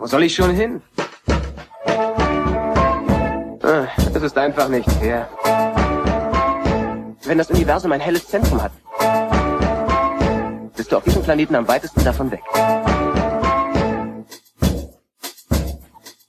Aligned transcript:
Wo 0.00 0.06
soll 0.06 0.22
ich 0.22 0.34
schon 0.34 0.54
hin? 0.54 0.80
Ah, 3.62 3.86
Es 4.14 4.22
ist 4.22 4.38
einfach 4.38 4.70
nicht 4.70 4.90
fair. 4.92 5.28
Wenn 7.24 7.36
das 7.36 7.50
Universum 7.50 7.92
ein 7.92 8.00
helles 8.00 8.26
Zentrum 8.26 8.62
hat, 8.62 8.72
bist 10.74 10.90
du 10.90 10.96
auf 10.96 11.04
diesem 11.04 11.22
Planeten 11.22 11.54
am 11.54 11.68
weitesten 11.68 12.02
davon 12.02 12.30
weg. 12.30 12.40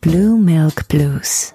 Blue 0.02 0.38
Milk 0.38 0.90
Blues. 0.90 1.54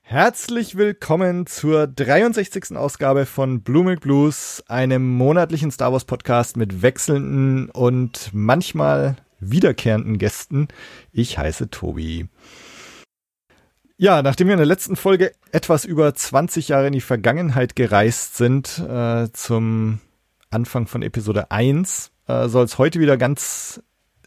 Herzlich 0.00 0.78
willkommen 0.78 1.46
zur 1.46 1.86
63. 1.86 2.74
Ausgabe 2.74 3.26
von 3.26 3.60
Blue 3.60 3.84
Milk 3.84 4.00
Blues, 4.00 4.64
einem 4.66 5.06
monatlichen 5.14 5.70
Star 5.70 5.92
Wars 5.92 6.06
Podcast 6.06 6.56
mit 6.56 6.80
wechselnden 6.80 7.68
und 7.68 8.30
manchmal 8.32 9.16
wiederkehrenden 9.50 10.18
Gästen. 10.18 10.68
Ich 11.12 11.38
heiße 11.38 11.70
Tobi. 11.70 12.28
Ja, 13.96 14.22
nachdem 14.22 14.48
wir 14.48 14.54
in 14.54 14.58
der 14.58 14.66
letzten 14.66 14.96
Folge 14.96 15.32
etwas 15.52 15.84
über 15.84 16.12
20 16.12 16.68
Jahre 16.68 16.88
in 16.88 16.92
die 16.92 17.00
Vergangenheit 17.00 17.76
gereist 17.76 18.36
sind, 18.36 18.78
äh, 18.78 19.28
zum 19.32 20.00
Anfang 20.50 20.88
von 20.88 21.02
Episode 21.02 21.50
1, 21.52 22.10
äh, 22.26 22.48
soll 22.48 22.64
es 22.64 22.78
heute 22.78 22.98
wieder 22.98 23.16
ganz, 23.16 23.80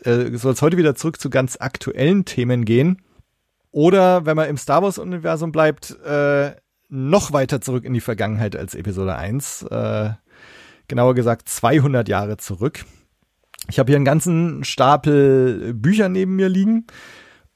äh, 0.04 0.38
soll 0.38 0.54
es 0.54 0.62
heute 0.62 0.78
wieder 0.78 0.96
zurück 0.96 1.20
zu 1.20 1.30
ganz 1.30 1.58
aktuellen 1.58 2.24
Themen 2.24 2.64
gehen. 2.64 3.02
Oder 3.72 4.26
wenn 4.26 4.38
man 4.38 4.50
im 4.50 4.58
Star 4.58 4.84
Wars-Universum 4.84 5.52
bleibt, 5.52 5.92
äh, 6.06 6.56
noch 6.90 7.34
weiter 7.34 7.60
zurück 7.60 7.84
in 7.84 7.94
die 7.94 8.02
Vergangenheit 8.02 8.56
als 8.56 8.74
Episode 8.74 9.18
1. 9.18 9.64
Äh, 9.64 10.12
genauer 10.88 11.14
gesagt 11.14 11.50
200 11.50 12.08
Jahre 12.08 12.38
zurück. 12.38 12.86
Ich 13.70 13.80
habe 13.80 13.92
hier 13.92 13.98
einen 13.98 14.06
ganzen 14.06 14.64
Stapel 14.64 15.74
Bücher 15.74 16.10
neben 16.10 16.36
mir 16.36 16.50
liegen 16.50 16.88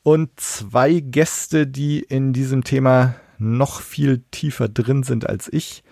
und 0.03 0.39
zwei 0.39 0.99
Gäste, 0.99 1.67
die 1.67 1.99
in 1.99 2.33
diesem 2.33 2.63
Thema 2.63 3.15
noch 3.37 3.81
viel 3.81 4.23
tiefer 4.31 4.67
drin 4.67 5.03
sind 5.03 5.27
als 5.27 5.51
ich, 5.51 5.83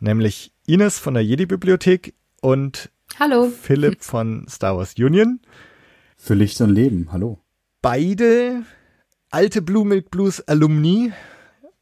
nämlich 0.00 0.52
Ines 0.66 0.98
von 0.98 1.14
der 1.14 1.24
Jedi-Bibliothek 1.24 2.14
und 2.40 2.90
Hallo. 3.18 3.48
Philipp 3.48 4.02
von 4.04 4.46
Star 4.48 4.76
Wars 4.76 4.94
Union. 4.98 5.40
Für 6.16 6.34
Licht 6.34 6.60
und 6.60 6.70
Leben, 6.70 7.08
hallo. 7.12 7.38
Beide 7.80 8.62
alte 9.30 9.62
Blue 9.62 9.86
Milk 9.86 10.10
Blues 10.10 10.40
Alumni 10.40 11.12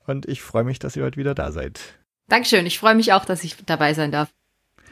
und 0.06 0.26
ich 0.26 0.42
freue 0.42 0.64
mich, 0.64 0.78
dass 0.78 0.94
ihr 0.94 1.04
heute 1.04 1.16
wieder 1.16 1.34
da 1.34 1.52
seid. 1.52 1.80
Dankeschön. 2.28 2.66
Ich 2.66 2.78
freue 2.78 2.94
mich 2.94 3.12
auch, 3.14 3.24
dass 3.24 3.42
ich 3.42 3.56
dabei 3.64 3.94
sein 3.94 4.12
darf. 4.12 4.28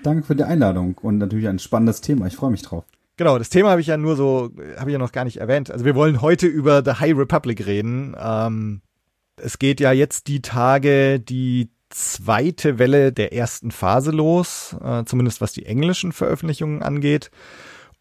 Danke 0.02 0.22
für 0.25 0.36
die 0.36 0.44
Einladung 0.44 0.97
und 1.02 1.19
natürlich 1.19 1.48
ein 1.48 1.58
spannendes 1.58 2.00
Thema. 2.00 2.27
Ich 2.27 2.36
freue 2.36 2.50
mich 2.50 2.62
drauf. 2.62 2.84
Genau, 3.16 3.39
das 3.39 3.48
Thema 3.48 3.70
habe 3.70 3.80
ich 3.80 3.86
ja 3.86 3.97
nur 3.97 4.14
so, 4.14 4.50
habe 4.78 4.91
ich 4.91 4.92
ja 4.92 4.98
noch 4.98 5.12
gar 5.12 5.25
nicht 5.25 5.39
erwähnt. 5.39 5.70
Also 5.70 5.84
wir 5.84 5.94
wollen 5.94 6.20
heute 6.20 6.47
über 6.47 6.83
The 6.84 7.00
High 7.00 7.16
Republic 7.16 7.66
reden. 7.66 8.14
Ähm, 8.19 8.83
es 9.36 9.58
geht 9.58 9.80
ja 9.80 9.92
jetzt 9.92 10.28
die 10.28 10.42
Tage 10.42 11.19
die 11.19 11.70
zweite 11.89 12.78
Welle 12.78 13.12
der 13.12 13.33
ersten 13.33 13.70
Phase 13.70 14.11
los, 14.11 14.77
äh, 14.83 15.05
zumindest 15.05 15.41
was 15.41 15.52
die 15.52 15.67
englischen 15.67 16.12
Veröffentlichungen 16.12 16.83
angeht. 16.83 17.30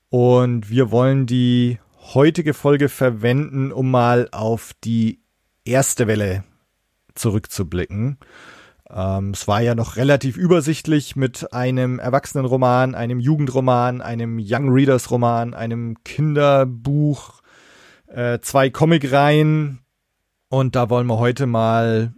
Und 0.10 0.70
wir 0.70 0.92
wollen 0.92 1.26
die 1.26 1.80
heutige 2.14 2.54
Folge 2.54 2.90
verwenden, 2.90 3.72
um 3.72 3.92
mal 3.92 4.28
auf 4.32 4.72
die 4.84 5.22
erste 5.64 6.08
Welle 6.08 6.44
zurückzublicken. 7.16 8.18
Ähm, 8.96 9.32
es 9.32 9.48
war 9.48 9.62
ja 9.62 9.76
noch 9.76 9.98
relativ 9.98 10.38
übersichtlich 10.38 11.18
mit 11.18 11.52
einem 11.52 12.00
Erwachsenenroman, 12.00 12.96
einem 12.96 13.20
Jugendroman, 13.20 14.02
einem 14.02 14.40
Young 14.42 14.72
Readers 14.72 15.12
Roman, 15.12 15.54
einem 15.54 16.02
Kinderbuch, 16.06 17.42
äh, 18.08 18.40
zwei 18.40 18.70
Comicreihen. 18.70 19.80
Und 20.48 20.76
da 20.76 20.90
wollen 20.90 21.08
wir 21.08 21.20
heute 21.20 21.46
mal 21.46 22.14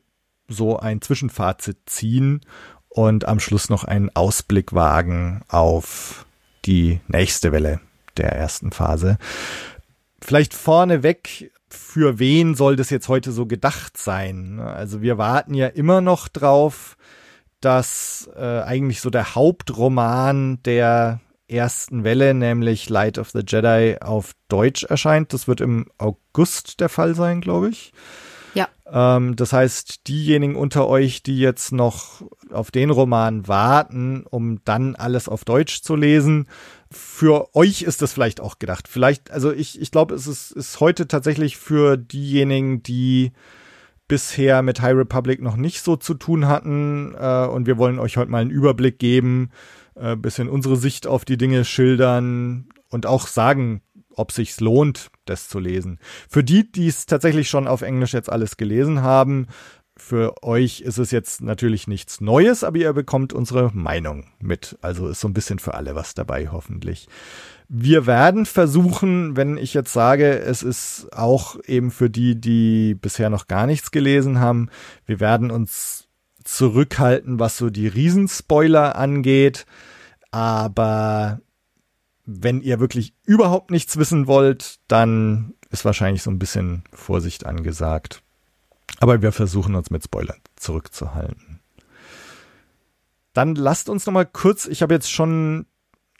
so 0.47 0.77
ein 0.77 1.01
Zwischenfazit 1.01 1.77
ziehen 1.87 2.41
und 2.89 3.27
am 3.27 3.39
Schluss 3.39 3.69
noch 3.69 3.83
einen 3.83 4.15
Ausblick 4.15 4.73
wagen 4.73 5.41
auf 5.47 6.27
die 6.65 7.01
nächste 7.07 7.51
Welle 7.51 7.81
der 8.17 8.33
ersten 8.33 8.71
Phase. 8.71 9.17
Vielleicht 10.21 10.53
vorneweg, 10.53 11.51
für 11.69 12.19
wen 12.19 12.55
soll 12.55 12.75
das 12.75 12.89
jetzt 12.89 13.09
heute 13.09 13.31
so 13.31 13.45
gedacht 13.45 13.97
sein? 13.97 14.59
Also 14.59 15.01
wir 15.01 15.17
warten 15.17 15.53
ja 15.53 15.67
immer 15.67 16.01
noch 16.01 16.27
drauf, 16.27 16.97
dass 17.59 18.29
äh, 18.35 18.61
eigentlich 18.61 19.01
so 19.01 19.09
der 19.09 19.35
Hauptroman 19.35 20.61
der 20.63 21.19
ersten 21.47 22.03
Welle, 22.03 22.33
nämlich 22.33 22.89
Light 22.89 23.17
of 23.17 23.31
the 23.31 23.43
Jedi, 23.45 23.97
auf 24.01 24.33
Deutsch 24.47 24.83
erscheint. 24.83 25.33
Das 25.33 25.47
wird 25.47 25.61
im 25.61 25.87
August 25.97 26.79
der 26.79 26.89
Fall 26.89 27.15
sein, 27.15 27.41
glaube 27.41 27.69
ich. 27.69 27.93
Ja. 28.53 28.67
Ähm, 28.89 29.35
das 29.35 29.53
heißt, 29.53 30.07
diejenigen 30.07 30.55
unter 30.55 30.87
euch, 30.87 31.23
die 31.23 31.37
jetzt 31.37 31.71
noch 31.71 32.23
auf 32.51 32.71
den 32.71 32.89
Roman 32.89 33.47
warten, 33.47 34.25
um 34.29 34.63
dann 34.65 34.95
alles 34.95 35.29
auf 35.29 35.45
Deutsch 35.45 35.81
zu 35.81 35.95
lesen, 35.95 36.47
für 36.91 37.55
euch 37.55 37.81
ist 37.81 38.01
das 38.01 38.13
vielleicht 38.13 38.39
auch 38.39 38.59
gedacht. 38.59 38.87
Vielleicht, 38.87 39.31
also 39.31 39.51
ich, 39.51 39.81
ich 39.81 39.91
glaube, 39.91 40.15
es 40.15 40.27
ist, 40.27 40.51
ist 40.51 40.79
heute 40.79 41.07
tatsächlich 41.07 41.57
für 41.57 41.97
diejenigen, 41.97 42.83
die 42.83 43.31
bisher 44.07 44.61
mit 44.61 44.81
High 44.81 44.95
Republic 44.95 45.41
noch 45.41 45.57
nicht 45.57 45.81
so 45.81 45.95
zu 45.95 46.13
tun 46.13 46.47
hatten. 46.47 47.13
Äh, 47.19 47.47
und 47.47 47.67
wir 47.67 47.77
wollen 47.77 47.99
euch 47.99 48.17
heute 48.17 48.31
mal 48.31 48.41
einen 48.41 48.51
Überblick 48.51 48.99
geben, 48.99 49.51
äh, 49.95 50.15
bisschen 50.15 50.49
unsere 50.49 50.77
Sicht 50.77 51.07
auf 51.07 51.25
die 51.25 51.37
Dinge 51.37 51.65
schildern 51.65 52.69
und 52.89 53.05
auch 53.05 53.27
sagen, 53.27 53.81
ob 54.15 54.31
sich's 54.31 54.59
lohnt, 54.59 55.11
das 55.25 55.47
zu 55.47 55.59
lesen. 55.59 55.99
Für 56.27 56.43
die, 56.43 56.71
die 56.71 56.87
es 56.87 57.05
tatsächlich 57.05 57.49
schon 57.49 57.67
auf 57.67 57.81
Englisch 57.81 58.13
jetzt 58.13 58.31
alles 58.31 58.57
gelesen 58.57 59.01
haben, 59.01 59.47
für 59.97 60.43
euch 60.43 60.81
ist 60.81 60.97
es 60.97 61.11
jetzt 61.11 61.41
natürlich 61.41 61.87
nichts 61.87 62.21
Neues, 62.21 62.63
aber 62.63 62.77
ihr 62.77 62.93
bekommt 62.93 63.33
unsere 63.33 63.71
Meinung 63.73 64.25
mit. 64.39 64.77
Also 64.81 65.07
ist 65.07 65.19
so 65.19 65.27
ein 65.27 65.33
bisschen 65.33 65.59
für 65.59 65.73
alle 65.73 65.95
was 65.95 66.13
dabei, 66.13 66.49
hoffentlich. 66.49 67.07
Wir 67.69 68.05
werden 68.05 68.45
versuchen, 68.45 69.35
wenn 69.35 69.57
ich 69.57 69.73
jetzt 69.73 69.91
sage, 69.91 70.39
es 70.39 70.63
ist 70.63 71.09
auch 71.11 71.57
eben 71.65 71.91
für 71.91 72.09
die, 72.09 72.39
die 72.39 72.95
bisher 72.95 73.29
noch 73.29 73.47
gar 73.47 73.67
nichts 73.67 73.91
gelesen 73.91 74.39
haben, 74.39 74.69
wir 75.05 75.19
werden 75.19 75.51
uns 75.51 76.07
zurückhalten, 76.43 77.39
was 77.39 77.57
so 77.57 77.69
die 77.69 77.87
Riesenspoiler 77.87 78.95
angeht. 78.95 79.65
Aber 80.31 81.41
wenn 82.25 82.61
ihr 82.61 82.79
wirklich 82.79 83.13
überhaupt 83.25 83.71
nichts 83.71 83.97
wissen 83.97 84.27
wollt, 84.27 84.79
dann 84.87 85.53
ist 85.69 85.85
wahrscheinlich 85.85 86.23
so 86.23 86.31
ein 86.31 86.39
bisschen 86.39 86.83
Vorsicht 86.93 87.45
angesagt. 87.45 88.23
Aber 88.99 89.21
wir 89.21 89.31
versuchen 89.31 89.75
uns 89.75 89.89
mit 89.89 90.03
Spoilern 90.03 90.39
zurückzuhalten. 90.55 91.59
Dann 93.33 93.55
lasst 93.55 93.89
uns 93.89 94.05
noch 94.05 94.13
mal 94.13 94.25
kurz, 94.25 94.65
ich 94.65 94.81
habe 94.81 94.95
jetzt 94.95 95.11
schon 95.11 95.67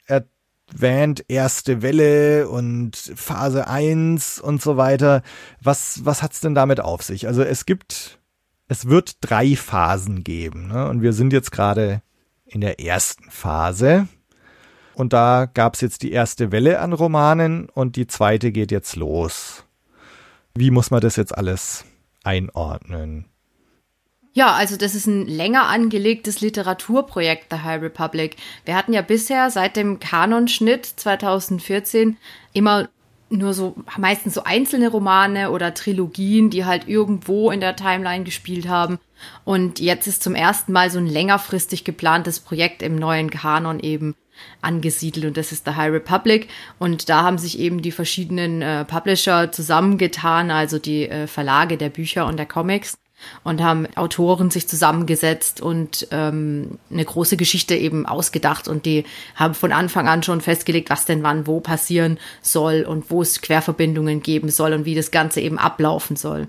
erwähnt, 0.06 1.24
erste 1.26 1.82
Welle 1.82 2.48
und 2.48 2.96
Phase 2.96 3.66
1 3.66 4.40
und 4.40 4.62
so 4.62 4.76
weiter. 4.76 5.22
Was, 5.60 6.04
was 6.04 6.22
hat's 6.22 6.40
denn 6.40 6.54
damit 6.54 6.80
auf 6.80 7.02
sich? 7.02 7.26
Also 7.26 7.42
es 7.42 7.66
gibt, 7.66 8.20
es 8.68 8.86
wird 8.86 9.16
drei 9.20 9.56
Phasen 9.56 10.22
geben. 10.22 10.68
Ne? 10.68 10.88
Und 10.88 11.02
wir 11.02 11.12
sind 11.12 11.32
jetzt 11.32 11.50
gerade 11.50 12.02
in 12.46 12.60
der 12.60 12.80
ersten 12.80 13.30
Phase. 13.30 14.06
Und 14.94 15.12
da 15.12 15.46
gab's 15.46 15.80
jetzt 15.80 16.02
die 16.02 16.12
erste 16.12 16.52
Welle 16.52 16.80
an 16.80 16.92
Romanen 16.92 17.68
und 17.68 17.96
die 17.96 18.06
zweite 18.06 18.52
geht 18.52 18.70
jetzt 18.70 18.96
los. 18.96 19.64
Wie 20.54 20.70
muss 20.70 20.90
man 20.90 21.00
das 21.00 21.16
jetzt 21.16 21.36
alles 21.36 21.84
einordnen? 22.28 23.24
Ja, 24.34 24.52
also 24.52 24.76
das 24.76 24.94
ist 24.94 25.06
ein 25.06 25.26
länger 25.26 25.64
angelegtes 25.64 26.40
Literaturprojekt 26.40 27.50
der 27.50 27.64
High 27.64 27.82
Republic. 27.82 28.36
Wir 28.64 28.76
hatten 28.76 28.92
ja 28.92 29.02
bisher 29.02 29.50
seit 29.50 29.74
dem 29.76 29.98
Kanonschnitt 29.98 30.84
2014 30.84 32.18
immer 32.52 32.88
nur 33.30 33.52
so 33.52 33.74
meistens 33.96 34.34
so 34.34 34.44
einzelne 34.44 34.88
Romane 34.90 35.50
oder 35.50 35.74
Trilogien, 35.74 36.50
die 36.50 36.64
halt 36.64 36.86
irgendwo 36.86 37.50
in 37.50 37.60
der 37.60 37.76
Timeline 37.76 38.24
gespielt 38.24 38.68
haben. 38.68 38.98
Und 39.44 39.80
jetzt 39.80 40.06
ist 40.06 40.22
zum 40.22 40.34
ersten 40.34 40.72
Mal 40.72 40.90
so 40.90 40.98
ein 40.98 41.06
längerfristig 41.06 41.84
geplantes 41.84 42.40
Projekt 42.40 42.82
im 42.82 42.96
neuen 42.96 43.30
Kanon 43.30 43.80
eben 43.80 44.14
angesiedelt 44.60 45.26
und 45.26 45.36
das 45.36 45.52
ist 45.52 45.64
The 45.64 45.72
High 45.72 45.92
Republic. 45.92 46.48
Und 46.78 47.08
da 47.08 47.22
haben 47.22 47.38
sich 47.38 47.58
eben 47.58 47.82
die 47.82 47.92
verschiedenen 47.92 48.62
äh, 48.62 48.84
Publisher 48.84 49.52
zusammengetan, 49.52 50.50
also 50.50 50.78
die 50.78 51.08
äh, 51.08 51.26
Verlage 51.26 51.76
der 51.76 51.88
Bücher 51.88 52.26
und 52.26 52.36
der 52.36 52.46
Comics 52.46 52.98
und 53.44 53.62
haben 53.62 53.86
Autoren 53.96 54.50
sich 54.50 54.68
zusammengesetzt 54.68 55.60
und 55.60 56.08
ähm, 56.10 56.78
eine 56.90 57.04
große 57.04 57.36
Geschichte 57.36 57.74
eben 57.74 58.06
ausgedacht 58.06 58.68
und 58.68 58.86
die 58.86 59.04
haben 59.34 59.54
von 59.54 59.72
Anfang 59.72 60.08
an 60.08 60.22
schon 60.22 60.40
festgelegt, 60.40 60.90
was 60.90 61.04
denn 61.04 61.22
wann 61.22 61.46
wo 61.46 61.60
passieren 61.60 62.18
soll 62.42 62.84
und 62.88 63.10
wo 63.10 63.22
es 63.22 63.40
Querverbindungen 63.40 64.22
geben 64.22 64.50
soll 64.50 64.72
und 64.72 64.84
wie 64.84 64.94
das 64.94 65.10
Ganze 65.10 65.40
eben 65.40 65.58
ablaufen 65.58 66.16
soll. 66.16 66.48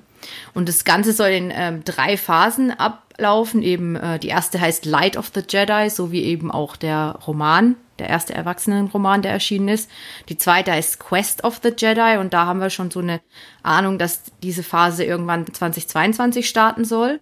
Und 0.53 0.67
das 0.67 0.83
Ganze 0.83 1.13
soll 1.13 1.29
in 1.29 1.51
ähm, 1.53 1.83
drei 1.85 2.17
Phasen 2.17 2.71
ablaufen. 2.71 3.63
Eben 3.63 3.95
äh, 3.95 4.19
die 4.19 4.27
erste 4.27 4.59
heißt 4.59 4.85
Light 4.85 5.17
of 5.17 5.31
the 5.33 5.41
Jedi, 5.47 5.89
so 5.89 6.11
wie 6.11 6.23
eben 6.23 6.51
auch 6.51 6.75
der 6.75 7.19
Roman 7.25 7.75
der 7.99 8.09
erste 8.09 8.33
Erwachsenenroman, 8.33 9.21
der 9.21 9.31
erschienen 9.31 9.67
ist. 9.67 9.89
Die 10.29 10.37
zweite 10.37 10.71
heißt 10.71 10.99
Quest 10.99 11.43
of 11.43 11.59
the 11.61 11.73
Jedi 11.75 12.17
und 12.17 12.33
da 12.33 12.45
haben 12.45 12.59
wir 12.59 12.69
schon 12.69 12.91
so 12.91 12.99
eine 12.99 13.21
Ahnung, 13.63 13.97
dass 13.97 14.23
diese 14.41 14.63
Phase 14.63 15.03
irgendwann 15.03 15.51
2022 15.51 16.47
starten 16.47 16.85
soll. 16.85 17.19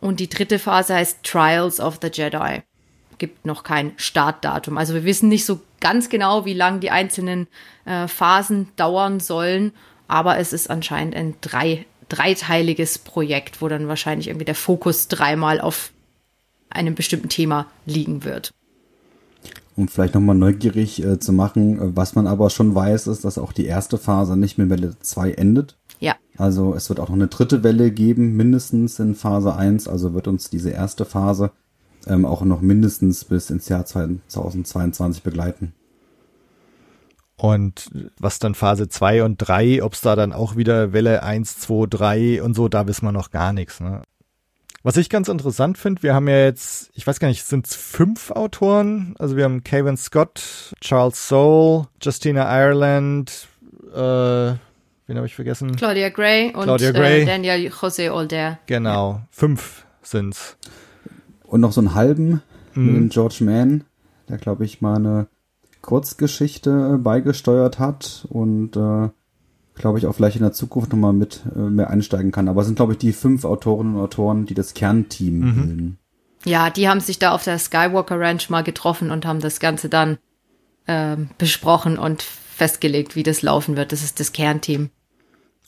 Und 0.00 0.20
die 0.20 0.28
dritte 0.28 0.58
Phase 0.58 0.94
heißt 0.94 1.22
Trials 1.22 1.80
of 1.80 1.98
the 2.02 2.10
Jedi. 2.12 2.62
Gibt 3.18 3.46
noch 3.46 3.62
kein 3.62 3.92
Startdatum. 3.96 4.76
Also 4.76 4.94
wir 4.94 5.04
wissen 5.04 5.28
nicht 5.28 5.44
so 5.44 5.60
ganz 5.80 6.08
genau, 6.08 6.44
wie 6.44 6.54
lang 6.54 6.80
die 6.80 6.90
einzelnen 6.90 7.46
äh, 7.84 8.08
Phasen 8.08 8.68
dauern 8.76 9.20
sollen, 9.20 9.72
aber 10.08 10.38
es 10.38 10.52
ist 10.52 10.68
anscheinend 10.68 11.14
ein 11.14 11.34
drei, 11.40 11.86
dreiteiliges 12.08 12.98
Projekt, 12.98 13.62
wo 13.62 13.68
dann 13.68 13.88
wahrscheinlich 13.88 14.28
irgendwie 14.28 14.44
der 14.44 14.54
Fokus 14.54 15.08
dreimal 15.08 15.60
auf 15.60 15.92
einem 16.70 16.94
bestimmten 16.94 17.28
Thema 17.28 17.66
liegen 17.86 18.24
wird. 18.24 18.52
Um 19.76 19.88
vielleicht 19.88 20.14
nochmal 20.14 20.36
neugierig 20.36 21.02
äh, 21.04 21.18
zu 21.18 21.32
machen, 21.32 21.78
äh, 21.78 21.96
was 21.96 22.14
man 22.14 22.26
aber 22.26 22.50
schon 22.50 22.74
weiß, 22.74 23.08
ist, 23.08 23.24
dass 23.24 23.38
auch 23.38 23.52
die 23.52 23.66
erste 23.66 23.98
Phase 23.98 24.36
nicht 24.36 24.58
mit 24.58 24.70
Welle 24.70 24.96
2 25.00 25.32
endet. 25.32 25.76
Ja. 26.00 26.14
Also 26.36 26.74
es 26.74 26.88
wird 26.88 27.00
auch 27.00 27.08
noch 27.08 27.16
eine 27.16 27.28
dritte 27.28 27.62
Welle 27.64 27.90
geben, 27.90 28.36
mindestens 28.36 28.98
in 28.98 29.14
Phase 29.14 29.54
1. 29.54 29.88
Also 29.88 30.14
wird 30.14 30.28
uns 30.28 30.50
diese 30.50 30.70
erste 30.70 31.04
Phase 31.04 31.50
ähm, 32.06 32.24
auch 32.24 32.42
noch 32.42 32.60
mindestens 32.60 33.24
bis 33.24 33.50
ins 33.50 33.68
Jahr 33.68 33.84
2022 33.86 35.22
begleiten. 35.22 35.72
Und 37.36 37.90
was 38.18 38.38
dann 38.38 38.54
Phase 38.54 38.88
2 38.88 39.24
und 39.24 39.38
3, 39.38 39.82
ob 39.82 39.94
es 39.94 40.00
da 40.00 40.14
dann 40.14 40.32
auch 40.32 40.56
wieder 40.56 40.92
Welle 40.92 41.22
1, 41.22 41.58
2, 41.58 41.86
3 41.88 42.42
und 42.42 42.54
so, 42.54 42.68
da 42.68 42.86
wissen 42.86 43.06
wir 43.06 43.12
noch 43.12 43.30
gar 43.30 43.52
nichts. 43.52 43.80
Ne? 43.80 44.02
Was 44.84 44.98
ich 44.98 45.08
ganz 45.08 45.28
interessant 45.28 45.78
finde, 45.78 46.02
wir 46.02 46.14
haben 46.14 46.28
ja 46.28 46.44
jetzt, 46.44 46.90
ich 46.92 47.06
weiß 47.06 47.18
gar 47.18 47.28
nicht, 47.28 47.42
sind 47.42 47.66
es 47.66 47.74
fünf 47.74 48.30
Autoren? 48.30 49.14
Also 49.18 49.34
wir 49.34 49.44
haben 49.44 49.64
Kevin 49.64 49.96
Scott, 49.96 50.74
Charles 50.82 51.26
Soule, 51.26 51.86
Justina 52.02 52.44
Ireland, 52.54 53.48
äh, 53.94 53.96
wen 53.96 55.16
habe 55.16 55.24
ich 55.24 55.34
vergessen? 55.34 55.74
Claudia 55.74 56.10
Gray 56.10 56.52
und 56.54 56.64
Claudia 56.64 56.92
Gray. 56.92 57.22
Äh, 57.22 57.24
Daniel 57.24 57.70
José 57.70 58.12
Older. 58.12 58.58
Genau, 58.66 59.12
ja. 59.12 59.26
fünf 59.30 59.86
sind's. 60.02 60.58
Und 61.44 61.62
noch 61.62 61.72
so 61.72 61.80
einen 61.80 61.94
halben 61.94 62.42
mhm. 62.74 62.84
mit 62.84 62.94
dem 62.96 63.08
George 63.08 63.38
Mann, 63.40 63.84
der 64.28 64.36
glaube 64.36 64.66
ich 64.66 64.82
mal 64.82 64.96
eine 64.96 65.28
Kurzgeschichte 65.80 66.98
beigesteuert 66.98 67.78
hat 67.78 68.26
und 68.28 68.76
äh, 68.76 69.08
glaube 69.74 69.98
ich, 69.98 70.06
auch 70.06 70.14
vielleicht 70.14 70.36
in 70.36 70.42
der 70.42 70.52
Zukunft 70.52 70.92
nochmal 70.92 71.12
mit 71.12 71.42
äh, 71.54 71.58
mehr 71.58 71.90
einsteigen 71.90 72.32
kann. 72.32 72.48
Aber 72.48 72.60
es 72.60 72.66
sind, 72.66 72.76
glaube 72.76 72.92
ich, 72.92 72.98
die 72.98 73.12
fünf 73.12 73.44
Autorinnen 73.44 73.96
und 73.96 74.00
Autoren, 74.00 74.46
die 74.46 74.54
das 74.54 74.74
Kernteam 74.74 75.38
mhm. 75.38 75.54
bilden. 75.54 75.98
Ja, 76.44 76.70
die 76.70 76.88
haben 76.88 77.00
sich 77.00 77.18
da 77.18 77.32
auf 77.32 77.44
der 77.44 77.58
Skywalker 77.58 78.20
Ranch 78.20 78.50
mal 78.50 78.62
getroffen 78.62 79.10
und 79.10 79.26
haben 79.26 79.40
das 79.40 79.60
Ganze 79.60 79.88
dann 79.88 80.18
ähm, 80.86 81.30
besprochen 81.38 81.98
und 81.98 82.22
festgelegt, 82.22 83.16
wie 83.16 83.22
das 83.22 83.42
laufen 83.42 83.76
wird. 83.76 83.92
Das 83.92 84.02
ist 84.02 84.20
das 84.20 84.32
Kernteam. 84.32 84.90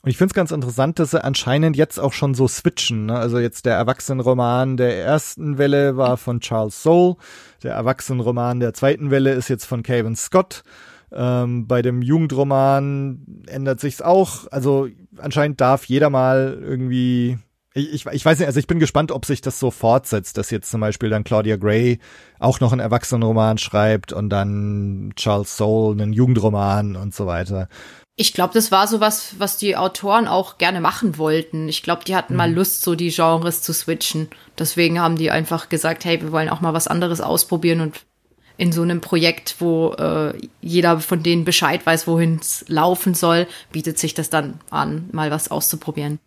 Und 0.03 0.11
ich 0.11 0.17
finde 0.17 0.31
es 0.31 0.35
ganz 0.35 0.51
interessant, 0.51 0.99
dass 0.99 1.11
sie 1.11 1.23
anscheinend 1.23 1.75
jetzt 1.75 1.99
auch 1.99 2.13
schon 2.13 2.35
so 2.35 2.47
switchen. 2.47 3.07
Ne? 3.07 3.17
Also 3.17 3.39
jetzt 3.39 3.65
der 3.65 3.75
Erwachsenenroman 3.75 4.77
der 4.77 4.95
ersten 5.03 5.57
Welle 5.57 5.97
war 5.97 6.17
von 6.17 6.39
Charles 6.39 6.81
Soule, 6.81 7.17
der 7.63 7.73
Erwachsenenroman 7.73 8.59
der 8.59 8.73
zweiten 8.73 9.09
Welle 9.11 9.33
ist 9.33 9.49
jetzt 9.49 9.65
von 9.65 9.83
Kevin 9.83 10.15
Scott. 10.15 10.63
Ähm, 11.11 11.67
bei 11.67 11.81
dem 11.81 12.01
Jugendroman 12.01 13.43
ändert 13.47 13.79
sich's 13.79 14.01
auch. 14.01 14.47
Also 14.51 14.87
anscheinend 15.17 15.61
darf 15.61 15.85
jeder 15.85 16.09
mal 16.09 16.57
irgendwie. 16.61 17.37
Ich, 17.73 17.93
ich, 17.93 18.05
ich 18.07 18.25
weiß 18.25 18.39
nicht, 18.39 18.47
also 18.47 18.59
ich 18.59 18.67
bin 18.67 18.79
gespannt, 18.79 19.11
ob 19.11 19.25
sich 19.25 19.41
das 19.41 19.59
so 19.59 19.69
fortsetzt, 19.69 20.37
dass 20.37 20.49
jetzt 20.49 20.71
zum 20.71 20.81
Beispiel 20.81 21.09
dann 21.09 21.23
Claudia 21.23 21.57
Gray 21.57 21.99
auch 22.39 22.59
noch 22.59 22.71
einen 22.71 22.81
Erwachsenenroman 22.81 23.59
schreibt 23.59 24.13
und 24.13 24.29
dann 24.29 25.13
Charles 25.15 25.57
Soule 25.57 26.01
einen 26.01 26.11
Jugendroman 26.11 26.95
und 26.95 27.13
so 27.13 27.27
weiter. 27.27 27.69
Ich 28.19 28.33
glaube, 28.33 28.55
das 28.55 28.71
war 28.71 28.87
so 28.87 28.99
was, 28.99 29.39
was 29.39 29.57
die 29.57 29.77
Autoren 29.77 30.27
auch 30.27 30.57
gerne 30.57 30.81
machen 30.81 31.19
wollten. 31.19 31.69
Ich 31.69 31.83
glaube, 31.83 32.03
die 32.03 32.15
hatten 32.15 32.33
mhm. 32.33 32.37
mal 32.37 32.51
Lust, 32.51 32.81
so 32.81 32.95
die 32.95 33.11
Genres 33.11 33.61
zu 33.61 33.73
switchen. 33.73 34.27
Deswegen 34.57 34.99
haben 34.99 35.17
die 35.17 35.29
einfach 35.29 35.69
gesagt, 35.69 36.03
hey, 36.03 36.19
wir 36.19 36.31
wollen 36.31 36.49
auch 36.49 36.61
mal 36.61 36.73
was 36.73 36.87
anderes 36.87 37.21
ausprobieren 37.21 37.79
und 37.79 38.07
in 38.57 38.71
so 38.71 38.81
einem 38.81 39.01
Projekt, 39.01 39.55
wo 39.59 39.93
äh, 39.93 40.33
jeder 40.61 40.99
von 40.99 41.23
denen 41.23 41.45
Bescheid 41.45 41.85
weiß, 41.85 42.07
wohin 42.07 42.39
es 42.41 42.65
laufen 42.67 43.13
soll, 43.13 43.47
bietet 43.71 43.99
sich 43.99 44.13
das 44.13 44.29
dann 44.29 44.55
an, 44.69 45.09
mal 45.11 45.31
was 45.31 45.51
auszuprobieren. 45.51 46.19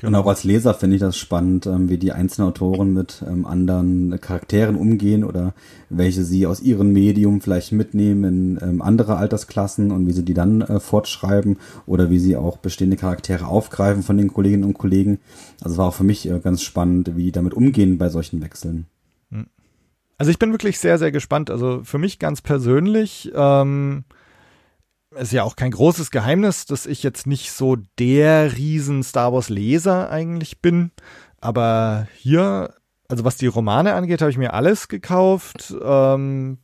Genau. 0.00 0.20
Und 0.20 0.24
auch 0.24 0.28
als 0.28 0.44
Leser 0.44 0.74
finde 0.74 0.94
ich 0.94 1.00
das 1.00 1.16
spannend, 1.16 1.66
ähm, 1.66 1.88
wie 1.88 1.98
die 1.98 2.12
einzelnen 2.12 2.50
Autoren 2.50 2.92
mit 2.92 3.24
ähm, 3.26 3.44
anderen 3.44 4.20
Charakteren 4.20 4.76
umgehen 4.76 5.24
oder 5.24 5.54
welche 5.90 6.22
sie 6.22 6.46
aus 6.46 6.60
ihrem 6.60 6.92
Medium 6.92 7.40
vielleicht 7.40 7.72
mitnehmen 7.72 8.24
in 8.24 8.58
ähm, 8.62 8.80
andere 8.80 9.16
Altersklassen 9.16 9.90
und 9.90 10.06
wie 10.06 10.12
sie 10.12 10.24
die 10.24 10.34
dann 10.34 10.60
äh, 10.60 10.78
fortschreiben 10.78 11.56
oder 11.84 12.10
wie 12.10 12.20
sie 12.20 12.36
auch 12.36 12.58
bestehende 12.58 12.96
Charaktere 12.96 13.48
aufgreifen 13.48 14.04
von 14.04 14.16
den 14.16 14.32
Kolleginnen 14.32 14.62
und 14.62 14.78
Kollegen. 14.78 15.18
Also 15.60 15.72
es 15.74 15.78
war 15.78 15.88
auch 15.88 15.94
für 15.94 16.04
mich 16.04 16.30
äh, 16.30 16.38
ganz 16.38 16.62
spannend, 16.62 17.16
wie 17.16 17.24
die 17.24 17.32
damit 17.32 17.54
umgehen 17.54 17.98
bei 17.98 18.08
solchen 18.08 18.40
Wechseln. 18.40 18.86
Also 20.18 20.32
ich 20.32 20.38
bin 20.38 20.52
wirklich 20.52 20.78
sehr, 20.80 20.98
sehr 20.98 21.12
gespannt. 21.12 21.50
Also 21.50 21.82
für 21.84 21.98
mich 21.98 22.18
ganz 22.18 22.42
persönlich 22.42 23.30
ähm, 23.34 24.04
ist 25.16 25.32
ja 25.32 25.44
auch 25.44 25.56
kein 25.56 25.70
großes 25.70 26.10
Geheimnis, 26.10 26.66
dass 26.66 26.86
ich 26.86 27.02
jetzt 27.02 27.26
nicht 27.26 27.52
so 27.52 27.76
der 27.98 28.56
riesen 28.56 29.04
Star 29.04 29.32
Wars 29.32 29.48
Leser 29.48 30.10
eigentlich 30.10 30.60
bin. 30.60 30.90
Aber 31.40 32.08
hier, 32.16 32.74
also 33.08 33.24
was 33.24 33.36
die 33.36 33.46
Romane 33.46 33.94
angeht, 33.94 34.20
habe 34.20 34.30
ich 34.30 34.38
mir 34.38 34.54
alles 34.54 34.88
gekauft. 34.88 35.72
Ähm, 35.82 36.58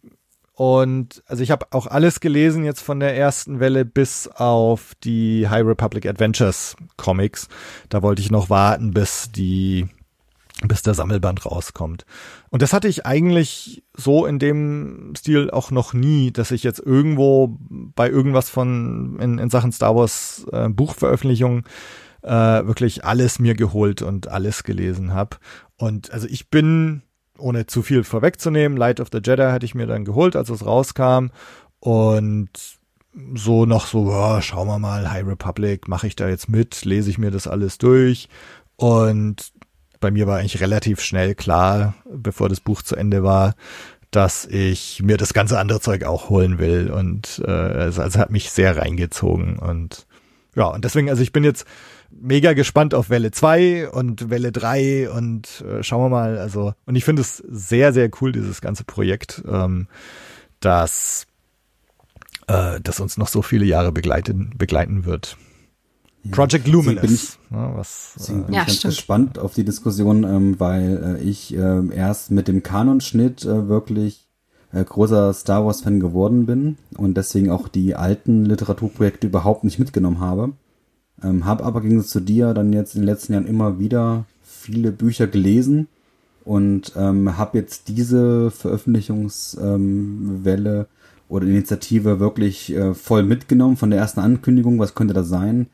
und 0.56 1.22
also 1.26 1.42
ich 1.42 1.50
habe 1.50 1.66
auch 1.70 1.86
alles 1.86 2.20
gelesen 2.20 2.64
jetzt 2.64 2.80
von 2.80 3.00
der 3.00 3.16
ersten 3.16 3.60
Welle 3.60 3.84
bis 3.84 4.28
auf 4.28 4.94
die 5.02 5.48
High 5.48 5.64
Republic 5.64 6.06
Adventures 6.06 6.76
Comics. 6.96 7.48
Da 7.88 8.02
wollte 8.02 8.22
ich 8.22 8.30
noch 8.30 8.50
warten, 8.50 8.92
bis 8.92 9.30
die 9.32 9.88
bis 10.62 10.82
der 10.82 10.94
Sammelband 10.94 11.44
rauskommt. 11.46 12.06
Und 12.50 12.62
das 12.62 12.72
hatte 12.72 12.88
ich 12.88 13.04
eigentlich 13.06 13.82
so 13.94 14.24
in 14.24 14.38
dem 14.38 15.14
Stil 15.16 15.50
auch 15.50 15.70
noch 15.70 15.92
nie, 15.92 16.30
dass 16.30 16.52
ich 16.52 16.62
jetzt 16.62 16.78
irgendwo 16.78 17.58
bei 17.58 18.08
irgendwas 18.08 18.48
von 18.48 19.18
in, 19.20 19.38
in 19.38 19.50
Sachen 19.50 19.72
Star 19.72 19.96
Wars 19.96 20.46
äh, 20.52 20.68
Buchveröffentlichung 20.68 21.64
äh, 22.22 22.28
wirklich 22.28 23.04
alles 23.04 23.38
mir 23.38 23.54
geholt 23.54 24.00
und 24.00 24.28
alles 24.28 24.62
gelesen 24.62 25.12
habe. 25.12 25.36
Und 25.76 26.12
also 26.12 26.26
ich 26.28 26.48
bin, 26.50 27.02
ohne 27.36 27.66
zu 27.66 27.82
viel 27.82 28.04
vorwegzunehmen, 28.04 28.78
Light 28.78 29.00
of 29.00 29.08
the 29.12 29.20
Jedi 29.22 29.42
hatte 29.42 29.66
ich 29.66 29.74
mir 29.74 29.86
dann 29.86 30.04
geholt, 30.04 30.36
als 30.36 30.50
es 30.50 30.64
rauskam. 30.64 31.30
Und 31.80 32.50
so 33.34 33.66
noch 33.66 33.86
so, 33.86 34.10
oh, 34.10 34.40
schauen 34.40 34.68
wir 34.68 34.78
mal, 34.78 35.10
High 35.10 35.26
Republic, 35.26 35.86
mache 35.88 36.06
ich 36.06 36.16
da 36.16 36.28
jetzt 36.28 36.48
mit, 36.48 36.84
lese 36.84 37.10
ich 37.10 37.18
mir 37.18 37.30
das 37.30 37.46
alles 37.46 37.78
durch. 37.78 38.28
Und 38.76 39.52
bei 40.04 40.10
mir 40.10 40.26
war 40.26 40.36
eigentlich 40.36 40.60
relativ 40.60 41.00
schnell 41.00 41.34
klar, 41.34 41.94
bevor 42.04 42.50
das 42.50 42.60
Buch 42.60 42.82
zu 42.82 42.94
Ende 42.94 43.22
war, 43.22 43.54
dass 44.10 44.44
ich 44.44 45.02
mir 45.02 45.16
das 45.16 45.32
ganze 45.32 45.58
andere 45.58 45.80
Zeug 45.80 46.04
auch 46.04 46.28
holen 46.28 46.58
will. 46.58 46.90
Und 46.90 47.42
äh, 47.42 47.50
also, 47.50 48.02
hat 48.02 48.28
mich 48.28 48.50
sehr 48.50 48.76
reingezogen. 48.76 49.58
Und 49.58 50.06
ja, 50.54 50.66
und 50.66 50.84
deswegen, 50.84 51.08
also 51.08 51.22
ich 51.22 51.32
bin 51.32 51.42
jetzt 51.42 51.64
mega 52.10 52.52
gespannt 52.52 52.92
auf 52.92 53.08
Welle 53.08 53.30
2 53.30 53.88
und 53.88 54.28
Welle 54.28 54.52
3 54.52 55.08
und 55.08 55.64
äh, 55.66 55.82
schauen 55.82 56.02
wir 56.02 56.10
mal. 56.10 56.36
Also, 56.36 56.74
und 56.84 56.96
ich 56.96 57.04
finde 57.06 57.22
es 57.22 57.38
sehr, 57.38 57.94
sehr 57.94 58.10
cool, 58.20 58.32
dieses 58.32 58.60
ganze 58.60 58.84
Projekt, 58.84 59.42
ähm, 59.50 59.88
dass 60.60 61.26
äh, 62.46 62.78
das 62.82 63.00
uns 63.00 63.16
noch 63.16 63.28
so 63.28 63.40
viele 63.40 63.64
Jahre 63.64 63.90
begleiten, 63.90 64.52
begleiten 64.58 65.06
wird. 65.06 65.38
Project 66.30 66.68
Luminous. 66.68 67.02
Bin 67.02 67.14
ich, 67.14 67.38
ja, 67.50 67.76
was, 67.76 68.14
deswegen 68.18 68.44
bin 68.44 68.54
ja, 68.54 68.62
ich 68.62 68.66
ganz 68.66 68.78
stimmt. 68.78 68.94
gespannt 68.94 69.38
auf 69.38 69.54
die 69.54 69.64
Diskussion, 69.64 70.24
ähm, 70.24 70.58
weil 70.58 71.18
äh, 71.18 71.22
ich 71.22 71.54
äh, 71.54 71.94
erst 71.94 72.30
mit 72.30 72.48
dem 72.48 72.62
Kanonschnitt 72.62 73.44
äh, 73.44 73.68
wirklich 73.68 74.26
äh, 74.72 74.84
großer 74.84 75.32
Star 75.34 75.64
Wars 75.64 75.82
Fan 75.82 76.00
geworden 76.00 76.46
bin 76.46 76.76
und 76.96 77.16
deswegen 77.16 77.50
auch 77.50 77.68
die 77.68 77.94
alten 77.94 78.44
Literaturprojekte 78.44 79.26
überhaupt 79.26 79.64
nicht 79.64 79.78
mitgenommen 79.78 80.20
habe. 80.20 80.52
Ähm, 81.22 81.44
habe 81.44 81.64
aber 81.64 81.80
gegen 81.80 82.02
zu 82.02 82.20
dir 82.20 82.54
dann 82.54 82.72
jetzt 82.72 82.94
in 82.94 83.02
den 83.02 83.06
letzten 83.06 83.34
Jahren 83.34 83.46
immer 83.46 83.78
wieder 83.78 84.24
viele 84.42 84.92
Bücher 84.92 85.26
gelesen 85.26 85.88
und 86.44 86.92
ähm, 86.96 87.36
habe 87.36 87.58
jetzt 87.58 87.88
diese 87.88 88.50
Veröffentlichungswelle 88.50 90.78
ähm, 90.80 90.86
oder 91.28 91.46
Initiative 91.46 92.20
wirklich 92.20 92.74
äh, 92.74 92.94
voll 92.94 93.22
mitgenommen 93.22 93.76
von 93.76 93.90
der 93.90 94.00
ersten 94.00 94.20
Ankündigung, 94.20 94.78
was 94.78 94.94
könnte 94.94 95.14
das 95.14 95.28
sein, 95.28 95.68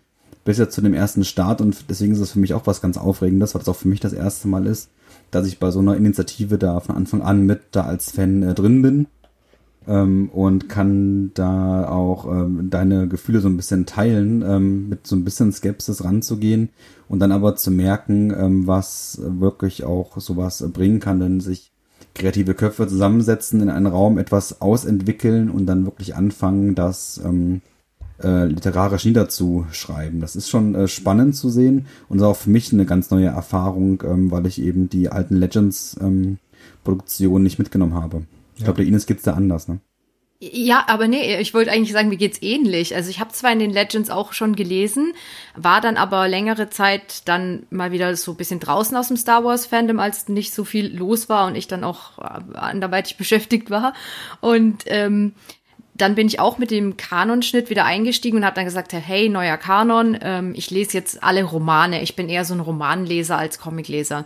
bis 0.44 0.58
jetzt 0.58 0.74
zu 0.74 0.80
dem 0.80 0.94
ersten 0.94 1.24
Start 1.24 1.60
und 1.60 1.90
deswegen 1.90 2.12
ist 2.12 2.20
es 2.20 2.32
für 2.32 2.38
mich 2.38 2.54
auch 2.54 2.66
was 2.66 2.80
ganz 2.80 2.96
Aufregendes, 2.96 3.54
weil 3.54 3.62
es 3.62 3.68
auch 3.68 3.76
für 3.76 3.88
mich 3.88 4.00
das 4.00 4.12
erste 4.12 4.48
Mal 4.48 4.66
ist, 4.66 4.90
dass 5.30 5.46
ich 5.46 5.58
bei 5.58 5.70
so 5.70 5.80
einer 5.80 5.96
Initiative 5.96 6.58
da 6.58 6.80
von 6.80 6.96
Anfang 6.96 7.22
an 7.22 7.44
mit 7.44 7.60
da 7.72 7.82
als 7.82 8.10
Fan 8.10 8.42
äh, 8.42 8.54
drin 8.54 8.82
bin 8.82 9.06
ähm, 9.86 10.30
und 10.32 10.68
kann 10.68 11.32
da 11.34 11.88
auch 11.88 12.26
ähm, 12.26 12.68
deine 12.70 13.08
Gefühle 13.08 13.40
so 13.40 13.48
ein 13.48 13.56
bisschen 13.56 13.86
teilen, 13.86 14.42
ähm, 14.42 14.88
mit 14.88 15.06
so 15.06 15.16
ein 15.16 15.24
bisschen 15.24 15.52
Skepsis 15.52 16.04
ranzugehen 16.04 16.70
und 17.08 17.18
dann 17.20 17.32
aber 17.32 17.56
zu 17.56 17.70
merken, 17.70 18.32
ähm, 18.36 18.66
was 18.66 19.20
wirklich 19.22 19.84
auch 19.84 20.18
sowas 20.18 20.64
bringen 20.72 21.00
kann, 21.00 21.20
denn 21.20 21.40
sich 21.40 21.70
kreative 22.14 22.54
Köpfe 22.54 22.86
zusammensetzen, 22.86 23.60
in 23.60 23.70
einen 23.70 23.86
Raum 23.86 24.18
etwas 24.18 24.60
ausentwickeln 24.60 25.50
und 25.50 25.66
dann 25.66 25.84
wirklich 25.84 26.16
anfangen, 26.16 26.74
das 26.74 27.20
ähm, 27.24 27.62
äh, 28.22 28.46
literarisch 28.46 29.04
niederzuschreiben. 29.04 30.20
Das 30.20 30.36
ist 30.36 30.48
schon 30.48 30.74
äh, 30.74 30.88
spannend 30.88 31.36
zu 31.36 31.48
sehen 31.50 31.86
und 32.08 32.18
ist 32.18 32.24
auch 32.24 32.36
für 32.36 32.50
mich 32.50 32.72
eine 32.72 32.86
ganz 32.86 33.10
neue 33.10 33.26
Erfahrung, 33.26 34.02
ähm, 34.04 34.30
weil 34.30 34.46
ich 34.46 34.60
eben 34.60 34.88
die 34.88 35.08
alten 35.08 35.36
Legends 35.36 35.96
ähm, 36.00 36.38
nicht 36.84 37.58
mitgenommen 37.58 37.94
habe. 37.94 38.22
Ich 38.54 38.60
ja. 38.60 38.64
glaube, 38.64 38.78
der 38.78 38.86
Ines 38.86 39.06
geht's 39.06 39.22
da 39.22 39.34
anders, 39.34 39.68
ne? 39.68 39.80
Ja, 40.42 40.86
aber 40.88 41.06
nee, 41.06 41.38
ich 41.38 41.52
wollte 41.52 41.70
eigentlich 41.70 41.92
sagen, 41.92 42.08
mir 42.08 42.16
geht's 42.16 42.40
ähnlich. 42.40 42.94
Also 42.94 43.10
ich 43.10 43.20
habe 43.20 43.30
zwar 43.30 43.52
in 43.52 43.58
den 43.58 43.70
Legends 43.70 44.08
auch 44.08 44.32
schon 44.32 44.56
gelesen, 44.56 45.12
war 45.54 45.82
dann 45.82 45.98
aber 45.98 46.28
längere 46.28 46.70
Zeit 46.70 47.28
dann 47.28 47.66
mal 47.68 47.92
wieder 47.92 48.16
so 48.16 48.30
ein 48.30 48.36
bisschen 48.38 48.58
draußen 48.58 48.96
aus 48.96 49.08
dem 49.08 49.18
Star 49.18 49.44
Wars 49.44 49.66
Fandom, 49.66 50.00
als 50.00 50.28
nicht 50.28 50.54
so 50.54 50.64
viel 50.64 50.96
los 50.96 51.28
war 51.28 51.46
und 51.46 51.56
ich 51.56 51.68
dann 51.68 51.84
auch 51.84 52.18
äh, 52.18 52.56
anderweitig 52.56 53.16
beschäftigt 53.18 53.68
war. 53.68 53.92
Und 54.40 54.84
ähm, 54.86 55.34
dann 56.00 56.14
bin 56.14 56.26
ich 56.26 56.40
auch 56.40 56.58
mit 56.58 56.70
dem 56.70 56.96
Kanonschnitt 56.96 57.70
wieder 57.70 57.84
eingestiegen 57.84 58.38
und 58.38 58.44
habe 58.44 58.54
dann 58.54 58.64
gesagt, 58.64 58.92
hey, 58.92 59.28
neuer 59.28 59.56
Kanon, 59.56 60.18
ähm, 60.22 60.52
ich 60.56 60.70
lese 60.70 60.96
jetzt 60.96 61.22
alle 61.22 61.44
Romane. 61.44 62.02
Ich 62.02 62.16
bin 62.16 62.28
eher 62.28 62.44
so 62.44 62.54
ein 62.54 62.60
Romanleser 62.60 63.36
als 63.36 63.58
Comicleser. 63.58 64.24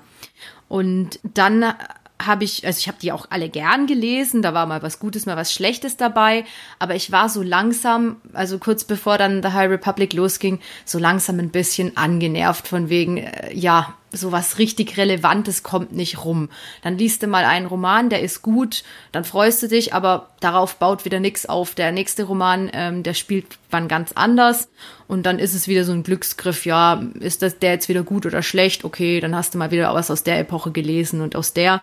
Und 0.68 1.18
dann 1.22 1.74
habe 2.23 2.44
ich, 2.44 2.64
also 2.64 2.78
ich 2.78 2.87
habe 2.87 2.99
die 3.00 3.12
auch 3.12 3.26
alle 3.30 3.49
gern 3.49 3.87
gelesen, 3.87 4.40
da 4.40 4.54
war 4.54 4.66
mal 4.66 4.83
was 4.83 4.99
Gutes, 4.99 5.26
mal 5.26 5.37
was 5.37 5.52
Schlechtes 5.52 5.97
dabei, 5.97 6.44
aber 6.78 6.94
ich 6.94 7.11
war 7.11 7.28
so 7.28 7.42
langsam, 7.42 8.16
also 8.33 8.59
kurz 8.59 8.85
bevor 8.85 9.18
dann 9.18 9.42
The 9.42 9.50
High 9.50 9.71
Republic 9.71 10.12
losging, 10.12 10.61
so 10.85 10.99
langsam 10.99 11.40
ein 11.40 11.50
bisschen 11.50 11.97
angenervt 11.97 12.68
von 12.68 12.88
wegen, 12.88 13.18
äh, 13.18 13.52
ja, 13.52 13.94
so 14.12 14.30
was 14.30 14.59
richtig 14.59 14.97
Relevantes 14.97 15.64
kommt 15.64 15.90
nicht 15.90 16.25
rum. 16.25 16.49
Dann 16.83 16.97
liest 16.97 17.25
du 17.25 17.26
mal 17.26 17.44
einen 17.44 17.66
Roman, 17.66 18.11
der 18.11 18.23
ist 18.23 18.42
gut, 18.42 18.85
dann 19.11 19.25
freust 19.25 19.61
du 19.64 19.68
dich, 19.68 19.92
aber 19.92 20.30
darauf 20.38 20.76
baut 20.76 21.04
wieder 21.04 21.18
nichts 21.18 21.47
auf. 21.47 21.75
Der 21.75 21.90
nächste 21.90 22.23
Roman, 22.23 22.71
ähm, 22.73 23.02
der 23.02 23.14
spielt 23.14 23.47
wann 23.71 23.88
ganz 23.88 24.12
anders 24.12 24.68
und 25.09 25.26
dann 25.26 25.40
ist 25.40 25.54
es 25.54 25.66
wieder 25.66 25.85
so 25.85 25.90
ein 25.90 26.04
Glücksgriff, 26.04 26.64
ja, 26.64 27.02
ist 27.18 27.42
das 27.42 27.59
der 27.59 27.73
jetzt 27.73 27.88
wieder 27.88 28.04
gut 28.04 28.25
oder 28.25 28.42
schlecht? 28.42 28.85
Okay, 28.85 29.18
dann 29.18 29.35
hast 29.35 29.54
du 29.54 29.59
mal 29.59 29.73
wieder 29.73 29.92
was 29.92 30.12
aus 30.12 30.23
der 30.23 30.38
Epoche 30.38 30.71
gelesen 30.71 31.21
und 31.21 31.35
aus 31.35 31.52
der. 31.52 31.83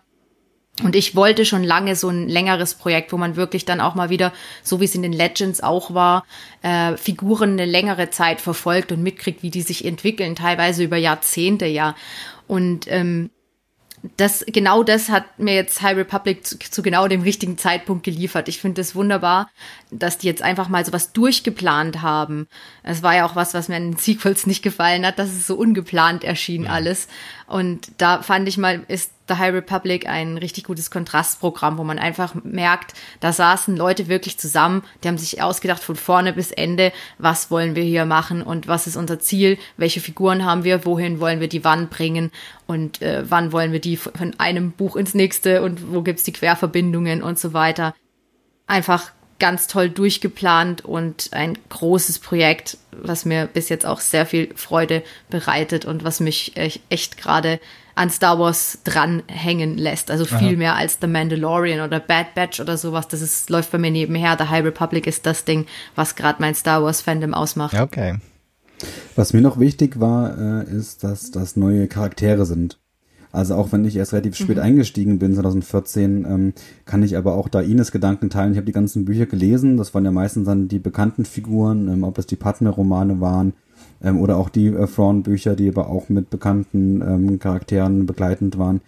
Und 0.84 0.96
ich 0.96 1.16
wollte 1.16 1.46
schon 1.46 1.64
lange 1.64 1.96
so 1.96 2.08
ein 2.10 2.30
längeres 2.30 2.76
Projekt, 2.76 3.12
wo 3.12 3.18
man 3.18 3.36
wirklich 3.36 3.66
dann 3.66 3.82
auch 3.82 3.94
mal 3.94 4.10
wieder, 4.10 4.32
so 4.64 4.80
wie 4.80 4.86
es 4.86 4.96
in 4.96 5.02
den 5.02 5.14
Legends 5.14 5.62
auch 5.62 5.94
war, 5.94 6.26
äh, 6.62 6.96
Figuren 6.98 7.52
eine 7.52 7.66
längere 7.66 8.10
Zeit 8.10 8.42
verfolgt 8.42 8.92
und 8.92 9.04
mitkriegt, 9.04 9.44
wie 9.44 9.52
die 9.52 9.62
sich 9.62 9.86
entwickeln, 9.86 10.36
teilweise 10.36 10.84
über 10.84 10.98
Jahrzehnte, 10.98 11.66
ja. 11.66 11.96
Und 12.48 12.86
ähm, 12.88 13.30
das, 14.18 14.44
genau 14.48 14.82
das 14.84 15.10
hat 15.10 15.40
mir 15.40 15.54
jetzt 15.54 15.82
High 15.82 15.98
Republic 15.98 16.46
zu, 16.46 16.58
zu 16.58 16.82
genau 16.82 17.08
dem 17.08 17.22
richtigen 17.22 17.58
Zeitpunkt 17.58 18.04
geliefert. 18.04 18.48
Ich 18.48 18.60
finde 18.60 18.82
es 18.82 18.96
wunderbar, 18.96 19.50
dass 19.92 20.18
die 20.18 20.28
jetzt 20.28 20.42
einfach 20.42 20.70
mal 20.70 20.86
sowas 20.86 21.12
durchgeplant 21.12 22.02
haben. 22.02 22.48
Es 22.82 23.04
war 23.04 23.16
ja 23.16 23.26
auch 23.26 23.36
was, 23.36 23.54
was 23.54 23.68
mir 23.68 23.78
in 23.78 23.92
den 23.92 23.98
Sequels 23.98 24.48
nicht 24.48 24.64
gefallen 24.64 25.06
hat, 25.06 25.20
dass 25.20 25.30
es 25.30 25.46
so 25.46 25.56
ungeplant 25.56 26.24
erschien 26.24 26.64
ja. 26.64 26.72
alles. 26.72 27.08
Und 27.46 27.92
da 27.98 28.22
fand 28.22 28.48
ich 28.48 28.58
mal, 28.58 28.84
ist 28.88 29.12
The 29.28 29.36
High 29.36 29.54
Republic 29.54 30.08
ein 30.08 30.38
richtig 30.38 30.64
gutes 30.64 30.92
Kontrastprogramm, 30.92 31.78
wo 31.78 31.84
man 31.84 32.00
einfach 32.00 32.34
merkt, 32.44 32.94
da 33.20 33.34
saßen 33.34 33.76
Leute 33.76 34.08
wirklich 34.08 34.38
zusammen, 34.38 34.84
die 35.04 35.10
haben 35.10 35.18
sich 35.18 35.42
ausgedacht 35.42 35.84
von 35.84 35.96
vorne 35.96 36.34
bis 36.34 36.52
Ende, 36.52 36.92
was 37.18 37.52
wollen 37.52 37.76
wir 37.76 37.84
hier 37.84 38.06
machen 38.06 38.42
und 38.42 38.68
was 38.68 38.88
ist 38.88 38.96
unser 38.96 39.20
Ziel, 39.20 39.58
welche 39.78 40.00
Figuren 40.00 40.46
haben 40.46 40.64
wir, 40.64 40.86
wohin 40.86 41.20
wollen 41.20 41.40
wir 41.40 41.50
die 41.50 41.64
wann 41.64 41.90
bringen 41.90 42.32
und 42.68 43.02
äh, 43.02 43.24
wann 43.30 43.52
wollen 43.52 43.72
wir 43.72 43.82
die 43.82 43.98
von 43.98 44.34
einem 44.38 44.72
Buch 44.72 44.96
ins 44.96 45.14
nächste 45.14 45.62
und 45.62 45.94
wo 45.94 46.02
gibt's 46.02 46.24
die 46.24 46.34
Querverbindungen 46.34 47.22
und 47.22 47.38
so 47.38 47.54
weiter. 47.54 47.94
Einfach 48.68 49.12
ganz 49.42 49.66
toll 49.66 49.90
durchgeplant 49.90 50.86
und 50.86 51.30
ein 51.32 51.58
großes 51.70 52.20
Projekt, 52.20 52.78
was 52.92 53.26
mir 53.26 53.48
bis 53.48 53.70
jetzt 53.70 53.88
auch 53.88 54.00
sehr 54.00 54.28
viel 54.28 54.54
Freude 54.56 55.02
bereitet 55.32 55.84
und 55.84 56.04
was 56.04 56.20
mich 56.20 56.54
echt 56.90 57.18
gerade 57.18 57.60
an 57.96 58.12
Star 58.12 58.38
Wars 58.38 58.80
dranhängen 58.84 59.80
lässt. 59.80 60.12
Also 60.12 60.26
viel 60.26 60.38
Aha. 60.38 60.56
mehr 60.56 60.76
als 60.76 61.00
The 61.02 61.08
Mandalorian 61.08 61.82
oder 61.82 62.00
Bad 62.00 62.36
Batch 62.36 62.60
oder 62.60 62.78
sowas. 62.78 63.08
Das 63.08 63.22
ist, 63.22 63.50
läuft 63.50 63.72
bei 63.72 63.80
mir 63.80 63.92
nebenher. 63.92 64.38
The 64.38 64.46
High 64.46 64.64
Republic 64.64 65.08
ist 65.08 65.26
das 65.26 65.44
Ding, 65.44 65.66
was 65.96 66.16
gerade 66.16 66.40
mein 66.40 66.54
Star 66.54 66.84
Wars 66.84 67.02
Fandom 67.02 67.34
ausmacht. 67.34 67.74
Okay. 67.74 68.20
Was 69.16 69.34
mir 69.34 69.42
noch 69.42 69.60
wichtig 69.60 70.00
war, 70.00 70.38
äh, 70.38 70.72
ist, 70.72 71.04
dass 71.04 71.32
das 71.32 71.56
neue 71.56 71.88
Charaktere 71.88 72.46
sind. 72.46 72.81
Also 73.32 73.56
auch 73.56 73.72
wenn 73.72 73.86
ich 73.86 73.96
erst 73.96 74.14
relativ 74.14 74.36
spät 74.36 74.58
mhm. 74.58 74.64
eingestiegen 74.64 75.20
bin, 75.20 75.34
2014, 75.34 76.26
ähm, 76.30 76.54
kann 76.86 77.04
ich 77.04 77.18
aber 77.18 77.36
auch 77.36 77.48
da 77.48 77.62
Ines 77.62 77.92
Gedanken 77.92 78.30
teilen. 78.30 78.52
Ich 78.52 78.58
habe 78.58 78.66
die 78.66 78.74
ganzen 78.74 79.06
Bücher 79.06 79.26
gelesen. 79.26 79.78
Das 79.78 79.94
waren 79.94 80.06
ja 80.06 80.12
meistens 80.12 80.46
dann 80.46 80.68
die 80.68 80.80
bekannten 80.80 81.26
Figuren, 81.26 81.88
ähm, 81.88 82.04
ob 82.04 82.16
das 82.16 82.28
die 82.28 82.36
Padme-Romane 82.36 83.22
waren 83.22 83.54
ähm, 84.04 84.20
oder 84.20 84.38
auch 84.38 84.50
die 84.50 84.68
äh, 84.68 84.88
Thrawn-Bücher, 84.88 85.56
die 85.56 85.70
aber 85.70 85.90
auch 85.90 86.10
mit 86.10 86.30
bekannten 86.30 87.02
ähm, 87.02 87.40
Charakteren 87.40 88.06
begleitend 88.06 88.58
waren. 88.58 88.82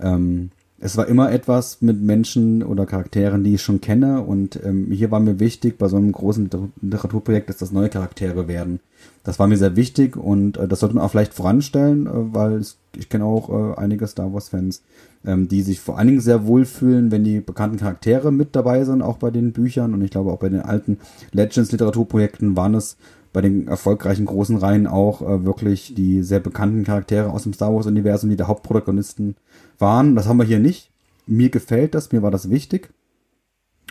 Ähm, 0.00 0.50
es 0.84 0.96
war 0.96 1.06
immer 1.06 1.30
etwas 1.30 1.80
mit 1.80 2.02
Menschen 2.02 2.64
oder 2.64 2.86
Charakteren, 2.86 3.44
die 3.44 3.54
ich 3.54 3.62
schon 3.62 3.80
kenne. 3.80 4.22
Und 4.22 4.58
ähm, 4.64 4.88
hier 4.90 5.12
war 5.12 5.20
mir 5.20 5.38
wichtig, 5.38 5.78
bei 5.78 5.86
so 5.86 5.96
einem 5.96 6.10
großen 6.10 6.50
Literaturprojekt, 6.80 7.48
dass 7.48 7.58
das 7.58 7.70
neue 7.70 7.88
Charaktere 7.88 8.48
werden. 8.48 8.80
Das 9.24 9.38
war 9.38 9.46
mir 9.46 9.56
sehr 9.56 9.76
wichtig 9.76 10.16
und 10.16 10.56
äh, 10.56 10.66
das 10.66 10.80
sollte 10.80 10.96
man 10.96 11.04
auch 11.04 11.10
vielleicht 11.10 11.34
voranstellen, 11.34 12.06
äh, 12.06 12.10
weil 12.34 12.54
es, 12.54 12.78
ich 12.96 13.08
kenne 13.08 13.24
auch 13.24 13.50
äh, 13.50 13.78
einige 13.78 14.06
Star 14.06 14.32
Wars-Fans, 14.32 14.82
ähm, 15.24 15.48
die 15.48 15.62
sich 15.62 15.80
vor 15.80 15.98
allen 15.98 16.08
Dingen 16.08 16.20
sehr 16.20 16.46
wohlfühlen, 16.46 17.10
wenn 17.10 17.22
die 17.22 17.40
bekannten 17.40 17.76
Charaktere 17.76 18.32
mit 18.32 18.56
dabei 18.56 18.84
sind, 18.84 19.02
auch 19.02 19.18
bei 19.18 19.30
den 19.30 19.52
Büchern. 19.52 19.94
Und 19.94 20.02
ich 20.02 20.10
glaube, 20.10 20.32
auch 20.32 20.38
bei 20.38 20.48
den 20.48 20.62
alten 20.62 20.98
Legends-Literaturprojekten 21.32 22.56
waren 22.56 22.74
es 22.74 22.96
bei 23.32 23.40
den 23.40 23.68
erfolgreichen 23.68 24.26
großen 24.26 24.56
Reihen 24.56 24.86
auch 24.86 25.22
äh, 25.22 25.44
wirklich 25.44 25.94
die 25.94 26.22
sehr 26.22 26.40
bekannten 26.40 26.84
Charaktere 26.84 27.30
aus 27.30 27.44
dem 27.44 27.52
Star 27.52 27.72
Wars-Universum, 27.74 28.28
die 28.28 28.36
der 28.36 28.48
Hauptprotagonisten 28.48 29.36
waren. 29.78 30.16
Das 30.16 30.26
haben 30.26 30.38
wir 30.38 30.44
hier 30.44 30.58
nicht. 30.58 30.90
Mir 31.26 31.50
gefällt 31.50 31.94
das, 31.94 32.12
mir 32.12 32.22
war 32.22 32.32
das 32.32 32.50
wichtig. 32.50 32.90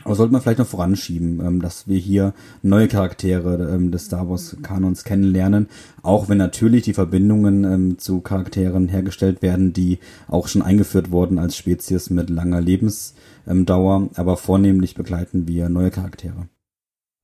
Aber 0.04 0.16
sollte 0.16 0.34
man 0.34 0.42
vielleicht 0.42 0.60
noch 0.60 0.68
voranschieben, 0.68 1.40
ähm, 1.46 1.62
dass 1.62 1.88
wir 1.88 1.98
hier 1.98 2.34
neue 2.62 2.88
Charaktere 2.88 3.74
ähm, 3.74 3.92
des 3.92 4.06
Star 4.06 4.30
Wars 4.30 4.58
Kanons 4.62 5.04
kennenlernen, 5.04 5.70
auch 6.02 6.30
wenn 6.30 6.38
natürlich 6.38 6.84
die 6.84 6.94
Verbindungen 6.94 7.64
ähm, 7.64 8.00
zu 8.00 8.22
Charakteren 8.22 8.88
hergestellt 8.88 9.42
werden, 9.42 9.74
die 9.74 10.00
auch 10.28 10.48
schon 10.48 10.62
eingeführt 10.62 11.12
wurden 11.12 11.40
als 11.40 11.56
Spezies 11.56 12.10
mit 12.10 12.30
langer 12.30 12.62
Lebensdauer, 12.62 14.10
aber 14.16 14.38
vornehmlich 14.38 14.96
begleiten 14.96 15.48
wir 15.48 15.70
neue 15.70 15.92
Charaktere. 15.92 16.48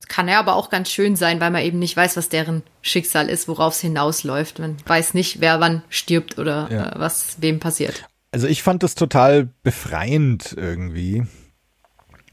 Kann 0.06 0.28
ja 0.28 0.38
aber 0.38 0.56
auch 0.56 0.70
ganz 0.70 0.90
schön 0.90 1.16
sein, 1.16 1.40
weil 1.40 1.50
man 1.50 1.62
eben 1.62 1.78
nicht 1.78 1.96
weiß, 1.96 2.16
was 2.16 2.28
deren 2.28 2.62
Schicksal 2.80 3.28
ist, 3.28 3.48
worauf 3.48 3.74
es 3.74 3.80
hinausläuft. 3.80 4.58
Man 4.58 4.76
weiß 4.86 5.14
nicht, 5.14 5.40
wer 5.40 5.60
wann 5.60 5.82
stirbt 5.90 6.38
oder 6.38 6.68
ja. 6.70 6.92
äh, 6.92 7.00
was 7.00 7.36
wem 7.40 7.60
passiert. 7.60 8.08
Also 8.30 8.46
ich 8.46 8.62
fand 8.62 8.82
das 8.82 8.94
total 8.94 9.48
befreiend 9.62 10.54
irgendwie. 10.56 11.26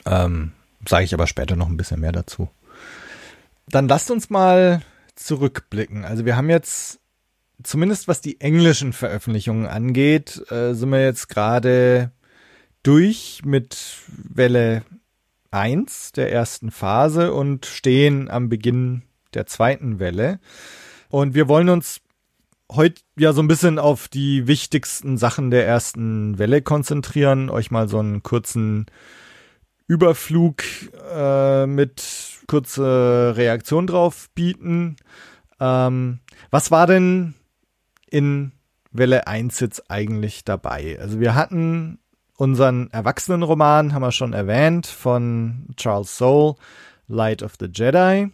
Ähm, 0.05 0.51
Sage 0.87 1.05
ich 1.05 1.13
aber 1.13 1.27
später 1.27 1.55
noch 1.55 1.67
ein 1.67 1.77
bisschen 1.77 1.99
mehr 1.99 2.11
dazu. 2.11 2.49
Dann 3.67 3.87
lasst 3.87 4.11
uns 4.11 4.29
mal 4.29 4.81
zurückblicken. 5.15 6.05
Also 6.05 6.25
wir 6.25 6.35
haben 6.35 6.49
jetzt, 6.49 6.99
zumindest 7.63 8.07
was 8.07 8.21
die 8.21 8.39
englischen 8.41 8.93
Veröffentlichungen 8.93 9.65
angeht, 9.65 10.43
äh, 10.51 10.73
sind 10.73 10.89
wir 10.89 11.03
jetzt 11.03 11.29
gerade 11.29 12.11
durch 12.83 13.41
mit 13.43 13.77
Welle 14.07 14.83
1 15.49 16.11
der 16.11 16.31
ersten 16.31 16.69
Phase 16.69 17.33
und 17.33 17.65
stehen 17.65 18.29
am 18.29 18.49
Beginn 18.49 19.03
der 19.33 19.47
zweiten 19.47 19.99
Welle. 19.99 20.39
Und 21.09 21.33
wir 21.33 21.47
wollen 21.47 21.69
uns 21.69 22.01
heute 22.71 23.01
ja 23.17 23.33
so 23.33 23.41
ein 23.41 23.47
bisschen 23.47 23.79
auf 23.79 24.07
die 24.07 24.47
wichtigsten 24.47 25.17
Sachen 25.17 25.49
der 25.49 25.65
ersten 25.65 26.37
Welle 26.37 26.61
konzentrieren, 26.61 27.49
euch 27.49 27.71
mal 27.71 27.87
so 27.87 27.99
einen 27.99 28.21
kurzen 28.21 28.85
Überflug 29.87 30.63
äh, 31.13 31.65
mit 31.65 32.03
kurze 32.47 33.33
Reaktion 33.35 33.87
drauf 33.87 34.29
bieten. 34.33 34.95
Ähm, 35.59 36.19
was 36.51 36.71
war 36.71 36.87
denn 36.87 37.35
in 38.09 38.51
Welle 38.91 39.27
1 39.27 39.59
jetzt 39.59 39.89
eigentlich 39.91 40.43
dabei? 40.43 40.97
Also 40.99 41.19
wir 41.19 41.35
hatten 41.35 41.99
unseren 42.37 42.89
Erwachsenenroman, 42.91 43.93
haben 43.93 44.01
wir 44.01 44.11
schon 44.11 44.33
erwähnt, 44.33 44.87
von 44.87 45.67
Charles 45.77 46.17
Soule, 46.17 46.55
Light 47.07 47.43
of 47.43 47.53
the 47.59 47.67
Jedi. 47.71 48.31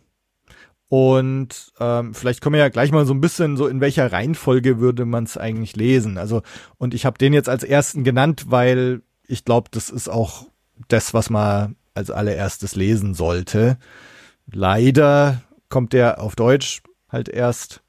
Und 0.87 1.71
ähm, 1.79 2.13
vielleicht 2.13 2.41
kommen 2.41 2.55
wir 2.55 2.61
ja 2.61 2.69
gleich 2.69 2.91
mal 2.91 3.05
so 3.05 3.13
ein 3.13 3.21
bisschen 3.21 3.55
so, 3.55 3.67
in 3.67 3.79
welcher 3.79 4.11
Reihenfolge 4.11 4.79
würde 4.79 5.05
man 5.05 5.23
es 5.23 5.37
eigentlich 5.37 5.75
lesen. 5.75 6.17
Also, 6.17 6.41
und 6.77 6.93
ich 6.93 7.05
habe 7.05 7.17
den 7.17 7.31
jetzt 7.31 7.47
als 7.47 7.63
ersten 7.63 8.03
genannt, 8.03 8.45
weil 8.49 9.01
ich 9.25 9.45
glaube, 9.45 9.69
das 9.71 9.89
ist 9.89 10.09
auch 10.09 10.47
das, 10.87 11.13
was 11.13 11.29
man 11.29 11.75
als 11.93 12.09
allererstes 12.09 12.75
lesen 12.75 13.13
sollte. 13.13 13.77
Leider 14.51 15.41
kommt 15.69 15.93
der 15.93 16.21
auf 16.21 16.35
Deutsch 16.35 16.81
halt 17.09 17.29
erst 17.29 17.81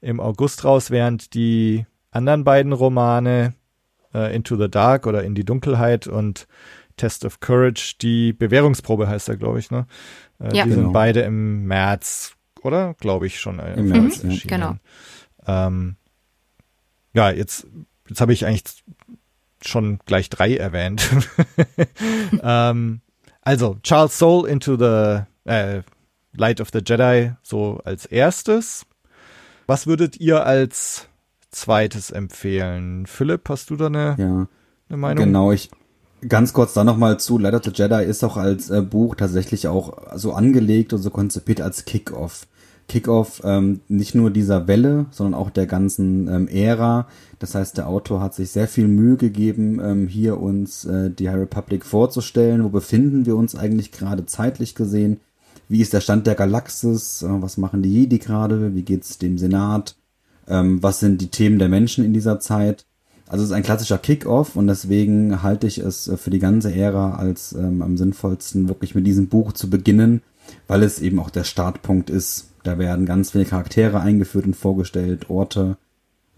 im 0.00 0.20
August 0.20 0.64
raus, 0.64 0.90
während 0.90 1.34
die 1.34 1.86
anderen 2.10 2.44
beiden 2.44 2.72
Romane 2.72 3.54
äh, 4.14 4.34
Into 4.34 4.56
the 4.56 4.70
Dark 4.70 5.06
oder 5.06 5.22
In 5.24 5.34
die 5.34 5.44
Dunkelheit 5.44 6.06
und 6.06 6.46
Test 6.96 7.24
of 7.24 7.40
Courage, 7.40 7.96
die 8.00 8.32
Bewährungsprobe 8.32 9.08
heißt 9.08 9.28
er, 9.28 9.36
glaube 9.36 9.58
ich, 9.58 9.70
ne? 9.70 9.86
Äh, 10.40 10.56
ja. 10.56 10.64
Die 10.64 10.70
genau. 10.70 10.82
sind 10.82 10.92
beide 10.92 11.20
im 11.20 11.66
März, 11.66 12.34
oder? 12.62 12.94
Glaube 12.94 13.26
ich 13.26 13.38
schon. 13.38 13.58
Äh, 13.58 13.74
Im 13.74 13.88
März, 13.88 14.22
mhm, 14.22 14.40
genau. 14.46 14.76
Ähm, 15.46 15.96
ja, 17.12 17.30
jetzt, 17.30 17.66
jetzt 18.08 18.20
habe 18.20 18.32
ich 18.32 18.46
eigentlich 18.46 18.82
schon 19.68 19.98
gleich 20.06 20.30
drei 20.30 20.56
erwähnt. 20.56 21.08
ähm, 22.42 23.00
also, 23.42 23.76
Charles 23.82 24.18
Soule 24.18 24.48
into 24.48 24.76
the 24.76 25.22
äh, 25.50 25.82
Light 26.36 26.60
of 26.60 26.68
the 26.72 26.80
Jedi 26.84 27.32
so 27.42 27.80
als 27.84 28.06
erstes. 28.06 28.86
Was 29.66 29.86
würdet 29.86 30.18
ihr 30.20 30.44
als 30.44 31.08
zweites 31.50 32.10
empfehlen? 32.10 33.06
Philipp, 33.06 33.48
hast 33.48 33.70
du 33.70 33.76
da 33.76 33.86
eine, 33.86 34.16
ja, 34.18 34.46
eine 34.88 34.96
Meinung? 34.96 35.24
Genau, 35.24 35.52
ich 35.52 35.70
ganz 36.28 36.52
kurz 36.52 36.74
da 36.74 36.84
nochmal 36.84 37.18
zu. 37.18 37.38
Light 37.38 37.54
of 37.54 37.64
the 37.64 37.72
Jedi 37.74 38.04
ist 38.04 38.24
auch 38.24 38.36
als 38.36 38.70
äh, 38.70 38.82
Buch 38.82 39.16
tatsächlich 39.16 39.68
auch 39.68 40.16
so 40.16 40.32
angelegt 40.32 40.92
und 40.92 41.02
so 41.02 41.10
konzipiert 41.10 41.60
als 41.60 41.84
Kick-Off. 41.84 42.46
Kickoff 42.88 43.42
ähm, 43.44 43.80
nicht 43.88 44.14
nur 44.14 44.30
dieser 44.30 44.68
Welle, 44.68 45.06
sondern 45.10 45.34
auch 45.34 45.50
der 45.50 45.66
ganzen 45.66 46.28
ähm, 46.28 46.48
Ära. 46.48 47.08
Das 47.38 47.54
heißt, 47.54 47.76
der 47.76 47.88
Autor 47.88 48.20
hat 48.20 48.34
sich 48.34 48.50
sehr 48.50 48.68
viel 48.68 48.86
Mühe 48.86 49.16
gegeben, 49.16 49.80
ähm, 49.82 50.08
hier 50.08 50.40
uns 50.40 50.84
äh, 50.84 51.10
die 51.10 51.28
High 51.28 51.40
Republic 51.40 51.84
vorzustellen. 51.84 52.62
Wo 52.64 52.68
befinden 52.68 53.26
wir 53.26 53.36
uns 53.36 53.56
eigentlich 53.56 53.92
gerade 53.92 54.26
zeitlich 54.26 54.74
gesehen? 54.74 55.20
Wie 55.68 55.80
ist 55.80 55.92
der 55.92 56.00
Stand 56.00 56.26
der 56.26 56.36
Galaxis? 56.36 57.22
Äh, 57.22 57.42
was 57.42 57.56
machen 57.56 57.82
die 57.82 57.92
Jedi 57.92 58.18
gerade? 58.18 58.74
Wie 58.74 58.82
geht's 58.82 59.18
dem 59.18 59.36
Senat? 59.36 59.96
Ähm, 60.48 60.82
was 60.82 61.00
sind 61.00 61.20
die 61.20 61.28
Themen 61.28 61.58
der 61.58 61.68
Menschen 61.68 62.04
in 62.04 62.14
dieser 62.14 62.38
Zeit? 62.38 62.86
Also 63.28 63.42
es 63.42 63.50
ist 63.50 63.56
ein 63.56 63.64
klassischer 63.64 63.98
Kickoff 63.98 64.54
und 64.54 64.68
deswegen 64.68 65.42
halte 65.42 65.66
ich 65.66 65.78
es 65.78 66.06
äh, 66.06 66.16
für 66.16 66.30
die 66.30 66.38
ganze 66.38 66.72
Ära 66.72 67.16
als 67.16 67.52
ähm, 67.52 67.82
am 67.82 67.96
sinnvollsten, 67.96 68.68
wirklich 68.68 68.94
mit 68.94 69.06
diesem 69.06 69.26
Buch 69.26 69.52
zu 69.52 69.68
beginnen, 69.68 70.22
weil 70.68 70.84
es 70.84 71.00
eben 71.00 71.18
auch 71.18 71.30
der 71.30 71.42
Startpunkt 71.42 72.10
ist 72.10 72.50
da 72.66 72.78
werden 72.78 73.06
ganz 73.06 73.30
viele 73.30 73.44
Charaktere 73.44 74.00
eingeführt 74.00 74.46
und 74.46 74.56
vorgestellt, 74.56 75.30
Orte. 75.30 75.76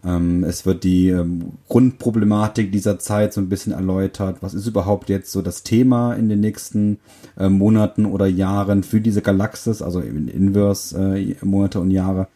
Ähm, 0.04 0.44
es 0.44 0.64
wird 0.64 0.84
die 0.84 1.08
ähm, 1.08 1.54
Grundproblematik 1.68 2.70
dieser 2.70 2.98
Zeit 2.98 3.32
so 3.32 3.40
ein 3.40 3.48
bisschen 3.48 3.72
erläutert. 3.72 4.38
Was 4.42 4.54
ist 4.54 4.66
überhaupt 4.66 5.08
jetzt 5.08 5.32
so 5.32 5.42
das 5.42 5.64
Thema 5.64 6.14
in 6.14 6.28
den 6.28 6.40
nächsten 6.40 6.98
äh, 7.36 7.48
Monaten 7.48 8.06
oder 8.06 8.26
Jahren 8.26 8.82
für 8.82 9.00
diese 9.00 9.22
Galaxis, 9.22 9.82
also 9.82 10.00
in 10.00 10.28
Inverse 10.28 10.96
äh, 10.96 11.34
Monate 11.44 11.80
und 11.80 11.90
Jahre. 11.90 12.28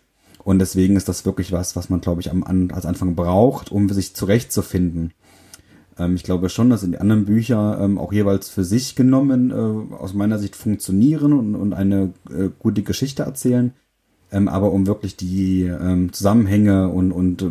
Und 0.42 0.58
deswegen 0.58 0.96
ist 0.96 1.08
das 1.08 1.24
wirklich 1.24 1.52
was, 1.52 1.76
was 1.76 1.88
man, 1.88 2.00
glaube 2.00 2.20
ich, 2.20 2.30
am, 2.30 2.42
an, 2.42 2.72
als 2.72 2.84
Anfang 2.84 3.14
braucht, 3.14 3.70
um 3.70 3.88
sich 3.90 4.14
zurechtzufinden. 4.14 5.12
Ähm, 5.98 6.16
ich 6.16 6.24
glaube 6.24 6.48
schon, 6.48 6.70
dass 6.70 6.82
in 6.82 6.92
den 6.92 7.00
anderen 7.00 7.26
Bücher 7.26 7.78
ähm, 7.80 7.98
auch 7.98 8.12
jeweils 8.12 8.48
für 8.48 8.64
sich 8.64 8.96
genommen 8.96 9.50
äh, 9.50 9.94
aus 9.94 10.14
meiner 10.14 10.38
Sicht 10.38 10.56
funktionieren 10.56 11.32
und, 11.32 11.54
und 11.54 11.72
eine 11.74 12.12
äh, 12.28 12.48
gute 12.58 12.82
Geschichte 12.82 13.22
erzählen. 13.22 13.72
Ähm, 14.32 14.48
aber 14.48 14.72
um 14.72 14.86
wirklich 14.86 15.16
die 15.16 15.64
ähm, 15.64 16.12
Zusammenhänge 16.12 16.88
und, 16.88 17.12
und 17.12 17.42
äh, 17.42 17.50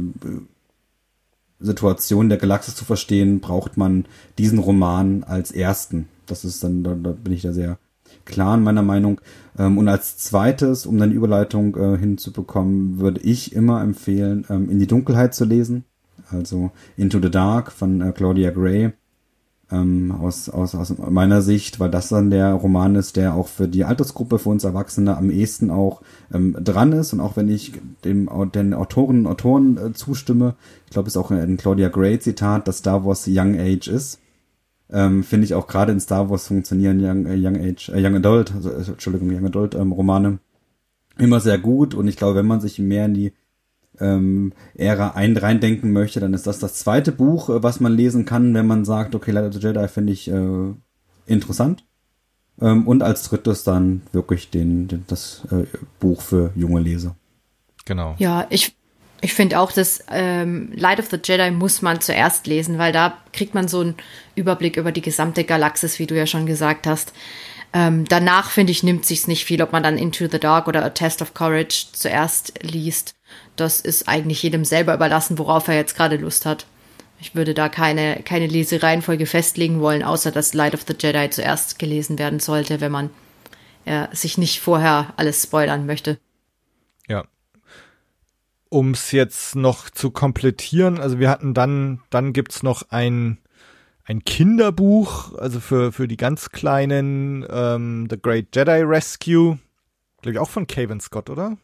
Situation 1.60 2.28
der 2.28 2.40
Galaxis 2.40 2.76
zu 2.76 2.86
verstehen, 2.86 3.40
braucht 3.40 3.78
man 3.78 4.06
diesen 4.38 4.60
Roman 4.60 5.24
als 5.24 5.52
ersten. 5.52 6.08
Das 6.26 6.44
ist 6.44 6.64
dann, 6.64 6.84
da, 6.84 6.96
da 6.96 7.12
bin 7.12 7.34
ich 7.34 7.44
da 7.44 7.54
sehr 7.54 7.78
klar 8.26 8.56
in 8.56 8.64
meiner 8.64 8.82
Meinung. 8.82 9.22
Ähm, 9.58 9.78
und 9.78 9.88
als 9.88 10.18
zweites, 10.18 10.86
um 10.86 10.98
dann 10.98 11.12
die 11.12 11.16
Überleitung 11.16 11.76
äh, 11.76 11.98
hinzubekommen, 11.98 13.00
würde 13.00 13.22
ich 13.22 13.54
immer 13.56 13.82
empfehlen, 13.82 14.46
ähm, 14.50 14.70
In 14.70 14.80
die 14.80 14.88
Dunkelheit 14.88 15.34
zu 15.34 15.46
lesen. 15.46 15.86
Also 16.30 16.72
Into 16.98 17.20
the 17.22 17.30
Dark 17.30 17.72
von 17.72 18.02
äh, 18.02 18.12
Claudia 18.12 18.52
Gray 18.52 18.94
ähm, 19.72 20.12
aus, 20.12 20.50
aus, 20.50 20.76
aus 20.76 20.98
meiner 20.98 21.42
Sicht, 21.42 21.80
weil 21.80 21.90
das 21.90 22.10
dann 22.10 22.30
der 22.30 22.54
Roman 22.54 22.96
ist, 22.96 23.16
der 23.16 23.36
auch 23.36 23.48
für 23.48 23.68
die 23.68 23.86
Altersgruppe, 23.86 24.40
für 24.40 24.50
uns 24.50 24.64
Erwachsene 24.64 25.18
am 25.18 25.30
ehesten 25.30 25.72
auch 25.72 26.02
ähm, 26.34 26.56
dran 26.60 26.92
ist. 26.92 27.14
Und 27.14 27.22
auch 27.22 27.38
wenn 27.38 27.50
ich 27.50 27.74
dem, 28.04 28.30
den 28.54 28.74
Autoren 28.74 29.22
und 29.22 29.28
Autoren 29.28 29.78
äh, 29.78 29.94
zustimme, 29.94 30.56
ich 30.86 30.92
glaube, 30.92 31.08
es 31.08 31.16
ist 31.16 31.22
auch 31.22 31.32
ein 31.32 31.58
Claudia 31.58 31.90
Gray 31.90 32.20
Zitat, 32.20 32.68
dass 32.68 32.80
Star 32.80 33.06
Wars 33.06 33.26
Young 33.28 33.58
Age 33.60 33.88
ist. 33.88 34.20
Ähm, 34.90 35.24
finde 35.24 35.46
ich 35.46 35.54
auch 35.54 35.68
gerade 35.68 35.94
in 35.94 36.02
Star 36.02 36.30
Wars 36.30 36.48
funktionieren 36.48 37.00
Young, 37.02 37.26
äh, 37.26 37.36
Young 37.38 37.56
Age, 37.56 37.90
äh, 37.90 38.06
Young 38.06 38.16
Adult, 38.16 38.54
also, 38.54 38.70
äh, 38.72 38.84
Entschuldigung, 38.92 39.30
Young 39.30 39.46
Adult 39.46 39.74
ähm, 39.76 39.94
Romane 39.94 40.40
immer 41.18 41.40
sehr 41.40 41.58
gut. 41.58 41.94
Und 41.94 42.08
ich 42.08 42.18
glaube, 42.18 42.36
wenn 42.36 42.48
man 42.48 42.60
sich 42.60 42.78
mehr 42.80 43.06
in 43.06 43.14
die 43.14 43.34
ähm, 44.02 44.54
Ära 44.76 45.12
ein 45.12 45.38
reindenken 45.38 45.92
möchte, 45.92 46.20
dann 46.20 46.34
ist 46.34 46.48
das 46.48 46.60
das 46.60 46.76
zweite 46.76 47.12
Buch, 47.12 47.50
äh, 47.50 47.64
was 47.64 47.80
man 47.80 47.94
lesen 47.94 48.26
kann, 48.26 48.54
wenn 48.54 48.68
man 48.68 48.86
sagt, 48.86 49.16
okay, 49.16 49.32
Light 49.32 49.46
of 49.46 49.54
the 49.54 49.60
Jedi 49.60 49.88
finde 49.88 50.14
ich 50.14 50.30
äh, 50.30 50.74
interessant. 51.26 51.86
Ähm, 52.60 52.88
und 52.88 53.04
als 53.04 53.24
drittes 53.24 53.64
dann 53.64 54.02
wirklich 54.12 54.50
den, 54.50 54.88
den 54.88 55.06
das 55.08 55.48
äh, 55.52 55.66
Buch 56.00 56.22
für 56.22 56.52
junge 56.56 56.82
Leser. 56.82 57.16
Genau. 57.86 58.16
Ja, 58.20 58.46
ich 58.50 58.76
ich 59.24 59.36
finde 59.36 59.60
auch, 59.60 59.72
dass 59.72 60.04
ähm, 60.10 60.72
Light 60.76 61.00
of 61.00 61.10
the 61.12 61.20
Jedi 61.24 61.52
muss 61.52 61.84
man 61.84 62.02
zuerst 62.02 62.48
lesen, 62.48 62.80
weil 62.80 62.92
da 62.92 63.18
kriegt 63.34 63.54
man 63.54 63.68
so 63.68 63.82
einen 63.82 63.96
Überblick 64.36 64.78
über 64.78 64.92
die 64.92 65.02
gesamte 65.02 65.44
Galaxis, 65.44 66.00
wie 66.00 66.08
du 66.08 66.18
ja 66.18 66.26
schon 66.26 66.48
gesagt 66.48 66.88
hast. 66.88 67.14
Ähm, 67.72 68.06
danach, 68.06 68.50
finde 68.50 68.72
ich, 68.72 68.84
nimmt 68.84 69.06
sich's 69.06 69.28
nicht 69.28 69.46
viel, 69.46 69.62
ob 69.62 69.72
man 69.72 69.84
dann 69.84 69.98
Into 69.98 70.28
the 70.28 70.40
Dark 70.40 70.68
oder 70.68 70.84
A 70.84 70.90
Test 70.90 71.22
of 71.22 71.36
Courage 71.36 71.86
zuerst 71.94 72.54
liest. 72.64 73.14
Das 73.62 73.80
ist 73.80 74.08
eigentlich 74.08 74.42
jedem 74.42 74.66
selber 74.66 74.94
überlassen, 74.94 75.38
worauf 75.38 75.68
er 75.68 75.76
jetzt 75.76 75.96
gerade 75.96 76.18
Lust 76.18 76.46
hat. 76.46 76.66
Ich 77.20 77.36
würde 77.36 77.54
da 77.54 77.70
keine, 77.70 78.24
keine 78.24 78.48
Lesereihenfolge 78.48 79.28
festlegen 79.28 79.80
wollen, 79.80 80.02
außer 80.02 80.32
dass 80.32 80.56
Light 80.56 80.74
of 80.74 80.84
the 80.88 80.96
Jedi 81.00 81.30
zuerst 81.30 81.78
gelesen 81.78 82.18
werden 82.18 82.40
sollte, 82.40 82.82
wenn 82.82 82.92
man 82.92 83.10
äh, 83.86 84.08
sich 84.12 84.40
nicht 84.40 84.60
vorher 84.60 85.14
alles 85.18 85.44
spoilern 85.44 85.86
möchte. 85.86 86.18
Ja. 87.08 87.26
Um 88.70 88.92
es 88.92 89.12
jetzt 89.12 89.56
noch 89.56 89.92
zu 89.92 90.10
komplettieren, 90.10 91.00
also 91.00 91.20
wir 91.20 91.30
hatten 91.30 91.54
dann, 91.54 92.02
dann 92.10 92.34
gibt's 92.34 92.64
noch 92.64 92.84
ein 92.90 93.38
ein 94.06 94.26
Kinderbuch, 94.26 95.36
also 95.38 95.60
für, 95.60 95.92
für 95.92 96.08
die 96.08 96.18
ganz 96.18 96.50
Kleinen, 96.50 97.46
ähm, 97.50 98.08
The 98.10 98.18
Great 98.20 98.56
Jedi 98.56 98.82
Rescue. 98.82 99.60
Glaube 100.22 100.34
ich 100.34 100.40
auch 100.40 100.50
von 100.50 100.66
Caven 100.66 101.00
Scott, 101.00 101.30
oder? 101.30 101.58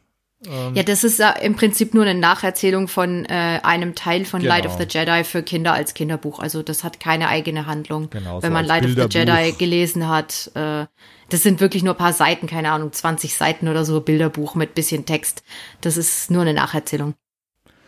Ähm, 0.45 0.75
ja, 0.75 0.83
das 0.83 1.03
ist 1.03 1.21
im 1.41 1.55
Prinzip 1.55 1.93
nur 1.93 2.03
eine 2.03 2.19
Nacherzählung 2.19 2.87
von 2.87 3.25
äh, 3.25 3.59
einem 3.63 3.95
Teil 3.95 4.23
von 4.25 4.41
genau. 4.41 4.53
Light 4.53 4.67
of 4.67 4.77
the 4.77 4.85
Jedi 4.87 5.23
für 5.23 5.41
Kinder 5.41 5.73
als 5.73 5.93
Kinderbuch. 5.93 6.39
Also 6.39 6.61
das 6.61 6.83
hat 6.83 6.99
keine 6.99 7.27
eigene 7.27 7.65
Handlung. 7.65 8.09
Genau, 8.09 8.41
Wenn 8.41 8.51
so 8.51 8.53
man 8.53 8.65
Light 8.65 8.85
of 8.85 8.91
the 8.91 9.07
Jedi 9.09 9.53
gelesen 9.57 10.07
hat, 10.07 10.51
äh, 10.53 10.85
das 11.29 11.43
sind 11.43 11.59
wirklich 11.59 11.83
nur 11.83 11.95
ein 11.95 11.97
paar 11.97 12.13
Seiten, 12.13 12.47
keine 12.47 12.71
Ahnung, 12.71 12.93
20 12.93 13.35
Seiten 13.35 13.67
oder 13.67 13.83
so, 13.83 13.99
Bilderbuch 13.99 14.55
mit 14.55 14.75
bisschen 14.75 15.05
Text. 15.05 15.43
Das 15.81 15.97
ist 15.97 16.29
nur 16.29 16.43
eine 16.43 16.53
Nacherzählung. 16.53 17.15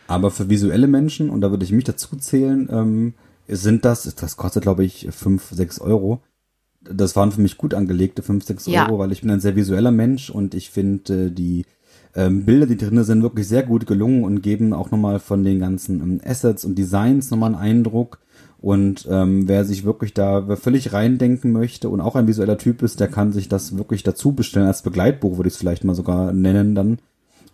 Aber 0.08 0.32
für 0.32 0.48
visuelle 0.48 0.88
Menschen, 0.88 1.30
und 1.30 1.40
da 1.40 1.50
würde 1.50 1.64
ich 1.64 1.70
mich 1.70 1.84
dazu 1.84 2.16
zählen, 2.16 2.68
ähm, 2.70 3.14
sind 3.46 3.84
das, 3.84 4.12
das 4.14 4.36
kostet 4.36 4.64
glaube 4.64 4.84
ich 4.84 5.08
fünf 5.10 5.50
sechs 5.50 5.80
Euro. 5.80 6.20
Das 6.82 7.14
waren 7.14 7.30
für 7.30 7.40
mich 7.40 7.58
gut 7.58 7.74
angelegte 7.74 8.22
fünf 8.22 8.44
sechs 8.44 8.66
ja. 8.66 8.86
Euro, 8.86 8.98
weil 8.98 9.12
ich 9.12 9.20
bin 9.20 9.30
ein 9.30 9.40
sehr 9.40 9.54
visueller 9.54 9.92
Mensch 9.92 10.30
und 10.30 10.54
ich 10.54 10.70
finde 10.70 11.26
äh, 11.26 11.30
die 11.30 11.64
ähm, 12.14 12.44
Bilder, 12.44 12.66
die 12.66 12.76
drinnen 12.76 13.04
sind, 13.04 13.22
wirklich 13.22 13.46
sehr 13.46 13.62
gut 13.62 13.86
gelungen 13.86 14.24
und 14.24 14.42
geben 14.42 14.72
auch 14.72 14.90
nochmal 14.90 15.20
von 15.20 15.44
den 15.44 15.60
ganzen 15.60 16.00
ähm, 16.00 16.20
Assets 16.24 16.64
und 16.64 16.76
Designs 16.76 17.30
nochmal 17.30 17.54
einen 17.54 17.62
Eindruck. 17.62 18.18
Und 18.58 19.08
ähm, 19.10 19.48
wer 19.48 19.64
sich 19.64 19.84
wirklich 19.84 20.12
da 20.12 20.56
völlig 20.56 20.92
reindenken 20.92 21.50
möchte 21.50 21.88
und 21.88 22.02
auch 22.02 22.14
ein 22.14 22.26
visueller 22.26 22.58
Typ 22.58 22.82
ist, 22.82 23.00
der 23.00 23.08
kann 23.08 23.32
sich 23.32 23.48
das 23.48 23.78
wirklich 23.78 24.02
dazu 24.02 24.32
bestellen 24.32 24.66
als 24.66 24.82
Begleitbuch, 24.82 25.38
würde 25.38 25.48
ich 25.48 25.54
es 25.54 25.58
vielleicht 25.58 25.84
mal 25.84 25.94
sogar 25.94 26.32
nennen 26.32 26.74
dann, 26.74 26.98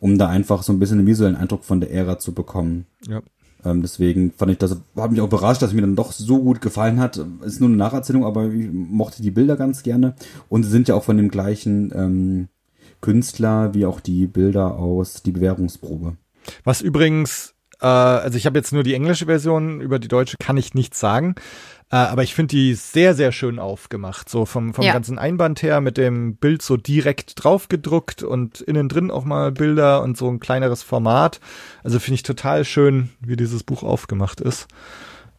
um 0.00 0.18
da 0.18 0.28
einfach 0.28 0.64
so 0.64 0.72
ein 0.72 0.80
bisschen 0.80 0.98
einen 0.98 1.06
visuellen 1.06 1.36
Eindruck 1.36 1.64
von 1.64 1.80
der 1.80 1.92
Ära 1.92 2.18
zu 2.18 2.32
bekommen. 2.32 2.86
Ja. 3.06 3.22
Ähm, 3.64 3.82
deswegen 3.82 4.32
fand 4.32 4.50
ich 4.50 4.58
das, 4.58 4.76
hat 4.96 5.10
mich 5.12 5.20
auch 5.20 5.26
überrascht, 5.26 5.62
dass 5.62 5.70
es 5.70 5.74
mir 5.76 5.82
dann 5.82 5.96
doch 5.96 6.10
so 6.10 6.42
gut 6.42 6.60
gefallen 6.60 6.98
hat. 6.98 7.24
Ist 7.44 7.60
nur 7.60 7.68
eine 7.68 7.78
Nacherzählung, 7.78 8.24
aber 8.24 8.50
ich 8.50 8.68
mochte 8.72 9.22
die 9.22 9.30
Bilder 9.30 9.56
ganz 9.56 9.84
gerne. 9.84 10.14
Und 10.48 10.64
sie 10.64 10.70
sind 10.70 10.88
ja 10.88 10.96
auch 10.96 11.04
von 11.04 11.16
dem 11.16 11.28
gleichen 11.28 11.92
ähm, 11.94 12.48
Künstler 13.00 13.74
wie 13.74 13.86
auch 13.86 14.00
die 14.00 14.26
Bilder 14.26 14.76
aus 14.76 15.22
Die 15.22 15.32
Bewährungsprobe. 15.32 16.16
Was 16.64 16.80
übrigens, 16.80 17.54
äh, 17.80 17.86
also 17.86 18.36
ich 18.36 18.46
habe 18.46 18.58
jetzt 18.58 18.72
nur 18.72 18.82
die 18.82 18.94
englische 18.94 19.26
Version, 19.26 19.80
über 19.80 19.98
die 19.98 20.08
deutsche 20.08 20.36
kann 20.38 20.56
ich 20.56 20.74
nichts 20.74 21.00
sagen. 21.00 21.34
Äh, 21.90 21.96
aber 21.96 22.24
ich 22.24 22.34
finde 22.34 22.56
die 22.56 22.74
sehr, 22.74 23.14
sehr 23.14 23.30
schön 23.30 23.58
aufgemacht. 23.58 24.28
So 24.28 24.44
vom, 24.44 24.74
vom 24.74 24.84
ja. 24.84 24.92
ganzen 24.92 25.18
Einband 25.18 25.62
her 25.62 25.80
mit 25.80 25.96
dem 25.96 26.36
Bild 26.36 26.62
so 26.62 26.76
direkt 26.76 27.42
draufgedruckt 27.42 28.22
und 28.22 28.60
innen 28.60 28.88
drin 28.88 29.10
auch 29.10 29.24
mal 29.24 29.52
Bilder 29.52 30.02
und 30.02 30.16
so 30.16 30.28
ein 30.28 30.40
kleineres 30.40 30.82
Format. 30.82 31.40
Also 31.84 32.00
finde 32.00 32.16
ich 32.16 32.22
total 32.24 32.64
schön, 32.64 33.10
wie 33.20 33.36
dieses 33.36 33.62
Buch 33.62 33.84
aufgemacht 33.84 34.40
ist. 34.40 34.66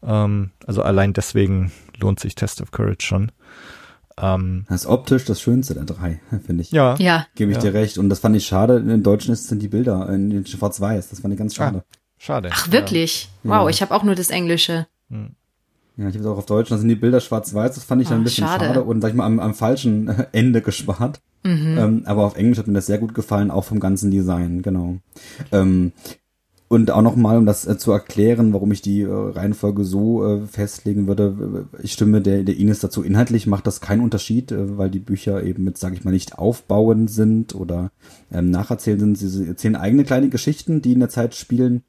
Ähm, 0.04 0.52
also 0.65 0.84
allein 0.84 1.13
deswegen 1.13 1.72
lohnt 2.00 2.20
sich 2.20 2.36
Test 2.36 2.62
of 2.62 2.72
Courage 2.72 3.06
schon. 3.06 3.32
Ähm, 4.20 4.66
das 4.68 4.82
ist 4.82 4.88
optisch 4.88 5.26
das 5.26 5.42
Schönste 5.42 5.74
der 5.74 5.86
drei, 5.86 6.20
finde 6.46 6.62
ich. 6.62 6.72
Ja. 6.72 6.96
Ja. 6.98 7.28
Gebe 7.36 7.52
ich 7.52 7.58
ja. 7.58 7.64
dir 7.64 7.74
recht. 7.74 7.98
Und 7.98 8.10
das 8.10 8.20
fand 8.20 8.36
ich 8.36 8.46
schade. 8.46 8.78
In 8.78 8.88
den 8.88 9.04
Deutschen 9.04 9.36
sind 9.36 9.62
die 9.62 9.68
Bilder 9.68 10.10
in 10.10 10.46
Schwarz-Weiß. 10.46 11.10
Das 11.10 11.20
fand 11.20 11.34
ich 11.34 11.38
ganz 11.38 11.54
ah, 11.54 11.56
schade. 11.56 11.84
Ah, 11.86 11.98
schade. 12.18 12.50
Ach, 12.52 12.72
wirklich? 12.72 13.30
Ja. 13.44 13.62
Wow, 13.62 13.70
ich 13.70 13.82
habe 13.82 13.94
auch 13.94 14.04
nur 14.04 14.16
das 14.16 14.30
Englische. 14.30 14.88
Hm. 15.10 15.36
Ja, 15.98 16.10
ich 16.10 16.14
habe 16.14 16.24
es 16.24 16.26
auch 16.28 16.38
auf 16.38 16.46
Deutsch, 16.46 16.70
da 16.70 16.78
sind 16.78 16.90
die 16.90 16.96
Bilder 16.96 17.20
schwarz-weiß, 17.20 17.74
das 17.74 17.84
fand 17.84 18.04
ich 18.04 18.08
dann 18.08 18.20
oh, 18.20 18.22
ein 18.22 18.24
bisschen 18.24 18.46
schade. 18.46 18.66
schade. 18.66 18.84
und 18.84 19.02
sag 19.02 19.10
ich 19.10 19.16
mal 19.16 19.26
am, 19.26 19.40
am 19.40 19.56
falschen 19.56 20.08
Ende 20.32 20.62
gespart. 20.62 21.22
Mhm. 21.44 21.78
Ähm, 21.78 22.02
aber 22.06 22.26
auf 22.26 22.36
Englisch 22.36 22.60
hat 22.60 22.68
mir 22.68 22.74
das 22.74 22.86
sehr 22.86 23.00
gut 23.00 23.16
gefallen, 23.16 23.50
auch 23.50 23.64
vom 23.64 23.80
ganzen 23.80 24.12
Design, 24.12 24.62
genau. 24.62 24.98
Ähm, 25.52 25.94
und 26.70 26.92
auch 26.92 27.02
nochmal, 27.02 27.38
um 27.38 27.46
das 27.46 27.66
äh, 27.66 27.78
zu 27.78 27.92
erklären, 27.92 28.52
warum 28.52 28.72
ich 28.72 28.82
die 28.82 29.02
äh, 29.02 29.10
Reihenfolge 29.10 29.86
so 29.86 30.26
äh, 30.26 30.46
festlegen 30.46 31.08
würde, 31.08 31.66
ich 31.82 31.94
stimme 31.94 32.22
der, 32.22 32.44
der 32.44 32.58
Ines 32.58 32.80
dazu. 32.80 33.04
Inhaltlich 33.04 33.48
macht 33.48 33.68
das 33.68 33.80
keinen 33.80 34.02
Unterschied, 34.02 34.52
äh, 34.52 34.78
weil 34.78 34.90
die 34.90 35.00
Bücher 35.00 35.44
eben 35.44 35.64
mit, 35.64 35.78
sage 35.78 35.96
ich 35.96 36.04
mal, 36.04 36.12
nicht 36.12 36.38
aufbauend 36.38 37.10
sind 37.10 37.56
oder 37.56 37.92
ähm, 38.32 38.52
nacherzählen 38.52 39.00
sind. 39.00 39.18
Sie 39.18 39.48
erzählen 39.48 39.78
eigene 39.78 40.04
kleine 40.04 40.28
Geschichten, 40.28 40.82
die 40.82 40.92
in 40.92 41.00
der 41.00 41.10
Zeit 41.10 41.36
spielen. 41.36 41.84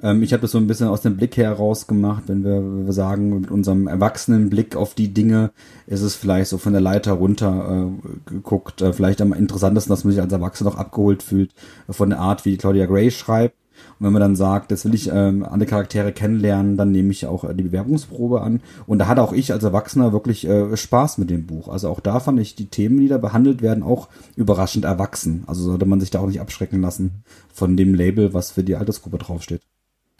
Ähm, 0.00 0.22
ich 0.22 0.32
habe 0.32 0.42
das 0.42 0.52
so 0.52 0.58
ein 0.58 0.68
bisschen 0.68 0.86
aus 0.86 1.02
dem 1.02 1.16
Blick 1.16 1.36
heraus 1.36 1.88
gemacht, 1.88 2.24
wenn 2.28 2.44
wir, 2.44 2.62
wenn 2.62 2.86
wir 2.86 2.92
sagen, 2.92 3.40
mit 3.40 3.50
unserem 3.50 3.88
erwachsenen 3.88 4.48
Blick 4.48 4.76
auf 4.76 4.94
die 4.94 5.12
Dinge 5.12 5.50
ist 5.88 6.02
es 6.02 6.14
vielleicht 6.14 6.50
so 6.50 6.58
von 6.58 6.72
der 6.72 6.82
Leiter 6.82 7.14
runter 7.14 7.90
äh, 7.90 8.30
geguckt. 8.30 8.80
Äh, 8.80 8.92
vielleicht 8.92 9.20
am 9.22 9.32
interessantesten, 9.32 9.90
dass 9.90 10.04
man 10.04 10.12
sich 10.12 10.22
als 10.22 10.32
Erwachsener 10.32 10.70
noch 10.70 10.78
abgeholt 10.78 11.24
fühlt 11.24 11.52
von 11.88 12.10
der 12.10 12.20
Art, 12.20 12.44
wie 12.44 12.56
Claudia 12.56 12.86
Gray 12.86 13.10
schreibt 13.10 13.56
und 14.00 14.06
wenn 14.06 14.12
man 14.14 14.20
dann 14.20 14.36
sagt, 14.36 14.70
das 14.72 14.84
will 14.86 14.94
ich 14.94 15.10
ähm, 15.12 15.44
alle 15.44 15.66
Charaktere 15.66 16.12
kennenlernen, 16.12 16.78
dann 16.78 16.90
nehme 16.90 17.10
ich 17.10 17.26
auch 17.26 17.44
äh, 17.44 17.54
die 17.54 17.64
Bewerbungsprobe 17.64 18.40
an. 18.40 18.60
Und 18.86 18.98
da 18.98 19.08
hatte 19.08 19.22
auch 19.22 19.34
ich 19.34 19.52
als 19.52 19.62
Erwachsener 19.62 20.12
wirklich 20.12 20.46
äh, 20.46 20.74
Spaß 20.74 21.18
mit 21.18 21.28
dem 21.28 21.46
Buch. 21.46 21.68
Also 21.68 21.90
auch 21.90 22.00
da 22.00 22.18
fand 22.18 22.40
ich 22.40 22.54
die 22.54 22.70
Themen, 22.70 22.98
die 22.98 23.08
da 23.08 23.18
behandelt 23.18 23.60
werden, 23.60 23.82
auch 23.82 24.08
überraschend 24.36 24.86
erwachsen. 24.86 25.44
Also 25.46 25.64
sollte 25.64 25.84
man 25.84 26.00
sich 26.00 26.10
da 26.10 26.20
auch 26.20 26.26
nicht 26.26 26.40
abschrecken 26.40 26.80
lassen 26.80 27.24
von 27.52 27.76
dem 27.76 27.92
Label, 27.92 28.32
was 28.32 28.52
für 28.52 28.64
die 28.64 28.76
Altersgruppe 28.76 29.18
draufsteht. 29.18 29.60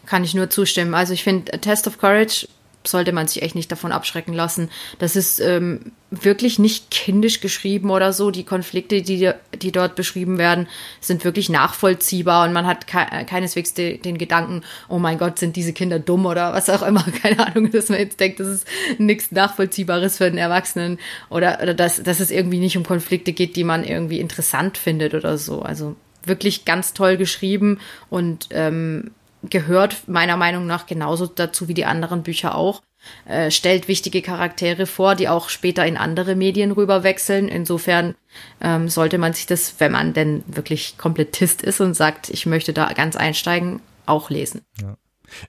Kann 0.05 0.23
ich 0.23 0.35
nur 0.35 0.49
zustimmen. 0.49 0.93
Also 0.93 1.13
ich 1.13 1.23
finde, 1.23 1.51
Test 1.59 1.87
of 1.87 1.97
Courage 1.97 2.47
sollte 2.83 3.11
man 3.11 3.27
sich 3.27 3.41
echt 3.41 3.55
nicht 3.55 3.71
davon 3.71 3.91
abschrecken 3.91 4.33
lassen. 4.33 4.69
Das 4.99 5.15
ist 5.15 5.39
ähm, 5.39 5.91
wirklich 6.09 6.59
nicht 6.59 6.91
kindisch 6.91 7.39
geschrieben 7.39 7.89
oder 7.89 8.11
so. 8.13 8.31
Die 8.31 8.43
Konflikte, 8.43 9.01
die, 9.01 9.31
die 9.61 9.71
dort 9.71 9.95
beschrieben 9.95 10.37
werden, 10.37 10.67
sind 10.99 11.23
wirklich 11.23 11.49
nachvollziehbar 11.49 12.47
und 12.47 12.53
man 12.53 12.65
hat 12.65 12.87
ke 12.87 13.05
keineswegs 13.25 13.73
de 13.73 13.97
den 13.97 14.17
Gedanken, 14.17 14.63
oh 14.89 14.99
mein 14.99 15.17
Gott, 15.17 15.39
sind 15.39 15.55
diese 15.55 15.73
Kinder 15.73 15.99
dumm 15.99 16.25
oder 16.25 16.53
was 16.53 16.69
auch 16.69 16.81
immer. 16.81 17.03
Keine 17.21 17.45
Ahnung, 17.47 17.71
dass 17.71 17.89
man 17.89 17.99
jetzt 17.99 18.19
denkt, 18.19 18.39
das 18.39 18.47
ist 18.47 18.67
nichts 18.97 19.31
Nachvollziehbares 19.31 20.17
für 20.17 20.25
einen 20.25 20.37
Erwachsenen 20.37 20.99
oder, 21.29 21.59
oder 21.61 21.73
dass, 21.73 22.01
dass 22.01 22.19
es 22.19 22.31
irgendwie 22.31 22.59
nicht 22.59 22.77
um 22.77 22.83
Konflikte 22.83 23.33
geht, 23.33 23.55
die 23.55 23.63
man 23.63 23.83
irgendwie 23.83 24.19
interessant 24.19 24.77
findet 24.77 25.13
oder 25.13 25.37
so. 25.37 25.61
Also 25.61 25.95
wirklich 26.25 26.65
ganz 26.65 26.93
toll 26.93 27.17
geschrieben 27.17 27.79
und 28.09 28.49
ähm, 28.51 29.11
gehört 29.43 30.07
meiner 30.07 30.37
Meinung 30.37 30.65
nach 30.67 30.85
genauso 30.85 31.27
dazu 31.27 31.67
wie 31.67 31.73
die 31.73 31.85
anderen 31.85 32.23
Bücher 32.23 32.55
auch. 32.55 32.81
Äh, 33.25 33.49
stellt 33.49 33.87
wichtige 33.87 34.21
Charaktere 34.21 34.85
vor, 34.85 35.15
die 35.15 35.27
auch 35.27 35.49
später 35.49 35.85
in 35.85 35.97
andere 35.97 36.35
Medien 36.35 36.71
rüberwechseln. 36.71 37.47
Insofern 37.47 38.15
ähm, 38.61 38.89
sollte 38.89 39.17
man 39.17 39.33
sich 39.33 39.47
das, 39.47 39.75
wenn 39.79 39.91
man 39.91 40.13
denn 40.13 40.43
wirklich 40.45 40.97
Komplettist 40.97 41.63
ist 41.63 41.81
und 41.81 41.95
sagt, 41.95 42.29
ich 42.29 42.45
möchte 42.45 42.73
da 42.73 42.93
ganz 42.93 43.15
einsteigen, 43.15 43.81
auch 44.05 44.29
lesen. 44.29 44.61
Ja. 44.79 44.97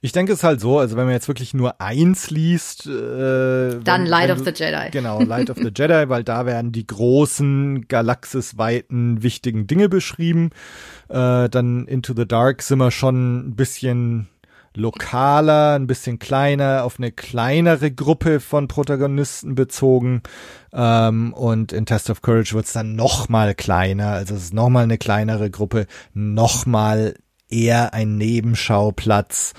Ich 0.01 0.13
denke 0.13 0.33
es 0.33 0.39
ist 0.39 0.45
halt 0.45 0.61
so, 0.61 0.79
also 0.79 0.97
wenn 0.97 1.05
man 1.05 1.15
jetzt 1.15 1.29
wirklich 1.29 1.55
nur 1.55 1.81
eins 1.81 2.31
liest, 2.31 2.87
äh, 2.87 2.91
dann 2.91 3.83
wenn, 3.85 4.07
Light 4.07 4.29
wenn 4.29 4.39
of 4.39 4.45
the 4.45 4.53
Jedi. 4.55 4.91
Genau, 4.91 5.21
Light 5.23 5.51
of 5.51 5.57
the 5.57 5.71
Jedi, 5.75 6.09
weil 6.09 6.25
da 6.25 6.47
werden 6.47 6.73
die 6.73 6.87
großen 6.87 7.89
galaxisweiten 7.89 9.23
wichtigen 9.23 9.67
Dinge 9.67 9.89
beschrieben. 9.89 10.51
Äh, 11.13 11.51
dann 11.51 11.87
Into 11.87 12.15
the 12.17 12.27
Dark 12.27 12.63
sind 12.63 12.79
wir 12.79 12.91
schon 12.91 13.49
ein 13.49 13.55
bisschen 13.55 14.29
lokaler, 14.75 15.75
ein 15.75 15.87
bisschen 15.87 16.19
kleiner, 16.19 16.85
auf 16.85 16.99
eine 16.99 17.13
kleinere 17.13 17.91
Gruppe 17.91 18.41
von 18.41 18.67
Protagonisten 18.67 19.55
bezogen. 19.55 20.23
Ähm, 20.73 21.35
und 21.35 21.73
in 21.73 21.85
Test 21.85 22.09
of 22.09 22.23
Courage 22.23 22.55
wird 22.55 22.65
es 22.65 22.73
dann 22.73 22.97
noch 22.97 23.29
mal 23.29 23.55
kleiner, 23.55 24.09
also 24.09 24.35
es 24.35 24.45
ist 24.45 24.55
noch 24.55 24.71
mal 24.71 24.85
eine 24.85 24.97
kleinere 24.97 25.51
Gruppe, 25.51 25.87
noch 26.15 26.65
mal 26.65 27.15
eher 27.51 27.93
ein 27.93 28.17
Nebenschauplatz, 28.17 29.53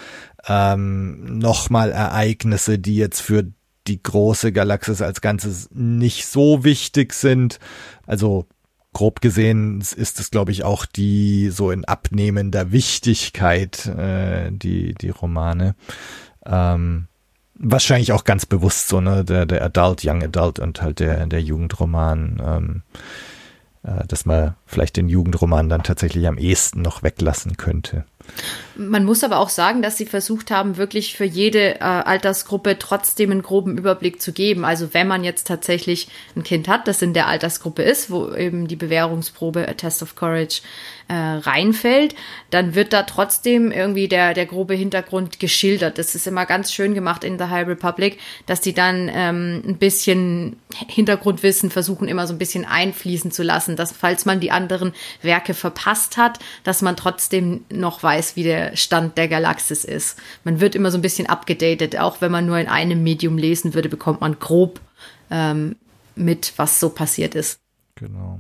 ähm, 0.48 1.38
nochmal 1.38 1.92
Ereignisse, 1.92 2.80
die 2.80 2.96
jetzt 2.96 3.22
für 3.22 3.46
die 3.86 4.02
große 4.02 4.52
Galaxis 4.52 5.04
als 5.04 5.22
Ganzes 5.22 5.70
nicht 5.72 6.26
so 6.26 6.64
wichtig 6.64 7.14
sind. 7.14 7.60
Also 8.08 8.48
grob 8.94 9.22
gesehen 9.22 9.82
ist 9.82 10.20
es, 10.20 10.32
glaube 10.32 10.52
ich, 10.52 10.64
auch 10.64 10.86
die 10.86 11.50
so 11.50 11.72
in 11.72 11.86
abnehmender 11.86 12.72
Wichtigkeit, 12.72 13.86
äh, 13.88 14.52
die, 14.52 14.94
die 14.94 15.10
Romane. 15.10 15.76
Ähm, 16.46 17.08
wahrscheinlich 17.56 18.12
auch 18.12 18.24
ganz 18.24 18.46
bewusst 18.46 18.88
so, 18.88 19.02
ne, 19.02 19.24
der, 19.26 19.46
der 19.46 19.64
Adult, 19.64 20.04
Young 20.06 20.24
Adult 20.24 20.60
und 20.60 20.82
halt 20.82 21.00
der, 21.00 21.26
der 21.26 21.42
Jugendroman. 21.42 22.42
Ähm, 22.46 22.84
äh, 23.84 24.08
dass 24.08 24.26
man 24.26 24.56
vielleicht 24.66 24.96
den 24.96 25.10
Jugendroman 25.10 25.68
dann 25.70 25.84
tatsächlich 25.84 26.28
am 26.28 26.38
ehesten 26.38 26.82
noch 26.82 27.04
weglassen 27.04 27.58
könnte. 27.58 28.06
Man 28.76 29.06
muss 29.06 29.24
aber 29.24 29.38
auch 29.38 29.50
sagen, 29.50 29.82
dass 29.82 29.98
sie 29.98 30.06
versucht 30.06 30.50
haben, 30.50 30.78
wirklich 30.78 31.16
für 31.16 31.26
jede 31.26 31.76
äh, 31.76 31.84
Altersgruppe 31.84 32.80
trotzdem 32.80 33.32
einen 33.32 33.44
groben 33.44 33.78
Überblick 33.78 34.22
zu 34.22 34.34
geben. 34.34 34.66
Also 34.66 34.94
wenn 34.94 35.08
man 35.08 35.24
jetzt 35.24 35.48
tatsächlich 35.48 36.08
ein 36.36 36.44
Kind 36.44 36.68
hat, 36.68 36.88
das 36.88 37.02
in 37.02 37.14
der 37.14 37.28
Altersgruppe 37.28 37.84
ist, 37.84 38.10
wo 38.10 38.34
eben 38.34 38.68
die 38.68 38.76
Bewährungsprobe 38.76 39.68
A 39.68 39.74
Test 39.74 40.02
of 40.02 40.16
Courage 40.16 40.62
äh, 41.08 41.14
reinfällt, 41.14 42.16
dann 42.50 42.76
wird 42.76 42.94
da 42.94 43.04
trotzdem 43.04 43.72
irgendwie 43.72 44.08
der, 44.08 44.34
der 44.34 44.46
grobe 44.46 44.74
Hintergrund 44.74 45.40
geschildert. 45.40 45.98
Das 45.98 46.16
ist 46.16 46.26
immer 46.28 46.46
ganz 46.46 46.72
schön 46.72 46.94
gemacht 46.94 47.24
in 47.24 47.38
The 47.38 47.46
High 47.46 47.68
Republic, 47.68 48.20
dass 48.46 48.62
die 48.62 48.74
dann 48.74 49.12
ähm, 49.14 49.62
ein 49.68 49.78
bisschen 49.78 50.58
Hintergrundwissen 50.88 51.70
versuchen, 51.70 52.08
immer 52.08 52.26
so 52.26 52.34
ein 52.34 52.40
bisschen 52.40 52.66
einfließen 52.66 53.32
zu 53.32 53.44
lassen, 53.44 53.76
dass 53.76 53.92
falls 53.92 54.26
man 54.26 54.40
die 54.40 54.52
anderen 54.52 54.94
Werke 55.22 55.54
verpasst 55.54 56.18
hat, 56.18 56.40
dass 56.64 56.82
man 56.82 56.96
trotzdem 56.96 57.66
noch 57.70 58.02
weiß, 58.02 58.36
wie 58.36 58.44
der 58.44 58.63
Stand 58.76 59.18
der 59.18 59.28
Galaxis 59.28 59.84
ist. 59.84 60.18
Man 60.44 60.60
wird 60.60 60.76
immer 60.76 60.92
so 60.92 60.98
ein 60.98 61.02
bisschen 61.02 61.28
abgedatet, 61.28 61.98
auch 61.98 62.22
wenn 62.22 62.32
man 62.32 62.46
nur 62.46 62.58
in 62.58 62.68
einem 62.68 63.04
Medium 63.04 63.38
lesen 63.38 63.74
würde, 63.74 63.90
bekommt 63.90 64.22
man 64.22 64.40
grob 64.40 64.80
ähm, 65.30 65.76
mit, 66.16 66.54
was 66.58 66.80
so 66.80 66.90
passiert 66.90 67.36
ist. 67.36 67.60
Genau. 67.96 68.40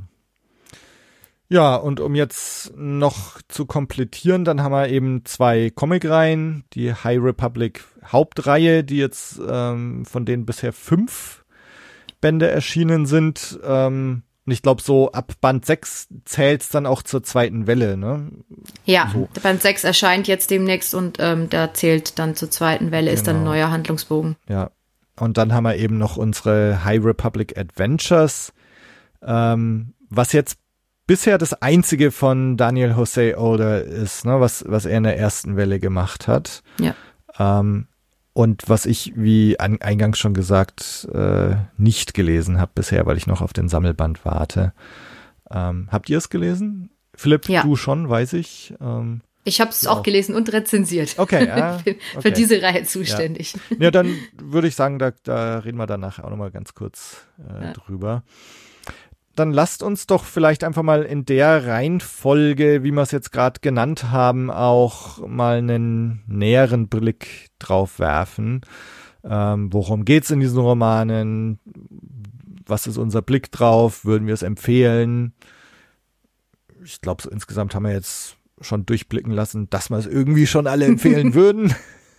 Ja, 1.50 1.76
und 1.76 2.00
um 2.00 2.16
jetzt 2.16 2.72
noch 2.76 3.40
zu 3.48 3.66
komplettieren, 3.66 4.44
dann 4.44 4.64
haben 4.64 4.72
wir 4.72 4.90
eben 4.90 5.24
zwei 5.26 5.70
Comicreihen, 5.70 6.64
die 6.74 6.94
High 6.94 7.22
Republic 7.22 7.84
Hauptreihe, 8.06 8.84
die 8.84 8.98
jetzt 8.98 9.40
ähm, 9.48 10.06
von 10.06 10.26
denen 10.26 10.46
bisher 10.46 10.74
fünf 10.74 11.46
Bände 12.22 12.50
erschienen 12.50 13.06
sind. 13.06 13.60
Ähm, 13.64 14.24
und 14.46 14.52
ich 14.52 14.62
glaube, 14.62 14.82
so 14.82 15.12
ab 15.12 15.34
Band 15.40 15.66
6 15.66 16.10
zählt's 16.26 16.70
dann 16.70 16.86
auch 16.86 17.02
zur 17.02 17.24
zweiten 17.24 17.66
Welle, 17.66 17.96
ne? 17.96 18.30
Ja, 18.86 19.10
so. 19.14 19.30
Band 19.42 19.62
6 19.62 19.86
erscheint 19.86 20.28
jetzt 20.28 20.52
demnächst 20.52 20.94
und 20.94 21.18
ähm, 21.20 21.50
da 21.50 21.74
zählt 21.74 22.20
dann 22.20 22.36
zur 22.36 22.52
zweiten 22.52 22.92
Welle, 22.92 23.06
genau. 23.06 23.14
ist 23.14 23.28
dann 23.28 23.38
ein 23.38 23.40
genau. 23.40 23.52
neuer 23.52 23.72
Handlungsbogen. 23.72 24.36
Ja. 24.50 24.72
Und 25.18 25.38
dann 25.38 25.54
haben 25.54 25.64
wir 25.64 25.78
eben 25.78 25.98
noch 25.98 26.18
unsere 26.18 26.84
High 26.84 27.06
Republic 27.06 27.58
Adventures, 27.58 28.52
ähm, 29.22 29.94
was 30.10 30.34
jetzt 30.34 30.58
bisher 31.08 31.38
das 31.38 31.54
einzige 31.54 32.12
von 32.12 32.58
Daniel 32.58 32.96
Jose 32.98 33.38
Older 33.38 33.84
ist, 33.84 34.26
ne, 34.26 34.40
was, 34.40 34.66
was 34.68 34.86
er 34.86 34.98
in 34.98 35.04
der 35.04 35.18
ersten 35.18 35.56
Welle 35.56 35.80
gemacht 35.80 36.28
hat. 36.28 36.64
Ja. 36.80 36.96
Ähm, 37.38 37.88
und 38.34 38.64
was 38.68 38.86
ich, 38.86 39.14
wie 39.16 39.60
an, 39.60 39.80
eingangs 39.82 40.18
schon 40.18 40.34
gesagt, 40.34 41.08
äh, 41.14 41.56
nicht 41.78 42.14
gelesen 42.14 42.60
habe 42.60 42.72
bisher, 42.74 43.06
weil 43.06 43.18
ich 43.18 43.28
noch 43.28 43.42
auf 43.42 43.54
den 43.54 43.70
Sammelband 43.70 44.26
warte. 44.26 44.74
Ähm, 45.52 45.88
habt 45.92 46.10
ihr 46.10 46.18
es 46.18 46.30
gelesen? 46.30 46.90
Philipp, 47.16 47.48
ja. 47.48 47.62
du 47.62 47.76
schon, 47.76 48.10
weiß 48.10 48.34
ich. 48.34 48.74
Ähm, 48.82 49.22
ich 49.44 49.62
habe 49.62 49.72
es 49.72 49.86
auch 49.86 50.04
gelesen 50.04 50.36
und 50.36 50.52
rezensiert. 50.52 51.16
Okay, 51.18 51.46
ja, 51.48 51.78
okay. 51.78 52.00
für 52.20 52.32
diese 52.32 52.62
Reihe 52.62 52.84
zuständig. 52.86 53.54
Ja, 53.70 53.78
ja 53.80 53.92
dann 53.92 54.18
würde 54.42 54.68
ich 54.68 54.76
sagen, 54.76 54.98
da, 54.98 55.12
da 55.24 55.60
reden 55.60 55.78
wir 55.78 55.86
danach 55.86 56.20
auch 56.20 56.30
nochmal 56.30 56.50
ganz 56.50 56.74
kurz 56.74 57.28
äh, 57.38 57.74
drüber 57.74 58.24
dann 59.36 59.52
lasst 59.52 59.82
uns 59.82 60.06
doch 60.06 60.24
vielleicht 60.24 60.64
einfach 60.64 60.84
mal 60.84 61.04
in 61.04 61.26
der 61.26 61.66
Reihenfolge, 61.66 62.84
wie 62.84 62.92
wir 62.92 63.02
es 63.02 63.12
jetzt 63.12 63.32
gerade 63.32 63.62
genannt 63.62 64.12
haben, 64.12 64.52
auch 64.52 65.26
mal 65.28 65.58
einen 65.58 66.24
näheren 66.28 66.88
Blick 66.88 67.50
drauf 67.58 68.00
werfen. 68.00 68.62
Ähm, 69.24 69.72
worum 69.74 70.06
geht's 70.06 70.30
in 70.30 70.40
diesen 70.40 70.60
Romanen? 70.60 71.60
Was 72.66 72.86
ist 72.86 72.98
unser 72.98 73.22
Blick 73.22 73.52
drauf? 73.52 74.06
Würden 74.06 74.28
wir 74.28 74.34
es 74.34 74.44
empfehlen? 74.44 75.34
Ich 76.84 77.02
glaube, 77.02 77.24
so 77.24 77.30
insgesamt 77.30 77.74
haben 77.74 77.84
wir 77.84 77.94
jetzt 77.94 78.36
schon 78.62 78.86
durchblicken 78.86 79.32
lassen, 79.32 79.70
dass 79.70 79.90
wir 79.90 79.98
es 79.98 80.06
irgendwie 80.06 80.48
schon 80.48 80.68
alle 80.68 80.86
empfehlen 80.86 81.34
würden. 81.34 81.74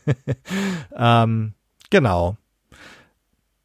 ähm, 0.97 1.55
genau. 1.91 2.37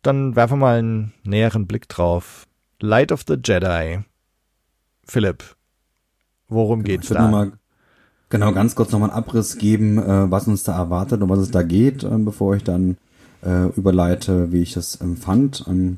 Dann 0.01 0.35
werfen 0.35 0.59
wir 0.59 0.65
mal 0.65 0.79
einen 0.79 1.13
näheren 1.23 1.67
Blick 1.67 1.89
drauf. 1.89 2.45
Light 2.81 3.11
of 3.11 3.23
the 3.27 3.35
Jedi. 3.35 4.03
Philipp, 5.05 5.43
worum 6.47 6.83
genau, 6.83 6.97
geht's 6.97 7.09
da? 7.09 7.27
Mal, 7.27 7.51
genau, 8.29 8.53
ganz 8.53 8.75
kurz 8.75 8.91
nochmal 8.91 9.09
einen 9.09 9.17
Abriss 9.17 9.57
geben, 9.57 9.97
äh, 9.97 10.31
was 10.31 10.47
uns 10.47 10.63
da 10.63 10.77
erwartet 10.77 11.21
und 11.21 11.29
was 11.29 11.39
es 11.39 11.51
da 11.51 11.63
geht, 11.63 12.03
äh, 12.03 12.17
bevor 12.17 12.55
ich 12.55 12.63
dann 12.63 12.97
äh, 13.43 13.67
überleite, 13.75 14.51
wie 14.51 14.61
ich 14.61 14.73
das 14.73 14.95
empfand. 14.95 15.65
Ähm, 15.67 15.97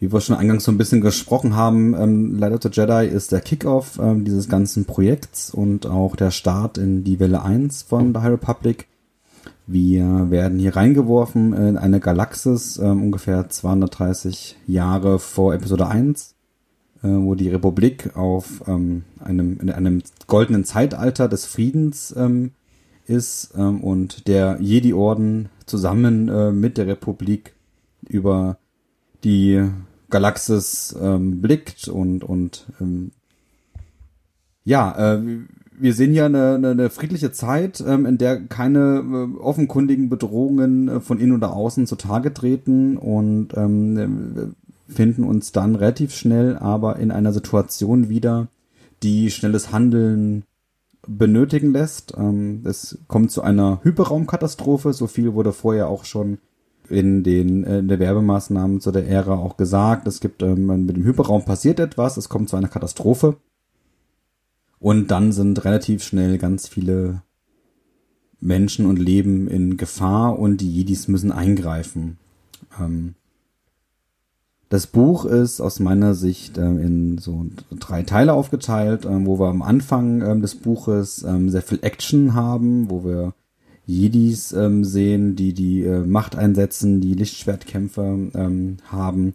wie 0.00 0.12
wir 0.12 0.20
schon 0.20 0.36
eingangs 0.36 0.62
so 0.64 0.70
ein 0.70 0.78
bisschen 0.78 1.00
gesprochen 1.00 1.56
haben, 1.56 1.94
ähm, 1.94 2.38
Light 2.38 2.52
of 2.52 2.60
the 2.62 2.68
Jedi 2.72 3.08
ist 3.08 3.32
der 3.32 3.40
Kickoff 3.40 3.98
ähm, 4.00 4.24
dieses 4.24 4.48
ganzen 4.48 4.84
Projekts 4.84 5.50
und 5.50 5.86
auch 5.86 6.14
der 6.14 6.30
Start 6.30 6.78
in 6.78 7.02
die 7.02 7.18
Welle 7.18 7.42
1 7.42 7.82
von 7.82 8.14
The 8.14 8.20
High 8.20 8.32
Republic. 8.32 8.86
Wir 9.70 10.30
werden 10.30 10.58
hier 10.58 10.76
reingeworfen 10.76 11.52
in 11.52 11.76
eine 11.76 12.00
Galaxis, 12.00 12.78
ähm, 12.78 13.02
ungefähr 13.02 13.50
230 13.50 14.56
Jahre 14.66 15.18
vor 15.18 15.52
Episode 15.52 15.86
1, 15.88 16.34
äh, 17.02 17.08
wo 17.08 17.34
die 17.34 17.50
Republik 17.50 18.16
auf 18.16 18.66
ähm, 18.66 19.04
einem, 19.20 19.60
in 19.60 19.68
einem 19.68 20.02
goldenen 20.26 20.64
Zeitalter 20.64 21.28
des 21.28 21.44
Friedens 21.44 22.14
ähm, 22.16 22.52
ist 23.04 23.52
ähm, 23.58 23.84
und 23.84 24.26
der 24.26 24.56
Jedi-Orden 24.58 25.50
zusammen 25.66 26.30
äh, 26.30 26.50
mit 26.50 26.78
der 26.78 26.86
Republik 26.86 27.52
über 28.08 28.56
die 29.22 29.68
Galaxis 30.08 30.96
ähm, 30.98 31.42
blickt 31.42 31.88
und 31.88 32.24
und 32.24 32.68
ähm, 32.80 33.10
ja, 34.64 35.14
äh, 35.14 35.22
wir 35.80 35.94
sehen 35.94 36.12
hier 36.12 36.26
eine, 36.26 36.54
eine, 36.54 36.70
eine 36.70 36.90
friedliche 36.90 37.32
Zeit, 37.32 37.82
ähm, 37.86 38.06
in 38.06 38.18
der 38.18 38.40
keine 38.40 39.02
äh, 39.36 39.40
offenkundigen 39.40 40.08
Bedrohungen 40.08 40.88
äh, 40.88 41.00
von 41.00 41.18
innen 41.18 41.34
oder 41.34 41.54
außen 41.54 41.86
zutage 41.86 42.32
treten 42.34 42.96
und 42.96 43.56
ähm, 43.56 44.54
finden 44.88 45.24
uns 45.24 45.52
dann 45.52 45.74
relativ 45.74 46.14
schnell 46.14 46.56
aber 46.56 46.96
in 46.96 47.10
einer 47.10 47.32
Situation 47.32 48.08
wieder, 48.08 48.48
die 49.02 49.30
schnelles 49.30 49.72
Handeln 49.72 50.44
benötigen 51.06 51.72
lässt. 51.72 52.14
Ähm, 52.16 52.62
es 52.64 52.98
kommt 53.06 53.30
zu 53.30 53.42
einer 53.42 53.80
Hyperraumkatastrophe, 53.82 54.92
so 54.92 55.06
viel 55.06 55.34
wurde 55.34 55.52
vorher 55.52 55.88
auch 55.88 56.04
schon 56.04 56.38
in 56.88 57.22
den 57.22 57.64
äh, 57.64 57.80
in 57.80 57.88
der 57.88 57.98
Werbemaßnahmen 57.98 58.80
zu 58.80 58.90
der 58.90 59.06
Ära 59.06 59.34
auch 59.34 59.56
gesagt. 59.56 60.06
Es 60.06 60.20
gibt 60.20 60.42
ähm, 60.42 60.86
mit 60.86 60.96
dem 60.96 61.04
Hyperraum 61.04 61.44
passiert 61.44 61.80
etwas, 61.80 62.16
es 62.16 62.28
kommt 62.28 62.48
zu 62.48 62.56
einer 62.56 62.68
Katastrophe 62.68 63.36
und 64.80 65.10
dann 65.10 65.32
sind 65.32 65.64
relativ 65.64 66.02
schnell 66.02 66.38
ganz 66.38 66.68
viele 66.68 67.22
Menschen 68.40 68.86
und 68.86 68.98
Leben 68.98 69.48
in 69.48 69.76
Gefahr 69.76 70.38
und 70.38 70.60
die 70.60 70.70
Jedis 70.70 71.08
müssen 71.08 71.32
eingreifen. 71.32 72.18
Ähm, 72.80 73.14
das 74.68 74.86
Buch 74.86 75.24
ist 75.24 75.60
aus 75.60 75.80
meiner 75.80 76.14
Sicht 76.14 76.58
ähm, 76.58 76.78
in 76.78 77.18
so 77.18 77.46
drei 77.80 78.02
Teile 78.02 78.34
aufgeteilt, 78.34 79.06
ähm, 79.06 79.26
wo 79.26 79.40
wir 79.40 79.48
am 79.48 79.62
Anfang 79.62 80.20
ähm, 80.20 80.42
des 80.42 80.56
Buches 80.56 81.22
ähm, 81.22 81.48
sehr 81.48 81.62
viel 81.62 81.78
Action 81.82 82.34
haben, 82.34 82.90
wo 82.90 83.04
wir 83.04 83.34
Jedis 83.86 84.52
ähm, 84.52 84.84
sehen, 84.84 85.34
die 85.34 85.54
die 85.54 85.82
äh, 85.84 86.00
Macht 86.00 86.36
einsetzen, 86.36 87.00
die 87.00 87.14
Lichtschwertkämpfe 87.14 88.76
haben, 88.90 89.34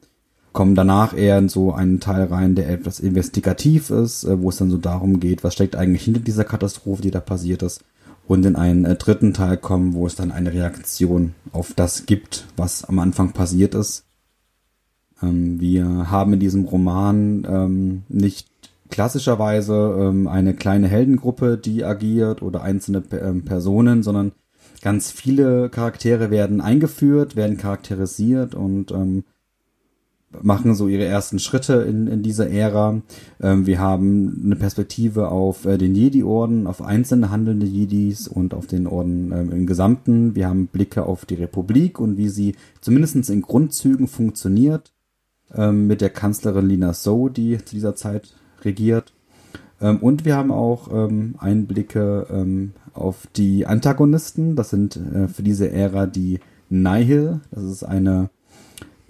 kommen 0.54 0.76
danach 0.76 1.16
eher 1.16 1.38
in 1.38 1.50
so 1.50 1.74
einen 1.74 2.00
Teil 2.00 2.26
rein, 2.26 2.56
der 2.56 2.70
etwas 2.70 3.00
investigativ 3.00 3.90
ist, 3.90 4.24
äh, 4.24 4.42
wo 4.42 4.50
es 4.50 4.58
dann 4.58 4.72
so 4.72 4.78
darum 4.78 5.20
geht, 5.20 5.44
was 5.44 5.54
steckt 5.54 5.76
eigentlich 5.76 6.04
hinter 6.04 6.22
dieser 6.22 6.46
Katastrophe, 6.46 7.02
die 7.02 7.12
da 7.12 7.20
passiert 7.20 7.64
ist. 7.64 7.84
Und 8.26 8.46
in 8.46 8.56
einen 8.56 8.86
äh, 8.86 8.96
dritten 8.96 9.34
Teil 9.34 9.58
kommen, 9.58 9.94
wo 9.94 10.08
es 10.08 10.16
dann 10.16 10.32
eine 10.32 10.54
Reaktion 10.54 11.34
auf 11.52 11.74
das 11.74 12.06
gibt, 12.06 12.46
was 12.56 12.86
am 12.86 13.00
Anfang 13.00 13.34
passiert 13.34 13.76
ist. 13.76 14.06
Ähm, 15.22 15.60
wir 15.60 16.10
haben 16.10 16.34
in 16.34 16.40
diesem 16.40 16.66
Roman 16.66 17.46
ähm, 17.50 18.04
nicht 18.08 18.48
klassischerweise 18.90 19.74
ähm, 20.00 20.28
eine 20.28 20.54
kleine 20.54 20.88
Heldengruppe, 20.88 21.58
die 21.58 21.84
agiert 21.84 22.44
oder 22.44 22.62
einzelne 22.62 23.02
Personen, 23.02 24.04
sondern 24.04 24.34
Ganz 24.84 25.12
viele 25.12 25.70
Charaktere 25.70 26.30
werden 26.30 26.60
eingeführt, 26.60 27.38
werden 27.38 27.56
charakterisiert 27.56 28.54
und 28.54 28.92
ähm, 28.92 29.24
machen 30.42 30.76
so 30.76 30.88
ihre 30.88 31.06
ersten 31.06 31.40
Schritte 31.40 31.74
in, 31.74 32.08
in 32.08 32.24
dieser 32.24 32.50
Ära. 32.50 33.02
Ähm, 33.42 33.66
wir 33.66 33.80
haben 33.80 34.42
eine 34.46 34.56
Perspektive 34.56 35.30
auf 35.30 35.66
äh, 35.66 35.78
den 35.78 35.96
Jedi-Orden, 35.96 36.68
auf 36.68 36.82
einzelne 36.82 37.30
handelnde 37.30 37.66
Jedis 37.66 38.28
und 38.28 38.54
auf 38.54 38.68
den 38.68 38.88
Orden 38.88 39.32
ähm, 39.32 39.52
im 39.52 39.66
Gesamten. 39.66 40.36
Wir 40.36 40.48
haben 40.48 40.68
Blicke 40.68 41.06
auf 41.06 41.26
die 41.26 41.36
Republik 41.36 42.00
und 42.00 42.18
wie 42.18 42.30
sie 42.30 42.56
zumindest 42.82 43.30
in 43.30 43.42
Grundzügen 43.42 44.08
funktioniert 44.08 44.92
ähm, 45.54 45.88
mit 45.88 46.02
der 46.02 46.10
Kanzlerin 46.10 46.68
Lina 46.68 46.94
So, 46.94 47.30
die 47.30 47.58
zu 47.64 47.76
dieser 47.76 47.96
Zeit 47.96 48.34
regiert. 48.64 49.14
Ähm, 49.82 49.98
und 49.98 50.26
wir 50.26 50.36
haben 50.36 50.52
auch 50.52 50.90
ähm, 50.92 51.36
Einblicke 51.38 52.28
ähm, 52.32 52.74
auf 52.94 53.28
die 53.36 53.66
Antagonisten. 53.66 54.56
Das 54.56 54.70
sind 54.70 54.96
äh, 54.96 55.28
für 55.28 55.44
diese 55.44 55.72
Ära 55.72 56.06
die 56.06 56.40
Nihil. 56.70 57.42
Das 57.52 57.64
ist 57.64 57.84
eine 57.84 58.30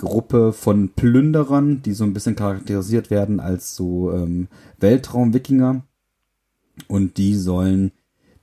Gruppe 0.03 0.53
von 0.53 0.89
Plünderern, 0.89 1.81
die 1.81 1.93
so 1.93 2.03
ein 2.03 2.13
bisschen 2.13 2.35
charakterisiert 2.35 3.09
werden 3.09 3.39
als 3.39 3.75
so 3.75 4.11
ähm, 4.11 4.47
Weltraum-Wikinger. 4.79 5.83
Und 6.87 7.17
die 7.17 7.35
sollen 7.35 7.91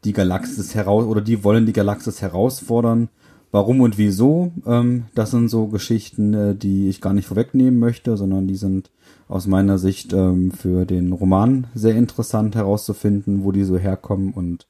die 0.05 0.13
Galaxis 0.13 0.75
heraus 0.75 1.05
oder 1.05 1.21
die 1.21 1.45
wollen 1.45 1.67
die 1.67 1.73
Galaxis 1.73 2.23
herausfordern. 2.23 3.09
Warum 3.53 3.81
und 3.81 3.99
wieso? 3.99 4.53
Ähm, 4.65 5.07
das 5.15 5.33
sind 5.33 5.49
so 5.49 5.67
Geschichten, 5.67 6.35
äh, 6.35 6.55
die 6.55 6.89
ich 6.89 7.01
gar 7.01 7.13
nicht 7.13 7.27
vorwegnehmen 7.27 7.81
möchte, 7.81 8.17
sondern 8.17 8.47
die 8.47 8.57
sind 8.57 8.91
aus 9.29 9.47
meiner 9.47 9.79
Sicht 9.79 10.13
ähm, 10.13 10.53
für 10.53 10.87
den 10.87 11.13
Roman 11.13 11.67
sehr 11.75 11.97
interessant 11.97 12.55
herauszufinden, 12.55 13.45
wo 13.45 13.53
die 13.53 13.65
so 13.65 13.77
herkommen 13.77 14.33
und 14.33 14.67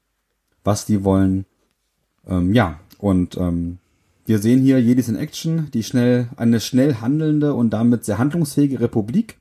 was 0.63 0.85
die 0.85 1.03
wollen. 1.03 1.45
Ähm, 2.27 2.53
ja, 2.53 2.79
und 2.97 3.37
ähm, 3.37 3.77
wir 4.25 4.39
sehen 4.39 4.61
hier 4.61 4.81
Jedis 4.81 5.09
in 5.09 5.15
Action, 5.15 5.69
die 5.73 5.83
schnell, 5.83 6.29
eine 6.37 6.59
schnell 6.59 6.95
handelnde 6.95 7.53
und 7.53 7.71
damit 7.71 8.05
sehr 8.05 8.17
handlungsfähige 8.17 8.79
Republik. 8.79 9.37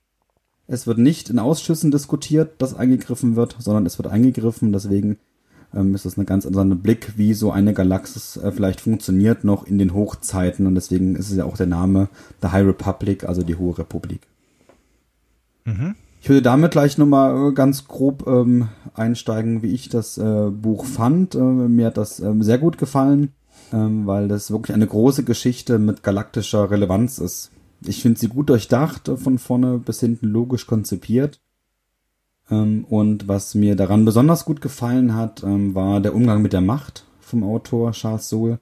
Es 0.67 0.87
wird 0.87 0.99
nicht 0.99 1.31
in 1.31 1.39
Ausschüssen 1.39 1.91
diskutiert, 1.91 2.63
dass 2.63 2.75
eingegriffen 2.75 3.37
wird, 3.37 3.57
sondern 3.59 3.87
es 3.87 3.99
wird 3.99 4.09
eingegriffen. 4.09 4.73
Deswegen 4.73 5.19
ähm, 5.75 5.95
ist 5.95 6.05
es 6.05 6.17
ein 6.17 6.27
ganz 6.27 6.47
anderer 6.47 6.65
Blick, 6.65 7.15
wie 7.17 7.35
so 7.35 7.51
eine 7.51 7.75
Galaxis 7.75 8.37
äh, 8.37 8.53
vielleicht 8.53 8.81
funktioniert 8.81 9.45
noch 9.45 9.67
in 9.67 9.79
den 9.79 9.95
Hochzeiten. 9.95 10.67
Und 10.67 10.77
deswegen 10.77 11.17
ist 11.17 11.31
es 11.31 11.37
ja 11.37 11.45
auch 11.45 11.57
der 11.57 11.67
Name 11.67 12.09
The 12.41 12.49
High 12.49 12.67
Republic, 12.67 13.25
also 13.25 13.43
die 13.43 13.57
Hohe 13.57 13.79
Republik. 13.79 14.21
Mhm. 15.65 15.97
Ich 16.23 16.29
würde 16.29 16.43
damit 16.43 16.73
gleich 16.73 16.99
nochmal 16.99 17.49
äh, 17.49 17.53
ganz 17.53 17.89
grob 17.89 18.27
ähm, 18.27 18.69
einsteigen, 18.95 19.63
wie 19.63 19.73
ich 19.73 19.89
das 19.89 20.19
äh, 20.19 20.51
Buch 20.51 20.85
fand. 20.85 21.35
Äh, 21.35 21.39
mir 21.39 21.87
hat 21.87 21.97
das 21.97 22.21
ähm, 22.21 22.43
sehr 22.43 22.59
gut 22.59 22.77
gefallen, 22.79 23.33
ähm, 23.73 24.07
weil 24.07 24.29
das 24.29 24.51
wirklich 24.51 24.75
eine 24.75 24.87
große 24.87 25.25
Geschichte 25.25 25.79
mit 25.79 26.03
galaktischer 26.03 26.71
Relevanz 26.71 27.19
ist. 27.19 27.51
Ich 27.85 28.03
finde 28.03 28.21
sie 28.21 28.29
gut 28.29 28.49
durchdacht, 28.49 29.09
äh, 29.09 29.17
von 29.17 29.39
vorne 29.39 29.79
bis 29.79 30.01
hinten 30.01 30.27
logisch 30.27 30.67
konzipiert. 30.67 31.41
Ähm, 32.51 32.85
und 32.89 33.29
was 33.29 33.55
mir 33.55 33.77
daran 33.77 34.05
besonders 34.05 34.45
gut 34.45 34.61
gefallen 34.61 35.15
hat, 35.15 35.43
ähm, 35.43 35.75
war 35.75 36.01
der 36.01 36.15
Umgang 36.15 36.43
mit 36.43 36.53
der 36.53 36.61
Macht 36.61 37.07
vom 37.21 37.45
Autor 37.45 37.93
Charles 37.93 38.29
Soule 38.29 38.59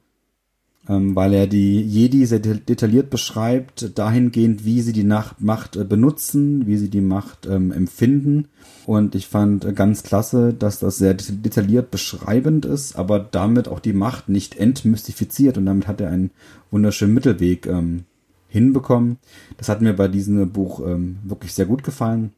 weil 1.15 1.35
er 1.35 1.47
die 1.47 1.83
Jedi 1.83 2.25
sehr 2.27 2.39
detailliert 2.39 3.11
beschreibt, 3.11 3.99
dahingehend, 3.99 4.65
wie 4.65 4.81
sie 4.81 4.93
die 4.93 5.05
Macht 5.05 5.77
äh, 5.77 5.85
benutzen, 5.85 6.67
wie 6.67 6.79
sie 6.79 6.89
die 6.89 7.03
Macht 7.03 7.47
ähm, 7.47 7.73
empfinden. 7.73 8.49
Und 8.87 9.15
ich 9.15 9.27
fand 9.27 9.77
ganz 9.77 10.03
klasse, 10.03 10.55
dass 10.55 10.79
das 10.79 10.97
sehr 10.97 11.15
detailliert 11.15 11.91
beschreibend 11.91 12.65
ist, 12.65 12.97
aber 12.97 13.19
damit 13.19 13.69
auch 13.69 13.81
die 13.81 13.93
Macht 13.93 14.31
nicht 14.31 14.57
entmystifiziert. 14.57 15.59
Und 15.59 15.67
damit 15.67 15.87
hat 15.87 16.01
er 16.01 16.11
einen 16.11 16.31
wunderschönen 16.71 17.13
Mittelweg 17.13 17.67
ähm, 17.67 18.05
hinbekommen. 18.49 19.19
Das 19.59 19.69
hat 19.69 19.83
mir 19.83 19.93
bei 19.93 20.09
diesem 20.09 20.51
Buch 20.51 20.81
ähm, 20.87 21.19
wirklich 21.23 21.53
sehr 21.53 21.67
gut 21.67 21.85
gefallen. 21.85 22.33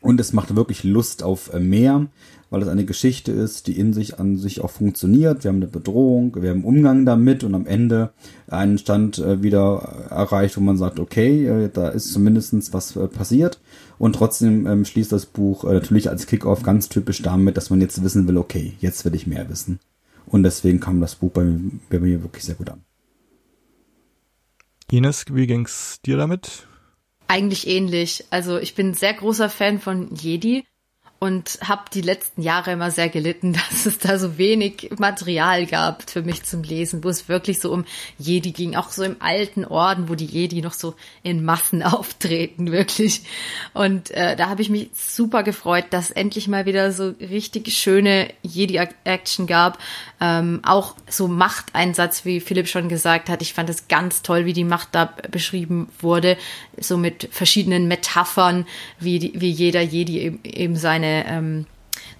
Und 0.00 0.18
es 0.20 0.32
macht 0.32 0.56
wirklich 0.56 0.82
Lust 0.82 1.22
auf 1.22 1.52
äh, 1.52 1.60
mehr, 1.60 2.06
weil 2.48 2.62
es 2.62 2.68
eine 2.68 2.84
Geschichte 2.84 3.32
ist, 3.32 3.66
die 3.66 3.78
in 3.78 3.92
sich 3.92 4.18
an 4.18 4.36
sich 4.36 4.60
auch 4.60 4.70
funktioniert. 4.70 5.44
Wir 5.44 5.50
haben 5.50 5.56
eine 5.56 5.66
Bedrohung, 5.66 6.34
wir 6.40 6.50
haben 6.50 6.64
Umgang 6.64 7.04
damit 7.06 7.44
und 7.44 7.54
am 7.54 7.66
Ende 7.66 8.10
einen 8.48 8.78
Stand 8.78 9.18
äh, 9.18 9.42
wieder 9.42 10.08
erreicht, 10.10 10.56
wo 10.56 10.60
man 10.60 10.78
sagt, 10.78 10.98
okay, 10.98 11.46
äh, 11.46 11.68
da 11.72 11.90
ist 11.90 12.12
zumindestens 12.12 12.72
was 12.72 12.98
passiert. 13.12 13.60
Und 13.98 14.14
trotzdem 14.14 14.66
ähm, 14.66 14.84
schließt 14.84 15.12
das 15.12 15.26
Buch 15.26 15.64
natürlich 15.64 16.08
als 16.08 16.26
Kickoff 16.26 16.62
ganz 16.62 16.88
typisch 16.88 17.22
damit, 17.22 17.56
dass 17.56 17.70
man 17.70 17.80
jetzt 17.80 18.02
wissen 18.02 18.26
will, 18.26 18.38
okay, 18.38 18.72
jetzt 18.80 19.04
will 19.04 19.14
ich 19.14 19.26
mehr 19.26 19.48
wissen. 19.50 19.78
Und 20.26 20.42
deswegen 20.42 20.80
kam 20.80 21.00
das 21.00 21.16
Buch 21.16 21.32
bei, 21.32 21.44
bei 21.90 21.98
mir 21.98 22.22
wirklich 22.22 22.44
sehr 22.44 22.54
gut 22.54 22.70
an. 22.70 22.82
Ines, 24.90 25.26
wie 25.30 25.46
ging's 25.46 26.00
dir 26.04 26.16
damit? 26.16 26.66
Eigentlich 27.30 27.68
ähnlich. 27.68 28.24
Also 28.30 28.58
ich 28.58 28.74
bin 28.74 28.92
sehr 28.92 29.14
großer 29.14 29.48
Fan 29.48 29.78
von 29.78 30.12
Jedi 30.12 30.64
und 31.20 31.60
habe 31.62 31.82
die 31.94 32.00
letzten 32.00 32.42
Jahre 32.42 32.72
immer 32.72 32.90
sehr 32.90 33.08
gelitten, 33.08 33.52
dass 33.70 33.86
es 33.86 33.98
da 33.98 34.18
so 34.18 34.36
wenig 34.36 34.90
Material 34.98 35.66
gab 35.66 36.10
für 36.10 36.22
mich 36.22 36.42
zum 36.42 36.64
Lesen, 36.64 37.04
wo 37.04 37.08
es 37.08 37.28
wirklich 37.28 37.60
so 37.60 37.70
um 37.70 37.84
Jedi 38.18 38.50
ging, 38.50 38.74
auch 38.74 38.90
so 38.90 39.04
im 39.04 39.14
alten 39.20 39.64
Orden, 39.64 40.08
wo 40.08 40.16
die 40.16 40.26
Jedi 40.26 40.60
noch 40.60 40.72
so 40.72 40.96
in 41.22 41.44
Massen 41.44 41.82
auftreten, 41.84 42.72
wirklich. 42.72 43.22
Und 43.74 44.10
äh, 44.10 44.34
da 44.34 44.48
habe 44.48 44.62
ich 44.62 44.68
mich 44.70 44.90
super 44.92 45.44
gefreut, 45.44 45.84
dass 45.90 46.10
endlich 46.10 46.48
mal 46.48 46.66
wieder 46.66 46.90
so 46.90 47.14
richtig 47.20 47.72
schöne 47.74 48.32
Jedi-Action 48.42 49.46
gab. 49.46 49.78
Ähm, 50.20 50.60
auch 50.64 50.96
so 51.08 51.28
Machteinsatz, 51.28 52.24
wie 52.24 52.40
Philipp 52.40 52.68
schon 52.68 52.88
gesagt 52.88 53.30
hat. 53.30 53.40
Ich 53.40 53.54
fand 53.54 53.70
es 53.70 53.88
ganz 53.88 54.20
toll, 54.22 54.44
wie 54.44 54.52
die 54.52 54.64
Macht 54.64 54.88
da 54.92 55.14
beschrieben 55.30 55.88
wurde, 55.98 56.36
so 56.78 56.98
mit 56.98 57.28
verschiedenen 57.32 57.88
Metaphern, 57.88 58.66
wie, 58.98 59.18
die, 59.18 59.40
wie 59.40 59.50
jeder 59.50 59.80
Jedi 59.80 60.38
eben, 60.44 60.76
seine 60.76 61.26
ähm, 61.26 61.66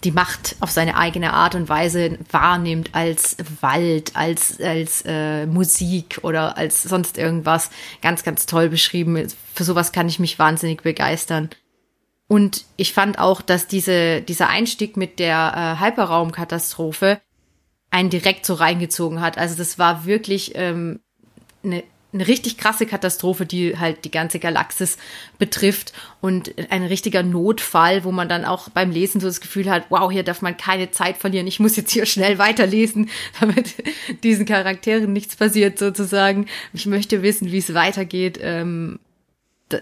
die 0.05 0.13
Macht 0.13 0.57
auf 0.61 0.71
seine 0.71 0.97
eigene 0.97 1.33
Art 1.35 1.55
und 1.55 1.69
Weise 1.69 2.19
wahrnimmt 2.31 2.95
als 2.95 3.37
Wald, 3.61 4.17
als, 4.17 4.61
als 4.61 5.03
äh, 5.07 5.47
Musik 5.47 6.21
oder 6.23 6.57
als 6.57 6.83
sonst 6.83 7.19
irgendwas. 7.19 7.71
Ganz, 8.01 8.23
ganz 8.25 8.47
toll 8.47 8.71
beschrieben. 8.71 9.29
Für 9.55 9.65
sowas 9.65 9.93
kann 9.93 10.09
ich 10.09 10.19
mich 10.19 10.39
wahnsinnig 10.39 10.83
begeistern. 10.83 11.51
Und 12.29 12.65
ich 12.77 12.93
fand 12.93 13.19
auch, 13.19 13.43
dass 13.43 13.67
diese, 13.67 14.23
dieser 14.23 14.49
Einstieg 14.49 14.97
mit 14.97 15.19
der 15.19 15.79
äh, 15.81 15.85
Hyperraumkatastrophe 15.85 17.21
einen 17.90 18.11
direkt 18.11 18.46
so 18.46 18.55
reingezogen 18.55 19.20
hat. 19.20 19.38
Also 19.38 19.57
das 19.57 19.79
war 19.79 20.05
wirklich 20.07 20.53
ähm, 20.55 21.00
eine 21.64 21.83
eine 22.12 22.26
richtig 22.26 22.57
krasse 22.59 22.87
Katastrophe, 22.87 23.46
die 23.46 23.79
halt 23.79 24.05
die 24.05 24.11
ganze 24.11 24.38
Galaxis 24.38 24.98
betrifft 25.38 25.92
und 26.20 26.53
ein 26.70 26.83
richtiger 26.83 27.22
Notfall, 27.22 28.05
wo 28.05 28.11
man 28.11 28.29
dann 28.29 28.44
auch 28.44 28.68
beim 28.68 28.90
Lesen 28.90 29.20
so 29.20 29.29
das 29.29 29.40
Gefühl 29.40 29.70
hat, 29.70 29.85
wow, 29.90 30.11
hier 30.11 30.24
darf 30.24 30.42
man 30.42 30.57
keine 30.57 30.90
Zeit 30.90 31.18
verlieren, 31.18 31.46
ich 31.46 31.61
muss 31.61 31.76
jetzt 31.76 31.92
hier 31.92 32.07
schnell 32.07 32.38
weiterlesen, 32.38 33.11
damit 33.40 33.74
diesen 34.22 34.44
Charakteren 34.44 35.12
nichts 35.12 35.37
passiert 35.37 35.79
sozusagen. 35.79 36.46
Ich 36.72 36.87
möchte 36.87 37.22
wissen, 37.22 37.53
wie 37.53 37.59
es 37.59 37.74
weitergeht. 37.74 38.38
Ähm, 38.42 38.98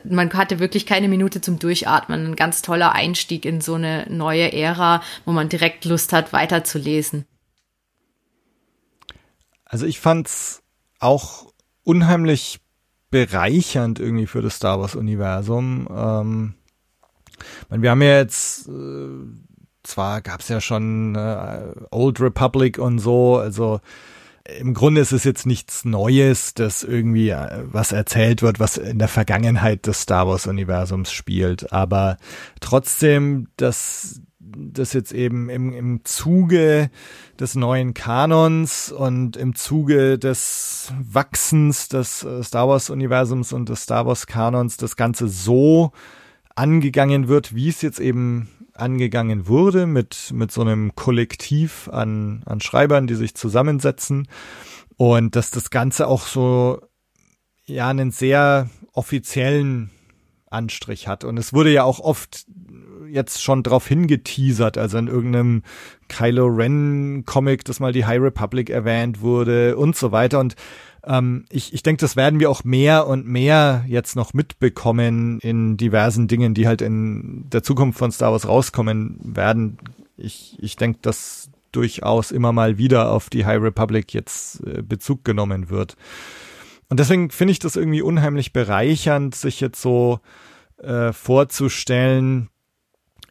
man 0.05 0.31
hatte 0.35 0.59
wirklich 0.59 0.85
keine 0.85 1.09
Minute 1.09 1.41
zum 1.41 1.59
Durchatmen. 1.59 2.27
Ein 2.27 2.37
ganz 2.37 2.61
toller 2.61 2.93
Einstieg 2.93 3.47
in 3.47 3.63
so 3.63 3.75
eine 3.75 4.07
neue 4.11 4.53
Ära, 4.53 5.03
wo 5.25 5.33
man 5.33 5.49
direkt 5.49 5.87
Lust 5.87 6.13
hat, 6.13 6.35
weiterzulesen. 6.35 7.25
Also 9.69 9.87
ich 9.87 10.01
fand's 10.01 10.63
auch 10.99 11.53
unheimlich 11.85 12.61
bereichernd 13.11 14.01
irgendwie 14.01 14.27
für 14.27 14.43
das 14.43 14.57
Star 14.57 14.81
Wars 14.81 14.97
Universum. 14.97 15.87
Ähm, 15.91 16.55
meine, 17.69 17.83
wir 17.83 17.91
haben 17.91 18.03
ja 18.03 18.17
jetzt 18.17 18.69
äh, 18.69 19.11
zwar 19.83 20.21
gab 20.21 20.41
es 20.41 20.49
ja 20.49 20.61
schon 20.61 21.15
äh, 21.15 21.73
Old 21.91 22.21
Republic 22.21 22.79
und 22.79 22.99
so, 22.99 23.37
also 23.37 23.81
im 24.59 24.73
Grunde 24.73 25.03
ist 25.03 25.13
es 25.13 25.25
jetzt 25.25 25.45
nichts 25.45 25.85
Neues, 25.85 26.55
dass 26.55 26.83
irgendwie 26.83 27.31
äh, 27.31 27.65
was 27.65 27.93
erzählt 27.93 28.43
wird, 28.43 28.61
was 28.61 28.79
in 28.79 28.99
der 28.99 29.09
Vergangenheit 29.09 29.87
des 29.87 30.03
Star 30.03 30.27
Wars 30.27 30.47
Universums 30.47 31.13
spielt, 31.13 31.73
aber 31.73 32.17
trotzdem, 32.61 33.49
dass 33.57 34.23
das 34.59 34.93
jetzt 34.93 35.13
eben 35.13 35.49
im, 35.49 35.73
im 35.73 36.05
Zuge 36.05 36.91
des 37.39 37.55
neuen 37.55 37.95
Kanons 37.95 38.91
und 38.91 39.37
im 39.37 39.55
Zuge 39.55 40.19
des 40.19 40.93
Wachsens 41.01 41.89
des 41.89 42.25
äh, 42.25 42.43
Star 42.43 42.69
Wars 42.69 42.91
Universums 42.91 43.53
und 43.53 43.69
des 43.69 43.83
Star 43.83 44.07
Wars 44.07 44.27
Kanons 44.27 44.77
das 44.77 44.97
Ganze 44.97 45.29
so 45.29 45.93
angegangen 46.55 47.29
wird, 47.29 47.55
wie 47.55 47.69
es 47.69 47.83
jetzt 47.83 48.01
eben 48.01 48.49
angegangen 48.75 49.47
wurde, 49.49 49.87
mit, 49.87 50.31
mit 50.33 50.53
so 50.53 50.61
einem 50.61 50.95
Kollektiv 50.95 51.89
an, 51.93 52.43
an 52.47 52.61
Schreibern, 52.61 53.07
die 53.07 53.15
sich 53.15 53.35
zusammensetzen 53.35 54.29
und 54.97 55.37
dass 55.37 55.51
das 55.51 55.71
Ganze 55.71 56.07
auch 56.09 56.27
so, 56.27 56.81
ja, 57.65 57.89
einen 57.89 58.11
sehr 58.11 58.69
offiziellen 58.93 59.91
Anstrich 60.51 61.07
hat. 61.09 61.25
Und 61.25 61.37
es 61.39 61.53
wurde 61.53 61.73
ja 61.73 61.85
auch 61.85 62.01
oft 62.01 62.47
jetzt 63.11 63.43
schon 63.43 63.63
drauf 63.63 63.87
hingeteasert, 63.87 64.79
also 64.79 64.99
in 64.99 65.09
irgendeinem 65.09 65.63
Kylo 66.09 66.47
Ren 66.47 67.25
Comic, 67.25 67.65
dass 67.65 67.81
mal 67.81 67.93
die 67.93 68.05
High 68.05 68.21
Republic 68.21 68.71
erwähnt 68.71 69.21
wurde 69.21 69.77
und 69.77 69.97
so 69.97 70.13
weiter. 70.13 70.41
Und 70.41 70.57
ähm, 71.05 71.45
ich, 71.51 71.73
ich 71.73 71.83
denke, 71.83 72.01
das 72.01 72.17
werden 72.17 72.41
wir 72.41 72.51
auch 72.51 72.65
mehr 72.65 73.07
und 73.07 73.27
mehr 73.27 73.85
jetzt 73.87 74.17
noch 74.17 74.35
mitbekommen 74.35 75.39
in 75.41 75.77
diversen 75.77 76.29
Dingen, 76.29 76.55
die 76.55 76.67
halt 76.67 76.83
in 76.83 77.47
der 77.51 77.63
Zukunft 77.63 77.99
von 77.99 78.13
Star 78.13 78.33
Wars 78.33 78.49
rauskommen 78.49 79.19
werden. 79.23 79.79
Ich, 80.17 80.57
ich 80.61 80.77
denke, 80.77 80.99
dass 81.03 81.51
durchaus 81.73 82.31
immer 82.31 82.53
mal 82.53 82.79
wieder 82.79 83.13
auf 83.13 83.31
die 83.31 83.45
High 83.45 83.63
Republic 83.63 84.15
jetzt 84.15 84.67
äh, 84.67 84.83
Bezug 84.83 85.25
genommen 85.25 85.71
wird. 85.71 85.97
Und 86.89 86.99
deswegen 86.99 87.31
finde 87.31 87.53
ich 87.53 87.59
das 87.59 87.77
irgendwie 87.77 88.03
unheimlich 88.03 88.53
bereichernd, 88.53 89.35
sich 89.35 89.61
jetzt 89.61 89.81
so 89.81 90.21
äh, 90.79 91.13
vorzustellen, 91.13 92.49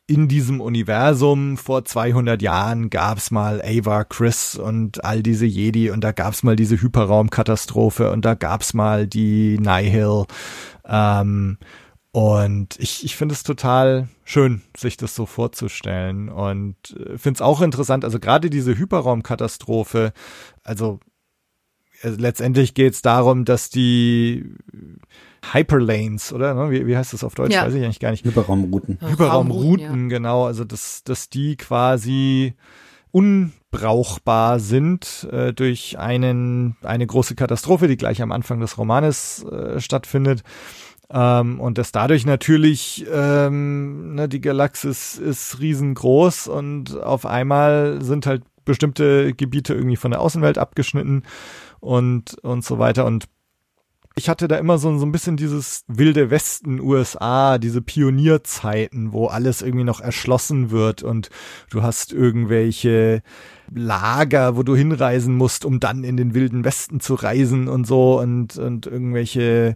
in 0.07 0.29
diesem 0.29 0.61
Universum 0.61 1.57
vor 1.57 1.83
200 1.83 2.41
Jahren 2.41 2.89
gab's 2.89 3.29
mal 3.29 3.61
Ava 3.61 4.05
Chris 4.05 4.55
und 4.55 5.03
all 5.03 5.21
diese 5.21 5.45
Jedi 5.45 5.91
und 5.91 6.01
da 6.01 6.13
gab's 6.13 6.43
mal 6.43 6.55
diese 6.55 6.81
Hyperraumkatastrophe 6.81 8.11
und 8.11 8.23
da 8.23 8.33
gab's 8.33 8.73
mal 8.73 9.05
die 9.05 9.59
Nihil. 9.59 10.25
Ähm, 10.85 11.57
und 12.13 12.79
ich, 12.79 13.03
ich 13.03 13.17
finde 13.17 13.33
es 13.33 13.43
total 13.43 14.07
schön, 14.23 14.61
sich 14.75 14.95
das 14.95 15.13
so 15.13 15.25
vorzustellen 15.25 16.29
und 16.29 16.75
äh, 16.91 17.17
finde 17.17 17.37
es 17.37 17.41
auch 17.41 17.61
interessant, 17.61 18.05
also 18.05 18.19
gerade 18.19 18.49
diese 18.49 18.77
Hyperraumkatastrophe, 18.77 20.13
also 20.63 21.01
äh, 22.01 22.09
letztendlich 22.09 22.73
geht's 22.73 23.01
darum, 23.01 23.43
dass 23.43 23.69
die 23.69 24.55
Hyperlanes, 25.53 26.33
oder? 26.33 26.53
Ne? 26.53 26.71
Wie, 26.71 26.88
wie 26.88 26.97
heißt 26.97 27.13
das 27.13 27.23
auf 27.23 27.36
Deutsch? 27.36 27.53
Ja. 27.53 27.65
Weiß 27.65 27.73
ich 27.73 27.83
eigentlich 27.83 27.99
gar 27.99 28.12
nicht. 28.12 28.25
Hyperraumrouten. 28.25 28.99
Hyperraumrouten, 29.01 30.03
ja. 30.03 30.07
genau. 30.17 30.45
Also 30.45 30.63
dass, 30.63 31.03
dass 31.03 31.29
die 31.29 31.57
quasi 31.57 32.55
unbrauchbar 33.12 34.60
sind 34.60 35.27
äh, 35.31 35.53
durch 35.53 35.97
einen 35.97 36.75
eine 36.83 37.07
große 37.07 37.36
Katastrophe, 37.36 37.88
die 37.88 37.97
gleich 37.97 38.21
am 38.21 38.31
Anfang 38.31 38.60
des 38.60 38.77
Romanes 38.77 39.43
äh, 39.43 39.79
stattfindet. 39.79 40.43
Ähm, 41.10 41.60
und 41.60 41.77
dass 41.77 41.93
dadurch 41.93 42.25
natürlich 42.25 43.05
ähm, 43.12 44.15
ne, 44.15 44.27
die 44.27 44.41
Galaxis 44.41 45.17
ist 45.17 45.60
riesengroß 45.60 46.47
und 46.49 47.01
auf 47.01 47.25
einmal 47.25 48.01
sind 48.01 48.25
halt 48.25 48.43
bestimmte 48.65 49.33
Gebiete 49.33 49.73
irgendwie 49.73 49.95
von 49.95 50.12
der 50.12 50.19
Außenwelt 50.19 50.57
abgeschnitten 50.57 51.23
und 51.79 52.38
und 52.43 52.65
so 52.65 52.77
weiter 52.77 53.05
und 53.05 53.25
ich 54.17 54.30
hatte 54.30 54.47
da 54.47 54.58
immer 54.58 54.80
so, 54.80 54.97
so 54.97 55.06
ein 55.06 55.12
bisschen 55.12 55.38
dieses 55.38 55.84
wilde 55.88 56.32
Westen 56.32 56.80
USA, 56.82 57.60
diese 57.60 57.84
Pionierzeiten, 57.84 59.13
wo 59.13 59.27
alles 59.27 59.62
irgendwie 59.62 59.84
noch 59.84 60.01
erschlossen 60.01 60.71
wird 60.71 61.03
und 61.03 61.30
du 61.69 61.84
hast 61.84 62.13
irgendwelche 62.13 63.21
Lager, 63.73 64.56
wo 64.56 64.63
du 64.63 64.75
hinreisen 64.75 65.36
musst, 65.36 65.65
um 65.65 65.80
dann 65.80 66.03
in 66.03 66.17
den 66.17 66.34
wilden 66.34 66.65
Westen 66.65 66.99
zu 66.99 67.13
reisen 67.13 67.67
und 67.67 67.86
so 67.86 68.19
und, 68.19 68.58
und 68.58 68.88
irgendwelche 68.88 69.75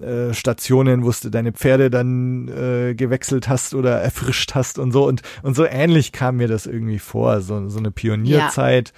äh, 0.00 0.34
Stationen, 0.34 1.04
wo 1.04 1.10
du 1.10 1.28
deine 1.28 1.52
Pferde 1.52 1.90
dann 1.90 2.46
äh, 2.46 2.94
gewechselt 2.94 3.48
hast 3.48 3.74
oder 3.74 4.00
erfrischt 4.00 4.54
hast 4.54 4.78
und 4.78 4.92
so 4.92 5.08
und, 5.08 5.22
und 5.42 5.56
so 5.56 5.64
ähnlich 5.64 6.12
kam 6.12 6.36
mir 6.36 6.48
das 6.48 6.66
irgendwie 6.66 7.00
vor, 7.00 7.40
so, 7.40 7.68
so 7.68 7.78
eine 7.78 7.90
Pionierzeit. 7.90 8.88
Ja 8.90 8.94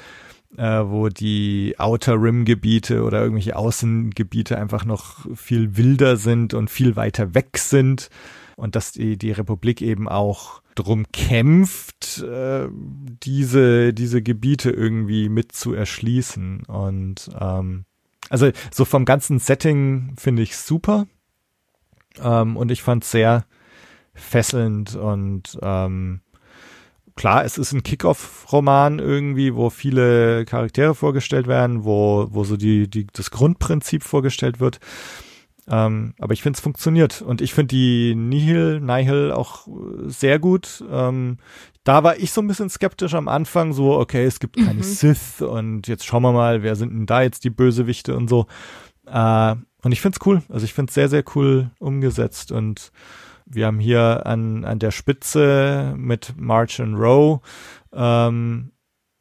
äh, 0.56 0.82
wo 0.84 1.08
die 1.08 1.74
Outer 1.78 2.20
Rim 2.20 2.44
Gebiete 2.44 3.02
oder 3.02 3.20
irgendwelche 3.20 3.56
Außengebiete 3.56 4.58
einfach 4.58 4.84
noch 4.84 5.26
viel 5.34 5.76
wilder 5.76 6.16
sind 6.16 6.54
und 6.54 6.70
viel 6.70 6.96
weiter 6.96 7.34
weg 7.34 7.58
sind 7.58 8.08
und 8.56 8.76
dass 8.76 8.92
die, 8.92 9.16
die 9.16 9.32
Republik 9.32 9.82
eben 9.82 10.08
auch 10.08 10.62
drum 10.74 11.06
kämpft, 11.12 12.22
äh, 12.22 12.68
diese, 12.70 13.92
diese 13.92 14.22
Gebiete 14.22 14.70
irgendwie 14.70 15.28
mit 15.28 15.52
zu 15.52 15.74
erschließen. 15.74 16.64
Und 16.64 17.30
ähm, 17.38 17.84
also 18.30 18.50
so 18.72 18.84
vom 18.84 19.04
ganzen 19.04 19.38
Setting 19.38 20.14
finde 20.18 20.42
ich 20.42 20.56
super. 20.56 21.06
Ähm, 22.20 22.56
und 22.56 22.70
ich 22.70 22.82
fand 22.82 23.04
es 23.04 23.10
sehr 23.10 23.44
fesselnd 24.14 24.94
und 24.94 25.58
ähm, 25.62 26.20
klar, 27.22 27.44
es 27.44 27.56
ist 27.56 27.72
ein 27.72 27.84
Kickoff-Roman 27.84 28.98
irgendwie, 28.98 29.54
wo 29.54 29.70
viele 29.70 30.44
Charaktere 30.44 30.92
vorgestellt 30.92 31.46
werden, 31.46 31.84
wo, 31.84 32.26
wo 32.32 32.42
so 32.42 32.56
die, 32.56 32.90
die, 32.90 33.06
das 33.12 33.30
Grundprinzip 33.30 34.02
vorgestellt 34.02 34.58
wird. 34.58 34.80
Ähm, 35.70 36.14
aber 36.18 36.32
ich 36.32 36.42
finde, 36.42 36.56
es 36.56 36.60
funktioniert. 36.60 37.22
Und 37.22 37.40
ich 37.40 37.54
finde 37.54 37.76
die 37.76 38.16
Nihil, 38.16 38.80
Nihil 38.80 39.30
auch 39.30 39.68
sehr 40.06 40.40
gut. 40.40 40.82
Ähm, 40.90 41.36
da 41.84 42.02
war 42.02 42.16
ich 42.16 42.32
so 42.32 42.40
ein 42.40 42.48
bisschen 42.48 42.70
skeptisch 42.70 43.14
am 43.14 43.28
Anfang, 43.28 43.72
so, 43.72 43.96
okay, 43.96 44.24
es 44.24 44.40
gibt 44.40 44.56
keine 44.56 44.74
mhm. 44.74 44.82
Sith 44.82 45.42
und 45.42 45.86
jetzt 45.86 46.04
schauen 46.04 46.22
wir 46.22 46.32
mal, 46.32 46.64
wer 46.64 46.74
sind 46.74 46.90
denn 46.90 47.06
da 47.06 47.22
jetzt 47.22 47.44
die 47.44 47.50
Bösewichte 47.50 48.16
und 48.16 48.26
so. 48.26 48.46
Äh, 49.06 49.54
und 49.84 49.92
ich 49.92 50.00
finde 50.00 50.18
es 50.20 50.26
cool. 50.26 50.42
Also 50.48 50.64
ich 50.64 50.74
finde 50.74 50.90
es 50.90 50.94
sehr, 50.94 51.08
sehr 51.08 51.22
cool 51.36 51.70
umgesetzt 51.78 52.50
und 52.50 52.90
wir 53.54 53.66
haben 53.66 53.78
hier 53.78 54.26
an, 54.26 54.64
an 54.64 54.78
der 54.78 54.90
Spitze 54.90 55.94
mit 55.96 56.34
Martin 56.36 56.94
Rowe 56.94 57.40
ähm, 57.92 58.72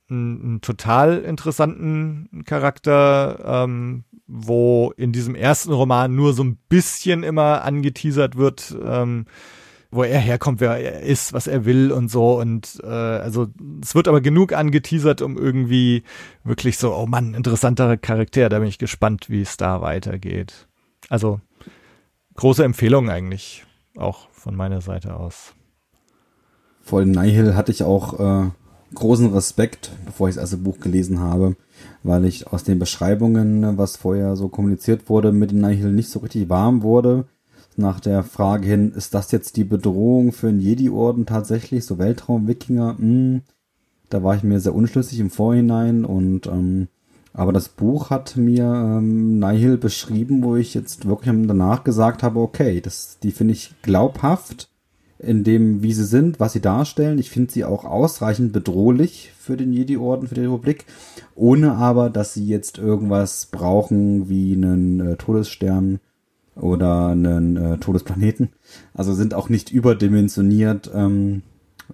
einen, 0.09 0.41
einen 0.41 0.61
total 0.61 1.19
interessanten 1.19 2.43
Charakter, 2.45 3.63
ähm, 3.65 4.03
wo 4.27 4.93
in 4.97 5.11
diesem 5.11 5.35
ersten 5.35 5.71
Roman 5.71 6.15
nur 6.15 6.33
so 6.33 6.43
ein 6.43 6.57
bisschen 6.69 7.23
immer 7.23 7.63
angeteasert 7.63 8.37
wird, 8.37 8.75
ähm, 8.85 9.25
wo 9.91 10.03
er 10.03 10.19
herkommt, 10.19 10.61
wer 10.61 10.77
er 10.77 11.01
ist, 11.01 11.33
was 11.33 11.47
er 11.47 11.65
will 11.65 11.91
und 11.91 12.09
so. 12.09 12.39
Und 12.39 12.79
äh, 12.83 12.87
also 12.87 13.47
es 13.81 13.93
wird 13.93 14.07
aber 14.07 14.21
genug 14.21 14.53
angeteasert, 14.53 15.21
um 15.21 15.37
irgendwie 15.37 16.03
wirklich 16.45 16.77
so, 16.77 16.95
oh 16.95 17.07
Mann, 17.07 17.33
interessantere 17.33 17.97
Charakter. 17.97 18.47
Da 18.47 18.59
bin 18.59 18.69
ich 18.69 18.77
gespannt, 18.77 19.29
wie 19.29 19.41
es 19.41 19.57
da 19.57 19.81
weitergeht. 19.81 20.67
Also 21.09 21.41
große 22.35 22.63
Empfehlung 22.63 23.09
eigentlich, 23.09 23.65
auch 23.97 24.29
von 24.31 24.55
meiner 24.55 24.81
Seite 24.81 25.15
aus. 25.15 25.53
Vor 26.81 27.01
dem 27.01 27.11
Nihil 27.11 27.55
hatte 27.55 27.71
ich 27.71 27.83
auch 27.83 28.19
äh, 28.19 28.49
großen 28.95 29.31
Respekt, 29.33 29.91
bevor 30.05 30.29
ich 30.29 30.35
das 30.35 30.43
erste 30.43 30.57
Buch 30.57 30.79
gelesen 30.79 31.19
habe, 31.19 31.55
weil 32.03 32.25
ich 32.25 32.47
aus 32.47 32.63
den 32.63 32.79
Beschreibungen, 32.79 33.77
was 33.77 33.97
vorher 33.97 34.35
so 34.35 34.49
kommuniziert 34.49 35.09
wurde, 35.09 35.31
mit 35.31 35.51
dem 35.51 35.61
Nihil 35.61 35.91
nicht 35.91 36.09
so 36.09 36.19
richtig 36.19 36.49
warm 36.49 36.81
wurde 36.81 37.25
nach 37.77 37.99
der 37.99 38.23
Frage 38.23 38.67
hin, 38.67 38.91
ist 38.91 39.13
das 39.13 39.31
jetzt 39.31 39.57
die 39.57 39.63
Bedrohung 39.63 40.31
für 40.31 40.49
einen 40.49 40.59
Jedi-Orden 40.59 41.25
tatsächlich, 41.25 41.85
so 41.85 41.97
Weltraum-Wikinger? 41.97 42.97
Hm, 42.97 43.41
da 44.09 44.23
war 44.23 44.35
ich 44.35 44.43
mir 44.43 44.59
sehr 44.59 44.75
unschlüssig 44.75 45.19
im 45.19 45.29
Vorhinein 45.29 46.05
und 46.05 46.47
ähm, 46.47 46.87
aber 47.33 47.53
das 47.53 47.69
Buch 47.69 48.09
hat 48.09 48.35
mir 48.35 48.65
ähm, 48.65 49.39
Nihil 49.39 49.77
beschrieben, 49.77 50.43
wo 50.43 50.55
ich 50.55 50.73
jetzt 50.73 51.07
wirklich 51.07 51.33
danach 51.47 51.83
gesagt 51.83 52.23
habe, 52.23 52.39
okay, 52.39 52.81
das, 52.81 53.19
die 53.23 53.31
finde 53.31 53.53
ich 53.53 53.73
glaubhaft 53.81 54.69
in 55.17 55.43
dem, 55.43 55.83
wie 55.83 55.93
sie 55.93 56.05
sind, 56.05 56.39
was 56.39 56.53
sie 56.53 56.61
darstellen. 56.61 57.19
Ich 57.19 57.29
finde 57.29 57.51
sie 57.51 57.63
auch 57.63 57.85
ausreichend 57.85 58.51
bedrohlich 58.53 59.31
für 59.37 59.55
den 59.55 59.71
Jedi-Orden, 59.71 60.27
für 60.27 60.35
die 60.35 60.41
Republik, 60.41 60.85
ohne 61.35 61.73
aber, 61.73 62.09
dass 62.09 62.33
sie 62.33 62.45
jetzt 62.45 62.77
irgendwas 62.79 63.45
brauchen 63.45 64.29
wie 64.29 64.53
einen 64.53 64.99
äh, 64.99 65.15
Todesstern 65.17 65.99
oder 66.55 67.07
einen 67.07 67.55
äh, 67.55 67.77
Todesplaneten. 67.77 68.49
Also 68.93 69.13
sind 69.13 69.33
auch 69.33 69.47
nicht 69.47 69.71
überdimensioniert 69.71 70.91
ähm, 70.93 71.43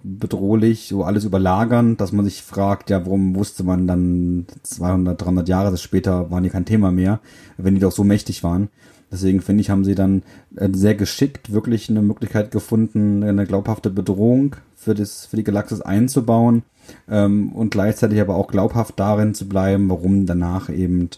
bedrohlich, 0.02 0.88
so 0.88 1.04
alles 1.04 1.24
überlagern, 1.24 1.96
dass 1.96 2.12
man 2.12 2.24
sich 2.24 2.42
fragt, 2.42 2.90
ja, 2.90 3.04
warum 3.04 3.34
wusste 3.34 3.64
man 3.64 3.86
dann 3.86 4.46
200, 4.62 5.20
300 5.20 5.48
Jahre 5.48 5.76
später 5.76 6.30
waren 6.30 6.42
die 6.42 6.50
kein 6.50 6.64
Thema 6.64 6.90
mehr, 6.90 7.20
wenn 7.56 7.74
die 7.74 7.80
doch 7.80 7.92
so 7.92 8.04
mächtig 8.04 8.42
waren. 8.44 8.68
Deswegen 9.10 9.40
finde 9.40 9.62
ich, 9.62 9.70
haben 9.70 9.84
sie 9.84 9.94
dann 9.94 10.22
äh, 10.56 10.68
sehr 10.72 10.94
geschickt 10.94 11.52
wirklich 11.52 11.88
eine 11.88 12.02
Möglichkeit 12.02 12.50
gefunden, 12.50 13.22
eine 13.22 13.46
glaubhafte 13.46 13.90
Bedrohung 13.90 14.56
für, 14.76 14.94
das, 14.94 15.26
für 15.26 15.36
die 15.36 15.44
Galaxis 15.44 15.80
einzubauen 15.80 16.62
ähm, 17.08 17.52
und 17.52 17.70
gleichzeitig 17.70 18.20
aber 18.20 18.36
auch 18.36 18.48
glaubhaft 18.48 19.00
darin 19.00 19.34
zu 19.34 19.48
bleiben, 19.48 19.88
warum 19.88 20.26
danach 20.26 20.68
eben 20.68 21.08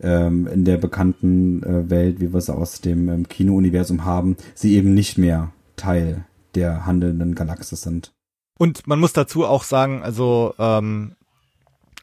ähm, 0.00 0.46
in 0.46 0.64
der 0.64 0.78
bekannten 0.78 1.62
äh, 1.62 1.90
Welt, 1.90 2.20
wie 2.20 2.32
wir 2.32 2.38
es 2.38 2.50
aus 2.50 2.80
dem 2.80 3.08
ähm, 3.08 3.28
Kino-Universum 3.28 4.04
haben, 4.04 4.36
sie 4.54 4.74
eben 4.74 4.94
nicht 4.94 5.18
mehr 5.18 5.52
Teil 5.76 6.24
der 6.54 6.86
handelnden 6.86 7.34
Galaxis 7.34 7.82
sind. 7.82 8.12
Und 8.58 8.86
man 8.86 8.98
muss 8.98 9.12
dazu 9.12 9.44
auch 9.44 9.64
sagen, 9.64 10.02
also 10.02 10.54
ähm, 10.58 11.16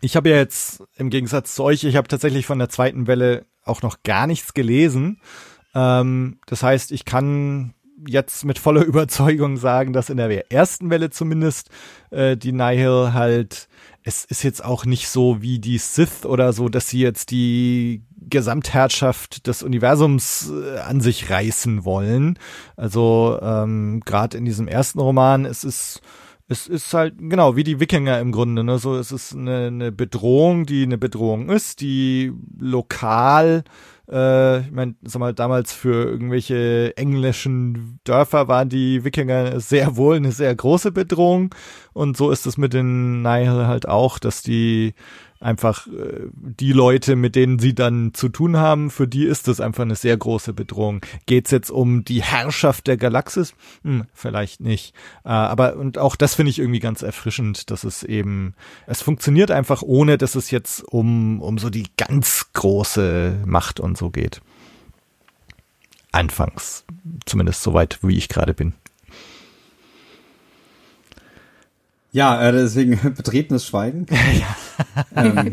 ich 0.01 0.15
habe 0.15 0.29
ja 0.29 0.35
jetzt 0.35 0.83
im 0.95 1.09
Gegensatz 1.09 1.55
zu 1.55 1.63
euch, 1.63 1.83
ich 1.83 1.95
habe 1.95 2.07
tatsächlich 2.07 2.45
von 2.45 2.59
der 2.59 2.69
zweiten 2.69 3.07
Welle 3.07 3.45
auch 3.63 3.81
noch 3.81 4.03
gar 4.03 4.27
nichts 4.27 4.53
gelesen. 4.53 5.19
Ähm, 5.73 6.39
das 6.45 6.63
heißt, 6.63 6.91
ich 6.91 7.05
kann 7.05 7.73
jetzt 8.07 8.45
mit 8.45 8.59
voller 8.59 8.83
Überzeugung 8.85 9.57
sagen, 9.57 9.93
dass 9.93 10.09
in 10.09 10.17
der 10.17 10.51
ersten 10.51 10.89
Welle 10.89 11.09
zumindest 11.09 11.69
äh, 12.11 12.37
die 12.37 12.51
Nihil 12.51 13.13
halt 13.13 13.67
es 14.03 14.25
ist 14.25 14.43
jetzt 14.43 14.63
auch 14.63 14.85
nicht 14.85 15.07
so 15.07 15.41
wie 15.41 15.59
die 15.59 15.77
Sith 15.77 16.25
oder 16.25 16.51
so, 16.51 16.67
dass 16.67 16.89
sie 16.89 16.99
jetzt 16.99 17.31
die 17.31 18.03
Gesamtherrschaft 18.19 19.47
des 19.47 19.63
Universums 19.63 20.51
äh, 20.51 20.79
an 20.79 20.99
sich 20.99 21.29
reißen 21.29 21.85
wollen. 21.85 22.37
Also 22.75 23.39
ähm, 23.41 24.01
gerade 24.05 24.37
in 24.37 24.45
diesem 24.45 24.67
ersten 24.67 24.99
Roman, 24.99 25.45
es 25.45 25.63
ist 25.63 26.01
es 26.47 26.67
ist 26.67 26.93
halt 26.93 27.15
genau 27.17 27.55
wie 27.55 27.63
die 27.63 27.79
Wikinger 27.79 28.19
im 28.19 28.31
Grunde. 28.31 28.63
Ne? 28.63 28.77
So 28.77 28.95
es 28.95 29.11
ist 29.11 29.33
eine, 29.33 29.67
eine 29.67 29.91
Bedrohung, 29.91 30.65
die 30.65 30.83
eine 30.83 30.97
Bedrohung 30.97 31.49
ist, 31.49 31.81
die 31.81 32.33
lokal 32.59 33.63
äh, 34.11 34.59
ich 34.59 34.71
meine, 34.71 34.95
sag 35.01 35.19
mal, 35.19 35.33
damals 35.33 35.73
für 35.73 36.05
irgendwelche 36.05 36.95
englischen 36.97 37.99
Dörfer 38.03 38.47
waren 38.47 38.69
die 38.69 39.03
Wikinger 39.03 39.59
sehr 39.59 39.95
wohl 39.95 40.17
eine 40.17 40.31
sehr 40.31 40.53
große 40.53 40.91
Bedrohung. 40.91 41.55
Und 41.93 42.17
so 42.17 42.31
ist 42.31 42.45
es 42.45 42.57
mit 42.57 42.73
den 42.73 43.21
Nihil 43.21 43.67
halt 43.67 43.87
auch, 43.87 44.19
dass 44.19 44.41
die 44.41 44.93
einfach 45.43 45.87
äh, 45.87 46.27
die 46.33 46.71
Leute, 46.71 47.15
mit 47.15 47.35
denen 47.35 47.59
sie 47.59 47.75
dann 47.75 48.13
zu 48.13 48.29
tun 48.29 48.57
haben, 48.57 48.89
für 48.89 49.07
die 49.07 49.25
ist 49.25 49.47
das 49.47 49.59
einfach 49.59 49.83
eine 49.83 49.95
sehr 49.95 50.17
große 50.17 50.53
Bedrohung. 50.53 51.01
Geht's 51.25 51.51
jetzt 51.51 51.69
um 51.69 52.03
die 52.03 52.23
Herrschaft 52.23 52.87
der 52.87 52.97
Galaxis? 52.97 53.53
Hm, 53.83 54.05
vielleicht 54.13 54.61
nicht. 54.61 54.95
Äh, 55.25 55.29
aber 55.29 55.75
und 55.75 55.97
auch 55.97 56.15
das 56.15 56.35
finde 56.35 56.49
ich 56.49 56.59
irgendwie 56.59 56.79
ganz 56.79 57.01
erfrischend, 57.01 57.69
dass 57.71 57.83
es 57.83 58.03
eben, 58.03 58.55
es 58.87 59.01
funktioniert 59.01 59.51
einfach 59.51 59.81
ohne, 59.81 60.17
dass 60.17 60.35
es 60.35 60.51
jetzt 60.51 60.83
um, 60.83 61.41
um 61.41 61.57
so 61.57 61.69
die 61.69 61.87
ganz 61.97 62.51
große 62.53 63.41
Macht 63.45 63.79
und 63.79 63.97
so 63.97 64.09
geht. 64.09 64.41
Anfangs, 66.11 66.85
zumindest 67.25 67.63
soweit, 67.63 67.99
wie 68.03 68.17
ich 68.17 68.29
gerade 68.29 68.53
bin. 68.53 68.73
Ja, 72.13 72.39
äh, 72.47 72.51
deswegen 72.51 72.99
betretenes 73.15 73.65
Schweigen. 73.65 74.05
ja. 74.39 75.05
ähm, 75.15 75.51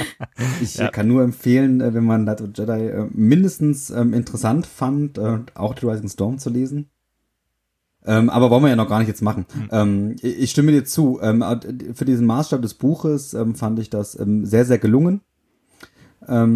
ich 0.62 0.76
ja. 0.76 0.88
kann 0.88 1.06
nur 1.06 1.22
empfehlen, 1.22 1.82
äh, 1.82 1.92
wenn 1.92 2.04
man 2.04 2.24
Light 2.24 2.40
of 2.40 2.48
Jedi 2.54 2.88
äh, 2.88 3.06
mindestens 3.12 3.90
ähm, 3.90 4.14
interessant 4.14 4.66
fand, 4.66 5.18
äh, 5.18 5.40
auch 5.54 5.76
The 5.78 5.86
Rising 5.86 6.08
Storm 6.08 6.38
zu 6.38 6.48
lesen. 6.48 6.88
Ähm, 8.06 8.30
aber 8.30 8.50
wollen 8.50 8.62
wir 8.62 8.70
ja 8.70 8.76
noch 8.76 8.88
gar 8.88 9.00
nicht 9.00 9.08
jetzt 9.08 9.20
machen. 9.20 9.44
Mhm. 9.54 9.68
Ähm, 9.70 10.16
ich 10.22 10.50
stimme 10.50 10.72
dir 10.72 10.84
zu. 10.84 11.20
Ähm, 11.20 11.44
für 11.92 12.06
diesen 12.06 12.26
Maßstab 12.26 12.62
des 12.62 12.72
Buches 12.72 13.34
ähm, 13.34 13.54
fand 13.54 13.78
ich 13.78 13.90
das 13.90 14.18
ähm, 14.18 14.46
sehr, 14.46 14.64
sehr 14.64 14.78
gelungen. 14.78 15.20
Da, 16.20 16.48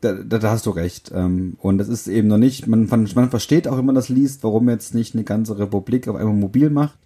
da, 0.00 0.50
hast 0.50 0.66
du 0.66 0.70
recht. 0.70 1.12
Und 1.12 1.78
das 1.78 1.88
ist 1.88 2.08
eben 2.08 2.26
noch 2.26 2.38
nicht, 2.38 2.66
man, 2.66 2.88
man 2.88 3.30
versteht 3.30 3.68
auch, 3.68 3.78
wenn 3.78 3.84
man 3.84 3.94
das 3.94 4.08
liest, 4.08 4.42
warum 4.42 4.68
jetzt 4.68 4.94
nicht 4.94 5.14
eine 5.14 5.22
ganze 5.22 5.58
Republik 5.58 6.08
auf 6.08 6.16
einmal 6.16 6.34
mobil 6.34 6.70
macht 6.70 6.98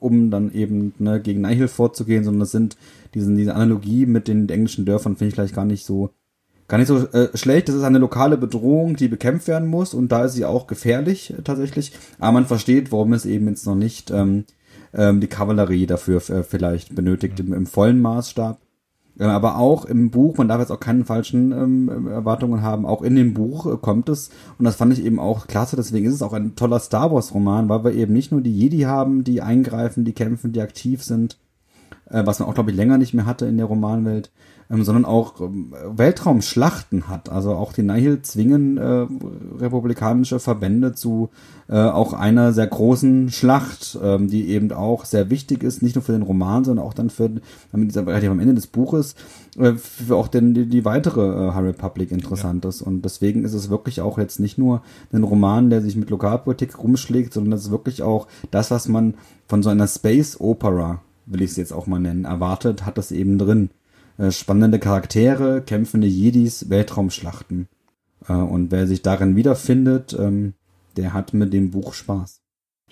um 0.00 0.30
dann 0.30 0.52
eben 0.52 0.92
ne, 0.98 1.20
gegen 1.20 1.40
Nihil 1.42 1.68
vorzugehen, 1.68 2.24
sondern 2.24 2.40
das 2.40 2.50
sind 2.50 2.76
diesen, 3.14 3.36
diese 3.36 3.54
Analogie 3.54 4.06
mit 4.06 4.28
den 4.28 4.48
englischen 4.48 4.84
Dörfern 4.84 5.16
finde 5.16 5.28
ich 5.28 5.34
gleich 5.34 5.52
gar 5.52 5.64
nicht 5.64 5.84
so 5.84 6.10
gar 6.68 6.78
nicht 6.78 6.86
so 6.86 6.98
äh, 7.08 7.36
schlecht. 7.36 7.68
Das 7.68 7.74
ist 7.74 7.82
eine 7.82 7.98
lokale 7.98 8.38
Bedrohung, 8.38 8.96
die 8.96 9.08
bekämpft 9.08 9.48
werden 9.48 9.68
muss 9.68 9.92
und 9.92 10.12
da 10.12 10.24
ist 10.24 10.34
sie 10.34 10.44
auch 10.44 10.66
gefährlich 10.66 11.34
äh, 11.36 11.42
tatsächlich. 11.42 11.92
Aber 12.18 12.32
man 12.32 12.46
versteht, 12.46 12.92
warum 12.92 13.12
es 13.12 13.26
eben 13.26 13.48
jetzt 13.48 13.66
noch 13.66 13.74
nicht 13.74 14.10
ähm, 14.10 14.44
ähm, 14.94 15.20
die 15.20 15.26
Kavallerie 15.26 15.86
dafür 15.86 16.18
äh, 16.30 16.42
vielleicht 16.42 16.94
benötigt 16.94 17.38
im, 17.40 17.52
im 17.52 17.66
vollen 17.66 18.00
Maßstab. 18.00 18.58
Äh, 19.20 19.24
aber 19.24 19.58
auch 19.58 19.84
im 19.84 20.10
Buch, 20.10 20.38
man 20.38 20.48
darf 20.48 20.60
jetzt 20.60 20.72
auch 20.72 20.80
keine 20.80 21.04
falschen 21.04 21.52
ähm, 21.52 22.08
Erwartungen 22.08 22.62
haben, 22.62 22.86
auch 22.86 23.02
in 23.02 23.14
dem 23.14 23.34
Buch 23.34 23.66
äh, 23.66 23.76
kommt 23.76 24.08
es, 24.08 24.30
und 24.58 24.64
das 24.64 24.76
fand 24.76 24.94
ich 24.94 25.04
eben 25.04 25.20
auch 25.20 25.46
klasse, 25.46 25.76
deswegen 25.76 26.06
ist 26.06 26.14
es 26.14 26.22
auch 26.22 26.32
ein 26.32 26.56
toller 26.56 26.80
Star 26.80 27.12
Wars 27.12 27.34
Roman, 27.34 27.68
weil 27.68 27.84
wir 27.84 27.92
eben 27.92 28.14
nicht 28.14 28.32
nur 28.32 28.40
die 28.40 28.56
Jedi 28.56 28.80
haben, 28.80 29.22
die 29.22 29.42
eingreifen, 29.42 30.06
die 30.06 30.14
kämpfen, 30.14 30.52
die 30.52 30.62
aktiv 30.62 31.04
sind, 31.04 31.36
äh, 32.08 32.24
was 32.24 32.38
man 32.40 32.48
auch, 32.48 32.54
glaube 32.54 32.70
ich, 32.70 32.76
länger 32.76 32.96
nicht 32.96 33.12
mehr 33.12 33.26
hatte 33.26 33.44
in 33.44 33.58
der 33.58 33.66
Romanwelt, 33.66 34.32
ähm, 34.70 34.84
sondern 34.84 35.04
auch 35.04 35.40
ähm, 35.40 35.74
Weltraumschlachten 35.96 37.08
hat. 37.08 37.28
Also 37.28 37.54
auch 37.54 37.72
die 37.72 37.82
Nihil 37.82 38.22
zwingen 38.22 38.78
äh, 38.78 39.06
republikanische 39.58 40.38
Verbände 40.38 40.94
zu 40.94 41.30
äh, 41.68 41.76
auch 41.76 42.12
einer 42.12 42.52
sehr 42.52 42.66
großen 42.66 43.30
Schlacht, 43.30 43.98
ähm, 44.02 44.28
die 44.28 44.48
eben 44.48 44.72
auch 44.72 45.04
sehr 45.04 45.30
wichtig 45.30 45.62
ist, 45.62 45.82
nicht 45.82 45.96
nur 45.96 46.02
für 46.02 46.12
den 46.12 46.22
Roman, 46.22 46.64
sondern 46.64 46.84
auch 46.84 46.94
dann 46.94 47.10
für, 47.10 47.30
damit 47.72 47.90
dieser 47.90 48.06
relativ 48.06 48.30
am 48.30 48.40
Ende 48.40 48.54
des 48.54 48.68
Buches, 48.68 49.14
äh, 49.58 49.74
für 49.74 50.16
auch 50.16 50.28
den, 50.28 50.54
die, 50.54 50.66
die 50.66 50.84
weitere 50.84 51.20
äh, 51.20 51.52
High 51.52 51.64
Republic 51.64 52.12
interessant 52.12 52.64
ja. 52.64 52.70
ist. 52.70 52.82
Und 52.82 53.04
deswegen 53.04 53.44
ist 53.44 53.54
es 53.54 53.70
wirklich 53.70 54.00
auch 54.00 54.18
jetzt 54.18 54.40
nicht 54.40 54.58
nur 54.58 54.82
ein 55.12 55.24
Roman, 55.24 55.70
der 55.70 55.82
sich 55.82 55.96
mit 55.96 56.10
Lokalpolitik 56.10 56.78
rumschlägt, 56.78 57.32
sondern 57.32 57.54
es 57.54 57.66
ist 57.66 57.70
wirklich 57.70 58.02
auch 58.02 58.28
das, 58.50 58.70
was 58.70 58.88
man 58.88 59.14
von 59.48 59.62
so 59.62 59.70
einer 59.70 59.88
Space 59.88 60.38
Opera 60.38 61.00
will 61.26 61.42
ich 61.42 61.52
es 61.52 61.56
jetzt 61.56 61.72
auch 61.72 61.86
mal 61.86 62.00
nennen, 62.00 62.24
erwartet, 62.24 62.84
hat 62.84 62.98
das 62.98 63.12
eben 63.12 63.38
drin. 63.38 63.70
Äh, 64.20 64.32
spannende 64.32 64.78
Charaktere, 64.78 65.62
kämpfende 65.62 66.06
Jedis, 66.06 66.68
Weltraumschlachten. 66.68 67.68
Äh, 68.28 68.34
und 68.34 68.70
wer 68.70 68.86
sich 68.86 69.00
darin 69.00 69.34
wiederfindet, 69.34 70.12
ähm, 70.12 70.52
der 70.98 71.14
hat 71.14 71.32
mit 71.32 71.54
dem 71.54 71.70
Buch 71.70 71.94
Spaß. 71.94 72.40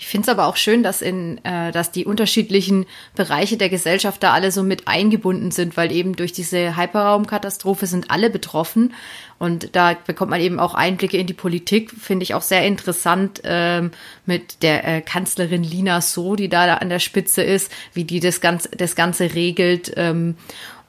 Ich 0.00 0.06
finde 0.06 0.26
es 0.26 0.28
aber 0.28 0.46
auch 0.46 0.56
schön, 0.56 0.84
dass 0.84 1.02
in, 1.02 1.44
äh, 1.44 1.72
dass 1.72 1.90
die 1.90 2.06
unterschiedlichen 2.06 2.86
Bereiche 3.16 3.56
der 3.56 3.68
Gesellschaft 3.68 4.22
da 4.22 4.32
alle 4.32 4.52
so 4.52 4.62
mit 4.62 4.86
eingebunden 4.86 5.50
sind, 5.50 5.76
weil 5.76 5.90
eben 5.90 6.14
durch 6.14 6.32
diese 6.32 6.76
Hyperraumkatastrophe 6.76 7.86
sind 7.86 8.08
alle 8.08 8.30
betroffen 8.30 8.94
und 9.38 9.74
da 9.74 9.94
bekommt 10.06 10.30
man 10.30 10.40
eben 10.40 10.60
auch 10.60 10.74
Einblicke 10.74 11.16
in 11.16 11.26
die 11.26 11.34
Politik, 11.34 11.90
finde 11.90 12.22
ich 12.22 12.34
auch 12.34 12.42
sehr 12.42 12.64
interessant 12.64 13.40
ähm, 13.42 13.90
mit 14.24 14.62
der 14.62 14.86
äh, 14.86 15.00
Kanzlerin 15.00 15.64
Lina 15.64 16.00
So, 16.00 16.36
die 16.36 16.48
da 16.48 16.74
an 16.74 16.90
der 16.90 17.00
Spitze 17.00 17.42
ist, 17.42 17.72
wie 17.92 18.04
die 18.04 18.20
das 18.20 18.40
Ganze, 18.40 18.68
das 18.70 18.94
Ganze 18.94 19.34
regelt. 19.34 19.92
Ähm, 19.96 20.36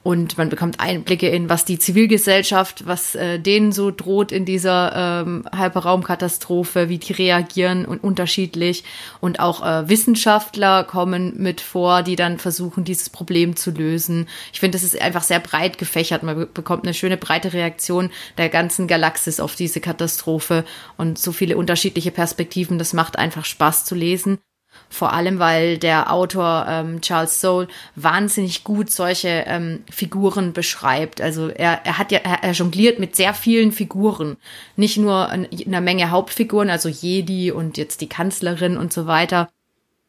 und 0.02 0.38
man 0.38 0.48
bekommt 0.48 0.80
Einblicke 0.80 1.28
in, 1.28 1.50
was 1.50 1.66
die 1.66 1.78
Zivilgesellschaft, 1.78 2.86
was 2.86 3.14
äh, 3.14 3.38
denen 3.38 3.70
so 3.70 3.90
droht 3.90 4.32
in 4.32 4.46
dieser 4.46 5.22
ähm, 5.26 5.44
Hyperraumkatastrophe, 5.54 6.88
wie 6.88 6.96
die 6.96 7.12
reagieren 7.12 7.84
und 7.84 8.02
unterschiedlich. 8.02 8.84
Und 9.20 9.40
auch 9.40 9.64
äh, 9.64 9.88
Wissenschaftler 9.90 10.84
kommen 10.84 11.34
mit 11.36 11.60
vor, 11.60 12.02
die 12.02 12.16
dann 12.16 12.38
versuchen, 12.38 12.84
dieses 12.84 13.10
Problem 13.10 13.56
zu 13.56 13.72
lösen. 13.72 14.26
Ich 14.54 14.60
finde, 14.60 14.76
das 14.76 14.84
ist 14.84 15.00
einfach 15.00 15.22
sehr 15.22 15.40
breit 15.40 15.76
gefächert. 15.76 16.22
Man 16.22 16.48
bekommt 16.54 16.84
eine 16.84 16.94
schöne 16.94 17.18
breite 17.18 17.52
Reaktion 17.52 18.10
der 18.38 18.48
ganzen 18.48 18.86
Galaxis 18.86 19.38
auf 19.38 19.54
diese 19.54 19.80
Katastrophe 19.80 20.64
und 20.96 21.18
so 21.18 21.30
viele 21.30 21.58
unterschiedliche 21.58 22.10
Perspektiven. 22.10 22.78
Das 22.78 22.94
macht 22.94 23.18
einfach 23.18 23.44
Spaß 23.44 23.84
zu 23.84 23.94
lesen. 23.94 24.38
Vor 24.92 25.12
allem, 25.12 25.38
weil 25.38 25.78
der 25.78 26.12
Autor 26.12 26.66
ähm, 26.68 27.00
Charles 27.00 27.40
Soule 27.40 27.68
wahnsinnig 27.94 28.64
gut 28.64 28.90
solche 28.90 29.44
ähm, 29.46 29.84
Figuren 29.88 30.52
beschreibt. 30.52 31.20
Also 31.20 31.48
er, 31.48 31.86
er 31.86 31.96
hat 31.96 32.10
ja, 32.10 32.18
er, 32.18 32.42
er 32.42 32.52
jongliert 32.52 32.98
mit 32.98 33.14
sehr 33.14 33.32
vielen 33.32 33.70
Figuren. 33.70 34.36
Nicht 34.74 34.96
nur 34.96 35.28
einer 35.28 35.80
Menge 35.80 36.10
Hauptfiguren, 36.10 36.70
also 36.70 36.88
Jedi 36.88 37.52
und 37.52 37.78
jetzt 37.78 38.00
die 38.00 38.08
Kanzlerin 38.08 38.76
und 38.76 38.92
so 38.92 39.06
weiter, 39.06 39.48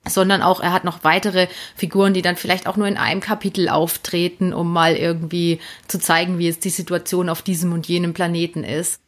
sondern 0.08 0.42
auch 0.42 0.62
er 0.62 0.74
hat 0.74 0.84
noch 0.84 1.04
weitere 1.04 1.48
Figuren, 1.76 2.16
die 2.16 2.24
dann 2.24 2.36
vielleicht 2.36 2.66
auch 2.66 2.76
nur 2.76 2.88
in 2.88 2.98
einem 2.98 3.22
Kapitel 3.22 3.70
auftreten, 3.70 4.52
um 4.52 4.74
mal 4.74 4.96
irgendwie 4.96 5.60
zu 5.88 6.00
zeigen, 6.00 6.40
wie 6.40 6.48
es 6.48 6.60
die 6.60 6.70
Situation 6.70 7.30
auf 7.30 7.44
diesem 7.44 7.72
und 7.72 7.88
jenem 7.88 8.16
Planeten 8.16 8.64
ist. 8.64 9.00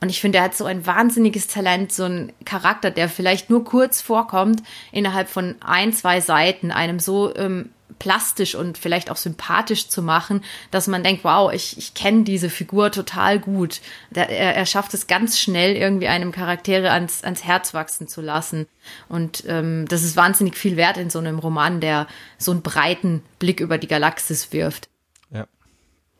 Und 0.00 0.08
ich 0.08 0.20
finde, 0.20 0.38
er 0.38 0.44
hat 0.44 0.56
so 0.56 0.64
ein 0.64 0.86
wahnsinniges 0.86 1.46
Talent, 1.46 1.92
so 1.92 2.04
ein 2.04 2.32
Charakter, 2.44 2.90
der 2.90 3.08
vielleicht 3.08 3.50
nur 3.50 3.64
kurz 3.64 4.00
vorkommt, 4.00 4.62
innerhalb 4.92 5.28
von 5.28 5.56
ein, 5.60 5.92
zwei 5.92 6.20
Seiten 6.20 6.70
einem 6.70 6.98
so 6.98 7.34
ähm, 7.36 7.70
plastisch 8.00 8.56
und 8.56 8.78
vielleicht 8.78 9.10
auch 9.10 9.16
sympathisch 9.16 9.88
zu 9.88 10.02
machen, 10.02 10.42
dass 10.72 10.88
man 10.88 11.04
denkt, 11.04 11.22
wow, 11.22 11.52
ich, 11.52 11.78
ich 11.78 11.94
kenne 11.94 12.24
diese 12.24 12.50
Figur 12.50 12.90
total 12.90 13.38
gut. 13.38 13.80
Der, 14.10 14.28
er, 14.28 14.56
er 14.56 14.66
schafft 14.66 14.94
es 14.94 15.06
ganz 15.06 15.38
schnell, 15.38 15.76
irgendwie 15.76 16.08
einem 16.08 16.32
Charaktere 16.32 16.90
ans, 16.90 17.22
ans 17.22 17.44
Herz 17.44 17.74
wachsen 17.74 18.08
zu 18.08 18.22
lassen. 18.22 18.66
Und 19.08 19.44
ähm, 19.46 19.86
das 19.88 20.02
ist 20.02 20.16
wahnsinnig 20.16 20.56
viel 20.56 20.76
wert 20.76 20.96
in 20.96 21.10
so 21.10 21.18
einem 21.20 21.38
Roman, 21.38 21.80
der 21.80 22.08
so 22.38 22.50
einen 22.50 22.62
breiten 22.62 23.22
Blick 23.38 23.60
über 23.60 23.78
die 23.78 23.88
Galaxis 23.88 24.52
wirft. 24.52 24.88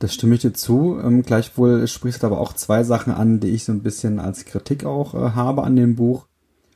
Das 0.01 0.15
stimme 0.15 0.35
ich 0.35 0.41
dir 0.41 0.55
zu. 0.55 0.99
Ähm, 0.99 1.23
gleichwohl 1.23 1.87
sprichst 1.87 2.23
du 2.23 2.27
aber 2.27 2.41
auch 2.41 2.55
zwei 2.55 2.83
Sachen 2.83 3.13
an, 3.13 3.39
die 3.39 3.51
ich 3.51 3.65
so 3.65 3.73
ein 3.73 3.83
bisschen 3.83 4.19
als 4.19 4.47
Kritik 4.47 4.85
auch 4.85 5.15
äh, 5.15 5.33
habe 5.33 5.63
an 5.63 5.77
dem 5.77 5.95
Buch. 5.95 6.27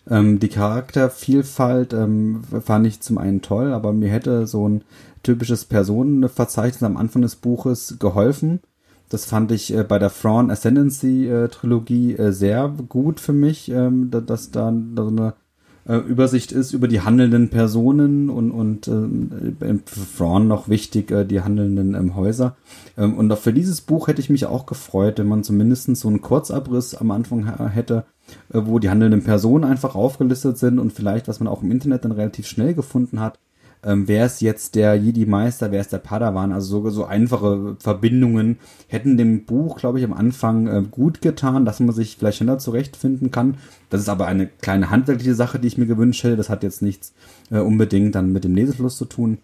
Ähm, 0.09 0.39
die 0.39 0.49
Charaktervielfalt 0.49 1.95
ähm, 1.95 2.43
fand 2.45 2.87
ich 2.87 3.01
zum 3.01 3.17
einen 3.17 3.41
toll, 3.41 3.73
aber 3.73 3.95
mir 3.95 4.11
hätte 4.11 4.47
so 4.47 4.69
ein 4.69 4.83
typisches 5.23 5.65
Personenverzeichnis 5.65 6.83
am 6.83 6.99
Anfang 6.99 7.23
des 7.23 7.37
Buches 7.37 7.97
geholfen. 7.99 8.61
Das 9.09 9.25
fand 9.25 9.53
ich 9.53 9.73
äh, 9.75 9.85
bei 9.85 9.99
der 9.99 10.13
Thrawn 10.13 10.51
Ascendancy 10.51 11.27
äh, 11.27 11.49
Trilogie 11.49 12.15
äh, 12.17 12.31
sehr 12.31 12.69
gut 12.69 13.21
für 13.21 13.33
mich, 13.33 13.71
ähm, 13.71 14.11
dass 14.11 14.51
da 14.51 14.71
so 14.97 15.07
eine 15.07 15.35
äh, 15.87 15.97
Übersicht 15.97 16.53
ist 16.53 16.73
über 16.73 16.89
die 16.89 17.03
handelnden 17.03 17.51
Personen 17.51 18.31
und, 18.31 18.51
und 18.51 18.89
äh, 18.89 19.79
für 19.85 20.17
Thrawn 20.17 20.49
noch 20.49 20.69
wichtig, 20.69 21.11
äh, 21.11 21.25
die 21.25 21.43
handelnden 21.43 21.95
ähm, 21.95 22.17
Häuser. 22.17 22.57
Ähm, 22.97 23.15
und 23.15 23.31
auch 23.31 23.39
für 23.39 23.53
dieses 23.53 23.81
Buch 23.81 24.09
hätte 24.09 24.21
ich 24.21 24.31
mich 24.31 24.47
auch 24.47 24.67
gefreut, 24.67 25.19
wenn 25.19 25.29
man 25.29 25.45
zumindest 25.45 25.95
so 25.97 26.09
einen 26.09 26.23
Kurzabriss 26.23 26.95
am 26.95 27.11
Anfang 27.11 27.45
hätte, 27.69 28.05
äh, 28.53 28.61
wo 28.65 28.79
die 28.79 28.91
handelnden 28.91 29.25
Personen 29.25 29.65
einfach 29.65 29.95
aufgelistet 29.95 30.59
sind 30.59 30.79
und 30.79 30.93
vielleicht, 30.93 31.29
was 31.29 31.41
man 31.41 31.49
auch 31.49 31.63
im 31.63 31.71
Internet 31.71 32.05
dann 32.05 32.13
relativ 32.13 32.47
schnell 32.47 32.75
gefunden 32.75 33.21
hat, 33.21 33.39
ähm, 33.85 34.09
wer 34.09 34.27
ist 34.27 34.41
jetzt 34.41 34.75
der 34.75 34.95
Jedi-Meister, 34.95 35.71
wer 35.71 35.81
ist 35.81 35.93
der 35.93 35.99
Padawan, 35.99 36.53
also 36.53 36.83
so, 36.83 36.91
so 36.91 37.05
einfache 37.05 37.77
Verbindungen 37.79 38.59
hätten 38.89 39.17
dem 39.17 39.45
Buch, 39.45 39.77
glaube 39.77 39.99
ich, 39.99 40.05
am 40.05 40.13
Anfang 40.13 40.67
äh, 40.67 40.83
gut 40.91 41.21
getan, 41.21 41.65
dass 41.65 41.81
man 41.81 41.95
sich 41.95 42.17
vielleicht 42.17 42.39
schneller 42.39 42.59
zurechtfinden 42.59 43.31
kann. 43.31 43.57
Das 43.91 44.01
ist 44.01 44.09
aber 44.09 44.27
eine 44.27 44.47
kleine 44.47 44.91
handwerkliche 44.91 45.35
Sache, 45.35 45.59
die 45.59 45.69
ich 45.69 45.79
mir 45.79 45.87
gewünscht 45.87 46.25
hätte. 46.25 46.37
Das 46.37 46.49
hat 46.49 46.63
jetzt 46.63 46.83
nichts 46.83 47.13
äh, 47.51 47.59
unbedingt 47.59 48.15
dann 48.15 48.33
mit 48.33 48.45
dem 48.45 48.55
Lesefluss 48.55 48.97
zu 48.97 49.05
tun. 49.05 49.39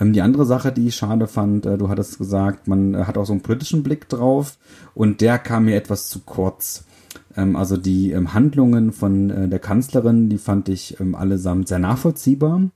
Ähm, 0.00 0.12
die 0.12 0.22
andere 0.22 0.46
Sache, 0.46 0.72
die 0.72 0.88
ich 0.88 0.96
schade 0.96 1.26
fand, 1.26 1.66
äh, 1.66 1.78
du 1.78 1.88
hattest 1.88 2.18
gesagt, 2.18 2.68
man 2.68 2.94
äh, 2.94 3.04
hat 3.04 3.18
auch 3.18 3.26
so 3.26 3.32
einen 3.32 3.42
politischen 3.42 3.82
Blick 3.82 4.08
drauf 4.08 4.58
und 4.94 5.20
der 5.20 5.38
kam 5.38 5.66
mir 5.66 5.76
etwas 5.76 6.08
zu 6.08 6.20
kurz. 6.20 6.84
Ähm, 7.36 7.56
also 7.56 7.76
die 7.76 8.12
ähm, 8.12 8.34
Handlungen 8.34 8.92
von 8.92 9.30
äh, 9.30 9.48
der 9.48 9.58
Kanzlerin, 9.58 10.28
die 10.28 10.38
fand 10.38 10.68
ich 10.68 10.96
allesamt 11.14 11.68
sehr 11.68 11.78
nachvollziehbar. 11.78 12.70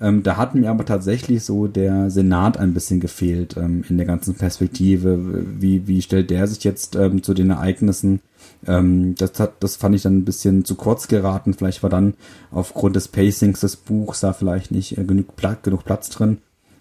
Ähm, 0.00 0.22
da 0.22 0.36
hat 0.36 0.54
mir 0.54 0.70
aber 0.70 0.84
tatsächlich 0.84 1.42
so 1.42 1.66
der 1.66 2.10
Senat 2.10 2.56
ein 2.56 2.72
bisschen 2.72 3.00
gefehlt 3.00 3.56
ähm, 3.56 3.84
in 3.88 3.96
der 3.96 4.06
ganzen 4.06 4.34
Perspektive. 4.34 5.18
Wie, 5.58 5.88
wie 5.88 6.02
stellt 6.02 6.30
der 6.30 6.46
sich 6.46 6.62
jetzt 6.62 6.94
ähm, 6.94 7.22
zu 7.22 7.34
den 7.34 7.50
Ereignissen? 7.50 8.20
Ähm, 8.66 9.16
das, 9.16 9.38
hat, 9.40 9.54
das 9.60 9.76
fand 9.76 9.96
ich 9.96 10.02
dann 10.02 10.18
ein 10.18 10.24
bisschen 10.24 10.64
zu 10.64 10.76
kurz 10.76 11.08
geraten. 11.08 11.54
Vielleicht 11.54 11.82
war 11.82 11.90
dann 11.90 12.14
aufgrund 12.52 12.94
des 12.94 13.08
Pacings 13.08 13.60
des 13.60 13.76
Buchs 13.76 14.20
da 14.20 14.32
vielleicht 14.32 14.70
nicht 14.70 14.96
äh, 14.98 15.04
genug, 15.04 15.34
Platz, 15.34 15.62
genug 15.62 15.84
Platz 15.84 16.10
drin. 16.10 16.38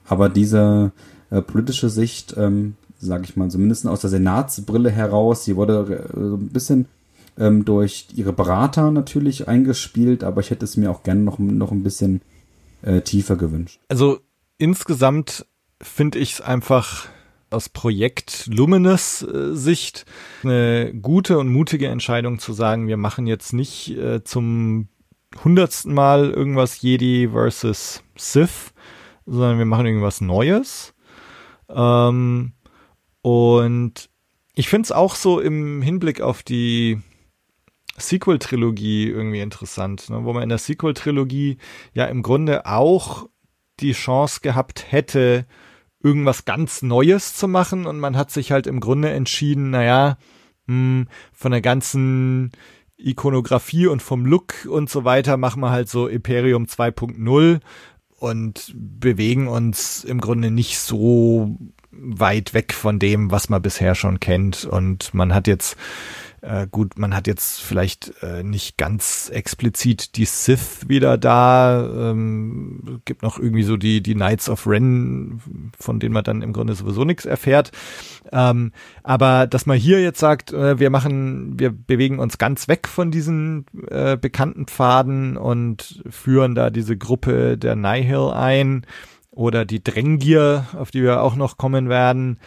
Aber 0.08 0.30
diese 0.30 0.92
äh, 1.32 1.42
politische 1.42 1.90
Sicht, 1.90 2.36
ähm, 2.38 2.76
sage 3.00 3.24
ich 3.26 3.36
mal, 3.36 3.50
zumindest 3.50 3.88
aus 3.88 4.02
der 4.02 4.12
Senatsbrille 4.12 4.92
heraus, 4.92 5.44
sie 5.44 5.56
wurde 5.56 6.10
äh, 6.14 6.20
ein 6.20 6.50
bisschen 6.50 6.86
ähm, 7.40 7.66
durch 7.66 8.08
ihre 8.16 8.34
Berater 8.34 8.92
natürlich 8.92 9.48
eingespielt, 9.48 10.24
aber 10.24 10.42
ich 10.42 10.52
hätte 10.52 10.66
es 10.66 10.78
mir 10.78 10.92
auch 10.92 11.04
gerne 11.04 11.22
noch, 11.22 11.40
noch 11.40 11.72
ein 11.72 11.84
bisschen 11.84 12.22
äh, 12.88 13.02
tiefer 13.02 13.36
gewünscht. 13.36 13.80
Also 13.90 14.20
insgesamt 14.58 15.46
finde 15.82 16.20
ich 16.20 16.34
es 16.34 16.42
einfach 16.42 17.08
aus 17.50 17.70
Projekt 17.70 18.48
Luminous 18.48 19.22
äh, 19.22 19.56
Sicht 19.56 20.06
eine 20.44 20.94
gute 20.94 21.38
und 21.38 21.50
mutige 21.50 21.88
Entscheidung 21.88 22.40
zu 22.40 22.54
sagen, 22.54 22.88
wir 22.88 22.98
machen 22.98 23.28
jetzt 23.28 23.54
nicht 23.54 23.90
äh, 23.98 24.24
zum 24.24 24.88
hundertsten 25.44 25.94
Mal 25.94 26.32
irgendwas 26.32 26.82
Jedi 26.82 27.30
versus 27.32 28.04
Sith, 28.18 28.74
sondern 29.26 29.58
wir 29.58 29.66
machen 29.66 29.86
irgendwas 29.86 30.22
Neues. 30.22 30.94
Ähm, 31.70 32.54
und 33.22 34.10
ich 34.56 34.70
finde 34.70 34.88
es 34.88 34.92
auch 34.92 35.16
so 35.16 35.40
im 35.40 35.82
Hinblick 35.82 36.22
auf 36.22 36.42
die 36.42 37.02
Sequel-Trilogie 37.98 39.10
irgendwie 39.10 39.42
interessant, 39.42 40.10
ne? 40.10 40.24
wo 40.24 40.34
man 40.34 40.44
in 40.44 40.50
der 40.50 40.58
Sequel-Trilogie 40.58 41.58
ja 41.94 42.06
im 42.06 42.22
Grunde 42.22 42.66
auch 42.66 43.28
die 43.80 43.94
Chance 43.94 44.40
gehabt 44.42 44.92
hätte, 44.92 45.46
irgendwas 46.02 46.46
ganz 46.46 46.82
Neues 46.82 47.36
zu 47.36 47.48
machen 47.48 47.86
und 47.86 48.00
man 48.00 48.16
hat 48.16 48.32
sich 48.32 48.52
halt 48.52 48.68
im 48.68 48.80
Grunde 48.80 49.10
entschieden, 49.10 49.72
naja, 49.72 50.18
mh, 50.68 50.74
hm, 50.74 51.08
von 51.34 51.52
der 51.52 51.62
ganzen 51.62 52.52
Ikonografie 52.98 53.88
und 53.88 54.02
vom 54.02 54.26
Look 54.26 54.66
und 54.70 54.90
so 54.90 55.04
weiter 55.04 55.38
machen 55.38 55.62
wir 55.62 55.70
halt 55.70 55.90
so 55.90 56.08
Imperium 56.08 56.66
2.0 56.66 57.60
und 58.20 58.74
bewegen 58.76 59.48
uns 59.48 60.04
im 60.04 60.20
Grunde 60.20 60.50
nicht 60.50 60.80
so 60.80 61.58
weit 61.92 62.54
weg 62.54 62.74
von 62.74 63.00
dem, 63.00 63.32
was 63.32 63.50
man 63.50 63.62
bisher 63.62 63.96
schon 63.96 64.20
kennt 64.20 64.66
und 64.66 65.14
man 65.14 65.34
hat 65.34 65.48
jetzt 65.48 65.78
äh, 66.48 66.68
gut, 66.70 66.98
man 66.98 67.14
hat 67.14 67.28
jetzt 67.28 67.62
vielleicht 67.62 68.14
äh, 68.24 68.42
nicht 68.42 68.78
ganz 68.78 69.30
explizit 69.30 70.16
die 70.16 70.26
Sith 70.26 70.88
wieder 70.88 71.18
da. 71.18 72.12
Ähm, 72.12 73.02
gibt 73.04 73.22
noch 73.22 73.38
irgendwie 73.38 73.64
so 73.64 73.76
die, 73.76 74.02
die 74.02 74.14
Knights 74.14 74.50
of 74.50 74.66
Ren, 74.66 75.42
von 75.78 76.00
denen 76.00 76.14
man 76.14 76.24
dann 76.24 76.42
im 76.42 76.54
Grunde 76.54 76.74
sowieso 76.74 77.04
nichts 77.04 77.26
erfährt. 77.26 77.72
Ähm, 78.32 78.72
aber 79.04 79.46
dass 79.46 79.66
man 79.66 79.78
hier 79.78 80.02
jetzt 80.02 80.20
sagt, 80.20 80.54
äh, 80.54 80.80
wir 80.80 80.90
machen, 80.90 81.60
wir 81.60 81.72
bewegen 81.72 82.20
uns 82.20 82.38
ganz 82.38 82.70
weg 82.70 82.88
von 82.88 83.12
diesen 83.12 83.66
äh, 83.90 84.16
bekannten 84.16 84.68
Pfaden 84.68 85.36
und 85.36 86.02
führen 86.10 86.56
da 86.56 86.70
diese 86.70 86.98
Gruppe 86.98 87.58
der 87.58 87.76
Nihil 87.76 88.32
ein 88.34 88.86
oder 89.32 89.66
die 89.66 89.84
Drängier, 89.84 90.66
auf 90.78 90.92
die 90.92 91.04
wir 91.04 91.22
auch 91.22 91.36
noch 91.36 91.58
kommen 91.58 91.90
werden 91.90 92.40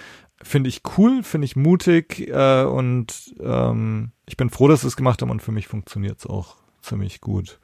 finde 0.42 0.68
ich 0.68 0.82
cool, 0.96 1.22
finde 1.22 1.44
ich 1.44 1.56
mutig 1.56 2.28
äh, 2.28 2.64
und 2.64 3.34
ähm, 3.40 4.12
ich 4.26 4.36
bin 4.36 4.50
froh, 4.50 4.68
dass 4.68 4.82
sie 4.82 4.86
es 4.86 4.96
gemacht 4.96 5.22
haben 5.22 5.30
und 5.30 5.42
für 5.42 5.52
mich 5.52 5.68
funktioniert 5.68 6.18
es 6.18 6.26
auch 6.26 6.56
ziemlich 6.82 7.20
gut. 7.20 7.60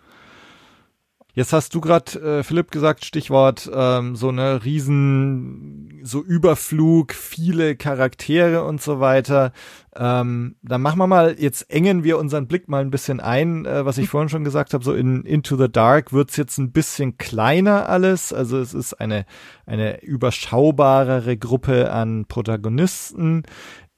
Jetzt 1.36 1.52
hast 1.52 1.74
du 1.74 1.82
gerade, 1.82 2.38
äh, 2.38 2.42
Philipp, 2.42 2.70
gesagt, 2.70 3.04
Stichwort 3.04 3.70
ähm, 3.70 4.16
so 4.16 4.30
eine 4.30 4.64
riesen, 4.64 6.00
so 6.02 6.22
Überflug, 6.24 7.12
viele 7.12 7.76
Charaktere 7.76 8.64
und 8.64 8.80
so 8.80 9.00
weiter. 9.00 9.52
Ähm, 9.94 10.56
dann 10.62 10.80
machen 10.80 10.98
wir 10.98 11.06
mal, 11.06 11.36
jetzt 11.38 11.70
engen 11.70 12.04
wir 12.04 12.16
unseren 12.16 12.46
Blick 12.46 12.68
mal 12.68 12.80
ein 12.80 12.90
bisschen 12.90 13.20
ein, 13.20 13.66
äh, 13.66 13.84
was 13.84 13.98
ich 13.98 14.08
vorhin 14.08 14.30
schon 14.30 14.44
gesagt 14.44 14.72
habe, 14.72 14.82
so 14.82 14.94
in 14.94 15.26
Into 15.26 15.58
the 15.58 15.70
Dark 15.70 16.10
wird's 16.14 16.38
jetzt 16.38 16.56
ein 16.56 16.72
bisschen 16.72 17.18
kleiner 17.18 17.86
alles. 17.90 18.32
Also 18.32 18.58
es 18.58 18.72
ist 18.72 18.94
eine, 18.94 19.26
eine 19.66 20.02
überschaubarere 20.02 21.36
Gruppe 21.36 21.92
an 21.92 22.24
Protagonisten. 22.24 23.42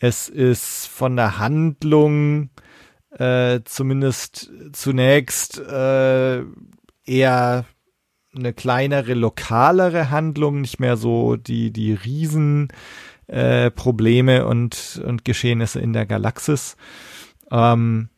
Es 0.01 0.29
ist 0.29 0.89
von 0.89 1.15
der 1.15 1.39
Handlung 1.39 2.51
äh, 3.13 3.61
zumindest 3.65 4.51
zunächst 4.73 5.61
äh, 5.61 6.43
eher 7.09 7.65
eine 8.35 8.53
kleinere, 8.53 9.15
lokalere 9.15 10.11
Handlung, 10.11 10.61
nicht 10.61 10.81
mehr 10.81 10.97
so 10.97 11.37
die, 11.37 11.73
die 11.73 11.93
Riesen 11.93 12.69
äh, 13.27 13.71
Probleme 13.71 14.47
und, 14.47 15.01
und 15.05 15.25
Geschehnisse 15.25 15.81
in 15.81 15.93
der 15.93 16.07
Galaxis. 16.07 16.77
Ähm, 17.51 18.09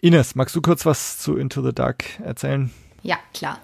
Ines, 0.00 0.34
magst 0.34 0.54
du 0.54 0.62
kurz 0.62 0.86
was 0.86 1.18
zu 1.18 1.36
Into 1.36 1.62
the 1.62 1.72
Dark 1.72 2.20
erzählen? 2.20 2.70
Ja, 3.02 3.18
klar. 3.32 3.60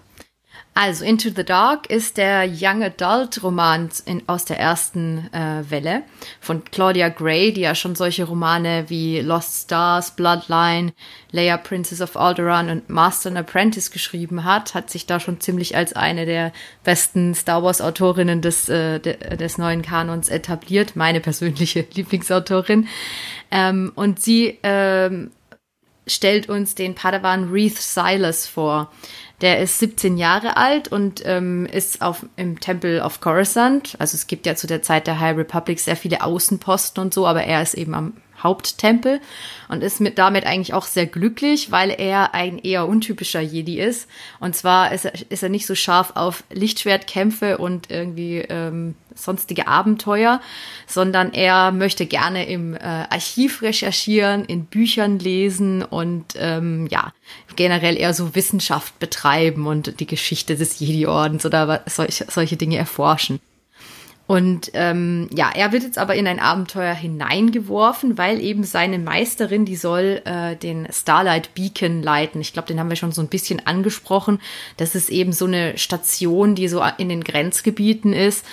Also 0.75 1.05
Into 1.05 1.29
the 1.29 1.45
Dark 1.45 1.91
ist 1.91 2.17
der 2.17 2.49
Young 2.49 2.83
Adult 2.83 3.43
Roman 3.43 3.91
in, 4.07 4.23
aus 4.27 4.47
der 4.47 4.59
ersten 4.59 5.29
äh, 5.35 5.63
Welle 5.69 6.03
von 6.41 6.65
Claudia 6.65 7.11
Gray, 7.11 7.53
die 7.53 7.61
ja 7.61 7.75
schon 7.75 7.95
solche 7.95 8.25
Romane 8.25 8.87
wie 8.89 9.21
Lost 9.21 9.65
Stars, 9.65 10.13
Bloodline, 10.13 10.95
Leia 11.31 11.59
Princess 11.59 12.01
of 12.01 12.17
Alderaan 12.17 12.71
und 12.71 12.89
Master 12.89 13.29
and 13.29 13.39
Apprentice 13.39 13.91
geschrieben 13.91 14.45
hat, 14.45 14.75
hat 14.75 14.89
sich 14.89 15.05
da 15.05 15.21
schon 15.21 15.41
ziemlich 15.41 15.77
als 15.77 15.93
eine 15.93 16.25
der 16.25 16.53
besten 16.85 17.35
Star 17.35 17.63
Wars 17.63 17.83
Autorinnen 17.83 18.41
des, 18.41 18.71
äh, 18.71 18.99
de, 18.99 19.37
des 19.37 19.59
neuen 19.59 19.83
Kanons 19.83 20.31
etabliert, 20.31 20.97
meine 20.97 21.21
persönliche 21.21 21.85
Lieblingsautorin. 21.93 22.89
Ähm, 23.51 23.93
und 23.95 24.23
sie 24.23 24.59
ähm, 24.63 25.33
stellt 26.07 26.49
uns 26.49 26.75
den 26.75 26.95
Padawan 26.95 27.49
Reith 27.51 27.79
Silas 27.79 28.47
vor 28.47 28.91
der 29.43 29.59
ist 29.59 29.81
17 29.81 30.17
Jahre 30.17 30.57
alt 30.57 30.89
und 30.89 31.21
ähm, 31.27 31.67
ist 31.67 32.01
auf, 32.01 32.25
im 32.37 32.61
Tempel 32.61 33.01
of 33.01 33.21
Coruscant. 33.21 33.97
Also 33.99 34.15
es 34.15 34.29
gibt 34.29 34.47
ja 34.47 34.55
zu 34.55 34.69
der 34.69 34.83
Zeit 34.83 35.09
der 35.09 35.19
High 35.19 35.37
Republic 35.37 35.81
sehr 35.81 35.97
viele 35.97 36.23
Außenposten 36.23 37.03
und 37.03 37.13
so, 37.13 37.27
aber 37.27 37.43
er 37.43 37.61
ist 37.61 37.75
eben 37.75 37.95
am 37.95 38.13
Haupttempel 38.43 39.21
und 39.69 39.83
ist 39.83 40.01
mit 40.01 40.19
damit 40.19 40.47
eigentlich 40.47 40.75
auch 40.75 40.87
sehr 40.87 41.07
glücklich, 41.07 41.71
weil 41.71 41.91
er 41.91 42.35
ein 42.35 42.59
eher 42.59 42.89
untypischer 42.89 43.41
Jedi 43.41 43.81
ist. 43.81 44.09
Und 44.41 44.57
zwar 44.57 44.93
ist 44.93 45.05
er, 45.05 45.13
ist 45.31 45.43
er 45.43 45.49
nicht 45.49 45.67
so 45.67 45.75
scharf 45.75 46.13
auf 46.15 46.45
Lichtschwertkämpfe 46.51 47.59
und 47.59 47.91
irgendwie 47.91 48.39
ähm, 48.39 48.95
sonstige 49.15 49.67
Abenteuer, 49.67 50.41
sondern 50.87 51.33
er 51.33 51.73
möchte 51.73 52.07
gerne 52.07 52.47
im 52.49 52.75
äh, 52.75 52.79
Archiv 52.79 53.63
recherchieren, 53.63 54.45
in 54.45 54.67
Büchern 54.67 55.19
lesen 55.19 55.83
und 55.83 56.35
ähm, 56.37 56.87
ja 56.91 57.13
generell 57.57 57.99
eher 57.99 58.15
so 58.15 58.35
Wissenschaft 58.35 58.99
betreiben 58.99 59.67
und 59.67 60.01
die 60.01 60.07
Geschichte 60.07 60.57
des 60.57 60.81
Jedi-Ordens 60.81 61.45
oder 61.45 61.83
solche, 61.87 62.27
solche 62.29 62.57
Dinge 62.57 62.77
erforschen. 62.77 63.41
Und 64.33 64.71
ähm, 64.73 65.29
ja, 65.37 65.51
er 65.55 65.73
wird 65.73 65.83
jetzt 65.83 65.99
aber 65.99 66.15
in 66.15 66.27
ein 66.27 66.41
Abenteuer 66.41 66.95
hineingeworfen, 66.95 68.17
weil 68.17 68.41
eben 68.41 68.65
seine 68.65 68.99
Meisterin, 68.99 69.67
die 69.67 69.77
soll 69.77 70.23
äh, 70.25 70.57
den 70.57 70.89
Starlight 70.91 71.55
Beacon 71.55 72.03
leiten. 72.03 72.41
Ich 72.41 72.55
glaube, 72.55 72.67
den 72.67 72.81
haben 72.81 72.89
wir 72.89 72.97
schon 72.97 73.13
so 73.13 73.21
ein 73.21 73.29
bisschen 73.29 73.67
angesprochen. 73.67 74.41
Das 74.79 74.95
ist 74.95 75.11
eben 75.11 75.35
so 75.35 75.45
eine 75.45 75.77
Station, 75.77 76.55
die 76.55 76.69
so 76.69 76.83
in 76.97 77.11
den 77.11 77.25
Grenzgebieten 77.25 78.15
ist, 78.15 78.47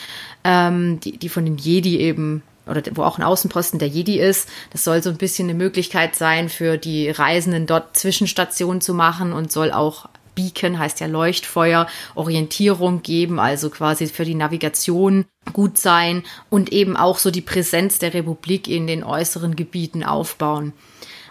ähm, 0.44 1.00
die, 1.00 1.16
die 1.16 1.30
von 1.30 1.46
den 1.46 1.56
Jedi 1.56 2.00
eben 2.00 2.44
oder 2.68 2.82
wo 2.96 3.04
auch 3.04 3.18
ein 3.18 3.24
Außenposten 3.24 3.80
der 3.80 3.88
Jedi 3.88 4.20
ist. 4.20 4.50
Das 4.72 4.84
soll 4.84 5.02
so 5.02 5.10
ein 5.10 5.16
bisschen 5.16 5.50
eine 5.50 5.58
Möglichkeit 5.58 6.14
sein, 6.14 6.50
für 6.50 6.76
die 6.76 7.10
Reisenden 7.10 7.68
dort 7.68 7.96
Zwischenstationen 7.96 8.82
zu 8.82 8.94
machen 8.94 9.32
und 9.32 9.50
soll 9.50 9.72
auch 9.72 10.10
Beacon 10.40 10.80
heißt 10.80 11.02
ja 11.02 11.08
Leuchtfeuer, 11.08 11.88
Orientierung 12.16 13.02
geben, 13.02 13.40
also 13.40 13.70
quasi 13.70 14.08
für 14.08 14.24
die 14.24 14.36
Navigation 14.36 15.26
gut 15.52 15.78
sein 15.78 16.24
und 16.50 16.72
eben 16.72 16.96
auch 16.96 17.18
so 17.18 17.30
die 17.30 17.42
Präsenz 17.42 18.00
der 18.00 18.14
Republik 18.14 18.70
in 18.70 18.88
den 18.88 19.04
äußeren 19.04 19.58
Gebieten 19.58 20.04
aufbauen. 20.06 20.72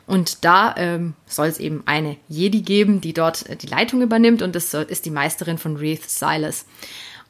Und 0.07 0.45
da 0.45 0.75
ähm, 0.77 1.15
soll 1.27 1.49
es 1.49 1.59
eben 1.59 1.83
eine 1.87 2.17
Jedi 2.29 2.61
geben, 2.61 3.01
die 3.01 3.15
dort 3.15 3.49
äh, 3.49 3.57
die 3.57 3.67
Leitung 3.67 4.03
übernimmt 4.03 4.43
und 4.43 4.55
das 4.55 4.75
ist 4.75 5.07
die 5.07 5.11
Meisterin 5.11 5.57
von 5.57 5.77
Reith 5.77 6.09
Silas. 6.09 6.67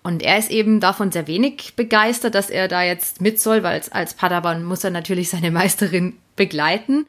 Und 0.02 0.22
er 0.22 0.38
ist 0.38 0.50
eben 0.50 0.80
davon 0.80 1.12
sehr 1.12 1.26
wenig 1.26 1.74
begeistert, 1.76 2.34
dass 2.34 2.50
er 2.50 2.66
da 2.66 2.82
jetzt 2.82 3.20
mit 3.20 3.40
soll, 3.40 3.62
weil 3.62 3.80
als 3.90 4.14
Padawan 4.14 4.64
muss 4.64 4.82
er 4.82 4.90
natürlich 4.90 5.30
seine 5.30 5.50
Meisterin 5.50 6.16
begleiten 6.34 7.06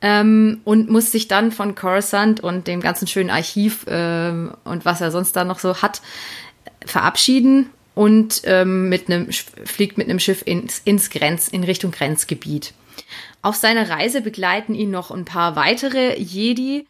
ähm, 0.00 0.60
und 0.64 0.90
muss 0.90 1.10
sich 1.10 1.28
dann 1.28 1.52
von 1.52 1.74
Coruscant 1.74 2.40
und 2.40 2.66
dem 2.66 2.80
ganzen 2.80 3.06
schönen 3.08 3.30
Archiv 3.30 3.84
ähm, 3.88 4.52
und 4.64 4.84
was 4.84 5.00
er 5.00 5.10
sonst 5.10 5.34
da 5.34 5.44
noch 5.44 5.58
so 5.58 5.82
hat 5.82 6.02
verabschieden 6.84 7.70
und 7.94 8.42
ähm, 8.44 8.88
mit 8.88 9.10
einem 9.10 9.28
fliegt 9.32 9.98
mit 9.98 10.08
einem 10.08 10.20
Schiff 10.20 10.42
ins, 10.44 10.80
ins 10.84 11.10
Grenz 11.10 11.48
in 11.48 11.64
Richtung 11.64 11.90
Grenzgebiet. 11.90 12.72
Auf 13.42 13.56
seiner 13.56 13.90
Reise 13.90 14.20
begleiten 14.20 14.74
ihn 14.74 14.90
noch 14.90 15.10
ein 15.10 15.24
paar 15.24 15.56
weitere 15.56 16.16
Jedi 16.18 16.86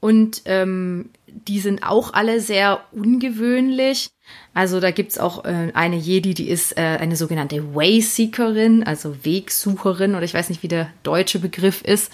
und 0.00 0.42
ähm, 0.46 1.10
die 1.26 1.60
sind 1.60 1.82
auch 1.82 2.12
alle 2.12 2.40
sehr 2.40 2.82
ungewöhnlich. 2.92 4.10
Also 4.52 4.80
da 4.80 4.90
gibt's 4.90 5.18
auch 5.18 5.44
äh, 5.44 5.70
eine 5.74 5.96
Jedi, 5.96 6.34
die 6.34 6.48
ist 6.48 6.76
äh, 6.76 6.80
eine 6.80 7.14
sogenannte 7.14 7.74
Wayseekerin, 7.74 8.82
also 8.82 9.24
Wegsucherin, 9.24 10.16
oder 10.16 10.24
ich 10.24 10.34
weiß 10.34 10.48
nicht, 10.48 10.62
wie 10.62 10.68
der 10.68 10.88
deutsche 11.02 11.38
Begriff 11.38 11.82
ist. 11.82 12.10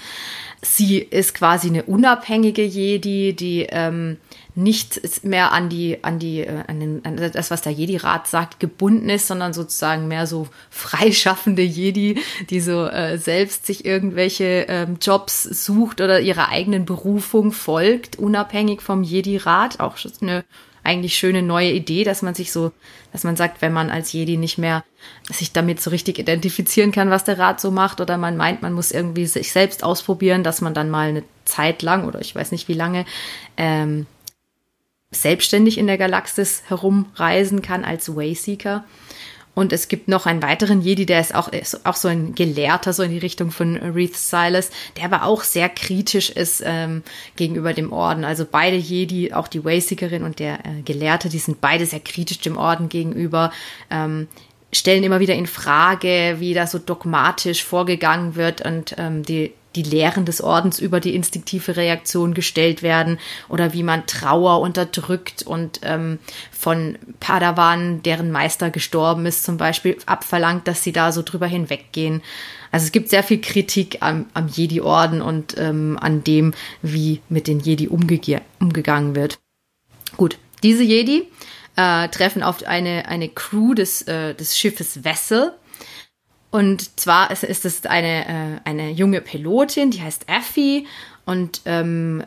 Sie 0.61 0.99
ist 0.99 1.35
quasi 1.35 1.69
eine 1.69 1.85
unabhängige 1.85 2.63
Jedi, 2.63 3.35
die 3.35 3.67
ähm, 3.71 4.19
nicht 4.55 5.25
mehr 5.25 5.53
an 5.53 5.69
die, 5.69 6.03
an 6.03 6.19
die, 6.19 6.41
äh, 6.41 6.63
an, 6.67 6.81
den, 6.81 7.05
an 7.05 7.17
das, 7.17 7.51
was 7.51 7.63
der 7.63 7.73
Jedi-Rat 7.73 8.27
sagt, 8.27 8.61
gebunden 8.61 9.09
ist, 9.09 9.29
sondern 9.29 9.53
sozusagen 9.53 10.09
mehr 10.09 10.27
so 10.27 10.49
freischaffende 10.71 11.63
Jedi, 11.63 12.19
die 12.51 12.61
so 12.61 12.87
äh, 12.87 13.19
selbst 13.19 13.67
sich 13.67 13.85
irgendwelche 13.85 14.67
ähm, 14.69 14.97
Jobs 15.01 15.43
sucht 15.43 16.01
oder 16.01 16.21
ihrer 16.21 16.49
eigenen 16.49 16.85
Berufung 16.85 17.53
folgt, 17.53 18.19
unabhängig 18.19 18.83
vom 18.83 19.03
Jedi-Rat. 19.03 19.81
Auch 19.81 19.97
eine 20.21 20.45
eigentlich 20.87 21.19
schöne 21.19 21.43
neue 21.43 21.73
Idee, 21.73 22.05
dass 22.05 22.23
man 22.23 22.35
sich 22.35 22.53
so, 22.53 22.73
dass 23.13 23.25
man 23.25 23.37
sagt, 23.37 23.61
wenn 23.61 23.73
man 23.73 23.91
als 23.91 24.13
Jedi 24.13 24.37
nicht 24.37 24.57
mehr 24.57 24.85
sich 25.31 25.53
damit 25.53 25.81
so 25.81 25.91
richtig 25.91 26.19
identifizieren 26.19 26.93
kann, 26.93 27.11
was 27.11 27.25
der 27.25 27.39
Rat 27.39 27.61
so 27.61 27.71
macht, 27.71 28.01
oder 28.01 28.17
man 28.17 28.37
meint, 28.37 28.63
man 28.63 28.73
muss 28.73 28.93
irgendwie 28.93 29.27
sich 29.27 29.53
selbst 29.53 29.85
ausprobieren, 29.85 30.45
dass 30.45 30.61
man 30.61 30.75
dann 30.75 30.89
mal 30.89 31.09
eine 31.09 31.25
Zeit 31.45 31.83
lang 31.83 32.07
oder 32.07 32.21
ich 32.21 32.35
weiß 32.35 32.53
nicht 32.53 32.69
wie 32.69 32.75
lange 32.75 33.05
ähm, 33.57 34.07
selbstständig 35.11 35.79
in 35.79 35.87
der 35.87 35.99
Galaxis 35.99 36.63
herumreisen 36.67 37.63
kann 37.63 37.85
als 37.85 38.15
Wayseeker. 38.15 38.85
Und 39.57 39.73
es 39.73 39.89
gibt 39.89 40.07
noch 40.07 40.27
einen 40.27 40.43
weiteren 40.43 40.83
Jedi, 40.83 41.07
der 41.07 41.19
ist 41.19 41.35
auch, 41.35 41.49
ist 41.49 41.87
auch 41.87 41.97
so 41.97 42.09
ein 42.09 42.35
Gelehrter, 42.35 42.93
so 42.93 43.03
in 43.03 43.11
die 43.11 43.19
Richtung 43.19 43.51
von 43.51 43.79
Reith 43.79 44.15
Silas, 44.15 44.71
der 44.99 45.07
aber 45.07 45.23
auch 45.23 45.45
sehr 45.45 45.71
kritisch 45.71 46.29
ist 46.29 46.63
ähm, 46.63 47.03
gegenüber 47.37 47.73
dem 47.73 47.91
Orden. 47.91 48.27
Also 48.27 48.45
beide 48.45 48.77
Jedi, 48.77 49.33
auch 49.33 49.49
die 49.49 49.65
Wayseekerin 49.65 50.25
und 50.25 50.41
der 50.41 50.59
äh, 50.67 50.83
Gelehrte, 50.85 51.31
die 51.31 51.39
sind 51.39 51.63
beide 51.63 51.87
sehr 51.87 52.01
kritisch 52.01 52.41
dem 52.41 52.59
Orden 52.59 52.91
gegenüber. 52.91 53.51
Ähm, 53.91 54.29
stellen 54.75 55.05
immer 55.05 55.21
wieder 55.21 55.35
in 55.35 55.47
Frage, 55.47 56.37
wie 56.39 56.53
da 56.53 56.67
so 56.67 56.79
dogmatisch 56.79 57.65
vorgegangen 57.65 58.35
wird 58.35 58.61
und 58.61 58.95
ähm, 58.99 59.23
die 59.23 59.55
die 59.77 59.83
Lehren 59.83 60.25
des 60.25 60.41
Ordens 60.41 60.81
über 60.81 61.01
die 61.01 61.15
instinktive 61.15 61.77
Reaktion 61.77 62.35
gestellt 62.35 62.83
werden 62.83 63.19
oder 63.49 63.73
wie 63.73 63.83
man 63.83 64.07
Trauer 64.07 64.61
unterdrückt 64.61 65.43
und 65.43 65.81
ähm, 65.83 66.19
von 66.51 66.99
Padawan, 67.21 68.03
deren 68.03 68.33
Meister 68.33 68.71
gestorben 68.71 69.27
ist, 69.27 69.45
zum 69.45 69.59
Beispiel 69.59 69.99
abverlangt, 70.07 70.67
dass 70.67 70.83
sie 70.83 70.93
da 70.93 71.13
so 71.13 71.23
drüber 71.23 71.47
hinweggehen. 71.47 72.23
Also 72.73 72.87
es 72.87 72.93
gibt 72.93 73.11
sehr 73.11 73.23
viel 73.23 73.41
Kritik 73.41 73.99
am, 74.01 74.27
am 74.35 74.49
Jedi-Orden 74.49 75.23
und 75.23 75.57
ähm, 75.59 75.99
an 76.01 76.25
dem, 76.25 76.55
wie 76.83 77.21
mit 77.29 77.47
den 77.47 77.61
Jedi 77.61 77.89
umge 77.89 78.21
umgegangen 78.59 79.15
wird. 79.15 79.39
Gut, 80.17 80.39
diese 80.63 80.83
Jedi 80.83 81.29
äh, 81.77 82.09
treffen 82.09 82.43
auf 82.43 82.67
eine, 82.67 83.09
eine 83.09 83.29
Crew 83.29 83.75
des, 83.75 84.03
äh, 84.03 84.35
des 84.35 84.59
Schiffes 84.59 85.05
Vessel 85.05 85.53
und 86.57 86.99
zwar 86.99 87.31
ist, 87.31 87.45
es 87.45 87.85
eine, 87.85 88.25
äh, 88.27 88.61
eine 88.65 88.91
junge 88.91 89.21
Pilotin, 89.21 89.91
die 89.91 90.01
heißt 90.01 90.27
Effie. 90.27 90.87
Und 91.27 91.61
ähm, 91.67 92.25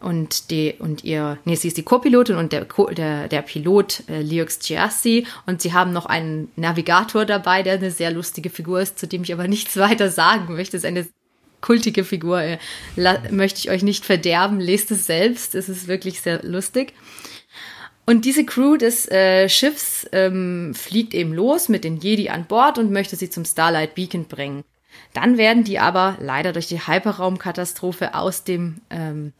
und 0.00 0.50
die 0.50 0.76
und 0.78 1.04
ihr 1.04 1.36
nee 1.44 1.56
sie 1.56 1.66
ist 1.66 1.76
die 1.76 1.82
Co-Pilotin 1.82 2.36
und 2.36 2.52
der 2.52 2.64
der 2.64 3.26
der 3.26 3.42
Pilot 3.42 4.04
äh, 4.08 4.22
Liox 4.22 4.60
Giassi 4.60 5.26
und 5.46 5.60
sie 5.60 5.72
haben 5.72 5.92
noch 5.92 6.06
einen 6.06 6.48
Navigator 6.54 7.24
dabei, 7.24 7.64
der 7.64 7.74
eine 7.74 7.90
sehr 7.90 8.12
lustige 8.12 8.48
Figur 8.48 8.80
ist, 8.80 9.00
zu 9.00 9.08
dem 9.08 9.24
ich 9.24 9.32
aber 9.32 9.48
nichts 9.48 9.76
weiter 9.76 10.10
sagen 10.10 10.54
möchte. 10.54 10.76
Es 10.76 10.84
ist 10.84 10.88
eine 10.88 11.06
kultige 11.60 12.04
Figur, 12.04 12.40
äh, 12.40 12.58
möchte 13.30 13.58
ich 13.58 13.70
euch 13.70 13.82
nicht 13.82 14.06
verderben, 14.06 14.60
lest 14.60 14.90
es 14.92 15.06
selbst, 15.06 15.54
es 15.54 15.68
ist 15.68 15.88
wirklich 15.88 16.22
sehr 16.22 16.42
lustig. 16.44 16.94
Und 18.06 18.24
diese 18.24 18.46
Crew 18.46 18.76
des 18.76 19.10
äh, 19.10 19.48
Schiffs 19.48 20.08
ähm, 20.12 20.74
fliegt 20.74 21.12
eben 21.12 21.34
los 21.34 21.68
mit 21.68 21.82
den 21.82 21.98
Jedi 21.98 22.28
an 22.28 22.46
Bord 22.46 22.78
und 22.78 22.92
möchte 22.92 23.16
sie 23.16 23.30
zum 23.30 23.44
Starlight 23.44 23.96
Beacon 23.96 24.26
bringen. 24.26 24.62
Dann 25.12 25.38
werden 25.38 25.64
die 25.64 25.80
aber 25.80 26.16
leider 26.20 26.52
durch 26.52 26.68
die 26.68 26.86
Hyperraumkatastrophe 26.86 28.14
aus 28.14 28.44
dem 28.44 28.80
ähm, 28.90 29.32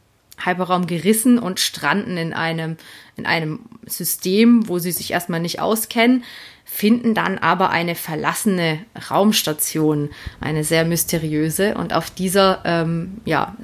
Hyperraum 0.44 0.86
gerissen 0.86 1.38
und 1.38 1.60
stranden 1.60 2.16
in 2.16 2.34
einem, 2.34 2.76
in 3.16 3.24
einem 3.24 3.60
System, 3.86 4.68
wo 4.68 4.80
sie 4.80 4.92
sich 4.92 5.12
erstmal 5.12 5.40
nicht 5.40 5.60
auskennen, 5.60 6.24
finden 6.64 7.14
dann 7.14 7.38
aber 7.38 7.70
eine 7.70 7.94
verlassene 7.94 8.80
Raumstation, 9.10 10.10
eine 10.40 10.64
sehr 10.64 10.84
mysteriöse. 10.84 11.74
Und 11.74 11.94
auf 11.94 12.10
dieser 12.10 12.62
ähm, 12.64 13.18
ja, 13.24 13.56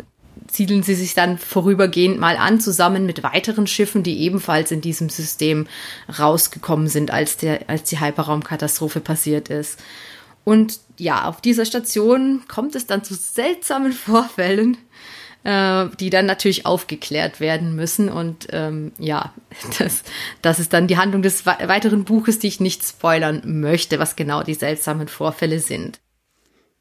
siedeln 0.54 0.82
sie 0.82 0.94
sich 0.94 1.14
dann 1.14 1.38
vorübergehend 1.38 2.18
mal 2.18 2.36
an, 2.36 2.60
zusammen 2.60 3.06
mit 3.06 3.22
weiteren 3.22 3.66
Schiffen, 3.66 4.02
die 4.02 4.20
ebenfalls 4.20 4.70
in 4.70 4.80
diesem 4.80 5.08
System 5.08 5.66
rausgekommen 6.18 6.88
sind, 6.88 7.10
als, 7.10 7.36
der, 7.36 7.68
als 7.68 7.84
die 7.84 8.00
Hyperraumkatastrophe 8.00 9.00
passiert 9.00 9.48
ist. 9.48 9.80
Und 10.44 10.80
ja, 10.98 11.24
auf 11.28 11.40
dieser 11.40 11.64
Station 11.64 12.42
kommt 12.48 12.74
es 12.74 12.86
dann 12.86 13.04
zu 13.04 13.14
seltsamen 13.14 13.92
Vorfällen, 13.92 14.76
äh, 15.44 15.86
die 16.00 16.10
dann 16.10 16.26
natürlich 16.26 16.66
aufgeklärt 16.66 17.40
werden 17.40 17.74
müssen. 17.74 18.08
Und 18.08 18.48
ähm, 18.50 18.92
ja, 18.98 19.32
das, 19.78 20.02
das 20.42 20.58
ist 20.60 20.72
dann 20.72 20.86
die 20.86 20.98
Handlung 20.98 21.22
des 21.22 21.46
weiteren 21.46 22.04
Buches, 22.04 22.38
die 22.38 22.48
ich 22.48 22.60
nicht 22.60 22.84
spoilern 22.84 23.42
möchte, 23.44 23.98
was 23.98 24.16
genau 24.16 24.42
die 24.42 24.54
seltsamen 24.54 25.08
Vorfälle 25.08 25.60
sind. 25.60 26.00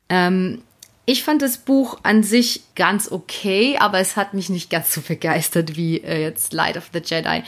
Ähm, 0.10 0.62
ich 1.06 1.24
fand 1.24 1.42
das 1.42 1.58
Buch 1.58 2.00
an 2.04 2.24
sich 2.24 2.64
ganz 2.76 3.12
okay, 3.12 3.78
aber 3.80 4.00
es 4.00 4.16
hat 4.16 4.34
mich 4.34 4.50
nicht 4.50 4.70
ganz 4.70 4.94
so 4.94 5.02
begeistert 5.02 5.76
wie 5.76 5.98
äh, 5.98 6.22
jetzt 6.22 6.54
Light 6.54 6.78
of 6.78 6.90
the 6.94 7.02
Jedi. 7.04 7.44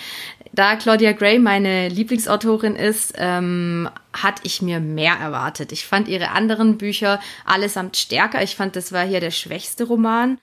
Da 0.53 0.75
Claudia 0.75 1.13
Gray 1.13 1.39
meine 1.39 1.89
Lieblingsautorin 1.89 2.75
ist, 2.75 3.13
ähm, 3.17 3.89
hatte 4.13 4.41
ich 4.43 4.61
mir 4.61 4.79
mehr 4.79 5.15
erwartet. 5.15 5.71
Ich 5.71 5.85
fand 5.85 6.07
ihre 6.07 6.29
anderen 6.29 6.77
Bücher 6.77 7.19
allesamt 7.45 7.97
stärker. 7.97 8.43
Ich 8.43 8.55
fand, 8.55 8.75
das 8.75 8.91
war 8.91 9.05
hier 9.05 9.19
der 9.19 9.31
schwächste 9.31 9.85
Roman. 9.85 10.37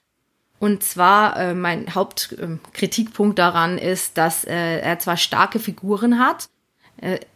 Und 0.58 0.82
zwar 0.82 1.36
äh, 1.38 1.54
mein 1.54 1.94
Hauptkritikpunkt 1.94 3.38
äh, 3.38 3.42
daran 3.42 3.78
ist, 3.78 4.18
dass 4.18 4.44
äh, 4.44 4.80
er 4.80 4.98
zwar 4.98 5.16
starke 5.16 5.58
Figuren 5.58 6.18
hat, 6.18 6.48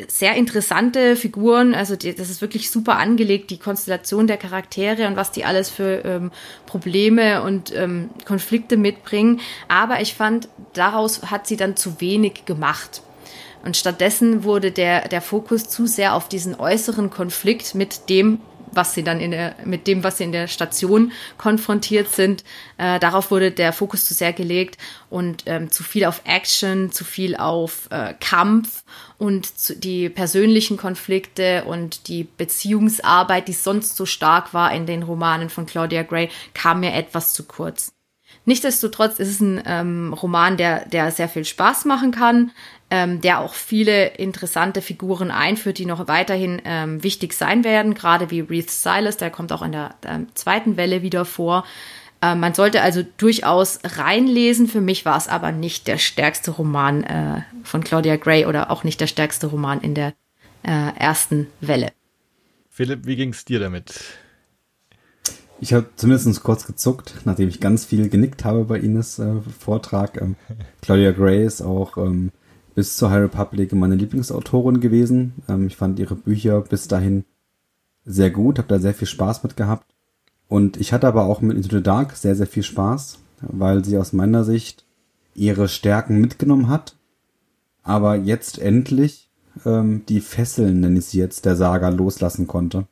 sehr 0.09 0.35
interessante 0.35 1.17
Figuren. 1.17 1.75
Also 1.75 1.97
die, 1.97 2.15
das 2.15 2.31
ist 2.31 2.41
wirklich 2.41 2.71
super 2.71 2.99
angelegt, 2.99 3.51
die 3.51 3.59
Konstellation 3.59 4.27
der 4.27 4.37
Charaktere 4.37 5.07
und 5.07 5.17
was 5.17 5.33
die 5.33 5.45
alles 5.45 5.71
für 5.71 6.05
ähm, 6.05 6.31
Probleme 6.67 7.43
und 7.43 7.75
ähm, 7.75 8.11
Konflikte 8.27 8.77
mitbringen. 8.77 9.41
Aber 9.69 10.01
ich 10.01 10.15
fand, 10.15 10.49
daraus 10.75 11.31
hat 11.31 11.47
sie 11.47 11.57
dann 11.57 11.77
zu 11.77 12.01
wenig 12.01 12.45
gemacht. 12.45 13.03
Und 13.65 13.79
stattdessen 13.79 14.45
wurde 14.45 14.71
der, 14.71 15.09
der 15.09 15.23
Fokus 15.23 15.69
zu 15.69 15.87
sehr 15.87 16.15
auf 16.15 16.29
diesen 16.29 16.55
äußeren 16.55 17.09
Konflikt 17.09 17.75
mit 17.75 18.11
dem 18.11 18.41
was 18.77 18.95
sie 18.95 19.05
dann 19.05 19.21
in 19.21 19.31
der, 19.31 19.55
mit 19.65 19.87
dem, 19.87 20.05
was 20.05 20.19
sie 20.19 20.25
in 20.25 20.33
der 20.33 20.49
Station 20.49 21.13
konfrontiert 21.39 22.11
sind. 22.11 22.45
Äh, 22.77 22.99
darauf 22.99 23.31
wurde 23.31 23.51
der 23.51 23.73
Fokus 23.73 24.05
zu 24.05 24.15
sehr 24.15 24.33
gelegt 24.33 24.79
und 25.11 25.45
ähm, 25.47 25.71
zu 25.71 25.83
viel 25.83 26.05
auf 26.05 26.23
Action, 26.25 26.93
zu 26.93 27.05
viel 27.05 27.37
auf 27.37 27.89
äh, 27.91 28.15
Kampf 28.21 28.85
und 29.19 29.85
die 29.85 30.09
persönlichen 30.09 30.77
Konflikte 30.77 31.65
und 31.65 32.09
die 32.09 32.25
Beziehungsarbeit, 32.25 33.49
die 33.49 33.53
sonst 33.53 33.97
so 33.97 34.07
stark 34.07 34.55
war 34.55 34.73
in 34.73 34.87
den 34.87 35.03
Romanen 35.03 35.51
von 35.51 35.67
Claudia 35.67 36.03
Gray, 36.03 36.31
kam 36.53 36.81
mir 36.81 36.95
etwas 36.95 37.33
zu 37.33 37.45
kurz. 37.45 37.93
Nichtsdestotrotz 38.47 39.19
ist 39.19 39.29
es 39.29 39.41
ein 39.41 39.63
ähm, 39.65 40.13
Roman, 40.13 40.57
der, 40.57 40.87
der 40.87 41.11
sehr 41.11 41.29
viel 41.29 41.45
Spaß 41.45 41.87
machen 41.87 42.11
kann, 42.11 42.51
ähm, 42.91 43.21
der 43.21 43.41
auch 43.41 43.55
viele 43.55 44.09
interessante 44.09 44.83
Figuren 44.83 45.31
einführt, 45.31 45.79
die 45.79 45.87
noch 45.87 46.09
weiterhin 46.09 46.61
ähm, 46.65 47.03
wichtig 47.03 47.33
sein 47.33 47.65
werden, 47.65 47.95
gerade 47.95 48.31
wie 48.31 48.41
Reith 48.41 48.71
Silas, 48.71 49.17
der 49.17 49.31
kommt 49.31 49.53
auch 49.53 49.63
in 49.63 49.73
der 49.73 49.95
ähm, 50.05 50.27
zweiten 50.35 50.77
Welle 50.77 51.01
wieder 51.03 51.25
vor. 51.25 51.65
Ähm, 52.25 52.41
man 52.41 52.55
sollte 52.55 52.81
also 52.81 53.05
durchaus 53.19 53.81
reinlesen. 53.85 54.67
Für 54.67 54.81
mich 54.81 55.05
war 55.05 55.19
es 55.19 55.29
aber 55.29 55.53
nicht 55.53 55.87
der 55.87 55.99
stärkste 55.99 56.53
Roman 56.53 57.05
äh, 57.05 57.43
von 57.65 57.85
Claudia 57.85 58.17
Gray 58.17 58.47
oder 58.47 58.71
auch 58.71 58.83
nicht 58.83 59.01
der 59.01 59.07
stärkste 59.07 59.49
Roman 59.49 59.83
in 59.83 59.95
der 59.95 60.15
äh, 60.63 60.97
ersten 60.97 61.49
Welle. 61.61 61.93
Philipp, 62.71 63.07
wie 63.07 63.17
ging 63.17 63.31
es 63.31 63.45
dir 63.45 63.61
damit? 63.61 64.01
Ich 65.61 65.75
habe 65.75 65.87
zumindest 65.97 66.43
kurz 66.43 66.67
gezuckt, 66.67 67.15
nachdem 67.25 67.49
ich 67.49 67.61
ganz 67.61 67.85
viel 67.85 68.09
genickt 68.09 68.45
habe 68.45 68.65
bei 68.65 68.79
Ines 68.79 69.19
äh, 69.19 69.35
Vortrag. 69.59 70.21
Ähm, 70.21 70.37
Claudia 70.81 71.13
Gray 71.13 71.45
ist 71.45 71.61
auch 71.61 71.99
ähm, 71.99 72.33
bis 72.75 72.97
zur 72.97 73.11
High 73.11 73.25
Republic 73.25 73.73
meine 73.75 73.97
Lieblingsautorin 73.97 74.81
gewesen. 74.81 75.35
Ähm, 75.47 75.67
ich 75.67 75.77
fand 75.77 75.99
ihre 75.99 76.17
Bücher 76.17 76.63
bis 76.63 76.89
dahin 76.89 77.25
sehr 78.07 78.31
gut, 78.31 78.59
habe 78.59 78.69
da 78.69 78.79
sehr 78.79 78.95
viel 78.95 79.09
Spaß 79.09 79.43
mit 79.43 79.57
gehabt. 79.57 79.94
Und 80.49 80.77
ich 80.77 80.93
hatte 80.93 81.09
aber 81.09 81.25
auch 81.25 81.41
mit 81.41 81.57
Into 81.57 81.77
the 81.77 81.83
Dark 81.83 82.17
sehr, 82.17 82.37
sehr 82.37 82.47
viel 82.47 82.63
Spaß, 82.63 83.19
weil 83.41 83.85
sie 83.85 83.99
aus 83.99 84.13
meiner 84.13 84.45
Sicht 84.45 84.85
ihre 85.35 85.69
Stärken 85.69 86.21
mitgenommen 86.21 86.69
hat, 86.69 86.97
aber 87.83 88.17
jetzt 88.17 88.59
endlich 88.59 89.29
ähm, 89.65 90.05
die 90.09 90.21
Fesseln, 90.21 90.81
nenne 90.81 90.99
ich 90.99 91.07
sie 91.07 91.19
jetzt, 91.19 91.45
der 91.45 91.57
Saga 91.57 91.89
loslassen 91.89 92.47
konnte. 92.47 92.87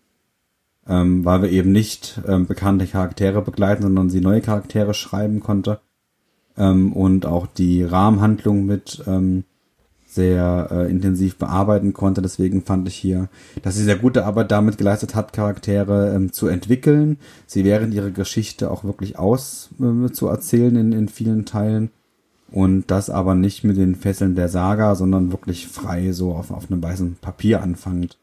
Ähm, 0.86 1.24
weil 1.24 1.42
wir 1.42 1.50
eben 1.50 1.70
nicht 1.70 2.20
ähm, 2.26 2.46
bekannte 2.46 2.86
Charaktere 2.86 3.40
begleiten, 3.40 3.82
sondern 3.82 4.10
sie 4.10 4.20
neue 4.20 4.40
Charaktere 4.40 4.94
schreiben 4.94 5.40
konnte. 5.40 5.80
Ähm, 6.56 6.92
und 6.92 7.24
auch 7.24 7.46
die 7.46 7.84
Rahmenhandlung 7.84 8.66
mit 8.66 9.02
ähm, 9.06 9.44
sehr 10.12 10.68
äh, 10.70 10.90
intensiv 10.90 11.36
bearbeiten 11.36 11.94
konnte. 11.94 12.20
Deswegen 12.20 12.62
fand 12.62 12.86
ich 12.86 12.94
hier, 12.94 13.28
dass 13.62 13.76
sie 13.76 13.84
sehr 13.84 13.96
gute 13.96 14.26
Arbeit 14.26 14.50
damit 14.50 14.76
geleistet 14.76 15.14
hat, 15.14 15.32
Charaktere 15.32 16.14
ähm, 16.14 16.32
zu 16.32 16.48
entwickeln, 16.48 17.16
sie 17.46 17.64
während 17.64 17.94
ihrer 17.94 18.10
Geschichte 18.10 18.70
auch 18.70 18.84
wirklich 18.84 19.18
aus 19.18 19.70
äh, 19.80 20.12
zu 20.12 20.26
erzählen 20.26 20.76
in, 20.76 20.92
in 20.92 21.08
vielen 21.08 21.46
Teilen. 21.46 21.90
Und 22.50 22.90
das 22.90 23.08
aber 23.08 23.34
nicht 23.34 23.64
mit 23.64 23.78
den 23.78 23.94
Fesseln 23.94 24.34
der 24.34 24.50
Saga, 24.50 24.94
sondern 24.94 25.32
wirklich 25.32 25.68
frei 25.68 26.12
so 26.12 26.32
auf, 26.32 26.50
auf 26.50 26.70
einem 26.70 26.82
weißen 26.82 27.16
Papier 27.22 27.62
anfangend. 27.62 28.18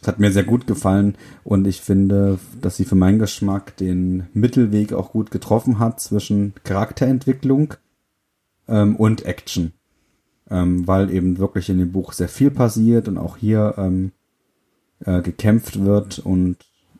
Das 0.00 0.06
hat 0.06 0.20
mir 0.20 0.30
sehr 0.30 0.44
gut 0.44 0.68
gefallen 0.68 1.16
und 1.42 1.66
ich 1.66 1.80
finde, 1.80 2.38
dass 2.60 2.76
sie 2.76 2.84
für 2.84 2.94
meinen 2.94 3.18
Geschmack 3.18 3.76
den 3.78 4.28
Mittelweg 4.34 4.92
auch 4.92 5.10
gut 5.10 5.32
getroffen 5.32 5.80
hat 5.80 5.98
zwischen 5.98 6.52
Charakterentwicklung 6.62 7.74
ähm, 8.68 8.94
und 8.94 9.24
Action 9.24 9.72
ähm, 10.54 10.86
weil 10.86 11.10
eben 11.10 11.38
wirklich 11.38 11.68
in 11.68 11.78
dem 11.78 11.90
Buch 11.90 12.12
sehr 12.12 12.28
viel 12.28 12.50
passiert 12.52 13.08
und 13.08 13.18
auch 13.18 13.36
hier 13.36 13.74
ähm, 13.76 14.12
äh, 15.04 15.20
gekämpft 15.20 15.84
wird 15.84 16.20
und 16.20 16.56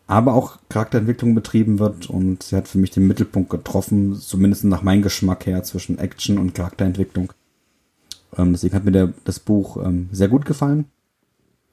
aber 0.08 0.34
auch 0.34 0.58
Charakterentwicklung 0.68 1.34
betrieben 1.34 1.78
wird 1.78 2.10
und 2.10 2.42
sie 2.42 2.56
hat 2.56 2.66
für 2.66 2.78
mich 2.78 2.90
den 2.90 3.06
Mittelpunkt 3.06 3.48
getroffen, 3.48 4.16
zumindest 4.16 4.64
nach 4.64 4.82
meinem 4.82 5.02
Geschmack 5.02 5.46
her, 5.46 5.62
zwischen 5.62 5.98
Action 5.98 6.36
und 6.36 6.54
Charakterentwicklung. 6.54 7.32
Ähm, 8.36 8.52
deswegen 8.52 8.74
hat 8.74 8.84
mir 8.84 8.92
der, 8.92 9.14
das 9.24 9.38
Buch 9.38 9.78
ähm, 9.82 10.08
sehr 10.10 10.28
gut 10.28 10.44
gefallen. 10.44 10.86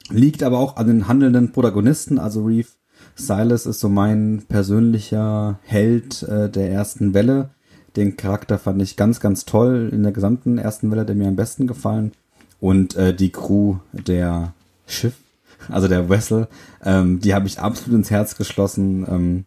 Liegt 0.08 0.44
aber 0.44 0.60
auch 0.60 0.76
an 0.76 0.86
den 0.86 1.08
handelnden 1.08 1.52
Protagonisten, 1.52 2.18
also 2.18 2.44
Reeve 2.44 2.68
Silas 3.16 3.66
ist 3.66 3.80
so 3.80 3.88
mein 3.88 4.44
persönlicher 4.48 5.58
Held 5.64 6.22
äh, 6.22 6.48
der 6.48 6.70
ersten 6.70 7.12
Welle. 7.12 7.50
Den 7.96 8.16
Charakter 8.16 8.58
fand 8.58 8.80
ich 8.80 8.96
ganz, 8.96 9.20
ganz 9.20 9.44
toll 9.44 9.90
in 9.92 10.02
der 10.02 10.12
gesamten 10.12 10.58
ersten 10.58 10.90
Welle, 10.90 11.04
der 11.04 11.14
mir 11.14 11.28
am 11.28 11.36
besten 11.36 11.66
gefallen. 11.66 12.12
Und 12.60 12.96
äh, 12.96 13.14
die 13.14 13.30
Crew 13.30 13.76
der 13.92 14.54
Schiff, 14.86 15.14
also 15.68 15.88
der 15.88 16.08
Vessel, 16.08 16.48
ähm, 16.84 17.20
die 17.20 17.34
habe 17.34 17.46
ich 17.46 17.58
absolut 17.58 17.98
ins 17.98 18.10
Herz 18.10 18.36
geschlossen. 18.36 19.06
Ähm, 19.08 19.44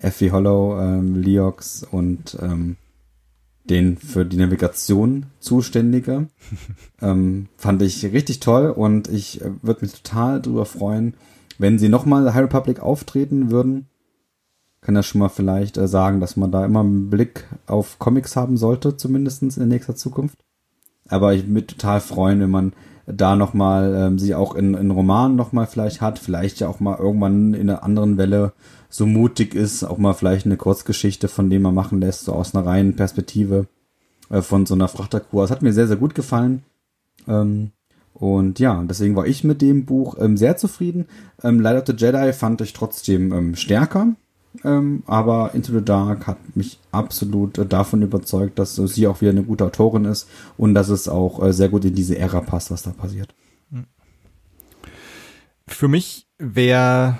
Effie 0.00 0.30
Hollow, 0.30 0.80
ähm, 0.80 1.16
Leox 1.16 1.84
und 1.90 2.36
ähm, 2.40 2.76
den 3.64 3.96
für 3.96 4.24
die 4.24 4.36
Navigation 4.36 5.26
zuständige. 5.40 6.28
ähm, 7.02 7.48
fand 7.56 7.82
ich 7.82 8.04
richtig 8.04 8.40
toll 8.40 8.70
und 8.70 9.08
ich 9.08 9.40
äh, 9.40 9.50
würde 9.62 9.84
mich 9.84 10.00
total 10.00 10.40
darüber 10.40 10.66
freuen, 10.66 11.14
wenn 11.58 11.78
sie 11.78 11.88
nochmal 11.88 12.32
High 12.32 12.44
Republic 12.44 12.80
auftreten 12.80 13.50
würden 13.50 13.86
kann 14.80 14.94
ja 14.94 15.02
schon 15.02 15.20
mal 15.20 15.28
vielleicht 15.28 15.76
äh, 15.76 15.88
sagen, 15.88 16.20
dass 16.20 16.36
man 16.36 16.52
da 16.52 16.64
immer 16.64 16.80
einen 16.80 17.10
Blick 17.10 17.46
auf 17.66 17.98
Comics 17.98 18.36
haben 18.36 18.56
sollte, 18.56 18.96
zumindestens 18.96 19.56
in 19.56 19.68
nächster 19.68 19.96
Zukunft. 19.96 20.38
Aber 21.08 21.34
ich 21.34 21.48
würde 21.48 21.66
total 21.66 22.00
freuen, 22.00 22.40
wenn 22.40 22.50
man 22.50 22.72
da 23.06 23.36
nochmal 23.36 23.94
ähm, 23.96 24.18
sie 24.18 24.34
auch 24.34 24.54
in, 24.54 24.74
in 24.74 24.90
Romanen 24.90 25.36
nochmal 25.36 25.66
vielleicht 25.66 26.00
hat, 26.00 26.18
vielleicht 26.18 26.60
ja 26.60 26.68
auch 26.68 26.80
mal 26.80 26.98
irgendwann 26.98 27.54
in 27.54 27.70
einer 27.70 27.82
anderen 27.82 28.18
Welle 28.18 28.52
so 28.90 29.06
mutig 29.06 29.54
ist, 29.54 29.84
auch 29.84 29.98
mal 29.98 30.12
vielleicht 30.12 30.46
eine 30.46 30.56
Kurzgeschichte 30.56 31.28
von 31.28 31.48
dem 31.50 31.62
man 31.62 31.74
machen 31.74 32.00
lässt, 32.00 32.24
so 32.24 32.32
aus 32.32 32.54
einer 32.54 32.66
reinen 32.66 32.96
Perspektive 32.96 33.66
äh, 34.30 34.42
von 34.42 34.66
so 34.66 34.74
einer 34.74 34.88
Frachterkur. 34.88 35.42
Das 35.42 35.50
hat 35.50 35.62
mir 35.62 35.72
sehr, 35.72 35.86
sehr 35.86 35.96
gut 35.96 36.14
gefallen. 36.14 36.62
Ähm, 37.26 37.70
und 38.12 38.58
ja, 38.58 38.82
deswegen 38.84 39.16
war 39.16 39.26
ich 39.26 39.44
mit 39.44 39.62
dem 39.62 39.86
Buch 39.86 40.16
ähm, 40.18 40.36
sehr 40.36 40.56
zufrieden. 40.56 41.06
Ähm, 41.42 41.60
Light 41.60 41.76
of 41.76 41.84
the 41.86 42.04
Jedi 42.04 42.32
fand 42.32 42.60
ich 42.60 42.72
trotzdem 42.72 43.32
ähm, 43.32 43.54
stärker 43.54 44.14
ähm, 44.64 45.02
aber 45.06 45.54
Into 45.54 45.72
the 45.72 45.84
Dark 45.84 46.26
hat 46.26 46.56
mich 46.56 46.78
absolut 46.90 47.58
äh, 47.58 47.66
davon 47.66 48.02
überzeugt, 48.02 48.58
dass 48.58 48.78
äh, 48.78 48.88
sie 48.88 49.06
auch 49.06 49.20
wieder 49.20 49.30
eine 49.30 49.44
gute 49.44 49.64
Autorin 49.64 50.04
ist 50.04 50.28
und 50.56 50.74
dass 50.74 50.88
es 50.88 51.08
auch 51.08 51.42
äh, 51.42 51.52
sehr 51.52 51.68
gut 51.68 51.84
in 51.84 51.94
diese 51.94 52.18
Ära 52.18 52.40
passt, 52.40 52.70
was 52.70 52.82
da 52.82 52.90
passiert. 52.90 53.34
Für 55.66 55.88
mich 55.88 56.26
wäre 56.38 57.18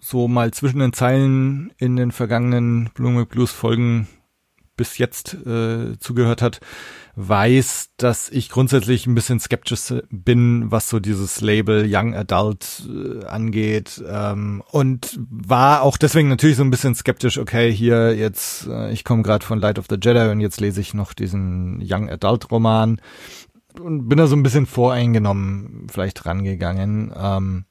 so 0.00 0.26
mal 0.26 0.50
zwischen 0.50 0.80
den 0.80 0.92
Zeilen 0.92 1.72
in 1.78 1.96
den 1.96 2.10
vergangenen 2.10 2.90
Blume 2.94 3.26
Blues 3.26 3.52
Folgen 3.52 4.08
bis 4.76 4.98
jetzt 4.98 5.34
äh, 5.46 5.98
zugehört 5.98 6.42
hat, 6.42 6.60
weiß, 7.16 7.90
dass 7.96 8.28
ich 8.28 8.50
grundsätzlich 8.50 9.06
ein 9.06 9.14
bisschen 9.14 9.40
skeptisch 9.40 9.92
bin, 10.10 10.70
was 10.70 10.88
so 10.88 11.00
dieses 11.00 11.40
Label 11.40 11.86
Young 11.88 12.14
Adult 12.14 12.88
äh, 12.88 13.24
angeht. 13.26 14.02
Ähm, 14.06 14.62
und 14.70 15.18
war 15.30 15.82
auch 15.82 15.96
deswegen 15.96 16.28
natürlich 16.28 16.56
so 16.56 16.64
ein 16.64 16.70
bisschen 16.70 16.94
skeptisch, 16.94 17.38
okay, 17.38 17.72
hier 17.72 18.16
jetzt, 18.16 18.66
äh, 18.66 18.92
ich 18.92 19.04
komme 19.04 19.22
gerade 19.22 19.44
von 19.44 19.60
Light 19.60 19.78
of 19.78 19.86
the 19.88 19.98
Jedi 20.00 20.30
und 20.30 20.40
jetzt 20.40 20.60
lese 20.60 20.80
ich 20.80 20.94
noch 20.94 21.12
diesen 21.12 21.80
Young 21.82 22.08
Adult 22.08 22.50
Roman 22.50 23.00
und 23.80 24.08
bin 24.08 24.18
da 24.18 24.26
so 24.26 24.36
ein 24.36 24.42
bisschen 24.42 24.66
voreingenommen 24.66 25.86
vielleicht 25.90 26.26
rangegangen. 26.26 27.12
Ähm, 27.16 27.64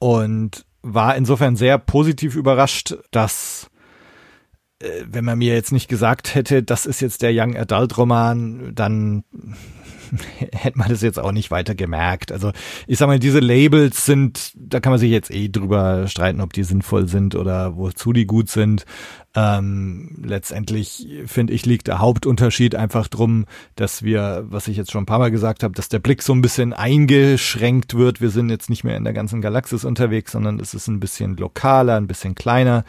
und 0.00 0.66
war 0.82 1.16
insofern 1.16 1.56
sehr 1.56 1.78
positiv 1.78 2.36
überrascht, 2.36 2.96
dass 3.10 3.70
wenn 5.06 5.24
man 5.24 5.38
mir 5.38 5.54
jetzt 5.54 5.72
nicht 5.72 5.88
gesagt 5.88 6.34
hätte, 6.34 6.62
das 6.62 6.86
ist 6.86 7.00
jetzt 7.00 7.22
der 7.22 7.30
Young 7.32 7.56
Adult 7.56 7.96
Roman, 7.96 8.74
dann 8.74 9.24
hätte 10.52 10.78
man 10.78 10.88
das 10.88 11.02
jetzt 11.02 11.18
auch 11.18 11.32
nicht 11.32 11.50
weiter 11.50 11.74
gemerkt. 11.74 12.32
Also 12.32 12.52
ich 12.86 12.98
sag 12.98 13.06
mal, 13.06 13.18
diese 13.18 13.40
Labels 13.40 14.04
sind, 14.04 14.52
da 14.54 14.80
kann 14.80 14.90
man 14.90 15.00
sich 15.00 15.10
jetzt 15.10 15.30
eh 15.30 15.48
drüber 15.48 16.06
streiten, 16.08 16.40
ob 16.40 16.52
die 16.52 16.64
sinnvoll 16.64 17.08
sind 17.08 17.34
oder 17.34 17.76
wozu 17.76 18.12
die 18.12 18.26
gut 18.26 18.50
sind. 18.50 18.84
Ähm, 19.36 20.16
letztendlich 20.22 21.08
finde 21.26 21.52
ich 21.52 21.66
liegt 21.66 21.88
der 21.88 21.98
Hauptunterschied 21.98 22.76
einfach 22.76 23.08
drum, 23.08 23.46
dass 23.74 24.02
wir, 24.04 24.44
was 24.48 24.68
ich 24.68 24.76
jetzt 24.76 24.92
schon 24.92 25.02
ein 25.02 25.06
paar 25.06 25.18
Mal 25.18 25.32
gesagt 25.32 25.64
habe, 25.64 25.74
dass 25.74 25.88
der 25.88 25.98
Blick 25.98 26.22
so 26.22 26.32
ein 26.32 26.42
bisschen 26.42 26.72
eingeschränkt 26.72 27.94
wird. 27.94 28.20
Wir 28.20 28.30
sind 28.30 28.48
jetzt 28.50 28.70
nicht 28.70 28.84
mehr 28.84 28.96
in 28.96 29.04
der 29.04 29.12
ganzen 29.12 29.40
Galaxis 29.40 29.84
unterwegs, 29.84 30.32
sondern 30.32 30.60
es 30.60 30.72
ist 30.74 30.86
ein 30.86 31.00
bisschen 31.00 31.36
lokaler, 31.36 31.96
ein 31.96 32.06
bisschen 32.06 32.34
kleiner 32.34 32.84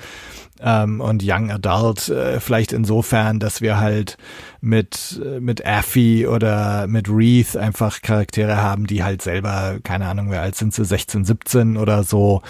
ähm, 0.61 1.01
und 1.01 1.23
Young 1.25 1.51
Adult 1.51 2.09
äh, 2.09 2.39
vielleicht 2.39 2.71
insofern, 2.71 3.39
dass 3.39 3.61
wir 3.61 3.79
halt 3.79 4.17
mit 4.61 5.21
äh, 5.23 5.39
mit 5.39 5.65
Affy 5.65 6.27
oder 6.27 6.87
mit 6.87 7.09
Wreath 7.09 7.57
einfach 7.57 8.01
Charaktere 8.01 8.57
haben, 8.57 8.87
die 8.87 9.03
halt 9.03 9.21
selber 9.21 9.79
keine 9.83 10.07
Ahnung, 10.07 10.31
wie 10.31 10.37
alt 10.37 10.55
sind 10.55 10.73
sie 10.73 10.85
16, 10.85 11.25
17 11.25 11.77
oder 11.77 12.03
so 12.03 12.41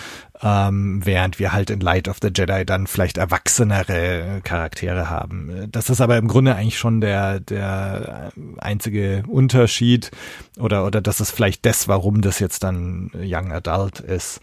ähm, 0.46 1.02
während 1.04 1.40
wir 1.40 1.54
halt 1.54 1.72
in 1.72 1.80
Light 1.80 2.08
of 2.08 2.18
the 2.22 2.30
Jedi 2.34 2.66
dann 2.66 2.86
vielleicht 2.86 3.18
erwachsenere 3.18 4.42
Charaktere 4.44 5.10
haben. 5.10 5.68
Das 5.72 5.90
ist 5.90 6.02
aber 6.02 6.18
im 6.18 6.28
Grunde 6.28 6.56
eigentlich 6.56 6.78
schon 6.78 7.02
der, 7.02 7.40
der 7.40 8.32
einzige 8.60 9.24
Unterschied 9.28 10.12
oder, 10.60 10.86
oder 10.86 11.02
das 11.02 11.20
ist 11.20 11.32
vielleicht 11.32 11.66
das, 11.66 11.88
warum 11.88 12.22
das 12.22 12.38
jetzt 12.38 12.64
dann 12.64 13.10
Young 13.16 13.52
Adult 13.52 14.00
ist. 14.02 14.40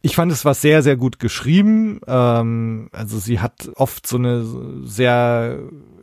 Ich 0.00 0.16
fand 0.16 0.32
es 0.32 0.46
war 0.46 0.54
sehr, 0.54 0.82
sehr 0.82 0.96
gut 0.96 1.18
geschrieben. 1.18 2.00
Ähm, 2.06 2.88
also 2.92 3.18
sie 3.18 3.40
hat 3.40 3.70
oft 3.76 4.06
so 4.06 4.16
eine 4.16 4.46
sehr 4.84 5.58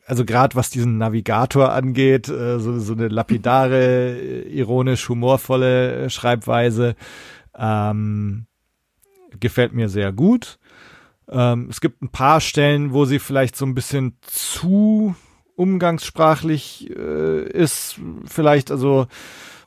also 0.06 0.26
gerade 0.26 0.56
was 0.56 0.72
diesen 0.72 0.98
Navigator 0.98 1.72
angeht, 1.72 2.30
äh, 2.30 2.60
so, 2.60 2.80
so 2.80 2.94
eine 2.94 3.10
lapidare, 3.10 4.18
ironisch 4.48 5.08
humorvolle 5.10 6.10
Schreibweise. 6.10 6.96
Ähm, 7.56 8.48
gefällt 9.40 9.74
mir 9.74 9.90
sehr 9.90 10.12
gut. 10.12 10.60
Ähm, 11.30 11.68
es 11.70 11.82
gibt 11.82 12.02
ein 12.02 12.10
paar 12.10 12.42
Stellen, 12.42 12.94
wo 12.94 13.06
sie 13.06 13.20
vielleicht 13.20 13.56
so 13.56 13.66
ein 13.66 13.76
bisschen 13.76 14.18
zu 14.22 15.16
umgangssprachlich 15.56 16.90
äh, 16.96 17.44
ist. 17.44 18.00
Vielleicht, 18.26 18.72
also 18.72 19.08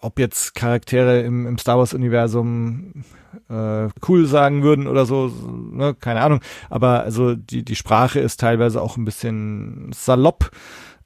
ob 0.00 0.18
jetzt 0.18 0.54
Charaktere 0.54 1.20
im, 1.20 1.46
im 1.46 1.58
Star 1.58 1.78
Wars-Universum 1.78 3.04
äh, 3.48 3.88
cool 4.08 4.26
sagen 4.26 4.62
würden 4.62 4.86
oder 4.86 5.06
so, 5.06 5.28
ne, 5.28 5.94
keine 5.94 6.22
Ahnung. 6.22 6.40
Aber 6.70 7.02
also 7.02 7.34
die, 7.36 7.64
die 7.64 7.76
Sprache 7.76 8.18
ist 8.18 8.40
teilweise 8.40 8.82
auch 8.82 8.96
ein 8.96 9.04
bisschen 9.04 9.92
salopp. 9.92 10.50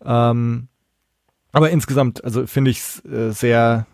Ähm, 0.05 0.69
aber 1.53 1.71
insgesamt, 1.71 2.25
also 2.25 2.47
finde 2.47 2.71
ich 2.71 2.79
es 2.79 3.05
äh, 3.05 3.33
sehr, 3.33 3.87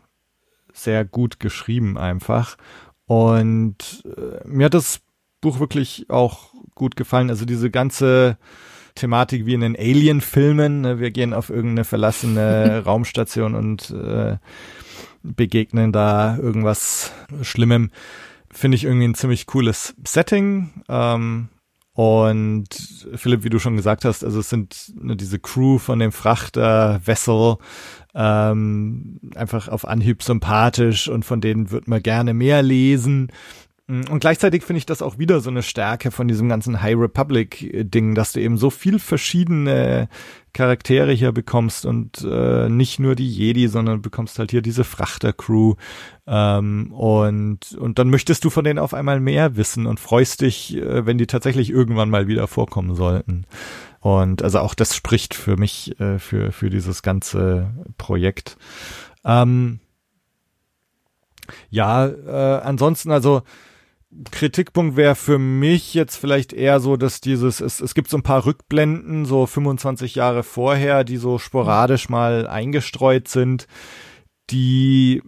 sehr 0.72 1.04
gut 1.04 1.40
geschrieben 1.40 1.98
einfach. 1.98 2.56
Und 3.12 4.04
äh, 4.06 4.48
mir 4.48 4.64
hat 4.64 4.74
das 4.74 5.00
Buch 5.42 5.60
wirklich 5.60 6.06
auch 6.08 6.54
gut 6.74 6.96
gefallen. 6.96 7.28
Also 7.28 7.44
diese 7.44 7.70
ganze 7.70 8.38
Thematik 8.94 9.44
wie 9.44 9.52
in 9.52 9.60
den 9.60 9.76
Alien-Filmen. 9.76 10.80
Ne? 10.80 10.98
Wir 10.98 11.10
gehen 11.10 11.34
auf 11.34 11.50
irgendeine 11.50 11.84
verlassene 11.84 12.82
Raumstation 12.86 13.54
und 13.54 13.90
äh, 13.90 14.38
begegnen 15.22 15.92
da 15.92 16.38
irgendwas 16.38 17.12
Schlimmem. 17.42 17.90
Finde 18.50 18.76
ich 18.76 18.84
irgendwie 18.84 19.08
ein 19.08 19.14
ziemlich 19.14 19.46
cooles 19.46 19.94
Setting. 20.06 20.70
Ähm, 20.88 21.50
und 21.92 22.68
Philipp, 23.14 23.44
wie 23.44 23.50
du 23.50 23.58
schon 23.58 23.76
gesagt 23.76 24.06
hast, 24.06 24.24
also 24.24 24.40
es 24.40 24.48
sind 24.48 24.94
ne, 24.94 25.16
diese 25.16 25.38
Crew 25.38 25.76
von 25.76 25.98
dem 25.98 26.12
Frachter 26.12 27.02
Vessel 27.04 27.58
ähm, 28.14 29.20
einfach 29.34 29.68
auf 29.68 29.86
Anhieb 29.86 30.22
sympathisch 30.22 31.08
und 31.08 31.24
von 31.24 31.40
denen 31.40 31.70
wird 31.70 31.88
man 31.88 32.02
gerne 32.02 32.34
mehr 32.34 32.62
lesen. 32.62 33.30
Und 33.88 34.20
gleichzeitig 34.20 34.62
finde 34.62 34.78
ich 34.78 34.86
das 34.86 35.02
auch 35.02 35.18
wieder 35.18 35.40
so 35.40 35.50
eine 35.50 35.62
Stärke 35.62 36.12
von 36.12 36.28
diesem 36.28 36.48
ganzen 36.48 36.80
High 36.80 36.96
Republic-Ding, 36.96 38.14
dass 38.14 38.32
du 38.32 38.40
eben 38.40 38.56
so 38.56 38.70
viel 38.70 38.98
verschiedene 38.98 40.08
Charaktere 40.52 41.12
hier 41.12 41.32
bekommst 41.32 41.84
und 41.84 42.24
äh, 42.24 42.68
nicht 42.68 43.00
nur 43.00 43.16
die 43.16 43.28
Jedi, 43.28 43.68
sondern 43.68 44.00
bekommst 44.00 44.38
halt 44.38 44.50
hier 44.50 44.62
diese 44.62 44.84
Frachter-Crew. 44.84 45.74
Ähm, 46.26 46.92
und, 46.92 47.72
und 47.72 47.98
dann 47.98 48.08
möchtest 48.08 48.44
du 48.44 48.50
von 48.50 48.64
denen 48.64 48.78
auf 48.78 48.94
einmal 48.94 49.18
mehr 49.18 49.56
wissen 49.56 49.86
und 49.86 49.98
freust 49.98 50.42
dich, 50.42 50.76
äh, 50.76 51.04
wenn 51.04 51.18
die 51.18 51.26
tatsächlich 51.26 51.68
irgendwann 51.68 52.08
mal 52.08 52.28
wieder 52.28 52.46
vorkommen 52.46 52.94
sollten. 52.94 53.46
Und 54.03 54.42
also 54.42 54.59
auch 54.59 54.74
das 54.74 54.96
spricht 54.96 55.32
für 55.32 55.57
mich, 55.57 55.98
äh, 56.00 56.18
für, 56.18 56.50
für 56.50 56.70
dieses 56.70 57.03
ganze 57.03 57.72
Projekt. 57.98 58.57
Ähm, 59.24 59.78
ja, 61.70 62.09
äh, 62.09 62.61
ansonsten 62.62 63.12
also 63.12 63.42
Kritikpunkt 64.32 64.96
wäre 64.96 65.14
für 65.14 65.38
mich 65.38 65.94
jetzt 65.94 66.16
vielleicht 66.16 66.53
eher 66.53 66.80
so, 66.80 66.96
dass 66.96 67.20
dieses, 67.20 67.61
es, 67.61 67.80
es 67.80 67.94
gibt 67.94 68.11
so 68.11 68.16
ein 68.16 68.24
paar 68.24 68.44
Rückblenden, 68.44 69.24
so 69.24 69.46
25 69.46 70.16
Jahre 70.16 70.42
vorher, 70.42 71.05
die 71.05 71.16
so 71.16 71.38
sporadisch 71.38 72.09
mal 72.09 72.48
eingestreut 72.48 73.28
sind, 73.28 73.68
die 74.50 75.22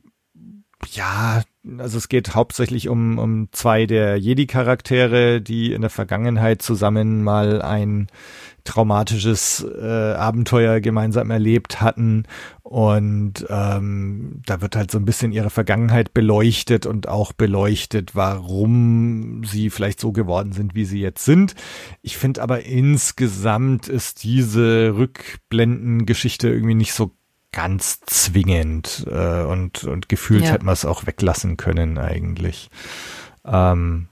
ja, 0.93 1.43
also 1.79 1.97
es 1.97 2.09
geht 2.09 2.35
hauptsächlich 2.35 2.89
um, 2.89 3.19
um 3.19 3.49
zwei 3.53 3.87
der 3.87 4.19
Jedi-Charaktere, 4.19 5.41
die 5.41 5.73
in 5.73 5.81
der 5.81 5.91
Vergangenheit 5.91 6.61
zusammen 6.61 7.23
mal 7.23 7.63
ein 7.63 8.09
traumatisches 8.65 9.65
äh, 9.65 10.15
Abenteuer 10.15 10.81
gemeinsam 10.81 11.31
erlebt 11.31 11.81
hatten 11.81 12.25
und 12.63 13.47
ähm, 13.51 14.41
da 14.47 14.61
wird 14.63 14.75
halt 14.75 14.91
so 14.91 14.99
ein 14.99 15.05
bisschen 15.05 15.33
ihre 15.33 15.51
Vergangenheit 15.51 16.15
beleuchtet 16.15 16.87
und 16.87 17.09
auch 17.09 17.33
beleuchtet, 17.33 18.17
warum 18.17 19.45
sie 19.45 19.71
vielleicht 19.71 20.01
so 20.01 20.13
geworden 20.13 20.53
sind, 20.53 20.75
wie 20.75 20.87
sie 20.87 21.01
jetzt 21.01 21.25
sind. 21.25 21.55
Ich 22.03 22.17
finde 22.17 22.43
aber 22.43 22.65
insgesamt 22.65 23.89
ist 23.89 24.25
diese 24.25 24.95
Rückblendengeschichte 24.97 26.49
irgendwie 26.49 26.75
nicht 26.75 26.95
so 26.95 27.13
ganz 27.53 28.01
zwingend 28.01 29.07
äh, 29.09 29.43
und, 29.43 29.85
und 29.85 30.09
gefühlt 30.09 30.45
ja. 30.45 30.51
hätte 30.53 30.65
man 30.65 30.73
es 30.73 30.85
auch 30.85 31.07
weglassen 31.07 31.57
können 31.57 31.99
eigentlich. 31.99 32.71
Ähm, 33.45 34.09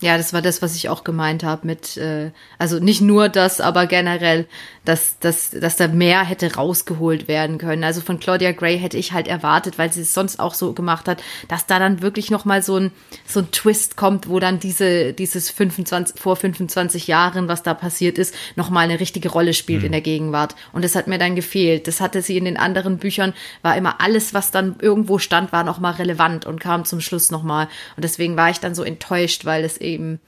ja, 0.00 0.18
das 0.18 0.34
war 0.34 0.42
das, 0.42 0.60
was 0.60 0.76
ich 0.76 0.90
auch 0.90 1.04
gemeint 1.04 1.42
habe 1.42 1.66
mit, 1.66 1.96
äh, 1.96 2.30
also 2.58 2.78
nicht 2.78 3.00
nur 3.00 3.30
das, 3.30 3.62
aber 3.62 3.86
generell, 3.86 4.46
dass, 4.84 5.18
dass, 5.20 5.50
dass 5.50 5.76
da 5.76 5.88
mehr 5.88 6.22
hätte 6.22 6.54
rausgeholt 6.54 7.28
werden 7.28 7.56
können. 7.56 7.82
Also 7.82 8.02
von 8.02 8.20
Claudia 8.20 8.52
Gray 8.52 8.78
hätte 8.78 8.98
ich 8.98 9.12
halt 9.12 9.26
erwartet, 9.26 9.78
weil 9.78 9.92
sie 9.92 10.02
es 10.02 10.12
sonst 10.12 10.38
auch 10.38 10.52
so 10.52 10.74
gemacht 10.74 11.08
hat, 11.08 11.22
dass 11.48 11.66
da 11.66 11.78
dann 11.78 12.02
wirklich 12.02 12.30
noch 12.30 12.44
mal 12.44 12.62
so 12.62 12.76
ein, 12.76 12.92
so 13.26 13.40
ein 13.40 13.50
Twist 13.52 13.96
kommt, 13.96 14.28
wo 14.28 14.38
dann 14.38 14.60
diese, 14.60 15.14
dieses 15.14 15.50
25, 15.50 16.20
vor 16.20 16.36
25 16.36 17.06
Jahren, 17.06 17.48
was 17.48 17.62
da 17.62 17.72
passiert 17.72 18.18
ist, 18.18 18.34
noch 18.54 18.68
mal 18.68 18.80
eine 18.80 19.00
richtige 19.00 19.30
Rolle 19.30 19.54
spielt 19.54 19.80
mhm. 19.80 19.86
in 19.86 19.92
der 19.92 20.02
Gegenwart. 20.02 20.56
Und 20.72 20.84
das 20.84 20.94
hat 20.94 21.06
mir 21.06 21.18
dann 21.18 21.36
gefehlt. 21.36 21.88
Das 21.88 22.02
hatte 22.02 22.20
sie 22.20 22.36
in 22.36 22.44
den 22.44 22.58
anderen 22.58 22.98
Büchern, 22.98 23.32
war 23.62 23.76
immer 23.76 24.00
alles, 24.02 24.34
was 24.34 24.50
dann 24.50 24.76
irgendwo 24.78 25.18
stand, 25.18 25.52
war 25.52 25.64
noch 25.64 25.80
mal 25.80 25.92
relevant 25.92 26.44
und 26.44 26.60
kam 26.60 26.84
zum 26.84 27.00
Schluss 27.00 27.30
noch 27.30 27.42
mal. 27.42 27.68
Und 27.96 28.04
deswegen 28.04 28.36
war 28.36 28.50
ich 28.50 28.60
dann 28.60 28.74
so 28.74 28.82
enttäuscht, 28.82 29.46
weil 29.46 29.64
es 29.64 29.78
eben 29.86 30.20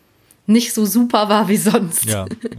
nicht 0.47 0.73
so 0.73 0.87
super 0.87 1.29
war 1.29 1.49
wie 1.49 1.57
sonst. 1.57 2.07
Ja, 2.07 2.25
ja. 2.43 2.51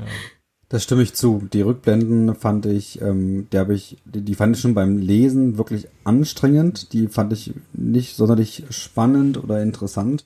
Das 0.69 0.83
stimme 0.83 1.01
ich 1.01 1.15
zu. 1.15 1.47
Die 1.51 1.61
Rückblenden 1.61 2.35
fand 2.35 2.67
ich, 2.67 3.01
ähm, 3.01 3.47
die 3.51 3.57
habe 3.57 3.73
ich, 3.73 3.97
die, 4.05 4.21
die 4.21 4.35
fand 4.35 4.55
ich 4.55 4.61
schon 4.61 4.75
beim 4.75 4.99
Lesen 4.99 5.57
wirklich 5.57 5.87
anstrengend. 6.03 6.93
Die 6.93 7.07
fand 7.07 7.33
ich 7.33 7.53
nicht 7.73 8.15
sonderlich 8.15 8.63
spannend 8.69 9.43
oder 9.43 9.63
interessant. 9.63 10.25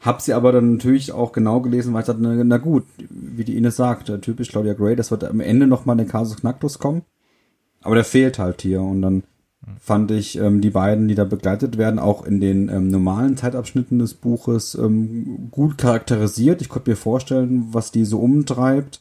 hab 0.00 0.20
sie 0.20 0.34
aber 0.34 0.52
dann 0.52 0.74
natürlich 0.74 1.10
auch 1.10 1.32
genau 1.32 1.60
gelesen, 1.60 1.92
weil 1.92 2.02
ich 2.02 2.06
dachte, 2.06 2.22
na, 2.22 2.44
na 2.44 2.58
gut, 2.58 2.84
wie 3.10 3.44
die 3.44 3.56
Ines 3.56 3.74
sagt, 3.74 4.12
typisch 4.22 4.50
Claudia 4.50 4.74
Gray, 4.74 4.94
das 4.94 5.10
wird 5.10 5.24
am 5.24 5.40
Ende 5.40 5.66
nochmal 5.66 5.96
der 5.96 6.06
Casus 6.06 6.36
Knacktus 6.36 6.78
kommen. 6.78 7.02
Aber 7.82 7.96
der 7.96 8.04
fehlt 8.04 8.38
halt 8.38 8.62
hier 8.62 8.82
und 8.82 9.02
dann 9.02 9.24
fand 9.80 10.10
ich 10.10 10.38
ähm, 10.38 10.60
die 10.60 10.70
beiden, 10.70 11.08
die 11.08 11.14
da 11.14 11.24
begleitet 11.24 11.78
werden, 11.78 11.98
auch 11.98 12.24
in 12.24 12.40
den 12.40 12.68
ähm, 12.68 12.88
normalen 12.88 13.36
Zeitabschnitten 13.36 13.98
des 13.98 14.14
Buches 14.14 14.74
ähm, 14.74 15.48
gut 15.50 15.78
charakterisiert. 15.78 16.60
Ich 16.62 16.68
konnte 16.68 16.90
mir 16.90 16.96
vorstellen, 16.96 17.68
was 17.70 17.92
die 17.92 18.04
so 18.04 18.18
umtreibt 18.18 19.00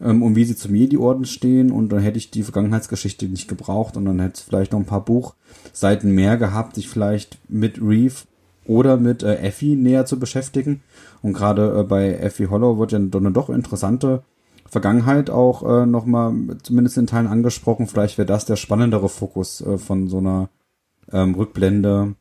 ähm, 0.00 0.22
und 0.22 0.36
wie 0.36 0.44
sie 0.44 0.56
zum 0.56 0.74
Jedi-Orden 0.74 1.24
stehen 1.24 1.70
und 1.72 1.90
dann 1.90 2.00
hätte 2.00 2.18
ich 2.18 2.30
die 2.30 2.44
Vergangenheitsgeschichte 2.44 3.26
nicht 3.26 3.48
gebraucht 3.48 3.96
und 3.96 4.04
dann 4.04 4.20
hätte 4.20 4.34
es 4.34 4.40
vielleicht 4.40 4.72
noch 4.72 4.80
ein 4.80 4.86
paar 4.86 5.04
Buchseiten 5.04 6.12
mehr 6.12 6.36
gehabt, 6.36 6.76
sich 6.76 6.88
vielleicht 6.88 7.38
mit 7.48 7.80
Reeve 7.82 8.14
oder 8.64 8.96
mit 8.96 9.22
äh, 9.22 9.36
Effie 9.36 9.74
näher 9.74 10.06
zu 10.06 10.18
beschäftigen. 10.18 10.82
Und 11.22 11.32
gerade 11.32 11.80
äh, 11.80 11.82
bei 11.82 12.14
Effie 12.14 12.46
Hollow 12.46 12.78
wird 12.78 12.92
ja 12.92 12.98
dann 12.98 13.34
doch 13.34 13.50
interessante 13.50 14.22
Vergangenheit 14.68 15.30
auch 15.30 15.62
äh, 15.62 15.86
nochmal 15.86 16.34
zumindest 16.62 16.98
in 16.98 17.06
Teilen 17.06 17.26
angesprochen. 17.26 17.86
Vielleicht 17.86 18.18
wäre 18.18 18.26
das 18.26 18.44
der 18.44 18.56
spannendere 18.56 19.08
Fokus 19.08 19.60
äh, 19.60 19.78
von 19.78 20.08
so 20.08 20.18
einer 20.18 20.48
ähm, 21.12 21.34
Rückblende 21.34 22.14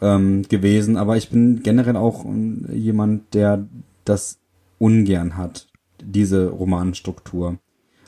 ähm, 0.00 0.42
gewesen. 0.42 0.96
Aber 0.96 1.16
ich 1.16 1.30
bin 1.30 1.62
generell 1.62 1.96
auch 1.96 2.24
äh, 2.24 2.74
jemand, 2.74 3.34
der 3.34 3.66
das 4.04 4.38
ungern 4.78 5.36
hat, 5.36 5.66
diese 6.02 6.48
Romanstruktur. 6.48 7.58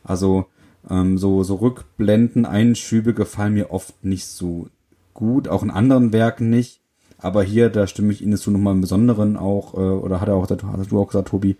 Also 0.04 0.46
ähm, 0.88 1.18
so, 1.18 1.42
so 1.42 1.56
Rückblenden, 1.56 2.46
Einschübe 2.46 3.14
gefallen 3.14 3.54
mir 3.54 3.70
oft 3.70 4.04
nicht 4.04 4.26
so 4.26 4.68
gut, 5.14 5.48
auch 5.48 5.62
in 5.62 5.70
anderen 5.70 6.12
Werken 6.12 6.50
nicht. 6.50 6.80
Aber 7.18 7.42
hier, 7.42 7.68
da 7.68 7.86
stimme 7.86 8.12
ich 8.12 8.22
Ihnen 8.22 8.38
zu 8.38 8.50
nochmal 8.50 8.74
im 8.74 8.80
Besonderen 8.80 9.36
auch, 9.36 9.74
äh, 9.74 9.76
oder 9.76 10.20
hat 10.20 10.28
er 10.28 10.34
auch, 10.34 10.48
hast 10.48 10.90
du 10.90 11.00
auch 11.00 11.08
gesagt, 11.08 11.28
Tobi, 11.28 11.56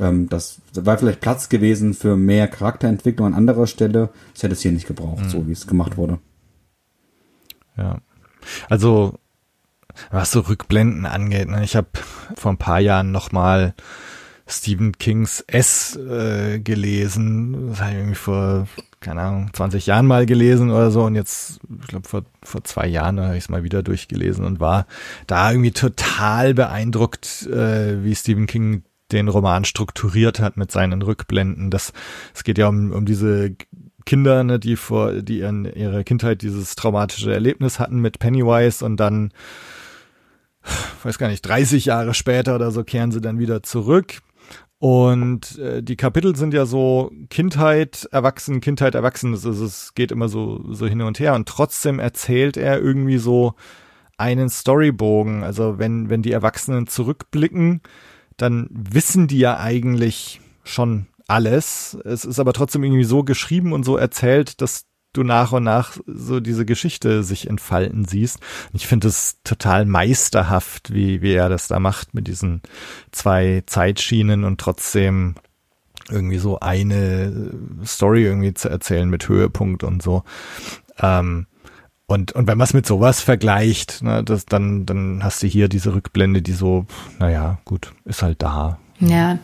ähm, 0.00 0.28
das 0.28 0.60
war 0.74 0.98
vielleicht 0.98 1.20
Platz 1.20 1.48
gewesen 1.48 1.94
für 1.94 2.16
mehr 2.16 2.48
Charakterentwicklung 2.48 3.28
an 3.28 3.34
anderer 3.34 3.66
Stelle. 3.66 4.10
Das 4.32 4.42
hätte 4.42 4.54
es 4.54 4.62
hier 4.62 4.72
nicht 4.72 4.86
gebraucht, 4.86 5.24
mhm. 5.24 5.28
so 5.28 5.46
wie 5.46 5.52
es 5.52 5.66
gemacht 5.66 5.96
wurde. 5.96 6.18
Ja. 7.76 7.98
Also, 8.68 9.14
was 10.10 10.32
so 10.32 10.40
Rückblenden 10.40 11.06
angeht, 11.06 11.48
ne, 11.48 11.64
ich 11.64 11.76
habe 11.76 11.88
vor 12.36 12.52
ein 12.52 12.58
paar 12.58 12.80
Jahren 12.80 13.12
nochmal 13.12 13.74
Stephen 14.46 14.98
Kings 14.98 15.40
S 15.46 15.96
äh, 15.96 16.58
gelesen. 16.58 17.70
Das 17.70 17.80
habe 17.80 17.92
ich 17.92 17.96
irgendwie 17.96 18.14
vor, 18.14 18.68
keine 19.00 19.22
Ahnung, 19.22 19.50
20 19.52 19.86
Jahren 19.86 20.06
mal 20.06 20.26
gelesen 20.26 20.70
oder 20.70 20.90
so. 20.90 21.04
Und 21.04 21.14
jetzt, 21.14 21.60
ich 21.80 21.86
glaube, 21.86 22.06
vor, 22.06 22.24
vor 22.42 22.62
zwei 22.64 22.86
Jahren 22.86 23.18
habe 23.20 23.36
ich 23.36 23.44
es 23.44 23.48
mal 23.48 23.64
wieder 23.64 23.82
durchgelesen 23.82 24.44
und 24.44 24.60
war 24.60 24.86
da 25.26 25.50
irgendwie 25.50 25.72
total 25.72 26.52
beeindruckt, 26.52 27.46
äh, 27.46 28.04
wie 28.04 28.14
Stephen 28.14 28.46
King 28.46 28.82
den 29.12 29.28
Roman 29.28 29.64
strukturiert 29.64 30.40
hat 30.40 30.56
mit 30.56 30.70
seinen 30.70 31.02
Rückblenden. 31.02 31.70
Das, 31.70 31.92
es 32.34 32.44
geht 32.44 32.58
ja 32.58 32.68
um, 32.68 32.92
um 32.92 33.04
diese 33.04 33.54
Kinder, 34.06 34.44
ne, 34.44 34.58
die 34.58 34.76
vor, 34.76 35.12
die 35.12 35.40
in 35.40 35.64
ihrer 35.64 36.04
Kindheit 36.04 36.42
dieses 36.42 36.74
traumatische 36.74 37.32
Erlebnis 37.32 37.78
hatten 37.78 38.00
mit 38.00 38.18
Pennywise 38.18 38.84
und 38.84 38.98
dann, 38.98 39.32
weiß 41.02 41.18
gar 41.18 41.28
nicht, 41.28 41.42
30 41.42 41.86
Jahre 41.86 42.14
später 42.14 42.54
oder 42.54 42.70
so 42.70 42.84
kehren 42.84 43.12
sie 43.12 43.20
dann 43.20 43.38
wieder 43.38 43.62
zurück. 43.62 44.20
Und 44.78 45.58
äh, 45.58 45.82
die 45.82 45.96
Kapitel 45.96 46.36
sind 46.36 46.52
ja 46.52 46.66
so 46.66 47.10
Kindheit, 47.30 48.06
Erwachsen, 48.12 48.60
Kindheit, 48.60 48.94
Erwachsen. 48.94 49.32
Also 49.32 49.50
es 49.64 49.94
geht 49.94 50.12
immer 50.12 50.28
so, 50.28 50.62
so 50.72 50.86
hin 50.86 51.00
und 51.00 51.18
her. 51.20 51.34
Und 51.34 51.48
trotzdem 51.48 51.98
erzählt 51.98 52.58
er 52.58 52.80
irgendwie 52.80 53.16
so 53.16 53.54
einen 54.18 54.50
Storybogen. 54.50 55.42
Also 55.42 55.78
wenn, 55.78 56.10
wenn 56.10 56.20
die 56.20 56.32
Erwachsenen 56.32 56.86
zurückblicken, 56.86 57.80
dann 58.36 58.68
wissen 58.70 59.26
die 59.26 59.38
ja 59.38 59.58
eigentlich 59.58 60.40
schon 60.64 61.06
alles. 61.28 61.96
Es 62.04 62.24
ist 62.24 62.38
aber 62.38 62.52
trotzdem 62.52 62.84
irgendwie 62.84 63.04
so 63.04 63.24
geschrieben 63.24 63.72
und 63.72 63.84
so 63.84 63.96
erzählt, 63.96 64.60
dass 64.60 64.86
du 65.12 65.22
nach 65.22 65.52
und 65.52 65.62
nach 65.62 65.96
so 66.06 66.40
diese 66.40 66.64
Geschichte 66.64 67.22
sich 67.22 67.48
entfalten 67.48 68.04
siehst. 68.04 68.40
Ich 68.72 68.86
finde 68.86 69.08
es 69.08 69.38
total 69.44 69.86
meisterhaft, 69.86 70.92
wie, 70.92 71.22
wie 71.22 71.32
er 71.32 71.48
das 71.48 71.68
da 71.68 71.78
macht 71.78 72.14
mit 72.14 72.26
diesen 72.26 72.62
zwei 73.12 73.62
Zeitschienen 73.66 74.44
und 74.44 74.60
trotzdem 74.60 75.36
irgendwie 76.10 76.38
so 76.38 76.60
eine 76.60 77.52
Story 77.84 78.24
irgendwie 78.24 78.52
zu 78.52 78.68
erzählen 78.68 79.08
mit 79.08 79.28
Höhepunkt 79.28 79.84
und 79.84 80.02
so. 80.02 80.24
Ähm, 80.98 81.46
und, 82.06 82.32
und 82.32 82.46
wenn 82.46 82.58
man 82.58 82.66
es 82.66 82.74
mit 82.74 82.86
sowas 82.86 83.20
vergleicht, 83.20 84.02
ne, 84.02 84.22
das, 84.22 84.46
dann, 84.46 84.84
dann 84.86 85.24
hast 85.24 85.42
du 85.42 85.46
hier 85.46 85.68
diese 85.68 85.94
Rückblende, 85.94 86.42
die 86.42 86.52
so, 86.52 86.86
naja, 87.18 87.58
gut, 87.64 87.92
ist 88.04 88.22
halt 88.22 88.42
da. 88.42 88.78
Ja, 89.00 89.38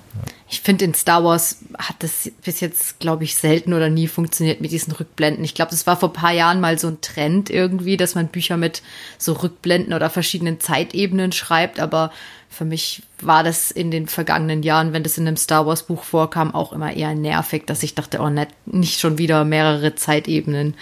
ich 0.49 0.61
finde 0.61 0.85
in 0.85 0.95
Star 0.95 1.25
Wars 1.25 1.59
hat 1.77 1.97
das 2.01 2.31
bis 2.45 2.61
jetzt, 2.61 3.01
glaube 3.01 3.25
ich, 3.25 3.35
selten 3.35 3.73
oder 3.73 3.91
nie 3.91 4.07
funktioniert 4.07 4.61
mit 4.61 4.71
diesen 4.71 4.93
Rückblenden. 4.93 5.45
Ich 5.45 5.55
glaube, 5.55 5.73
das 5.73 5.87
war 5.87 5.97
vor 5.97 6.13
paar 6.13 6.33
Jahren 6.33 6.61
mal 6.61 6.79
so 6.79 6.89
ein 6.89 7.01
Trend 7.01 7.51
irgendwie, 7.51 7.97
dass 7.97 8.15
man 8.15 8.29
Bücher 8.29 8.57
mit 8.57 8.83
so 9.19 9.33
Rückblenden 9.33 9.93
oder 9.93 10.09
verschiedenen 10.09 10.61
Zeitebenen 10.61 11.33
schreibt, 11.33 11.81
aber 11.81 12.13
für 12.53 12.65
mich 12.65 13.05
war 13.23 13.45
das 13.45 13.71
in 13.71 13.93
den 13.93 14.09
vergangenen 14.09 14.65
Jahren, 14.65 14.93
wenn 14.93 15.05
das 15.05 15.17
in 15.17 15.27
einem 15.27 15.37
Star 15.37 15.67
Wars 15.67 15.85
Buch 15.85 16.03
vorkam, 16.03 16.53
auch 16.53 16.73
immer 16.73 16.93
eher 16.93 17.15
nervig, 17.15 17.65
dass 17.65 17.85
ich 17.85 17.95
dachte, 17.95 18.19
oh, 18.21 18.29
nicht, 18.29 18.49
nicht 18.67 18.99
schon 18.99 19.19
wieder 19.19 19.45
mehrere 19.45 19.95
Zeitebenen. 19.95 20.75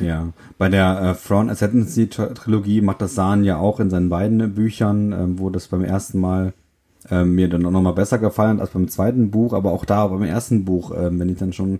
Ja, 0.00 0.28
bei 0.58 0.68
der 0.68 1.00
äh, 1.00 1.26
Thrawn 1.26 1.48
Ascendancy 1.48 2.08
Trilogie 2.08 2.80
macht 2.80 3.00
das 3.00 3.14
Sahn 3.14 3.44
ja 3.44 3.56
auch 3.56 3.78
in 3.78 3.88
seinen 3.88 4.08
beiden 4.08 4.52
Büchern, 4.54 5.12
äh, 5.12 5.38
wo 5.38 5.48
das 5.48 5.68
beim 5.68 5.84
ersten 5.84 6.18
Mal 6.18 6.54
äh, 7.08 7.24
mir 7.24 7.48
dann 7.48 7.64
auch 7.66 7.70
nochmal 7.70 7.94
besser 7.94 8.18
gefallen 8.18 8.58
als 8.60 8.70
beim 8.70 8.88
zweiten 8.88 9.30
Buch, 9.30 9.52
aber 9.52 9.70
auch 9.70 9.84
da 9.84 10.08
beim 10.08 10.24
ersten 10.24 10.64
Buch, 10.64 10.90
äh, 10.90 11.16
wenn 11.16 11.28
ich 11.28 11.38
dann 11.38 11.52
schon 11.52 11.78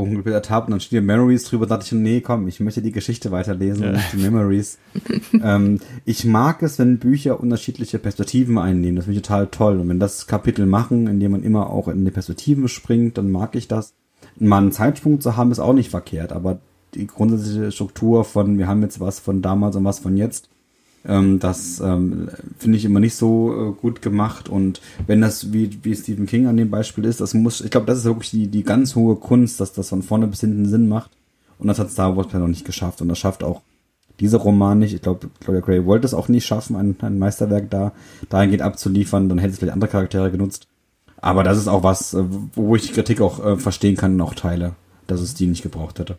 umgeblättert 0.00 0.50
habe 0.50 0.66
und 0.66 0.72
dann 0.72 0.80
steht 0.80 1.02
Memories 1.04 1.44
drüber, 1.44 1.66
dachte 1.66 1.84
ich, 1.86 1.92
nee, 1.92 2.20
komm, 2.20 2.48
ich 2.48 2.60
möchte 2.60 2.82
die 2.82 2.92
Geschichte 2.92 3.30
weiterlesen 3.30 3.82
ja. 3.82 3.88
und 3.88 3.96
nicht 3.96 4.12
die 4.12 4.18
Memories. 4.18 4.78
ähm, 5.42 5.80
ich 6.04 6.24
mag 6.24 6.62
es, 6.62 6.78
wenn 6.78 6.98
Bücher 6.98 7.40
unterschiedliche 7.40 7.98
Perspektiven 7.98 8.58
einnehmen. 8.58 8.96
Das 8.96 9.06
finde 9.06 9.18
ich 9.18 9.26
total 9.26 9.46
toll. 9.46 9.78
Und 9.78 9.88
wenn 9.88 10.00
das 10.00 10.26
Kapitel 10.26 10.66
machen, 10.66 11.06
indem 11.06 11.32
man 11.32 11.42
immer 11.42 11.70
auch 11.70 11.88
in 11.88 12.04
die 12.04 12.10
Perspektiven 12.10 12.68
springt, 12.68 13.18
dann 13.18 13.30
mag 13.30 13.54
ich 13.54 13.68
das. 13.68 13.94
Mal 14.38 14.58
einen 14.58 14.72
Zeitsprung 14.72 15.20
zu 15.20 15.36
haben, 15.36 15.50
ist 15.50 15.58
auch 15.58 15.72
nicht 15.72 15.90
verkehrt, 15.90 16.32
aber 16.32 16.60
die 16.94 17.06
grundsätzliche 17.06 17.72
Struktur 17.72 18.24
von, 18.24 18.58
wir 18.58 18.66
haben 18.66 18.82
jetzt 18.82 19.00
was 19.00 19.20
von 19.20 19.42
damals 19.42 19.76
und 19.76 19.84
was 19.84 20.00
von 20.00 20.16
jetzt, 20.16 20.49
das 21.02 21.80
ähm, 21.80 22.28
finde 22.58 22.76
ich 22.76 22.84
immer 22.84 23.00
nicht 23.00 23.14
so 23.14 23.70
äh, 23.70 23.80
gut 23.80 24.02
gemacht. 24.02 24.48
Und 24.48 24.80
wenn 25.06 25.20
das 25.20 25.52
wie, 25.52 25.78
wie 25.82 25.96
Stephen 25.96 26.26
King 26.26 26.46
an 26.46 26.56
dem 26.56 26.70
Beispiel 26.70 27.04
ist, 27.06 27.20
das 27.20 27.32
muss, 27.32 27.62
ich 27.62 27.70
glaube, 27.70 27.86
das 27.86 27.98
ist 27.98 28.04
wirklich 28.04 28.30
die, 28.30 28.48
die 28.48 28.64
ganz 28.64 28.94
hohe 28.94 29.16
Kunst, 29.16 29.60
dass 29.60 29.72
das 29.72 29.88
von 29.88 30.02
vorne 30.02 30.26
bis 30.26 30.40
hinten 30.40 30.66
Sinn 30.66 30.88
macht. 30.88 31.10
Und 31.58 31.68
das 31.68 31.78
hat 31.78 31.90
Star 31.90 32.16
Wars 32.16 32.32
noch 32.32 32.48
nicht 32.48 32.66
geschafft. 32.66 33.00
Und 33.00 33.08
das 33.08 33.18
schafft 33.18 33.42
auch 33.42 33.62
dieser 34.18 34.38
Roman 34.38 34.78
nicht. 34.78 34.94
Ich 34.94 35.00
glaube, 35.00 35.30
Claudia 35.40 35.62
Gray 35.62 35.86
wollte 35.86 36.06
es 36.06 36.14
auch 36.14 36.28
nicht 36.28 36.44
schaffen, 36.44 36.76
ein, 36.76 36.96
ein 37.00 37.18
Meisterwerk 37.18 37.70
da 37.70 37.92
dahingehend 38.28 38.62
abzuliefern. 38.62 39.28
Dann 39.28 39.38
hätte 39.38 39.54
es 39.54 39.58
vielleicht 39.58 39.74
andere 39.74 39.90
Charaktere 39.90 40.30
genutzt. 40.30 40.68
Aber 41.22 41.44
das 41.44 41.58
ist 41.58 41.68
auch 41.68 41.82
was, 41.82 42.12
äh, 42.12 42.24
wo 42.54 42.76
ich 42.76 42.86
die 42.86 42.92
Kritik 42.92 43.22
auch 43.22 43.44
äh, 43.44 43.56
verstehen 43.56 43.96
kann 43.96 44.14
und 44.14 44.20
auch 44.20 44.34
teile, 44.34 44.74
dass 45.06 45.20
es 45.20 45.34
die 45.34 45.46
nicht 45.46 45.62
gebraucht 45.62 45.98
hätte. 45.98 46.18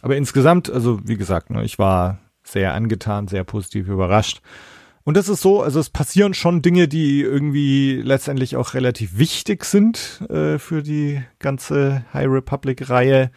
Aber 0.00 0.16
insgesamt, 0.16 0.70
also 0.70 1.00
wie 1.04 1.16
gesagt, 1.16 1.50
ne, 1.50 1.64
ich 1.64 1.78
war 1.78 2.18
sehr 2.42 2.74
angetan, 2.74 3.28
sehr 3.28 3.44
positiv 3.44 3.88
überrascht. 3.88 4.40
Und 5.04 5.16
das 5.16 5.28
ist 5.28 5.40
so, 5.40 5.62
also 5.62 5.80
es 5.80 5.90
passieren 5.90 6.32
schon 6.32 6.62
Dinge, 6.62 6.86
die 6.86 7.22
irgendwie 7.22 8.00
letztendlich 8.04 8.56
auch 8.56 8.74
relativ 8.74 9.18
wichtig 9.18 9.64
sind 9.64 10.20
äh, 10.28 10.58
für 10.58 10.82
die 10.82 11.22
ganze 11.40 12.04
High 12.14 12.28
Republic-Reihe. 12.28 13.32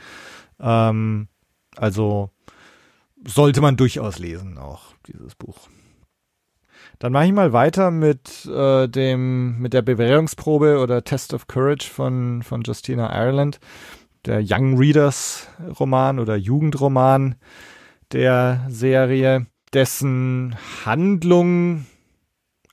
Ähm, 0.59 1.27
also 1.75 2.29
sollte 3.25 3.61
man 3.61 3.77
durchaus 3.77 4.19
lesen, 4.19 4.57
auch 4.59 4.93
dieses 5.07 5.33
Buch. 5.33 5.67
Dann 6.99 7.11
mache 7.11 7.25
ich 7.25 7.33
mal 7.33 7.51
weiter 7.51 7.91
mit 7.91 8.45
äh, 8.45 8.87
dem 8.87 9.59
mit 9.59 9.73
der 9.73 9.81
Bewährungsprobe 9.81 10.79
oder 10.79 11.03
Test 11.03 11.33
of 11.33 11.47
Courage 11.47 11.89
von 11.89 12.41
von 12.43 12.61
Justina 12.61 13.11
Ireland, 13.11 13.59
der 14.25 14.41
Young 14.47 14.77
Readers 14.77 15.47
Roman 15.79 16.19
oder 16.19 16.35
Jugendroman 16.35 17.35
der 18.11 18.65
Serie, 18.69 19.47
dessen 19.73 20.55
Handlung, 20.85 21.85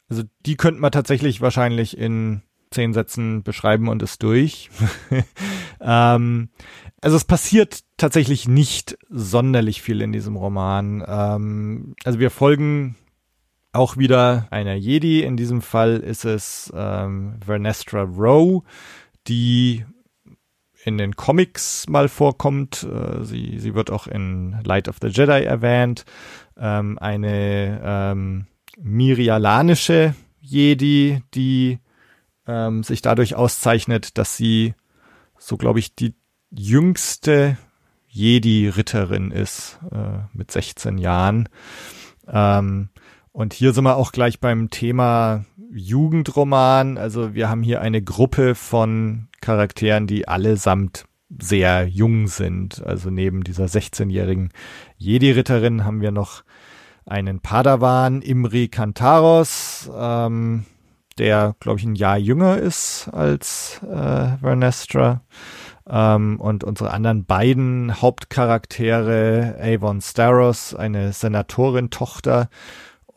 also 0.08 0.22
die 0.46 0.56
könnte 0.56 0.80
man 0.80 0.92
tatsächlich 0.92 1.40
wahrscheinlich 1.40 1.96
in 1.96 2.42
zehn 2.70 2.92
Sätzen 2.92 3.42
beschreiben 3.42 3.88
und 3.88 4.02
ist 4.02 4.22
durch. 4.22 4.70
ähm, 5.80 6.48
also 7.00 7.16
es 7.16 7.24
passiert 7.24 7.80
tatsächlich 7.96 8.48
nicht 8.48 8.96
sonderlich 9.10 9.82
viel 9.82 10.00
in 10.00 10.12
diesem 10.12 10.36
Roman. 10.36 11.04
Ähm, 11.06 11.94
also 12.04 12.18
wir 12.18 12.30
folgen 12.30 12.96
auch 13.72 13.96
wieder 13.96 14.46
einer 14.50 14.74
Jedi. 14.74 15.22
In 15.22 15.36
diesem 15.36 15.62
Fall 15.62 15.98
ist 15.98 16.24
es 16.24 16.72
ähm, 16.74 17.36
Vernestra 17.44 18.02
Rowe, 18.02 18.62
die 19.28 19.84
in 20.84 20.98
den 20.98 21.14
Comics 21.16 21.88
mal 21.88 22.08
vorkommt. 22.08 22.84
Äh, 22.84 23.24
sie, 23.24 23.58
sie 23.58 23.74
wird 23.74 23.90
auch 23.90 24.06
in 24.06 24.56
Light 24.64 24.88
of 24.88 24.96
the 25.00 25.08
Jedi 25.08 25.44
erwähnt. 25.44 26.04
Ähm, 26.56 26.98
eine 26.98 27.80
ähm, 27.84 28.46
mirialanische 28.78 30.14
Jedi, 30.40 31.22
die 31.34 31.78
ähm, 32.46 32.82
sich 32.82 33.02
dadurch 33.02 33.34
auszeichnet, 33.36 34.18
dass 34.18 34.36
sie 34.36 34.74
so, 35.38 35.56
glaube 35.56 35.78
ich, 35.78 35.94
die 35.94 36.14
jüngste 36.50 37.56
Jedi-Ritterin 38.08 39.30
ist 39.30 39.78
äh, 39.90 40.18
mit 40.32 40.50
16 40.50 40.98
Jahren. 40.98 41.48
Ähm, 42.28 42.90
und 43.32 43.54
hier 43.54 43.72
sind 43.72 43.84
wir 43.84 43.96
auch 43.96 44.12
gleich 44.12 44.40
beim 44.40 44.68
Thema 44.68 45.46
Jugendroman. 45.72 46.98
Also 46.98 47.34
wir 47.34 47.48
haben 47.48 47.62
hier 47.62 47.80
eine 47.80 48.02
Gruppe 48.02 48.54
von 48.54 49.28
Charakteren, 49.40 50.06
die 50.06 50.28
allesamt 50.28 51.04
sehr 51.40 51.86
jung 51.86 52.26
sind. 52.26 52.84
Also 52.84 53.10
neben 53.10 53.42
dieser 53.44 53.64
16-jährigen 53.64 54.50
Jedi-Ritterin 54.98 55.84
haben 55.84 56.00
wir 56.00 56.10
noch 56.10 56.44
einen 57.06 57.40
Padawan, 57.40 58.22
Imri 58.22 58.68
Kantaros, 58.68 59.90
ähm, 59.96 60.64
der, 61.18 61.56
glaube 61.60 61.78
ich, 61.78 61.84
ein 61.84 61.94
Jahr 61.94 62.16
jünger 62.16 62.58
ist 62.58 63.08
als 63.12 63.80
äh, 63.82 64.38
Vernestra. 64.38 65.22
Ähm, 65.88 66.40
und 66.40 66.64
unsere 66.64 66.92
anderen 66.92 67.24
beiden 67.24 68.00
Hauptcharaktere, 68.00 69.56
Avon 69.60 70.00
Staros, 70.00 70.74
eine 70.74 71.12
Senatorin-Tochter 71.12 72.48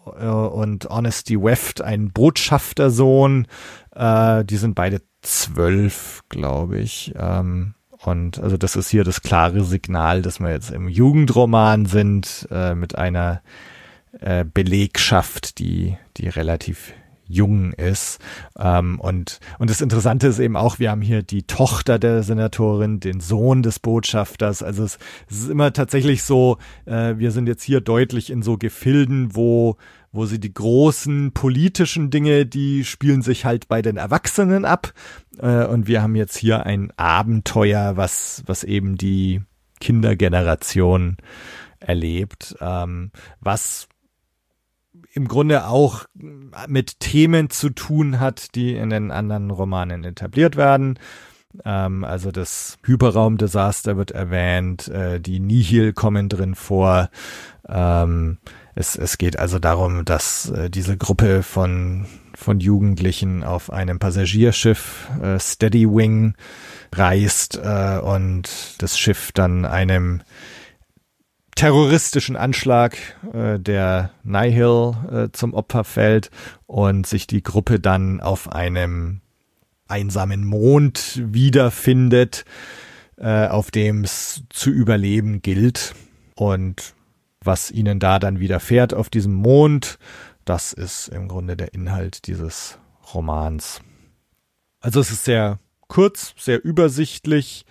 und 0.05 0.89
Honesty 0.89 1.41
Weft, 1.41 1.81
ein 1.81 2.11
Botschaftersohn, 2.11 3.47
äh, 3.95 4.45
die 4.45 4.57
sind 4.57 4.75
beide 4.75 5.01
zwölf, 5.21 6.23
glaube 6.29 6.79
ich. 6.79 7.13
Ähm, 7.17 7.73
und 8.03 8.39
also 8.39 8.57
das 8.57 8.75
ist 8.75 8.89
hier 8.89 9.03
das 9.03 9.21
klare 9.21 9.63
Signal, 9.63 10.21
dass 10.21 10.39
wir 10.39 10.51
jetzt 10.51 10.71
im 10.71 10.87
Jugendroman 10.87 11.85
sind, 11.85 12.47
äh, 12.51 12.75
mit 12.75 12.95
einer 12.95 13.41
äh, 14.19 14.45
Belegschaft, 14.45 15.59
die, 15.59 15.97
die 16.17 16.27
relativ 16.29 16.93
jung 17.27 17.73
ist. 17.73 18.19
Ähm, 18.57 18.99
und, 18.99 19.39
und 19.59 19.69
das 19.69 19.81
Interessante 19.81 20.27
ist 20.27 20.39
eben 20.39 20.55
auch, 20.55 20.79
wir 20.79 20.91
haben 20.91 21.01
hier 21.01 21.23
die 21.23 21.43
Tochter 21.43 21.99
der 21.99 22.23
Senatorin, 22.23 22.99
den 22.99 23.19
Sohn 23.19 23.63
des 23.63 23.79
Botschafters. 23.79 24.63
Also 24.63 24.83
es, 24.83 24.97
es 25.29 25.41
ist 25.41 25.49
immer 25.49 25.73
tatsächlich 25.73 26.23
so, 26.23 26.57
äh, 26.85 27.15
wir 27.17 27.31
sind 27.31 27.47
jetzt 27.47 27.63
hier 27.63 27.81
deutlich 27.81 28.29
in 28.29 28.41
so 28.41 28.57
Gefilden, 28.57 29.35
wo 29.35 29.77
wo 30.15 30.25
sie 30.25 30.39
die 30.39 30.53
großen 30.53 31.33
politischen 31.33 32.09
Dinge, 32.09 32.45
die 32.45 32.85
spielen 32.85 33.21
sich 33.21 33.43
halt 33.43 33.67
bei 33.67 33.81
den 33.81 33.97
Erwachsenen 33.97 34.63
ab. 34.63 34.93
Äh, 35.39 35.65
und 35.65 35.87
wir 35.87 36.01
haben 36.01 36.15
jetzt 36.15 36.37
hier 36.37 36.65
ein 36.65 36.91
Abenteuer, 36.95 37.97
was, 37.97 38.41
was 38.45 38.63
eben 38.63 38.95
die 38.95 39.41
Kindergeneration 39.81 41.17
erlebt, 41.79 42.55
ähm, 42.61 43.11
was 43.41 43.89
im 45.15 45.27
Grunde 45.27 45.67
auch 45.67 46.05
mit 46.67 46.99
Themen 46.99 47.49
zu 47.49 47.69
tun 47.69 48.19
hat, 48.19 48.53
die 48.53 48.75
in 48.75 48.89
den 48.89 49.11
anderen 49.11 49.49
Romanen 49.49 50.03
etabliert 50.03 50.57
werden. 50.57 50.99
Ähm, 51.63 52.03
also 52.03 52.31
das 52.31 52.77
Hyperraumdesaster 52.83 53.95
wird 53.95 54.11
erwähnt, 54.11 54.89
äh, 54.89 55.21
die 55.21 55.39
Nihil 55.39 55.93
kommen 55.93 56.27
drin 56.27 56.53
vor. 56.53 57.09
Ähm, 57.67 58.39
es, 58.75 58.97
es 58.97 59.17
geht 59.17 59.39
also 59.39 59.57
darum, 59.57 60.03
dass 60.03 60.49
äh, 60.49 60.69
diese 60.69 60.97
Gruppe 60.97 61.43
von, 61.43 62.07
von 62.33 62.59
Jugendlichen 62.59 63.45
auf 63.45 63.71
einem 63.71 63.99
Passagierschiff 63.99 65.07
äh, 65.23 65.39
Steady 65.39 65.87
Wing 65.87 66.35
reist 66.93 67.57
äh, 67.63 67.99
und 67.99 68.75
das 68.79 68.99
Schiff 68.99 69.31
dann 69.31 69.63
einem 69.63 70.21
terroristischen 71.55 72.35
Anschlag 72.35 72.97
äh, 73.33 73.59
der 73.59 74.11
Nihil 74.23 74.93
äh, 75.11 75.29
zum 75.31 75.53
Opfer 75.53 75.83
fällt 75.83 76.29
und 76.67 77.07
sich 77.07 77.27
die 77.27 77.43
Gruppe 77.43 77.79
dann 77.79 78.19
auf 78.19 78.51
einem 78.51 79.21
einsamen 79.87 80.45
Mond 80.45 81.21
wiederfindet, 81.23 82.45
äh, 83.17 83.47
auf 83.47 83.71
dem 83.71 84.03
es 84.03 84.43
zu 84.49 84.69
überleben 84.69 85.41
gilt. 85.41 85.95
Und 86.35 86.93
was 87.41 87.71
ihnen 87.71 87.99
da 87.99 88.19
dann 88.19 88.39
widerfährt 88.39 88.93
auf 88.93 89.09
diesem 89.09 89.33
Mond, 89.33 89.97
das 90.43 90.73
ist 90.73 91.07
im 91.07 91.27
Grunde 91.27 91.55
der 91.55 91.73
Inhalt 91.73 92.27
dieses 92.27 92.77
Romans. 93.13 93.81
Also 94.81 94.99
es 94.99 95.11
ist 95.11 95.25
sehr 95.25 95.59
kurz, 95.87 96.33
sehr 96.37 96.63
übersichtlich, 96.63 97.65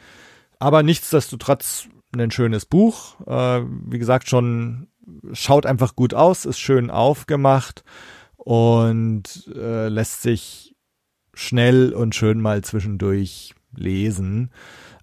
aber 0.59 0.83
nichtsdestotrotz 0.83 1.89
ein 2.21 2.31
schönes 2.31 2.67
Buch. 2.67 3.21
Äh, 3.27 3.63
wie 3.87 3.99
gesagt, 3.99 4.29
schon 4.29 4.89
schaut 5.33 5.67
einfach 5.67 5.97
gut 5.97 6.15
aus, 6.15 6.45
ist 6.45 6.59
schön 6.59 6.91
aufgemacht 6.91 7.85
und 8.37 9.51
äh, 9.55 9.89
lässt 9.89 10.23
sich 10.23 10.75
schnell 11.35 11.93
und 11.93 12.15
schön 12.15 12.41
mal 12.41 12.63
zwischendurch 12.63 13.55
lesen. 13.77 14.51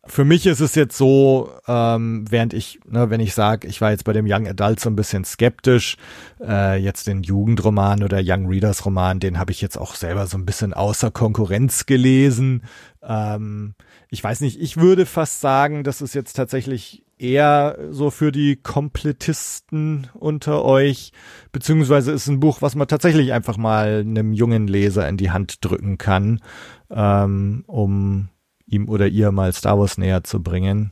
Für 0.05 0.25
mich 0.25 0.47
ist 0.47 0.61
es 0.61 0.73
jetzt 0.73 0.97
so, 0.97 1.51
ähm, 1.67 2.25
während 2.27 2.55
ich, 2.55 2.79
ne, 2.87 3.11
wenn 3.11 3.19
ich 3.19 3.35
sage, 3.35 3.67
ich 3.67 3.81
war 3.81 3.91
jetzt 3.91 4.03
bei 4.03 4.13
dem 4.13 4.25
Young 4.27 4.47
Adult 4.47 4.79
so 4.79 4.89
ein 4.89 4.95
bisschen 4.95 5.25
skeptisch, 5.25 5.95
äh, 6.41 6.81
jetzt 6.81 7.05
den 7.05 7.21
Jugendroman 7.21 8.03
oder 8.03 8.19
Young 8.23 8.47
Readers 8.47 8.83
Roman, 8.83 9.19
den 9.19 9.37
habe 9.37 9.51
ich 9.51 9.61
jetzt 9.61 9.77
auch 9.77 9.93
selber 9.93 10.25
so 10.25 10.37
ein 10.37 10.45
bisschen 10.45 10.73
außer 10.73 11.11
Konkurrenz 11.11 11.85
gelesen. 11.85 12.63
Ähm, 13.03 13.75
ich 14.11 14.21
weiß 14.21 14.41
nicht, 14.41 14.61
ich 14.61 14.75
würde 14.75 15.05
fast 15.05 15.39
sagen, 15.39 15.85
das 15.85 16.01
ist 16.01 16.13
jetzt 16.13 16.33
tatsächlich 16.33 17.05
eher 17.17 17.77
so 17.91 18.09
für 18.09 18.33
die 18.33 18.57
Komplettisten 18.57 20.09
unter 20.13 20.65
euch, 20.65 21.13
beziehungsweise 21.53 22.11
ist 22.11 22.27
ein 22.27 22.41
Buch, 22.41 22.61
was 22.61 22.75
man 22.75 22.89
tatsächlich 22.89 23.31
einfach 23.31 23.55
mal 23.55 24.01
einem 24.01 24.33
jungen 24.33 24.67
Leser 24.67 25.07
in 25.07 25.15
die 25.15 25.31
Hand 25.31 25.63
drücken 25.63 25.97
kann, 25.97 26.41
ähm, 26.89 27.63
um 27.67 28.27
ihm 28.65 28.89
oder 28.89 29.07
ihr 29.07 29.31
mal 29.31 29.53
Star 29.53 29.79
Wars 29.79 29.97
näher 29.97 30.25
zu 30.25 30.43
bringen. 30.43 30.91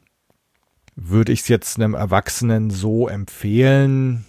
Würde 0.96 1.34
ich 1.34 1.42
es 1.42 1.48
jetzt 1.50 1.78
einem 1.78 1.96
Erwachsenen 1.96 2.70
so 2.70 3.10
empfehlen? 3.10 4.26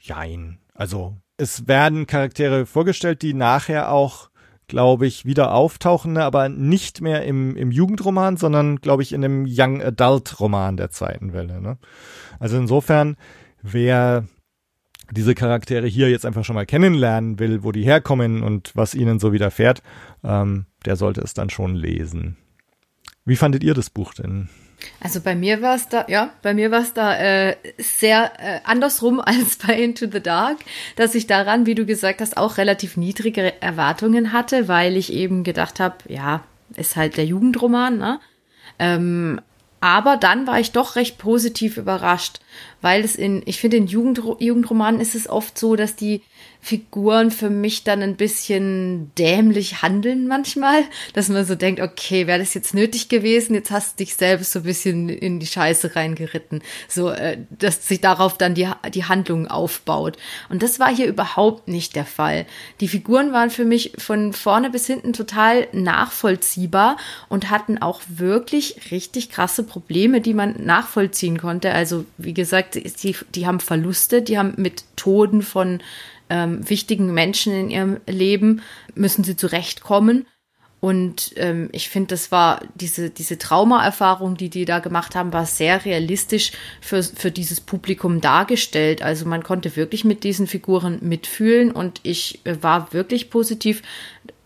Jein. 0.00 0.58
Also 0.74 1.16
es 1.36 1.68
werden 1.68 2.08
Charaktere 2.08 2.66
vorgestellt, 2.66 3.22
die 3.22 3.34
nachher 3.34 3.92
auch, 3.92 4.29
glaube 4.70 5.06
ich, 5.06 5.26
wieder 5.26 5.52
auftauchen, 5.52 6.14
ne, 6.14 6.24
aber 6.24 6.48
nicht 6.48 7.00
mehr 7.00 7.24
im, 7.24 7.56
im 7.56 7.72
Jugendroman, 7.72 8.36
sondern, 8.36 8.76
glaube 8.76 9.02
ich, 9.02 9.12
in 9.12 9.24
einem 9.24 9.44
Young 9.46 9.82
Adult 9.82 10.38
Roman 10.38 10.76
der 10.76 10.90
zweiten 10.90 11.32
Welle. 11.32 11.60
Ne? 11.60 11.76
Also 12.38 12.56
insofern, 12.56 13.16
wer 13.62 14.24
diese 15.10 15.34
Charaktere 15.34 15.88
hier 15.88 16.08
jetzt 16.08 16.24
einfach 16.24 16.44
schon 16.44 16.54
mal 16.54 16.66
kennenlernen 16.66 17.40
will, 17.40 17.64
wo 17.64 17.72
die 17.72 17.82
herkommen 17.82 18.44
und 18.44 18.70
was 18.76 18.94
ihnen 18.94 19.18
so 19.18 19.32
widerfährt, 19.32 19.82
ähm, 20.22 20.66
der 20.84 20.94
sollte 20.94 21.20
es 21.20 21.34
dann 21.34 21.50
schon 21.50 21.74
lesen. 21.74 22.36
Wie 23.24 23.36
fandet 23.36 23.64
ihr 23.64 23.74
das 23.74 23.90
Buch 23.90 24.14
denn? 24.14 24.48
Also 25.00 25.20
bei 25.20 25.34
mir 25.34 25.62
war 25.62 25.74
es 25.76 25.88
da, 25.88 26.06
ja, 26.08 26.30
bei 26.42 26.54
mir 26.54 26.70
war 26.70 26.82
es 26.82 26.92
da 26.92 27.16
äh, 27.16 27.56
sehr 27.78 28.32
äh, 28.38 28.60
andersrum 28.64 29.20
als 29.24 29.56
bei 29.56 29.74
Into 29.80 30.06
the 30.10 30.20
Dark, 30.20 30.58
dass 30.96 31.14
ich 31.14 31.26
daran, 31.26 31.66
wie 31.66 31.74
du 31.74 31.86
gesagt 31.86 32.20
hast, 32.20 32.36
auch 32.36 32.58
relativ 32.58 32.96
niedrige 32.96 33.60
Erwartungen 33.62 34.32
hatte, 34.32 34.68
weil 34.68 34.96
ich 34.96 35.12
eben 35.12 35.44
gedacht 35.44 35.80
habe, 35.80 35.96
ja, 36.08 36.42
ist 36.76 36.96
halt 36.96 37.16
der 37.16 37.24
Jugendroman, 37.24 37.98
ne? 37.98 38.20
Ähm, 38.78 39.40
aber 39.80 40.18
dann 40.18 40.46
war 40.46 40.60
ich 40.60 40.72
doch 40.72 40.96
recht 40.96 41.16
positiv 41.16 41.78
überrascht, 41.78 42.40
weil 42.82 43.02
es 43.02 43.16
in, 43.16 43.42
ich 43.46 43.58
finde, 43.58 43.78
in 43.78 43.86
Jugendro 43.86 44.36
Jugendromanen 44.38 45.00
ist 45.00 45.14
es 45.14 45.28
oft 45.28 45.58
so, 45.58 45.74
dass 45.74 45.96
die 45.96 46.22
Figuren 46.62 47.30
für 47.30 47.50
mich 47.50 47.84
dann 47.84 48.02
ein 48.02 48.16
bisschen 48.16 49.10
dämlich 49.16 49.82
handeln 49.82 50.28
manchmal, 50.28 50.82
dass 51.14 51.28
man 51.28 51.44
so 51.44 51.54
denkt, 51.54 51.80
okay, 51.80 52.26
wäre 52.26 52.38
das 52.38 52.54
jetzt 52.54 52.74
nötig 52.74 53.08
gewesen? 53.08 53.54
Jetzt 53.54 53.70
hast 53.70 53.98
du 53.98 54.04
dich 54.04 54.14
selbst 54.14 54.52
so 54.52 54.60
ein 54.60 54.64
bisschen 54.64 55.08
in 55.08 55.40
die 55.40 55.46
Scheiße 55.46 55.96
reingeritten, 55.96 56.62
so 56.86 57.10
äh, 57.10 57.38
dass 57.50 57.88
sich 57.88 58.00
darauf 58.00 58.36
dann 58.36 58.54
die 58.54 58.68
die 58.92 59.04
Handlung 59.04 59.46
aufbaut. 59.48 60.18
Und 60.48 60.62
das 60.62 60.78
war 60.78 60.94
hier 60.94 61.06
überhaupt 61.06 61.68
nicht 61.68 61.96
der 61.96 62.04
Fall. 62.04 62.46
Die 62.80 62.88
Figuren 62.88 63.32
waren 63.32 63.50
für 63.50 63.64
mich 63.64 63.92
von 63.98 64.32
vorne 64.32 64.70
bis 64.70 64.86
hinten 64.86 65.12
total 65.12 65.66
nachvollziehbar 65.72 66.96
und 67.28 67.50
hatten 67.50 67.78
auch 67.78 68.02
wirklich 68.06 68.90
richtig 68.90 69.30
krasse 69.30 69.62
Probleme, 69.62 70.20
die 70.20 70.34
man 70.34 70.64
nachvollziehen 70.64 71.38
konnte. 71.38 71.72
Also 71.72 72.04
wie 72.18 72.34
gesagt, 72.34 72.74
die, 72.74 73.16
die 73.34 73.46
haben 73.46 73.60
Verluste, 73.60 74.22
die 74.22 74.38
haben 74.38 74.54
mit 74.56 74.84
Toden 74.96 75.42
von 75.42 75.80
ähm, 76.30 76.68
wichtigen 76.68 77.12
Menschen 77.12 77.52
in 77.52 77.70
ihrem 77.70 78.00
Leben, 78.06 78.62
müssen 78.94 79.24
sie 79.24 79.36
zurechtkommen. 79.36 80.26
Und 80.80 81.34
ähm, 81.36 81.68
ich 81.72 81.90
finde, 81.90 82.08
das 82.08 82.32
war 82.32 82.62
diese, 82.74 83.10
diese 83.10 83.36
Traumaerfahrung, 83.36 84.38
die 84.38 84.48
die 84.48 84.64
da 84.64 84.78
gemacht 84.78 85.14
haben, 85.14 85.30
war 85.30 85.44
sehr 85.44 85.84
realistisch 85.84 86.52
für, 86.80 87.02
für 87.02 87.30
dieses 87.30 87.60
Publikum 87.60 88.22
dargestellt. 88.22 89.02
Also 89.02 89.26
man 89.26 89.42
konnte 89.42 89.76
wirklich 89.76 90.06
mit 90.06 90.24
diesen 90.24 90.46
Figuren 90.46 90.98
mitfühlen 91.02 91.70
und 91.70 92.00
ich 92.02 92.40
äh, 92.46 92.62
war 92.62 92.94
wirklich 92.94 93.28
positiv 93.28 93.82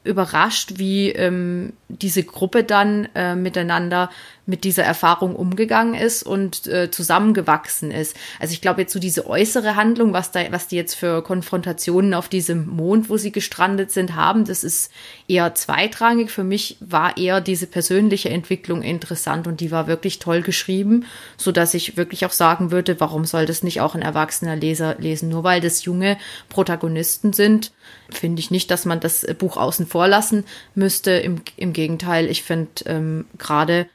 überrascht, 0.05 0.75
wie 0.77 1.11
ähm, 1.11 1.73
diese 1.89 2.23
Gruppe 2.23 2.63
dann 2.63 3.09
äh, 3.15 3.35
miteinander 3.35 4.11
mit 4.47 4.65
dieser 4.65 4.83
Erfahrung 4.83 5.35
umgegangen 5.35 5.95
ist 5.95 6.23
und 6.23 6.67
äh, 6.67 6.91
zusammengewachsen 6.91 7.91
ist. 7.91 8.15
Also 8.39 8.53
ich 8.53 8.61
glaube 8.61 8.83
jetzt 8.83 8.93
so 8.93 8.99
diese 8.99 9.27
äußere 9.27 9.77
Handlung, 9.77 10.13
was 10.13 10.31
da, 10.31 10.41
was 10.51 10.69
die 10.69 10.77
jetzt 10.77 10.95
für 10.95 11.23
Konfrontationen 11.23 12.13
auf 12.13 12.29
diesem 12.29 12.67
Mond, 12.67 13.09
wo 13.09 13.17
sie 13.17 13.33
gestrandet 13.33 13.91
sind, 13.91 14.15
haben, 14.15 14.45
das 14.45 14.63
ist 14.63 14.93
eher 15.29 15.55
zweitrangig. 15.55 16.31
Für 16.31 16.45
mich 16.45 16.77
war 16.81 17.17
eher 17.17 17.41
diese 17.41 17.67
persönliche 17.67 18.29
Entwicklung 18.29 18.83
interessant 18.83 19.47
und 19.47 19.61
die 19.61 19.71
war 19.71 19.87
wirklich 19.87 20.19
toll 20.19 20.43
geschrieben, 20.43 21.07
so 21.39 21.51
dass 21.51 21.73
ich 21.73 21.97
wirklich 21.97 22.27
auch 22.27 22.33
sagen 22.33 22.71
würde, 22.71 23.01
warum 23.01 23.25
soll 23.25 23.47
das 23.47 23.63
nicht 23.63 23.81
auch 23.81 23.95
ein 23.95 24.03
erwachsener 24.03 24.57
Leser 24.57 24.97
lesen? 24.99 25.31
Nur 25.31 25.45
weil 25.45 25.63
das 25.63 25.85
junge 25.87 26.19
Protagonisten 26.51 27.33
sind, 27.33 27.73
finde 28.11 28.41
ich 28.41 28.51
nicht, 28.51 28.71
dass 28.71 28.85
man 28.85 29.01
das 29.01 29.27
Buch 29.39 29.57
außen 29.57 29.87
vor 29.87 30.09
lassen 30.09 30.45
müsste. 30.75 31.13
Im, 31.13 31.43
im 31.57 31.73
Gegenteil, 31.73 32.31
ich 32.31 32.43
finde 32.43 32.71
ähm, 32.87 33.27
gerade 33.39 33.87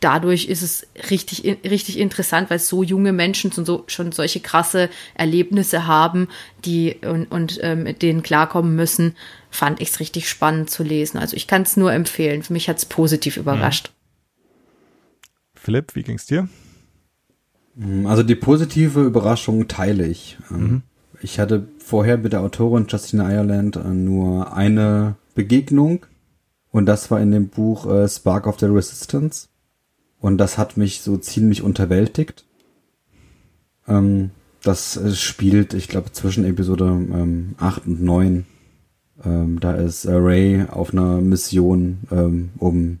dadurch 0.00 0.46
ist 0.46 0.62
es 0.62 0.86
richtig, 1.10 1.44
richtig 1.64 1.98
interessant, 1.98 2.50
weil 2.50 2.58
so 2.58 2.82
junge 2.82 3.12
Menschen 3.12 3.52
schon, 3.52 3.64
so, 3.64 3.84
schon 3.86 4.12
solche 4.12 4.40
krasse 4.40 4.90
Erlebnisse 5.14 5.86
haben, 5.86 6.28
die 6.64 6.96
und, 7.02 7.26
und 7.30 7.58
ähm, 7.62 7.84
mit 7.84 8.02
denen 8.02 8.22
klarkommen 8.22 8.74
müssen, 8.76 9.16
fand 9.50 9.80
ich 9.80 9.90
es 9.90 10.00
richtig 10.00 10.28
spannend 10.28 10.70
zu 10.70 10.82
lesen. 10.82 11.18
Also 11.18 11.36
ich 11.36 11.46
kann 11.46 11.62
es 11.62 11.76
nur 11.76 11.92
empfehlen. 11.92 12.42
Für 12.42 12.52
mich 12.52 12.68
hat 12.68 12.78
es 12.78 12.84
positiv 12.84 13.36
überrascht. 13.36 13.88
Mhm. 13.88 13.92
Philipp, 15.54 15.94
wie 15.94 16.02
ging's 16.02 16.26
dir? 16.26 16.48
Also 18.04 18.22
die 18.22 18.36
positive 18.36 19.02
Überraschung 19.02 19.68
teile 19.68 20.06
ich. 20.06 20.38
Mhm. 20.48 20.82
Ich 21.22 21.38
hatte 21.38 21.68
vorher 21.78 22.18
mit 22.18 22.32
der 22.32 22.40
Autorin 22.40 22.86
Justina 22.88 23.32
Ireland 23.32 23.76
äh, 23.76 23.88
nur 23.88 24.54
eine 24.54 25.16
Begegnung 25.34 26.06
und 26.70 26.86
das 26.86 27.10
war 27.10 27.20
in 27.20 27.30
dem 27.30 27.48
Buch 27.48 27.86
äh, 27.90 28.08
Spark 28.08 28.46
of 28.46 28.60
the 28.60 28.66
Resistance. 28.66 29.48
Und 30.20 30.38
das 30.38 30.58
hat 30.58 30.76
mich 30.76 31.02
so 31.02 31.16
ziemlich 31.16 31.62
unterwältigt. 31.62 32.44
Ähm, 33.86 34.30
das 34.62 34.96
äh, 34.96 35.14
spielt, 35.14 35.74
ich 35.74 35.88
glaube, 35.88 36.12
zwischen 36.12 36.44
Episode 36.44 36.84
ähm, 36.84 37.54
8 37.58 37.86
und 37.86 38.02
9. 38.02 38.46
Ähm, 39.24 39.60
da 39.60 39.72
ist 39.72 40.04
äh, 40.04 40.12
Ray 40.12 40.64
auf 40.68 40.92
einer 40.92 41.20
Mission, 41.20 41.98
ähm, 42.10 42.50
um 42.58 43.00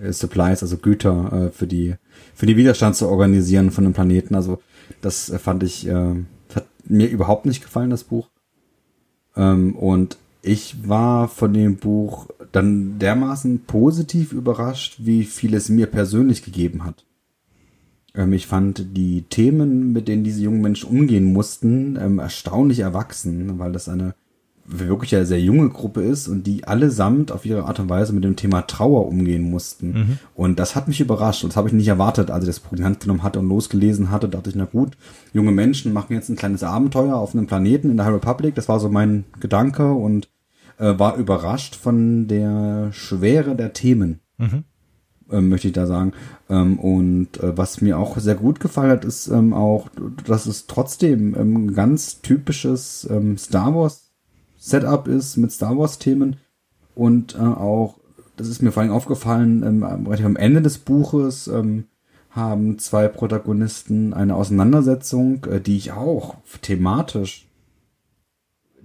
äh, 0.00 0.12
Supplies, 0.12 0.62
also 0.62 0.76
Güter 0.78 1.32
äh, 1.32 1.50
für 1.50 1.66
die 1.66 1.94
für 2.34 2.46
die 2.46 2.56
Widerstand 2.56 2.96
zu 2.96 3.08
organisieren 3.08 3.70
von 3.70 3.84
dem 3.84 3.92
Planeten. 3.92 4.34
Also 4.34 4.60
das 5.00 5.30
äh, 5.30 5.38
fand 5.38 5.62
ich, 5.62 5.86
mir 6.84 7.08
überhaupt 7.08 7.46
nicht 7.46 7.62
gefallen, 7.62 7.90
das 7.90 8.04
Buch. 8.04 8.28
Ähm, 9.36 9.74
und 9.76 10.16
ich 10.42 10.88
war 10.88 11.28
von 11.28 11.52
dem 11.52 11.76
Buch 11.76 12.28
dann 12.52 12.98
dermaßen 12.98 13.64
positiv 13.64 14.32
überrascht, 14.32 14.96
wie 14.98 15.24
viel 15.24 15.54
es 15.54 15.68
mir 15.68 15.86
persönlich 15.86 16.42
gegeben 16.42 16.84
hat. 16.84 17.04
Ähm, 18.14 18.32
ich 18.32 18.46
fand 18.46 18.96
die 18.96 19.22
Themen, 19.22 19.92
mit 19.92 20.08
denen 20.08 20.24
diese 20.24 20.42
jungen 20.42 20.62
Menschen 20.62 20.88
umgehen 20.90 21.32
mussten, 21.32 21.96
ähm, 21.96 22.18
erstaunlich 22.18 22.80
erwachsen, 22.80 23.58
weil 23.58 23.72
das 23.72 23.88
eine 23.88 24.14
wirklich 24.72 25.14
eine 25.16 25.26
sehr 25.26 25.40
junge 25.40 25.68
Gruppe 25.68 26.02
ist 26.02 26.28
und 26.28 26.46
die 26.46 26.64
allesamt 26.64 27.32
auf 27.32 27.44
ihre 27.44 27.64
Art 27.64 27.80
und 27.80 27.88
Weise 27.88 28.12
mit 28.12 28.24
dem 28.24 28.36
Thema 28.36 28.62
Trauer 28.62 29.06
umgehen 29.06 29.50
mussten. 29.50 29.92
Mhm. 29.92 30.18
Und 30.34 30.58
das 30.58 30.76
hat 30.76 30.88
mich 30.88 31.00
überrascht 31.00 31.42
und 31.42 31.50
das 31.50 31.56
habe 31.56 31.68
ich 31.68 31.74
nicht 31.74 31.88
erwartet, 31.88 32.30
als 32.30 32.44
ich 32.44 32.50
das 32.50 32.60
Buch 32.60 32.72
in 32.72 32.78
die 32.78 32.84
Hand 32.84 33.00
genommen 33.00 33.22
hatte 33.22 33.40
und 33.40 33.48
losgelesen 33.48 34.10
hatte, 34.10 34.28
dachte 34.28 34.50
ich, 34.50 34.56
na 34.56 34.64
gut, 34.64 34.96
junge 35.32 35.52
Menschen 35.52 35.92
machen 35.92 36.14
jetzt 36.14 36.28
ein 36.28 36.36
kleines 36.36 36.62
Abenteuer 36.62 37.16
auf 37.16 37.34
einem 37.34 37.46
Planeten 37.46 37.90
in 37.90 37.96
der 37.96 38.06
High 38.06 38.14
Republic, 38.14 38.54
das 38.54 38.68
war 38.68 38.80
so 38.80 38.88
mein 38.88 39.24
Gedanke 39.40 39.92
und 39.92 40.28
äh, 40.78 40.98
war 40.98 41.16
überrascht 41.16 41.76
von 41.76 42.26
der 42.26 42.88
Schwere 42.92 43.56
der 43.56 43.72
Themen. 43.72 44.20
Mhm. 44.38 44.64
Ähm, 45.30 45.48
möchte 45.48 45.68
ich 45.68 45.74
da 45.74 45.86
sagen. 45.86 46.12
Ähm, 46.48 46.78
und 46.78 47.38
äh, 47.40 47.56
was 47.56 47.80
mir 47.80 47.98
auch 47.98 48.18
sehr 48.18 48.34
gut 48.34 48.58
gefallen 48.58 48.90
hat, 48.90 49.04
ist 49.04 49.28
ähm, 49.28 49.52
auch, 49.52 49.88
dass 50.26 50.46
es 50.46 50.66
trotzdem 50.66 51.36
ähm, 51.38 51.74
ganz 51.74 52.20
typisches 52.20 53.08
Star 53.36 53.74
Wars 53.74 54.09
Setup 54.60 55.08
ist 55.08 55.38
mit 55.38 55.50
Star 55.50 55.76
Wars-Themen 55.76 56.36
und 56.94 57.34
äh, 57.34 57.38
auch, 57.38 57.98
das 58.36 58.46
ist 58.46 58.60
mir 58.60 58.72
vor 58.72 58.82
allem 58.82 58.92
aufgefallen, 58.92 59.62
ähm, 59.62 59.82
am 59.82 60.36
Ende 60.36 60.60
des 60.60 60.76
Buches 60.76 61.48
ähm, 61.48 61.84
haben 62.28 62.78
zwei 62.78 63.08
Protagonisten 63.08 64.12
eine 64.12 64.36
Auseinandersetzung, 64.36 65.46
äh, 65.46 65.60
die 65.62 65.78
ich 65.78 65.92
auch 65.92 66.34
thematisch 66.60 67.48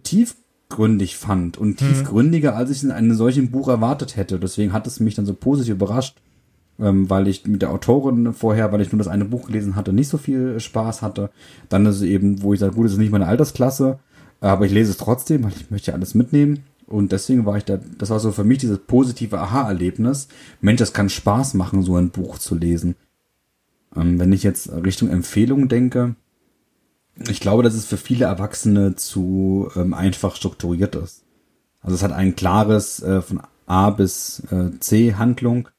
tiefgründig 0.04 1.18
fand 1.18 1.58
und 1.58 1.82
mhm. 1.82 1.88
tiefgründiger, 1.88 2.56
als 2.56 2.72
ich 2.72 2.82
in 2.82 2.92
einem 2.92 3.14
solchen 3.14 3.52
Buch 3.52 3.68
erwartet 3.68 4.16
hätte. 4.16 4.40
Deswegen 4.40 4.72
hat 4.72 4.88
es 4.88 5.02
mich 5.02 5.16
dann 5.16 5.26
so 5.26 5.34
positiv 5.34 5.74
überrascht, 5.74 6.22
ähm, 6.80 7.10
weil 7.10 7.28
ich 7.28 7.46
mit 7.48 7.62
der 7.62 7.72
Autorin 7.72 8.32
vorher, 8.32 8.72
weil 8.72 8.80
ich 8.80 8.94
nur 8.94 9.00
das 9.00 9.10
eine 9.10 9.26
Buch 9.26 9.48
gelesen 9.48 9.76
hatte, 9.76 9.92
nicht 9.92 10.08
so 10.08 10.18
viel 10.18 10.58
Spaß 10.58 11.02
hatte. 11.02 11.32
Dann 11.68 11.86
ist 11.86 11.98
es 11.98 12.02
eben, 12.04 12.42
wo 12.44 12.54
ich 12.54 12.62
sage, 12.62 12.76
gut, 12.76 12.86
das 12.86 12.94
ist 12.94 13.00
nicht 13.00 13.12
meine 13.12 13.28
Altersklasse, 13.28 14.00
aber 14.52 14.66
ich 14.66 14.72
lese 14.72 14.92
es 14.92 14.98
trotzdem, 14.98 15.44
weil 15.44 15.52
ich 15.56 15.72
möchte 15.72 15.92
ja 15.92 15.96
alles 15.96 16.16
mitnehmen. 16.16 16.64
Und 16.88 17.12
deswegen 17.12 17.46
war 17.46 17.58
ich 17.58 17.66
da, 17.66 17.80
das 17.98 18.12
war 18.12 18.20
so 18.20 18.32
für 18.32 18.44
mich 18.44 18.60
dieses 18.60 18.78
positive 18.80 19.40
Aha-Erlebnis. 19.40 20.28
Mensch, 20.62 20.80
das 20.80 20.94
kann 20.94 21.10
Spaß 21.10 21.56
machen, 21.56 21.82
so 21.82 21.96
ein 21.96 22.12
Buch 22.12 22.38
zu 22.38 22.56
lesen. 22.56 22.96
Ähm, 23.96 24.20
wenn 24.20 24.34
ich 24.34 24.44
jetzt 24.44 24.72
Richtung 24.72 25.10
Empfehlung 25.10 25.68
denke, 25.68 26.16
ich 27.28 27.40
glaube, 27.40 27.64
dass 27.64 27.74
es 27.74 27.86
für 27.86 27.98
viele 27.98 28.26
Erwachsene 28.26 28.96
zu 28.96 29.70
ähm, 29.76 29.94
einfach 29.94 30.36
strukturiert 30.36 30.96
ist. 30.96 31.24
Also 31.82 31.96
es 31.96 32.04
hat 32.04 32.12
ein 32.12 32.36
klares 32.36 33.02
äh, 33.02 33.22
von 33.22 33.42
A 33.66 33.90
bis 33.90 34.44
äh, 34.52 34.78
C 34.80 35.16
Handlung. 35.16 35.70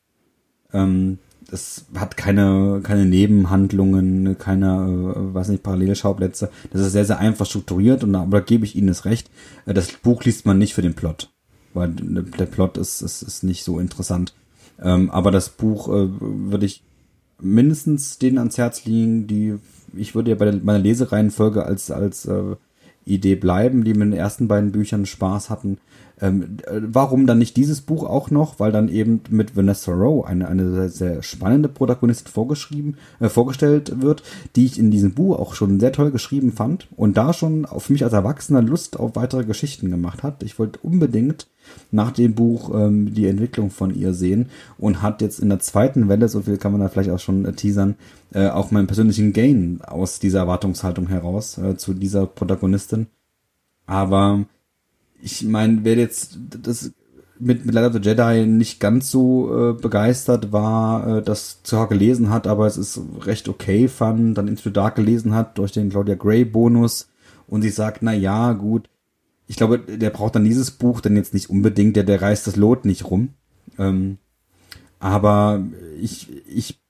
Ähm, 0.72 1.18
es 1.50 1.86
hat 1.94 2.16
keine, 2.16 2.80
keine 2.82 3.06
Nebenhandlungen, 3.06 4.36
keine, 4.38 5.14
äh, 5.16 5.34
weiß 5.34 5.48
nicht, 5.48 5.62
Parallelschauplätze. 5.62 6.50
Das 6.72 6.80
ist 6.80 6.92
sehr, 6.92 7.04
sehr 7.04 7.18
einfach 7.18 7.46
strukturiert 7.46 8.04
und 8.04 8.12
da, 8.12 8.22
aber 8.22 8.40
da 8.40 8.44
gebe 8.44 8.64
ich 8.64 8.76
Ihnen 8.76 8.88
das 8.88 9.04
recht. 9.04 9.30
Äh, 9.64 9.74
das 9.74 9.92
Buch 9.92 10.24
liest 10.24 10.46
man 10.46 10.58
nicht 10.58 10.74
für 10.74 10.82
den 10.82 10.94
Plot, 10.94 11.30
weil 11.74 11.90
der 11.90 12.46
Plot 12.46 12.78
ist, 12.78 13.02
ist, 13.02 13.22
ist 13.22 13.44
nicht 13.44 13.64
so 13.64 13.78
interessant. 13.78 14.34
Ähm, 14.82 15.10
aber 15.10 15.30
das 15.30 15.50
Buch 15.50 15.88
äh, 15.88 16.08
würde 16.20 16.66
ich 16.66 16.82
mindestens 17.40 18.18
denen 18.18 18.38
ans 18.38 18.58
Herz 18.58 18.84
legen, 18.84 19.26
die, 19.26 19.54
ich 19.94 20.14
würde 20.14 20.30
ja 20.30 20.36
bei 20.36 20.46
der, 20.46 20.54
meiner 20.62 20.78
Lesereihenfolge 20.78 21.64
als, 21.64 21.90
als 21.90 22.26
äh, 22.26 22.56
Idee 23.04 23.36
bleiben, 23.36 23.84
die 23.84 23.94
mit 23.94 24.08
den 24.08 24.12
ersten 24.12 24.48
beiden 24.48 24.72
Büchern 24.72 25.06
Spaß 25.06 25.48
hatten. 25.48 25.78
Ähm, 26.20 26.58
äh, 26.66 26.80
warum 26.82 27.26
dann 27.26 27.38
nicht 27.38 27.56
dieses 27.56 27.82
Buch 27.82 28.04
auch 28.04 28.30
noch? 28.30 28.58
Weil 28.58 28.72
dann 28.72 28.88
eben 28.88 29.20
mit 29.28 29.56
Vanessa 29.56 29.92
Rowe 29.92 30.26
eine, 30.26 30.48
eine 30.48 30.72
sehr, 30.72 30.88
sehr 30.88 31.22
spannende 31.22 31.68
Protagonistin 31.68 32.32
vorgeschrieben, 32.32 32.96
äh, 33.20 33.28
vorgestellt 33.28 34.00
wird, 34.00 34.22
die 34.54 34.64
ich 34.64 34.78
in 34.78 34.90
diesem 34.90 35.12
Buch 35.12 35.38
auch 35.38 35.54
schon 35.54 35.78
sehr 35.78 35.92
toll 35.92 36.10
geschrieben 36.10 36.52
fand 36.52 36.88
und 36.96 37.16
da 37.16 37.32
schon 37.32 37.66
auf 37.66 37.90
mich 37.90 38.02
als 38.02 38.14
Erwachsener 38.14 38.62
Lust 38.62 38.98
auf 38.98 39.14
weitere 39.14 39.44
Geschichten 39.44 39.90
gemacht 39.90 40.22
hat. 40.22 40.42
Ich 40.42 40.58
wollte 40.58 40.78
unbedingt 40.82 41.48
nach 41.90 42.12
dem 42.12 42.34
Buch 42.34 42.70
ähm, 42.74 43.12
die 43.12 43.26
Entwicklung 43.26 43.70
von 43.70 43.94
ihr 43.94 44.14
sehen 44.14 44.48
und 44.78 45.02
hat 45.02 45.20
jetzt 45.20 45.40
in 45.40 45.48
der 45.48 45.60
zweiten 45.60 46.08
Welle, 46.08 46.28
so 46.28 46.42
viel 46.42 46.56
kann 46.56 46.72
man 46.72 46.80
da 46.80 46.88
vielleicht 46.88 47.10
auch 47.10 47.18
schon 47.18 47.44
äh, 47.44 47.52
teasern, 47.52 47.96
äh, 48.32 48.48
auch 48.48 48.70
meinen 48.70 48.86
persönlichen 48.86 49.32
Gain 49.32 49.80
aus 49.82 50.18
dieser 50.18 50.40
Erwartungshaltung 50.40 51.08
heraus 51.08 51.58
äh, 51.58 51.76
zu 51.76 51.92
dieser 51.92 52.26
Protagonistin. 52.26 53.08
Aber 53.86 54.46
ich 55.20 55.42
meine, 55.44 55.84
wer 55.84 55.96
jetzt 55.96 56.38
das 56.62 56.92
mit, 57.38 57.66
mit 57.66 57.74
Light 57.74 57.86
of 57.86 57.92
the 57.92 58.08
Jedi 58.08 58.46
nicht 58.46 58.80
ganz 58.80 59.10
so 59.10 59.70
äh, 59.70 59.72
begeistert 59.74 60.52
war, 60.52 61.18
äh, 61.18 61.22
das 61.22 61.62
zwar 61.62 61.88
gelesen 61.88 62.30
hat, 62.30 62.46
aber 62.46 62.66
es 62.66 62.76
ist 62.76 63.00
recht 63.20 63.48
okay 63.48 63.88
fand, 63.88 64.38
dann 64.38 64.48
Into 64.48 64.62
the 64.64 64.72
Dark 64.72 64.96
gelesen 64.96 65.34
hat 65.34 65.58
durch 65.58 65.72
den 65.72 65.90
Claudia 65.90 66.14
Gray 66.14 66.44
Bonus 66.44 67.08
und 67.46 67.62
sie 67.62 67.70
sagt, 67.70 68.02
na 68.02 68.14
ja, 68.14 68.52
gut, 68.52 68.88
ich 69.46 69.56
glaube, 69.56 69.78
der 69.78 70.10
braucht 70.10 70.34
dann 70.34 70.44
dieses 70.44 70.70
Buch 70.70 71.00
denn 71.00 71.16
jetzt 71.16 71.34
nicht 71.34 71.50
unbedingt, 71.50 71.96
der, 71.96 72.04
der 72.04 72.20
reißt 72.20 72.46
das 72.46 72.56
Lot 72.56 72.84
nicht 72.84 73.10
rum. 73.10 73.30
Ähm, 73.78 74.18
aber 74.98 75.64
ich, 76.00 76.28
ich 76.46 76.80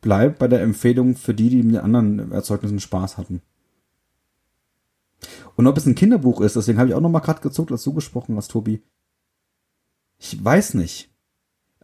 bleib 0.00 0.38
bei 0.38 0.48
der 0.48 0.62
Empfehlung 0.62 1.16
für 1.16 1.34
die, 1.34 1.50
die 1.50 1.62
mit 1.62 1.76
anderen 1.76 2.32
Erzeugnissen 2.32 2.80
Spaß 2.80 3.18
hatten. 3.18 3.42
Und 5.56 5.66
ob 5.66 5.76
es 5.76 5.86
ein 5.86 5.94
Kinderbuch 5.94 6.40
ist, 6.40 6.56
deswegen 6.56 6.78
habe 6.78 6.88
ich 6.88 6.94
auch 6.94 7.00
noch 7.00 7.10
mal 7.10 7.20
gerade 7.20 7.40
gezuckt, 7.40 7.72
als 7.72 7.82
du 7.82 7.92
gesprochen 7.92 8.36
hast, 8.36 8.50
Tobi. 8.50 8.82
Ich 10.18 10.42
weiß 10.42 10.74
nicht. 10.74 11.10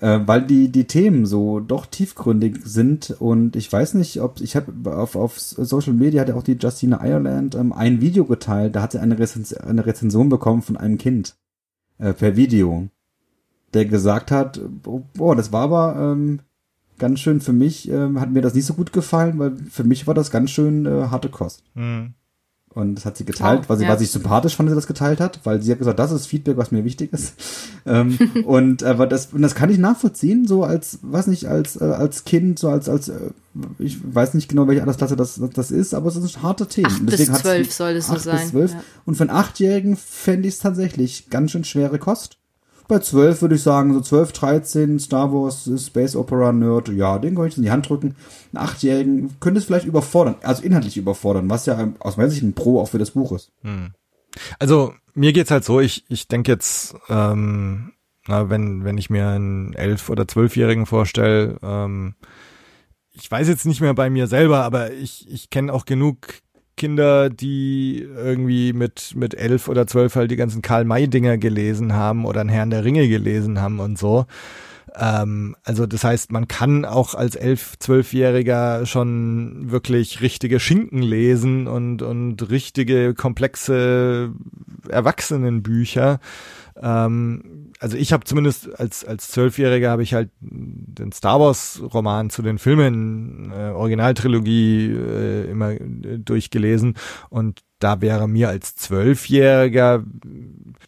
Äh, 0.02 0.20
weil 0.26 0.42
die, 0.42 0.68
die 0.68 0.86
Themen 0.86 1.26
so 1.26 1.60
doch 1.60 1.86
tiefgründig 1.86 2.58
sind 2.64 3.14
und 3.20 3.54
ich 3.54 3.72
weiß 3.72 3.94
nicht, 3.94 4.20
ob 4.20 4.40
ich 4.40 4.56
habe 4.56 4.96
auf, 4.96 5.14
auf 5.14 5.38
Social 5.38 5.92
Media 5.92 6.20
hat 6.20 6.28
ja 6.28 6.34
auch 6.34 6.42
die 6.42 6.56
Justina 6.60 7.06
Ireland 7.06 7.54
ähm, 7.54 7.72
ein 7.72 8.00
Video 8.00 8.24
geteilt, 8.24 8.74
da 8.74 8.82
hat 8.82 8.92
sie 8.92 9.00
eine, 9.00 9.16
Rezens 9.18 9.54
eine 9.54 9.86
Rezension 9.86 10.28
bekommen 10.28 10.62
von 10.62 10.76
einem 10.76 10.98
Kind 10.98 11.36
äh, 11.98 12.14
per 12.14 12.34
Video, 12.34 12.88
der 13.74 13.84
gesagt 13.84 14.32
hat, 14.32 14.60
oh, 14.86 15.02
oh 15.20 15.34
das 15.34 15.52
war 15.52 15.62
aber 15.62 15.94
ähm, 15.96 16.40
ganz 16.98 17.20
schön 17.20 17.40
für 17.40 17.52
mich, 17.52 17.88
ähm, 17.88 18.20
hat 18.20 18.32
mir 18.32 18.42
das 18.42 18.54
nicht 18.54 18.66
so 18.66 18.74
gut 18.74 18.92
gefallen, 18.92 19.38
weil 19.38 19.56
für 19.70 19.84
mich 19.84 20.08
war 20.08 20.14
das 20.14 20.32
ganz 20.32 20.50
schön 20.50 20.84
äh, 20.84 21.08
harte 21.10 21.28
Kost. 21.28 21.62
Mhm. 21.74 22.14
Und 22.74 22.94
das 22.94 23.04
hat 23.04 23.18
sie 23.18 23.26
geteilt, 23.26 23.62
oh, 23.64 23.68
weil 23.68 23.76
sie, 23.76 23.84
ja. 23.84 23.90
was 23.90 24.00
ich 24.00 24.10
sympathisch 24.10 24.56
fand, 24.56 24.66
dass 24.66 24.74
sie 24.74 24.78
das 24.78 24.86
geteilt 24.86 25.20
hat, 25.20 25.40
weil 25.44 25.60
sie 25.60 25.70
hat 25.70 25.78
gesagt, 25.78 25.98
das 25.98 26.10
ist 26.10 26.26
Feedback, 26.26 26.56
was 26.56 26.70
mir 26.70 26.84
wichtig 26.84 27.12
ist. 27.12 27.34
ähm, 27.86 28.18
und 28.46 28.82
aber 28.82 29.06
das 29.06 29.28
und 29.32 29.42
das 29.42 29.54
kann 29.54 29.68
ich 29.68 29.78
nachvollziehen, 29.78 30.46
so 30.46 30.64
als, 30.64 30.98
weiß 31.02 31.26
nicht, 31.26 31.46
als 31.46 31.80
äh, 31.80 31.84
als 31.84 32.24
Kind, 32.24 32.58
so 32.58 32.70
als 32.70 32.88
als 32.88 33.08
äh, 33.08 33.30
ich 33.78 33.98
weiß 34.02 34.32
nicht 34.34 34.48
genau, 34.48 34.66
welche 34.68 34.80
Altersklasse 34.80 35.16
das 35.16 35.40
das 35.54 35.70
ist, 35.70 35.92
aber 35.92 36.08
es 36.08 36.16
ist 36.16 36.42
harte 36.42 36.66
Themen. 36.66 36.86
Acht 36.86 37.04
bis 37.04 37.30
zwölf 37.30 37.72
soll 37.72 37.92
es 37.92 38.06
so 38.06 38.16
sein. 38.16 38.40
Bis 38.40 38.50
12. 38.50 38.72
Ja. 38.72 38.84
Und 39.04 39.16
für 39.16 39.24
einen 39.24 39.30
Achtjährigen 39.30 39.96
fände 39.96 40.48
ich 40.48 40.54
es 40.54 40.60
tatsächlich 40.60 41.28
ganz 41.28 41.50
schön 41.50 41.64
schwere 41.64 41.98
Kost. 41.98 42.38
Bei 42.92 42.98
12 42.98 43.40
würde 43.40 43.54
ich 43.54 43.62
sagen, 43.62 43.94
so 43.94 44.02
12, 44.02 44.32
13, 44.32 44.98
Star 44.98 45.32
Wars, 45.32 45.70
Space 45.78 46.14
Opera 46.14 46.52
Nerd, 46.52 46.90
ja, 46.90 47.18
den 47.18 47.34
kann 47.34 47.46
ich 47.46 47.56
in 47.56 47.62
die 47.62 47.70
Hand 47.70 47.88
drücken. 47.88 48.16
Einen 48.52 48.66
Achtjährigen 48.66 49.34
könnte 49.40 49.60
es 49.60 49.64
vielleicht 49.64 49.86
überfordern, 49.86 50.34
also 50.42 50.62
inhaltlich 50.62 50.98
überfordern, 50.98 51.48
was 51.48 51.64
ja 51.64 51.88
aus 52.00 52.18
meiner 52.18 52.28
Sicht 52.28 52.42
ein 52.42 52.52
Pro 52.52 52.82
auch 52.82 52.90
für 52.90 52.98
das 52.98 53.12
Buch 53.12 53.32
ist. 53.32 53.50
Hm. 53.62 53.92
Also 54.58 54.92
mir 55.14 55.32
geht's 55.32 55.50
halt 55.50 55.64
so, 55.64 55.80
ich, 55.80 56.04
ich 56.10 56.28
denke 56.28 56.52
jetzt, 56.52 56.94
ähm, 57.08 57.92
na, 58.26 58.50
wenn, 58.50 58.84
wenn 58.84 58.98
ich 58.98 59.08
mir 59.08 59.26
einen 59.26 59.72
elf- 59.72 60.10
oder 60.10 60.28
zwölfjährigen 60.28 60.84
vorstelle, 60.84 61.56
ähm, 61.62 62.14
ich 63.14 63.30
weiß 63.30 63.48
jetzt 63.48 63.64
nicht 63.64 63.80
mehr 63.80 63.94
bei 63.94 64.10
mir 64.10 64.26
selber, 64.26 64.64
aber 64.64 64.92
ich, 64.92 65.26
ich 65.30 65.48
kenne 65.48 65.72
auch 65.72 65.86
genug 65.86 66.26
Kinder, 66.82 67.30
die 67.30 68.00
irgendwie 68.00 68.72
mit, 68.72 69.12
mit 69.14 69.34
elf 69.34 69.68
oder 69.68 69.86
zwölf 69.86 70.16
halt 70.16 70.32
die 70.32 70.36
ganzen 70.36 70.62
Karl-May-Dinger 70.62 71.38
gelesen 71.38 71.92
haben 71.92 72.24
oder 72.24 72.40
ein 72.40 72.48
Herrn 72.48 72.70
der 72.70 72.84
Ringe 72.84 73.06
gelesen 73.06 73.60
haben 73.60 73.78
und 73.78 74.00
so. 74.00 74.26
Ähm, 74.96 75.54
also 75.62 75.86
das 75.86 76.02
heißt, 76.02 76.32
man 76.32 76.48
kann 76.48 76.84
auch 76.84 77.14
als 77.14 77.36
elf, 77.36 77.78
zwölfjähriger 77.78 78.84
schon 78.84 79.70
wirklich 79.70 80.22
richtige 80.22 80.58
Schinken 80.58 81.02
lesen 81.02 81.68
und, 81.68 82.02
und 82.02 82.50
richtige 82.50 83.14
komplexe 83.14 84.32
Erwachsenenbücher. 84.88 86.18
Ähm, 86.82 87.61
also 87.82 87.96
ich 87.96 88.12
habe 88.12 88.24
zumindest 88.24 88.78
als 88.78 89.04
als 89.04 89.28
Zwölfjähriger 89.28 89.90
habe 89.90 90.04
ich 90.04 90.14
halt 90.14 90.30
den 90.40 91.10
Star 91.10 91.40
Wars 91.40 91.82
Roman 91.92 92.30
zu 92.30 92.40
den 92.42 92.58
Filmen 92.58 93.50
äh, 93.50 93.70
Originaltrilogie 93.70 94.92
äh, 94.92 95.50
immer 95.50 95.72
äh, 95.72 96.18
durchgelesen 96.18 96.94
und 97.28 97.62
da 97.80 98.00
wäre 98.00 98.28
mir 98.28 98.48
als 98.48 98.76
Zwölfjähriger 98.76 100.04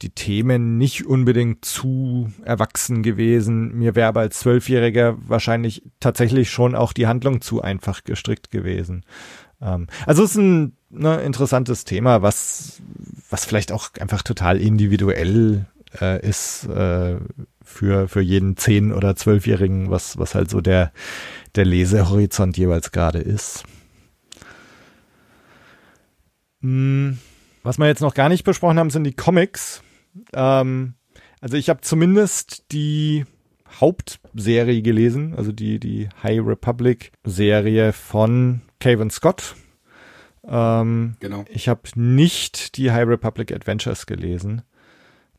die 0.03 0.11
Themen 0.11 0.79
nicht 0.79 1.05
unbedingt 1.05 1.65
zu 1.65 2.31
erwachsen 2.45 3.03
gewesen. 3.03 3.75
Mir 3.75 3.97
wäre 3.97 4.07
aber 4.07 4.21
als 4.21 4.39
Zwölfjähriger 4.39 5.16
wahrscheinlich 5.27 5.83
tatsächlich 5.99 6.51
schon 6.51 6.77
auch 6.77 6.93
die 6.93 7.09
Handlung 7.09 7.41
zu 7.41 7.61
einfach 7.61 8.05
gestrickt 8.05 8.53
gewesen. 8.53 9.05
Ähm, 9.61 9.89
also 10.07 10.23
es 10.23 10.31
ist 10.31 10.37
ein 10.37 10.77
ne, 10.89 11.21
interessantes 11.23 11.85
Thema, 11.85 12.23
was, 12.23 12.81
was 13.29 13.45
vielleicht 13.45 13.73
auch 13.73 13.91
einfach 13.99 14.23
total 14.23 14.61
individuell 14.61 15.66
äh, 16.01 16.27
ist 16.27 16.65
äh, 16.66 17.16
für, 17.62 18.09
für 18.09 18.21
jeden 18.21 18.57
zehn- 18.57 18.93
oder 18.93 19.16
zwölfjährigen, 19.16 19.91
was, 19.91 20.19
was 20.19 20.35
halt 20.35 20.51
so 20.51 20.61
der, 20.61 20.93
der 21.55 21.65
Lesehorizont 21.65 22.57
jeweils 22.57 22.93
gerade 22.93 23.19
ist. 23.19 23.65
Hm, 26.61 27.19
was 27.62 27.79
wir 27.79 27.87
jetzt 27.87 28.01
noch 28.01 28.15
gar 28.15 28.29
nicht 28.29 28.45
besprochen 28.45 28.79
haben, 28.79 28.91
sind 28.91 29.05
die 29.05 29.15
Comics. 29.15 29.83
Ähm, 30.33 30.95
also 31.41 31.57
ich 31.57 31.69
habe 31.69 31.81
zumindest 31.83 32.73
die 32.73 33.25
Hauptserie 33.81 34.83
gelesen, 34.83 35.35
also 35.35 35.53
die, 35.53 35.81
die 35.81 36.09
High 36.23 36.41
Republic 36.45 37.12
Serie 37.25 37.93
von 37.93 38.62
Kevin 38.81 39.11
Scott. 39.11 39.57
Ähm, 40.47 41.16
genau. 41.21 41.45
Ich 41.49 41.69
habe 41.69 41.83
nicht 41.97 42.77
die 42.77 42.93
High 42.93 43.09
Republic 43.09 43.53
Adventures 43.53 44.07
gelesen. 44.07 44.62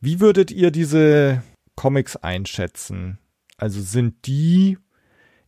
Wie 0.01 0.19
würdet 0.19 0.51
ihr 0.51 0.71
diese 0.71 1.43
Comics 1.75 2.15
einschätzen? 2.15 3.19
Also 3.57 3.81
sind 3.81 4.27
die 4.27 4.77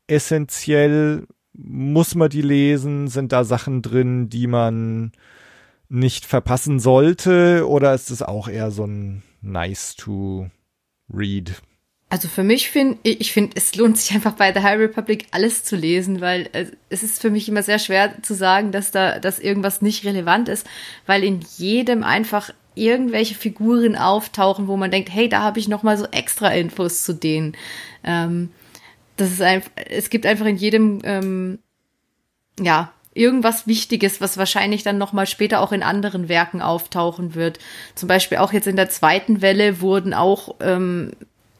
essentiell, 0.08 1.28
muss 1.54 2.16
man 2.16 2.30
die 2.30 2.42
lesen? 2.42 3.08
Sind 3.08 3.32
da 3.32 3.44
Sachen 3.44 3.82
drin, 3.82 4.30
die 4.30 4.48
man 4.48 5.12
nicht 5.90 6.26
verpassen 6.26 6.80
sollte? 6.80 7.68
Oder 7.68 7.94
ist 7.94 8.12
es 8.12 8.22
auch 8.22 8.48
eher 8.48 8.72
so 8.72 8.86
ein 8.86 9.24
nice 9.42 9.96
to 9.96 10.50
read? 11.14 11.62
Also 12.10 12.30
für 12.30 12.44
mich 12.44 12.70
finde 12.70 12.98
ich 13.04 13.34
finde 13.34 13.58
es 13.58 13.76
lohnt 13.76 13.98
sich 13.98 14.16
einfach 14.16 14.34
bei 14.34 14.54
The 14.54 14.62
High 14.62 14.80
Republic 14.80 15.28
alles 15.32 15.66
zu 15.66 15.76
lesen, 15.76 16.22
weil 16.22 16.50
es 16.90 17.04
ist 17.04 17.22
für 17.22 17.30
mich 17.30 17.50
immer 17.50 17.64
sehr 17.64 17.80
schwer 17.80 18.24
zu 18.24 18.34
sagen, 18.34 18.72
dass 18.72 18.92
da 18.92 19.20
dass 19.20 19.40
irgendwas 19.40 19.82
nicht 19.82 20.06
relevant 20.06 20.48
ist, 20.48 20.66
weil 21.06 21.26
in 21.26 21.42
jedem 21.58 22.04
einfach 22.04 22.54
irgendwelche 22.78 23.36
Figuren 23.36 23.96
auftauchen, 23.96 24.68
wo 24.68 24.78
man 24.78 24.92
denkt, 24.92 25.10
hey, 25.12 25.30
da 25.30 25.42
habe 25.42 25.60
ich 25.60 25.68
noch 25.68 25.84
mal 25.84 25.98
so 25.98 26.06
extra 26.12 26.50
Infos 26.50 27.04
zu 27.04 27.14
denen. 27.14 27.56
Ähm, 28.04 28.50
das 29.18 29.32
ist 29.32 29.42
einfach, 29.42 29.72
es 29.90 30.10
gibt 30.10 30.26
einfach 30.26 30.46
in 30.46 30.58
jedem, 30.58 31.00
ähm, 31.04 31.60
ja, 32.60 32.92
irgendwas 33.14 33.68
Wichtiges, 33.68 34.22
was 34.22 34.38
wahrscheinlich 34.38 34.84
dann 34.84 34.98
noch 34.98 35.12
mal 35.12 35.26
später 35.26 35.62
auch 35.62 35.72
in 35.72 35.84
anderen 35.84 36.30
Werken 36.30 36.62
auftauchen 36.62 37.34
wird. 37.34 37.60
Zum 37.96 38.08
Beispiel 38.08 38.38
auch 38.38 38.54
jetzt 38.54 38.68
in 38.68 38.76
der 38.76 38.90
zweiten 38.90 39.42
Welle 39.42 39.82
wurden 39.82 40.14
auch 40.14 40.56
ähm, 40.60 41.12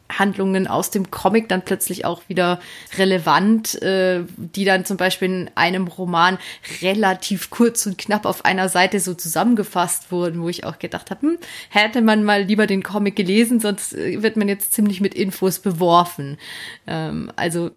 Handlungen 0.10 0.68
aus 0.68 0.92
dem 0.92 1.12
Comic 1.12 1.50
dann 1.50 1.64
plötzlich 1.64 2.06
auch 2.06 2.22
wieder 2.28 2.60
relevant, 2.98 3.82
äh, 3.82 4.24
die 4.38 4.66
dann 4.66 4.86
zum 4.86 4.98
Beispiel 4.98 5.28
in 5.28 5.52
einem 5.56 5.88
Roman 5.88 6.38
relativ 6.82 7.50
kurz 7.50 7.86
und 7.86 7.98
knapp 7.98 8.26
auf 8.26 8.46
einer 8.46 8.70
Seite 8.70 9.00
so 9.00 9.14
zusammengefasst 9.14 10.12
wurden, 10.12 10.42
wo 10.42 10.50
ich 10.50 10.64
auch 10.64 10.80
gedacht 10.80 11.12
habe, 11.12 11.22
hm, 11.22 11.38
hätte 11.70 12.02
man 12.02 12.24
mal 12.24 12.44
lieber 12.44 12.68
den 12.68 12.84
Comic 12.84 13.16
gelesen, 13.16 13.60
sonst 13.60 13.94
äh, 13.94 14.22
wird 14.22 14.38
man 14.38 14.48
jetzt 14.48 14.74
ziemlich 14.74 15.02
mit 15.02 15.14
Infos 15.14 15.60
beworfen. 15.60 16.38
Ähm, 16.86 17.32
also 17.36 17.72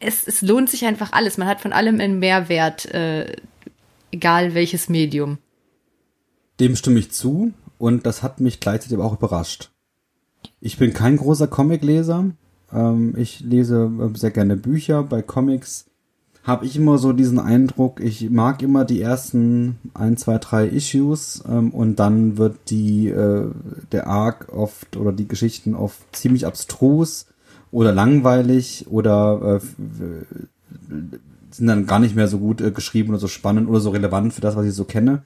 es, 0.00 0.26
es 0.26 0.42
lohnt 0.42 0.70
sich 0.70 0.84
einfach 0.84 1.12
alles. 1.12 1.38
Man 1.38 1.48
hat 1.48 1.60
von 1.60 1.72
allem 1.72 2.00
einen 2.00 2.18
Mehrwert, 2.18 2.86
äh, 2.86 3.34
egal 4.12 4.54
welches 4.54 4.88
Medium. 4.88 5.38
Dem 6.60 6.76
stimme 6.76 7.00
ich 7.00 7.10
zu 7.10 7.52
und 7.78 8.06
das 8.06 8.22
hat 8.22 8.40
mich 8.40 8.60
gleichzeitig 8.60 8.96
aber 8.96 9.06
auch 9.06 9.14
überrascht. 9.14 9.70
Ich 10.60 10.78
bin 10.78 10.92
kein 10.92 11.16
großer 11.16 11.46
Comicleser. 11.46 12.30
Ähm, 12.72 13.14
ich 13.16 13.40
lese 13.40 13.90
äh, 14.00 14.16
sehr 14.18 14.30
gerne 14.30 14.56
Bücher. 14.56 15.02
Bei 15.02 15.22
Comics 15.22 15.86
habe 16.44 16.66
ich 16.66 16.76
immer 16.76 16.98
so 16.98 17.14
diesen 17.14 17.38
Eindruck, 17.38 18.00
ich 18.00 18.28
mag 18.28 18.62
immer 18.62 18.84
die 18.84 19.00
ersten 19.00 19.78
ein, 19.94 20.18
zwei, 20.18 20.36
drei 20.36 20.66
Issues 20.66 21.42
ähm, 21.48 21.70
und 21.70 21.98
dann 21.98 22.36
wird 22.36 22.68
die 22.68 23.08
äh, 23.08 23.50
der 23.92 24.06
Arc 24.06 24.52
oft 24.52 24.98
oder 24.98 25.12
die 25.12 25.26
Geschichten 25.26 25.74
oft 25.74 26.14
ziemlich 26.14 26.46
abstrus 26.46 27.26
oder 27.70 27.92
langweilig 27.92 28.86
oder 28.90 29.58
äh, 29.58 29.60
sind 31.50 31.66
dann 31.66 31.86
gar 31.86 31.98
nicht 31.98 32.14
mehr 32.14 32.28
so 32.28 32.38
gut 32.38 32.60
äh, 32.60 32.70
geschrieben 32.70 33.10
oder 33.10 33.18
so 33.18 33.28
spannend 33.28 33.68
oder 33.68 33.80
so 33.80 33.90
relevant 33.90 34.34
für 34.34 34.42
das, 34.42 34.54
was 34.54 34.66
ich 34.66 34.74
so 34.74 34.84
kenne. 34.84 35.22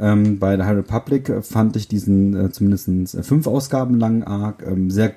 Ähm, 0.00 0.38
bei 0.38 0.56
der 0.56 0.64
High 0.64 0.78
Republic 0.78 1.30
fand 1.42 1.76
ich 1.76 1.86
diesen 1.86 2.34
äh, 2.34 2.50
zumindest 2.50 2.88
äh, 3.14 3.22
fünf 3.22 3.46
Ausgaben 3.46 4.00
langen 4.00 4.24
Arc 4.24 4.66
ähm, 4.66 4.90
sehr, 4.90 5.14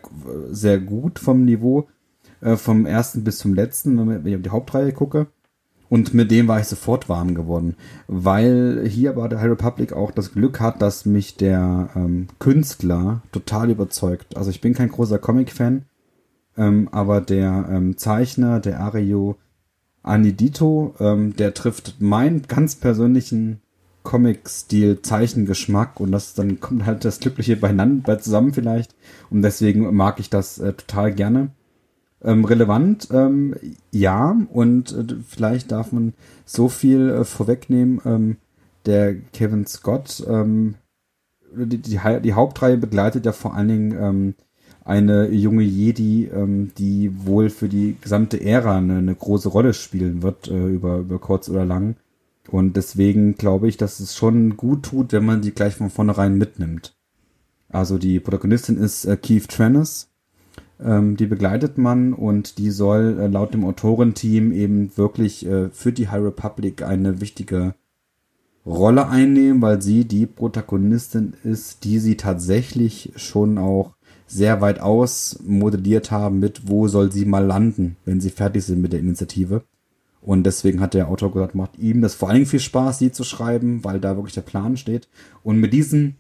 sehr 0.52 0.78
gut 0.78 1.20
vom 1.20 1.46
Niveau, 1.46 1.88
äh, 2.42 2.58
vom 2.58 2.86
ersten 2.86 3.24
bis 3.24 3.38
zum 3.38 3.54
letzten, 3.54 3.98
wenn 3.98 4.28
ich 4.28 4.36
auf 4.36 4.42
die 4.42 4.50
Hauptreihe 4.50 4.92
gucke. 4.92 5.28
Und 5.88 6.14
mit 6.14 6.32
dem 6.32 6.48
war 6.48 6.60
ich 6.60 6.66
sofort 6.66 7.08
warm 7.08 7.36
geworden, 7.36 7.76
weil 8.08 8.84
hier 8.88 9.12
aber 9.12 9.30
der 9.30 9.40
High 9.40 9.52
Republic 9.52 9.94
auch 9.94 10.12
das 10.12 10.34
Glück 10.34 10.60
hat, 10.60 10.82
dass 10.82 11.06
mich 11.06 11.38
der 11.38 11.92
ähm, 11.96 12.28
Künstler 12.40 13.22
total 13.32 13.70
überzeugt. 13.70 14.36
Also 14.36 14.50
ich 14.50 14.60
bin 14.60 14.74
kein 14.74 14.90
großer 14.90 15.20
Comic-Fan, 15.20 15.86
ähm, 16.58 16.90
aber 16.92 17.22
der 17.22 17.70
ähm, 17.70 17.96
Zeichner, 17.96 18.60
der 18.60 18.80
Ario 18.80 19.38
Anidito, 20.02 20.96
ähm, 21.00 21.36
der 21.36 21.54
trifft 21.54 22.02
meinen 22.02 22.42
ganz 22.42 22.76
persönlichen 22.76 23.62
Comic-Stil, 24.04 25.02
Zeichengeschmack 25.02 26.00
und 26.00 26.12
das 26.12 26.34
dann 26.34 26.60
kommt 26.60 26.86
halt 26.86 27.06
das 27.06 27.20
Glückliche 27.20 27.56
beieinander 27.56 28.20
zusammen 28.20 28.54
vielleicht 28.54 28.96
und 29.30 29.42
deswegen 29.42 29.94
mag 29.96 30.20
ich 30.20 30.30
das 30.30 30.60
äh, 30.60 30.74
total 30.74 31.14
gerne. 31.14 31.50
Ähm, 32.22 32.46
relevant, 32.46 33.10
ähm, 33.12 33.56
ja 33.92 34.38
und 34.52 34.94
äh, 34.94 35.16
vielleicht 35.28 35.72
darf 35.72 35.92
man 35.92 36.14
so 36.46 36.70
viel 36.70 37.10
äh, 37.10 37.24
vorwegnehmen. 37.26 38.00
Ähm, 38.06 38.38
der 38.86 39.16
Kevin 39.16 39.66
Scott, 39.66 40.24
ähm, 40.28 40.76
die, 41.54 41.78
die, 41.78 42.00
die, 42.22 42.34
Hauptreihe 42.34 42.78
begleitet 42.78 43.26
ja 43.26 43.32
vor 43.32 43.56
allen 43.56 43.68
Dingen 43.68 43.98
ähm, 44.00 44.36
eine 44.86 45.30
junge 45.30 45.64
Jedi, 45.64 46.26
ähm, 46.26 46.72
die 46.78 47.12
wohl 47.26 47.50
für 47.50 47.70
die 47.70 47.96
gesamte 48.02 48.42
Ära 48.42 48.78
eine, 48.78 48.98
eine 48.98 49.16
große 49.16 49.50
Rolle 49.50 49.74
spielen 49.74 50.22
wird, 50.24 50.48
äh, 50.48 50.68
über, 50.68 51.00
über 51.00 51.20
kurz 51.20 51.50
oder 51.50 51.66
lang. 51.66 51.96
Und 52.50 52.76
deswegen 52.76 53.36
glaube 53.36 53.68
ich, 53.68 53.78
dass 53.78 54.00
es 54.00 54.16
schon 54.16 54.58
gut 54.58 54.84
tut, 54.84 55.14
wenn 55.14 55.26
man 55.26 55.42
die 55.42 55.54
gleich 55.54 55.76
von 55.76 55.90
vornherein 55.90 56.38
mitnimmt. 56.38 56.96
Also 57.70 57.98
die 57.98 58.20
Protagonistin 58.20 58.78
ist 58.78 59.06
äh, 59.06 59.18
Keith 59.18 59.48
Trennis. 59.48 60.10
Ähm, 60.80 61.18
die 61.18 61.26
begleitet 61.26 61.78
man 61.78 62.14
und 62.14 62.58
die 62.58 62.70
soll 62.70 63.18
äh, 63.20 63.28
laut 63.28 63.54
dem 63.54 63.64
Autorenteam 63.64 64.52
eben 64.52 64.96
wirklich 64.98 65.46
äh, 65.46 65.70
für 65.70 65.92
die 65.92 66.10
High 66.10 66.24
Republic 66.24 66.84
eine 66.84 67.22
wichtige 67.22 67.76
Rolle 68.66 69.08
einnehmen, 69.08 69.62
weil 69.62 69.82
sie 69.82 70.06
die 70.06 70.26
Protagonistin 70.26 71.34
ist, 71.44 71.84
die 71.84 72.00
sie 72.00 72.16
tatsächlich 72.16 73.12
schon 73.16 73.58
auch 73.58 73.96
sehr 74.26 74.62
weit 74.62 74.80
aus 74.80 75.40
modelliert 75.46 76.12
haben 76.12 76.40
mit, 76.40 76.68
wo 76.68 76.88
soll 76.88 77.12
sie 77.12 77.26
mal 77.26 77.46
landen, 77.46 77.98
wenn 78.06 78.22
sie 78.22 78.30
fertig 78.30 78.64
sind 78.64 78.82
mit 78.82 78.94
der 78.94 79.00
Initiative. 79.00 79.64
Und 80.24 80.44
deswegen 80.44 80.80
hat 80.80 80.94
der 80.94 81.10
Autor 81.10 81.34
gesagt, 81.34 81.54
macht 81.54 81.78
ihm 81.78 82.02
das 82.02 82.16
vor 82.16 82.30
allen 82.30 82.38
Dingen 82.38 82.46
viel 82.46 82.62
Spaß, 82.62 82.98
sie 82.98 83.12
zu 83.12 83.26
schreiben, 83.26 83.84
weil 83.84 84.00
da 84.00 84.16
wirklich 84.16 84.34
der 84.34 84.42
Plan 84.42 84.78
steht. 84.78 85.10
Und 85.44 85.58
mit 85.58 85.74
diesem 85.74 86.16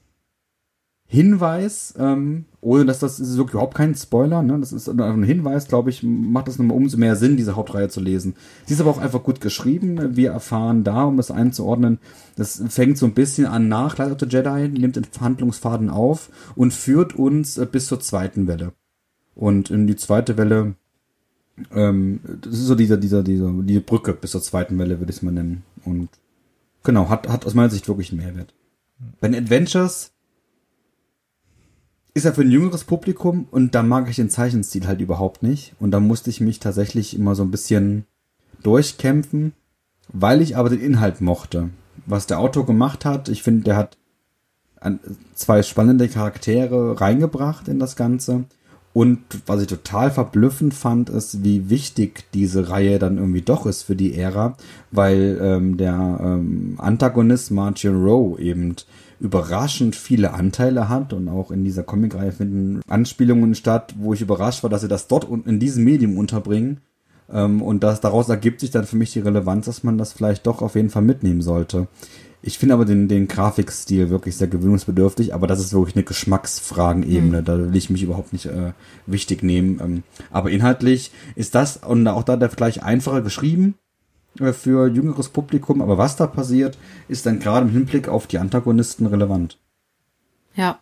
Hinweis, 1.07 1.93
ähm, 1.97 2.45
ohne 2.59 2.85
dass 2.85 2.99
das, 2.99 3.17
das 3.17 3.30
ist 3.30 3.38
überhaupt 3.38 3.75
kein 3.75 3.93
Spoiler, 3.93 4.41
ne? 4.41 4.59
das 4.59 4.73
ist 4.73 4.89
ein 4.89 5.23
Hinweis, 5.23 5.67
glaube 5.67 5.89
ich, 5.89 6.01
macht 6.01 6.47
es 6.47 6.57
nochmal 6.57 6.75
umso 6.75 6.97
mehr 6.97 7.15
Sinn, 7.15 7.38
diese 7.38 7.55
Hauptreihe 7.55 7.88
zu 7.88 8.01
lesen. 8.01 8.35
Sie 8.65 8.73
ist 8.73 8.81
aber 8.81 8.89
auch 8.89 8.97
einfach 8.97 9.23
gut 9.23 9.39
geschrieben. 9.39 10.15
Wir 10.15 10.31
erfahren 10.31 10.84
da, 10.84 11.03
um 11.03 11.17
das 11.17 11.30
einzuordnen, 11.30 11.99
das 12.35 12.63
fängt 12.69 12.97
so 12.97 13.05
ein 13.05 13.13
bisschen 13.13 13.45
an 13.45 13.67
nach 13.67 13.97
Light 13.97 14.11
of 14.11 14.17
the 14.19 14.25
Jedi, 14.25 14.69
nimmt 14.69 14.95
den 14.95 15.03
Verhandlungsfaden 15.03 15.89
auf 15.89 16.30
und 16.55 16.73
führt 16.73 17.15
uns 17.15 17.57
äh, 17.57 17.67
bis 17.71 17.88
zur 17.88 17.99
zweiten 17.99 18.47
Welle. 18.47 18.73
Und 19.35 19.69
in 19.69 19.88
die 19.88 19.95
zweite 19.95 20.38
Welle, 20.38 20.75
ähm, 21.73 22.19
das 22.41 22.53
ist 22.53 22.67
so 22.67 22.75
dieser, 22.75 22.97
dieser, 22.97 23.23
dieser, 23.23 23.51
die 23.51 23.80
Brücke 23.80 24.13
bis 24.13 24.31
zur 24.31 24.41
zweiten 24.41 24.77
Welle, 24.80 24.99
würde 24.99 25.11
ich 25.11 25.17
es 25.17 25.21
mal 25.21 25.31
nennen. 25.31 25.63
Und 25.85 26.09
genau, 26.84 27.09
hat, 27.09 27.27
hat 27.27 27.45
aus 27.45 27.53
meiner 27.53 27.69
Sicht 27.69 27.88
wirklich 27.88 28.11
einen 28.11 28.21
Mehrwert. 28.21 28.53
Bei 29.19 29.27
den 29.27 29.43
Adventures 29.43 30.11
ist 32.13 32.25
er 32.25 32.34
für 32.34 32.41
ein 32.41 32.51
jüngeres 32.51 32.84
Publikum 32.84 33.47
und 33.49 33.73
da 33.75 33.84
mag 33.84 34.09
ich 34.09 34.17
den 34.17 34.30
Zeichenstil 34.30 34.88
halt 34.88 35.01
überhaupt 35.01 35.43
nicht. 35.43 35.73
Und 35.80 35.91
da 35.91 35.99
musste 35.99 36.30
ich 36.30 36.41
mich 36.41 36.59
tatsächlich 36.59 37.15
immer 37.15 37.35
so 37.35 37.43
ein 37.43 37.51
bisschen 37.51 38.05
durchkämpfen, 38.61 39.53
weil 40.09 40.41
ich 40.41 40.55
aber 40.55 40.69
den 40.69 40.81
Inhalt 40.81 41.21
mochte. 41.21 41.69
Was 42.05 42.27
der 42.27 42.39
Autor 42.39 42.65
gemacht 42.65 43.05
hat, 43.05 43.30
ich 43.30 43.43
finde, 43.43 43.63
der 43.63 43.77
hat 43.77 43.97
zwei 45.34 45.63
spannende 45.63 46.09
Charaktere 46.09 46.99
reingebracht 46.99 47.67
in 47.67 47.80
das 47.80 47.95
Ganze. 47.95 48.45
Und 48.93 49.19
was 49.47 49.61
ich 49.61 49.67
total 49.67 50.11
verblüffend 50.11 50.75
fand, 50.75 51.09
ist, 51.09 51.43
wie 51.43 51.69
wichtig 51.69 52.25
diese 52.33 52.69
Reihe 52.69 52.99
dann 52.99 53.17
irgendwie 53.17 53.41
doch 53.41 53.65
ist 53.65 53.81
für 53.81 53.95
die 53.95 54.15
Ära, 54.15 54.55
weil 54.91 55.39
ähm, 55.41 55.77
der 55.77 56.19
ähm, 56.21 56.75
Antagonist 56.77 57.49
Martin 57.49 57.95
Rowe 57.95 58.39
eben 58.39 58.75
überraschend 59.19 59.95
viele 59.95 60.33
Anteile 60.33 60.89
hat 60.89 61.11
und 61.13 61.27
auch 61.27 61.49
in 61.49 61.63
dieser 61.63 61.83
Comicreihe 61.83 62.31
finden 62.31 62.81
Anspielungen 62.87 63.55
statt, 63.55 63.95
wo 63.97 64.13
ich 64.13 64.21
überrascht 64.21 64.61
war, 64.61 64.69
dass 64.69 64.81
sie 64.81 64.87
das 64.87 65.07
dort 65.07 65.27
in 65.47 65.59
diesem 65.59 65.83
Medium 65.83 66.17
unterbringen. 66.17 66.81
Ähm, 67.31 67.61
und 67.61 67.83
das, 67.83 68.01
daraus 68.01 68.29
ergibt 68.29 68.59
sich 68.59 68.71
dann 68.71 68.85
für 68.85 68.97
mich 68.97 69.13
die 69.13 69.21
Relevanz, 69.21 69.65
dass 69.65 69.83
man 69.83 69.97
das 69.97 70.13
vielleicht 70.13 70.45
doch 70.45 70.61
auf 70.61 70.75
jeden 70.75 70.89
Fall 70.89 71.01
mitnehmen 71.01 71.41
sollte. 71.41 71.87
Ich 72.45 72.57
finde 72.59 72.73
aber 72.75 72.83
den, 72.83 73.07
den 73.07 73.29
Grafikstil 73.29 74.09
wirklich 74.09 74.35
sehr 74.35 74.49
gewöhnungsbedürftig, 74.49 75.33
aber 75.33 75.47
das 75.47 75.61
ist 75.61 75.71
wirklich 75.71 75.95
eine 75.95 76.03
Geschmacksfragenebene. 76.03 77.39
Mhm. 77.39 77.45
Da 77.45 77.57
will 77.57 77.75
ich 77.75 77.89
mich 77.89 78.03
überhaupt 78.03 78.33
nicht 78.33 78.47
äh, 78.47 78.73
wichtig 79.05 79.43
nehmen. 79.43 79.79
Ähm, 79.81 80.03
aber 80.29 80.51
inhaltlich 80.51 81.11
ist 81.35 81.55
das 81.55 81.77
und 81.77 82.05
auch 82.05 82.23
da 82.23 82.35
der 82.35 82.49
Vergleich 82.49 82.83
einfacher 82.83 83.21
geschrieben 83.21 83.75
äh, 84.41 84.51
für 84.51 84.89
jüngeres 84.89 85.29
Publikum, 85.29 85.81
aber 85.81 85.97
was 85.97 86.17
da 86.17 86.27
passiert, 86.27 86.77
ist 87.07 87.25
dann 87.25 87.39
gerade 87.39 87.65
im 87.65 87.71
Hinblick 87.71 88.09
auf 88.09 88.27
die 88.27 88.39
Antagonisten 88.39 89.05
relevant. 89.05 89.57
Ja. 90.53 90.79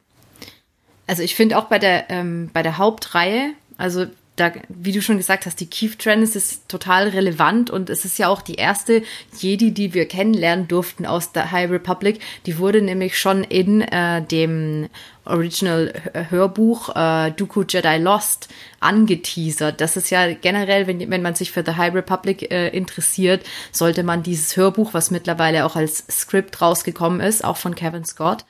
Also 1.06 1.22
ich 1.22 1.36
finde 1.36 1.60
auch 1.60 1.66
bei 1.66 1.78
der, 1.78 2.10
ähm, 2.10 2.50
bei 2.54 2.64
der 2.64 2.80
Hauptreihe, 2.80 3.52
also 3.78 4.08
da, 4.42 4.52
wie 4.70 4.92
du 4.92 5.02
schon 5.04 5.18
gesagt 5.18 5.46
hast, 5.46 5.60
die 5.60 5.70
Keith 5.70 6.00
Trennis 6.00 6.36
ist 6.36 6.68
total 6.68 7.10
relevant 7.10 7.70
und 7.70 7.92
es 7.92 8.06
ist 8.06 8.18
ja 8.18 8.28
auch 8.28 8.42
die 8.42 8.56
erste 8.56 9.04
Jedi, 9.38 9.72
die 9.72 9.94
wir 9.94 10.08
kennenlernen 10.08 10.68
durften 10.68 11.06
aus 11.06 11.32
der 11.32 11.52
High 11.52 11.70
Republic. 11.70 12.20
Die 12.48 12.58
wurde 12.58 12.82
nämlich 12.82 13.20
schon 13.20 13.44
in 13.44 13.82
äh, 13.82 14.24
dem 14.24 14.90
Original 15.26 15.94
Hörbuch 16.30 16.96
äh, 16.96 17.32
Dooku 17.32 17.64
Jedi 17.70 17.98
Lost 17.98 18.50
angeteasert. 18.80 19.80
Das 19.80 19.96
ist 19.96 20.10
ja 20.10 20.34
generell, 20.34 20.88
wenn, 20.88 21.12
wenn 21.12 21.22
man 21.22 21.36
sich 21.36 21.52
für 21.52 21.64
The 21.64 21.76
High 21.76 21.94
Republic 21.94 22.52
äh, 22.52 22.70
interessiert, 22.70 23.46
sollte 23.72 24.02
man 24.02 24.24
dieses 24.24 24.58
Hörbuch, 24.58 24.96
was 24.96 25.12
mittlerweile 25.12 25.66
auch 25.66 25.76
als 25.76 26.04
Skript 26.10 26.60
rausgekommen 26.62 27.22
ist, 27.22 27.46
auch 27.46 27.58
von 27.58 27.76
Kevin 27.76 28.06
Scott, 28.06 28.46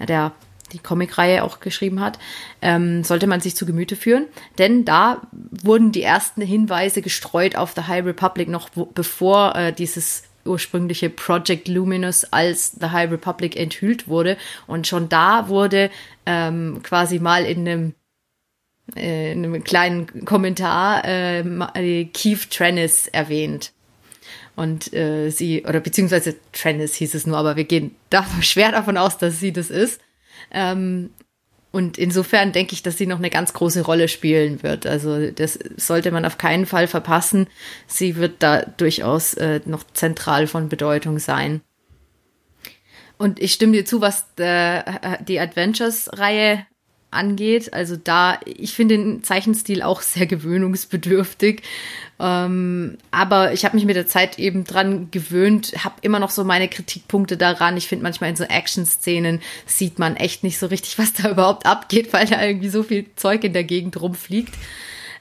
der 0.00 0.32
die 0.72 0.78
Comicreihe 0.78 1.44
auch 1.44 1.60
geschrieben 1.60 2.00
hat, 2.00 2.18
ähm, 2.62 3.04
sollte 3.04 3.26
man 3.26 3.40
sich 3.40 3.56
zu 3.56 3.66
Gemüte 3.66 3.96
führen. 3.96 4.26
Denn 4.58 4.84
da 4.84 5.22
wurden 5.32 5.92
die 5.92 6.02
ersten 6.02 6.42
Hinweise 6.42 7.02
gestreut 7.02 7.56
auf 7.56 7.72
The 7.74 7.82
High 7.82 8.04
Republic 8.04 8.48
noch 8.48 8.70
wo, 8.74 8.86
bevor 8.86 9.54
äh, 9.56 9.72
dieses 9.72 10.24
ursprüngliche 10.44 11.10
Project 11.10 11.68
Luminous 11.68 12.24
als 12.24 12.72
The 12.80 12.86
High 12.86 13.10
Republic 13.10 13.56
enthüllt 13.56 14.08
wurde. 14.08 14.36
Und 14.66 14.86
schon 14.86 15.08
da 15.08 15.48
wurde 15.48 15.90
ähm, 16.26 16.80
quasi 16.82 17.18
mal 17.18 17.44
in 17.44 17.68
einem 17.68 17.94
äh, 18.96 19.32
in 19.32 19.44
einem 19.44 19.64
kleinen 19.64 20.24
Kommentar 20.24 21.04
äh, 21.04 22.04
Keith 22.06 22.50
Trennis 22.50 23.06
erwähnt. 23.08 23.72
Und 24.56 24.92
äh, 24.92 25.30
sie, 25.30 25.64
oder 25.66 25.78
beziehungsweise 25.78 26.34
Trennis 26.52 26.94
hieß 26.94 27.14
es 27.14 27.26
nur, 27.26 27.36
aber 27.36 27.54
wir 27.54 27.64
gehen 27.64 27.94
da 28.10 28.26
schwer 28.40 28.72
davon 28.72 28.96
aus, 28.96 29.18
dass 29.18 29.38
sie 29.38 29.52
das 29.52 29.70
ist. 29.70 30.00
Ähm, 30.50 31.10
und 31.70 31.98
insofern 31.98 32.52
denke 32.52 32.72
ich, 32.72 32.82
dass 32.82 32.96
sie 32.96 33.06
noch 33.06 33.18
eine 33.18 33.30
ganz 33.30 33.52
große 33.52 33.82
Rolle 33.82 34.08
spielen 34.08 34.62
wird. 34.62 34.86
Also 34.86 35.30
das 35.30 35.58
sollte 35.76 36.10
man 36.10 36.24
auf 36.24 36.38
keinen 36.38 36.66
Fall 36.66 36.88
verpassen. 36.88 37.46
Sie 37.86 38.16
wird 38.16 38.42
da 38.42 38.62
durchaus 38.62 39.34
äh, 39.34 39.60
noch 39.64 39.84
zentral 39.92 40.46
von 40.46 40.68
Bedeutung 40.68 41.18
sein. 41.18 41.60
Und 43.18 43.40
ich 43.40 43.52
stimme 43.52 43.72
dir 43.72 43.84
zu, 43.84 44.00
was 44.00 44.34
der, 44.36 45.00
äh, 45.02 45.24
die 45.24 45.40
Adventures-Reihe 45.40 46.66
angeht. 47.10 47.72
Also 47.72 47.96
da, 47.96 48.38
ich 48.44 48.74
finde 48.74 48.98
den 48.98 49.22
Zeichenstil 49.22 49.82
auch 49.82 50.02
sehr 50.02 50.26
gewöhnungsbedürftig. 50.26 51.62
Ähm, 52.20 52.98
aber 53.10 53.52
ich 53.52 53.64
habe 53.64 53.76
mich 53.76 53.86
mit 53.86 53.96
der 53.96 54.06
Zeit 54.06 54.38
eben 54.38 54.64
dran 54.64 55.10
gewöhnt, 55.10 55.72
habe 55.84 55.94
immer 56.02 56.18
noch 56.18 56.30
so 56.30 56.44
meine 56.44 56.68
Kritikpunkte 56.68 57.36
daran. 57.36 57.76
Ich 57.76 57.88
finde 57.88 58.02
manchmal 58.02 58.30
in 58.30 58.36
so 58.36 58.44
Action-Szenen 58.44 59.40
sieht 59.66 59.98
man 59.98 60.16
echt 60.16 60.42
nicht 60.42 60.58
so 60.58 60.66
richtig, 60.66 60.98
was 60.98 61.12
da 61.12 61.30
überhaupt 61.32 61.66
abgeht, 61.66 62.12
weil 62.12 62.26
da 62.26 62.44
irgendwie 62.44 62.68
so 62.68 62.82
viel 62.82 63.06
Zeug 63.16 63.44
in 63.44 63.52
der 63.52 63.64
Gegend 63.64 64.00
rumfliegt. 64.00 64.54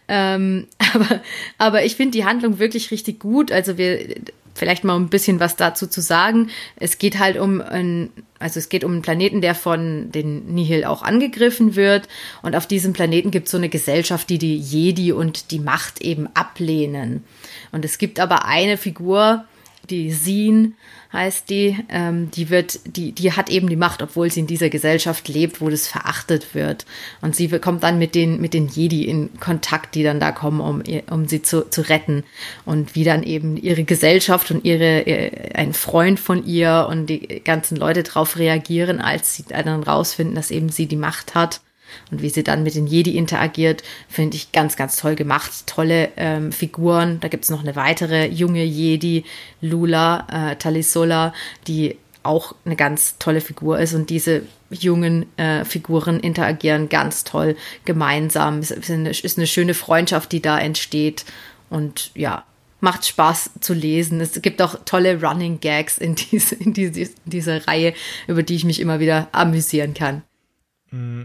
Ähm, 0.08 0.68
aber, 0.94 1.22
aber 1.58 1.86
ich 1.86 1.96
finde 1.96 2.18
die 2.18 2.26
Handlung 2.26 2.60
wirklich 2.60 2.92
richtig 2.92 3.20
gut. 3.20 3.52
Also 3.52 3.78
wir, 3.78 4.16
vielleicht 4.58 4.84
mal 4.84 4.96
ein 4.96 5.10
bisschen 5.10 5.40
was 5.40 5.56
dazu 5.56 5.88
zu 5.88 6.02
sagen. 6.02 6.50
Es 6.76 6.98
geht 6.98 7.20
halt 7.20 7.38
um 7.38 7.62
ein, 7.62 8.10
also 8.40 8.60
es 8.60 8.70
geht 8.70 8.84
um 8.84 8.92
einen 8.92 9.02
Planeten, 9.02 9.42
der 9.42 9.56
von 9.56 10.12
den 10.12 10.54
Nihil 10.54 10.84
auch 10.84 11.04
angegriffen 11.04 11.76
wird. 11.76 12.08
Und 12.42 12.56
auf 12.56 12.68
diesem 12.68 12.94
Planeten 12.94 13.32
gibt 13.32 13.46
es 13.46 13.52
so 13.52 13.58
eine 13.58 13.70
Gesellschaft, 13.70 14.30
die 14.30 14.38
die 14.38 14.58
Jedi 14.58 15.12
und 15.12 15.52
die 15.52 15.60
Macht 15.60 16.02
eben 16.02 16.28
ablehnen. 16.34 17.24
Und 17.72 17.86
es 17.86 17.98
gibt 17.98 18.20
aber 18.20 18.46
eine 18.46 18.78
Figur, 18.78 19.46
die 19.90 20.12
Sin, 20.12 20.76
heißt 21.14 21.50
die, 21.50 21.78
ähm, 21.90 22.30
die 22.32 22.50
wird, 22.50 22.80
die, 22.86 23.12
die 23.12 23.34
hat 23.34 23.50
eben 23.50 23.70
die 23.70 23.76
Macht, 23.76 24.02
obwohl 24.02 24.32
sie 24.32 24.42
in 24.42 24.48
dieser 24.48 24.70
Gesellschaft 24.70 25.28
lebt, 25.28 25.62
wo 25.62 25.70
das 25.70 25.88
verachtet 25.88 26.54
wird. 26.54 26.86
Und 27.22 27.36
sie 27.36 27.48
kommt 27.48 27.84
dann 27.84 27.98
mit 27.98 28.16
den, 28.16 28.42
mit 28.42 28.54
den 28.54 28.68
Jedi 28.68 29.06
in 29.06 29.40
Kontakt, 29.40 29.96
die 29.96 30.04
dann 30.04 30.20
da 30.20 30.32
kommen, 30.32 30.60
um, 30.60 30.84
um 31.10 31.28
sie 31.28 31.42
zu, 31.42 31.70
zu 31.70 31.82
retten. 31.82 32.24
Und 32.66 32.96
wie 32.96 33.04
dann 33.04 33.24
eben 33.24 33.58
ihre 33.58 33.84
Gesellschaft 33.84 34.52
und 34.52 34.66
ihre, 34.66 35.32
ein 35.54 35.74
Freund 35.74 36.20
von 36.20 36.46
ihr 36.46 36.88
und 36.90 37.08
die 37.08 37.42
ganzen 37.44 37.78
Leute 37.78 38.04
drauf 38.04 38.38
reagieren, 38.38 39.00
als 39.00 39.36
sie 39.36 39.44
dann 39.48 39.84
rausfinden, 39.84 40.36
dass 40.36 40.52
eben 40.52 40.70
sie 40.70 40.88
die 40.88 40.96
Macht 40.96 41.36
hat 41.36 41.62
und 42.12 42.22
wie 42.22 42.30
sie 42.30 42.44
dann 42.44 42.64
mit 42.64 42.76
den 42.76 42.88
Jedi 42.88 43.18
interagiert, 43.18 43.84
finde 44.10 44.38
ich 44.38 44.52
ganz, 44.52 44.76
ganz 44.76 44.98
toll 44.98 45.16
gemacht. 45.16 45.68
Tolle 45.68 46.10
ähm, 46.18 46.52
Figuren. 46.52 47.20
Da 47.20 47.28
gibt 47.28 47.44
es 47.44 47.50
noch 47.50 47.62
eine 47.62 47.76
weitere 47.76 48.28
junge 48.28 48.64
Jedi, 48.64 49.24
Lula 49.62 50.28
äh, 50.32 50.56
Talisola, 50.56 51.34
die 51.68 51.98
auch 52.24 52.54
eine 52.66 52.76
ganz 52.76 53.18
tolle 53.20 53.42
Figur 53.42 53.80
ist 53.80 53.94
und 53.94 54.10
diese 54.10 54.44
jungen 54.70 55.26
äh, 55.38 55.64
Figuren 55.64 56.20
interagieren 56.20 56.90
ganz 56.90 57.24
toll 57.24 57.56
gemeinsam. 57.86 58.60
Es 58.60 58.72
ist 58.72 58.92
eine, 58.92 59.10
ist 59.10 59.38
eine 59.38 59.48
schöne 59.48 59.74
Freundschaft, 59.74 60.32
die 60.34 60.42
da 60.42 60.60
entsteht 60.60 61.24
und 61.70 62.12
ja, 62.16 62.44
macht 62.80 63.06
Spaß 63.06 63.52
zu 63.62 63.74
lesen. 63.74 64.22
Es 64.22 64.42
gibt 64.42 64.62
auch 64.62 64.76
tolle 64.86 65.22
Running 65.22 65.60
Gags 65.60 65.98
in, 65.98 66.16
diese, 66.16 66.56
in, 66.56 66.74
diese, 66.74 67.02
in 67.02 67.10
dieser 67.26 67.68
Reihe, 67.68 67.94
über 68.28 68.44
die 68.44 68.56
ich 68.56 68.66
mich 68.66 68.80
immer 68.80 69.00
wieder 69.00 69.30
amüsieren 69.32 69.94
kann. 69.94 70.24
Mm, 70.92 71.24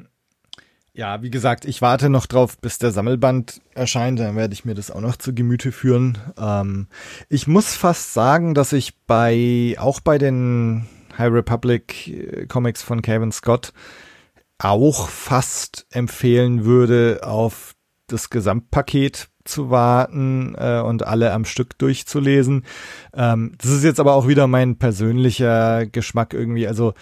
ja, 0.94 1.22
wie 1.22 1.30
gesagt, 1.30 1.64
ich 1.64 1.80
warte 1.80 2.10
noch 2.10 2.26
drauf, 2.26 2.58
bis 2.58 2.78
der 2.78 2.90
Sammelband 2.90 3.62
erscheint. 3.74 4.20
Dann 4.20 4.36
werde 4.36 4.52
ich 4.52 4.64
mir 4.64 4.74
das 4.74 4.90
auch 4.90 5.00
noch 5.00 5.16
zu 5.16 5.34
Gemüte 5.34 5.72
führen. 5.72 6.18
Ähm, 6.38 6.88
ich 7.28 7.46
muss 7.46 7.74
fast 7.74 8.12
sagen, 8.12 8.54
dass 8.54 8.72
ich 8.72 8.98
bei, 9.06 9.74
auch 9.78 10.00
bei 10.00 10.18
den 10.18 10.86
High 11.16 11.32
Republic 11.32 12.08
äh, 12.08 12.46
Comics 12.46 12.82
von 12.82 13.00
Kevin 13.00 13.32
Scott 13.32 13.72
auch 14.58 15.08
fast 15.08 15.86
empfehlen 15.90 16.64
würde, 16.64 17.20
auf 17.22 17.74
das 18.06 18.28
Gesamtpaket 18.28 19.28
zu 19.44 19.70
warten 19.70 20.54
äh, 20.56 20.80
und 20.80 21.04
alle 21.04 21.32
am 21.32 21.46
Stück 21.46 21.78
durchzulesen. 21.78 22.64
Ähm, 23.14 23.54
das 23.58 23.70
ist 23.70 23.82
jetzt 23.82 23.98
aber 23.98 24.14
auch 24.14 24.28
wieder 24.28 24.46
mein 24.46 24.76
persönlicher 24.76 25.86
Geschmack 25.86 26.34
irgendwie. 26.34 26.68
Also 26.68 26.92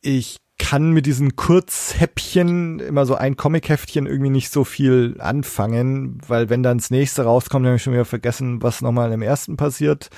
ich 0.00 0.38
kann 0.58 0.90
mit 0.90 1.06
diesen 1.06 1.36
Kurzhäppchen, 1.36 2.80
immer 2.80 3.06
so 3.06 3.14
ein 3.14 3.36
Comic-Heftchen 3.36 4.06
irgendwie 4.06 4.30
nicht 4.30 4.50
so 4.50 4.64
viel 4.64 5.16
anfangen, 5.18 6.18
weil 6.26 6.50
wenn 6.50 6.62
dann 6.62 6.78
das 6.78 6.90
nächste 6.90 7.22
rauskommt, 7.22 7.64
dann 7.64 7.70
habe 7.70 7.76
ich 7.76 7.82
schon 7.82 7.92
wieder 7.92 8.04
vergessen, 8.04 8.62
was 8.62 8.82
nochmal 8.82 9.12
im 9.12 9.22
ersten 9.22 9.56
passiert 9.56 10.10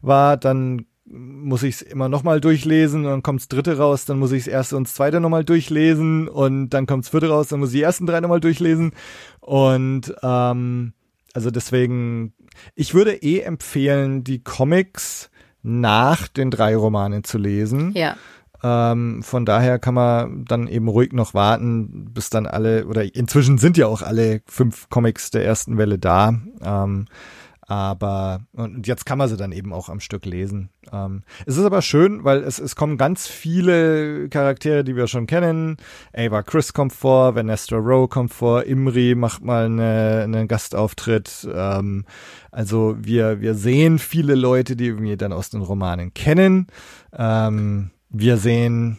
war, 0.00 0.36
dann 0.36 0.86
muss 1.12 1.62
ich 1.62 1.76
es 1.76 1.82
immer 1.82 2.08
nochmal 2.08 2.40
durchlesen, 2.40 3.04
dann 3.04 3.22
kommt 3.22 3.40
das 3.40 3.48
dritte 3.48 3.76
raus, 3.76 4.06
dann 4.06 4.18
muss 4.18 4.32
ich 4.32 4.44
das 4.44 4.52
erste 4.52 4.76
und 4.76 4.86
das 4.86 4.94
zweite 4.94 5.20
nochmal 5.20 5.44
durchlesen 5.44 6.26
und 6.26 6.70
dann 6.70 6.86
kommt 6.86 7.04
das 7.04 7.10
vierte 7.10 7.28
raus, 7.28 7.48
dann 7.48 7.60
muss 7.60 7.70
ich 7.70 7.76
die 7.76 7.82
ersten 7.82 8.06
drei 8.06 8.20
nochmal 8.20 8.40
durchlesen. 8.40 8.92
Und 9.40 10.14
ähm, 10.22 10.94
also 11.34 11.50
deswegen, 11.50 12.32
ich 12.74 12.94
würde 12.94 13.14
eh 13.14 13.40
empfehlen, 13.40 14.24
die 14.24 14.42
Comics 14.42 15.30
nach 15.62 16.28
den 16.28 16.50
drei 16.50 16.76
Romanen 16.76 17.24
zu 17.24 17.38
lesen. 17.38 17.92
Ja. 17.94 18.16
Ähm, 18.62 19.22
von 19.22 19.44
daher 19.44 19.78
kann 19.78 19.94
man 19.94 20.44
dann 20.44 20.68
eben 20.68 20.88
ruhig 20.88 21.12
noch 21.12 21.34
warten, 21.34 22.10
bis 22.12 22.30
dann 22.30 22.46
alle, 22.46 22.86
oder 22.86 23.14
inzwischen 23.14 23.58
sind 23.58 23.76
ja 23.76 23.86
auch 23.86 24.02
alle 24.02 24.42
fünf 24.46 24.88
Comics 24.88 25.30
der 25.30 25.44
ersten 25.44 25.78
Welle 25.78 25.98
da. 25.98 26.34
Ähm, 26.62 27.06
aber 27.72 28.40
und 28.52 28.86
jetzt 28.86 29.06
kann 29.06 29.16
man 29.16 29.30
sie 29.30 29.36
dann 29.38 29.50
eben 29.50 29.72
auch 29.72 29.88
am 29.88 30.00
Stück 30.00 30.26
lesen. 30.26 30.68
Ähm, 30.92 31.22
es 31.46 31.56
ist 31.56 31.64
aber 31.64 31.80
schön, 31.80 32.22
weil 32.22 32.42
es, 32.42 32.58
es 32.58 32.76
kommen 32.76 32.98
ganz 32.98 33.26
viele 33.26 34.28
Charaktere, 34.28 34.84
die 34.84 34.94
wir 34.94 35.06
schon 35.06 35.26
kennen. 35.26 35.78
Ava 36.14 36.42
Chris 36.42 36.74
kommt 36.74 36.92
vor, 36.92 37.34
Vanessa 37.34 37.76
Rowe 37.76 38.08
kommt 38.08 38.34
vor, 38.34 38.64
Imri 38.64 39.14
macht 39.14 39.42
mal 39.42 39.66
eine, 39.66 40.20
einen 40.24 40.48
Gastauftritt. 40.48 41.48
Ähm, 41.50 42.04
also 42.50 42.96
wir, 42.98 43.40
wir 43.40 43.54
sehen 43.54 43.98
viele 43.98 44.34
Leute, 44.34 44.76
die 44.76 45.00
wir 45.00 45.16
dann 45.16 45.32
aus 45.32 45.48
den 45.48 45.62
Romanen 45.62 46.12
kennen. 46.12 46.66
Ähm, 47.16 47.90
wir 48.12 48.36
sehen 48.36 48.98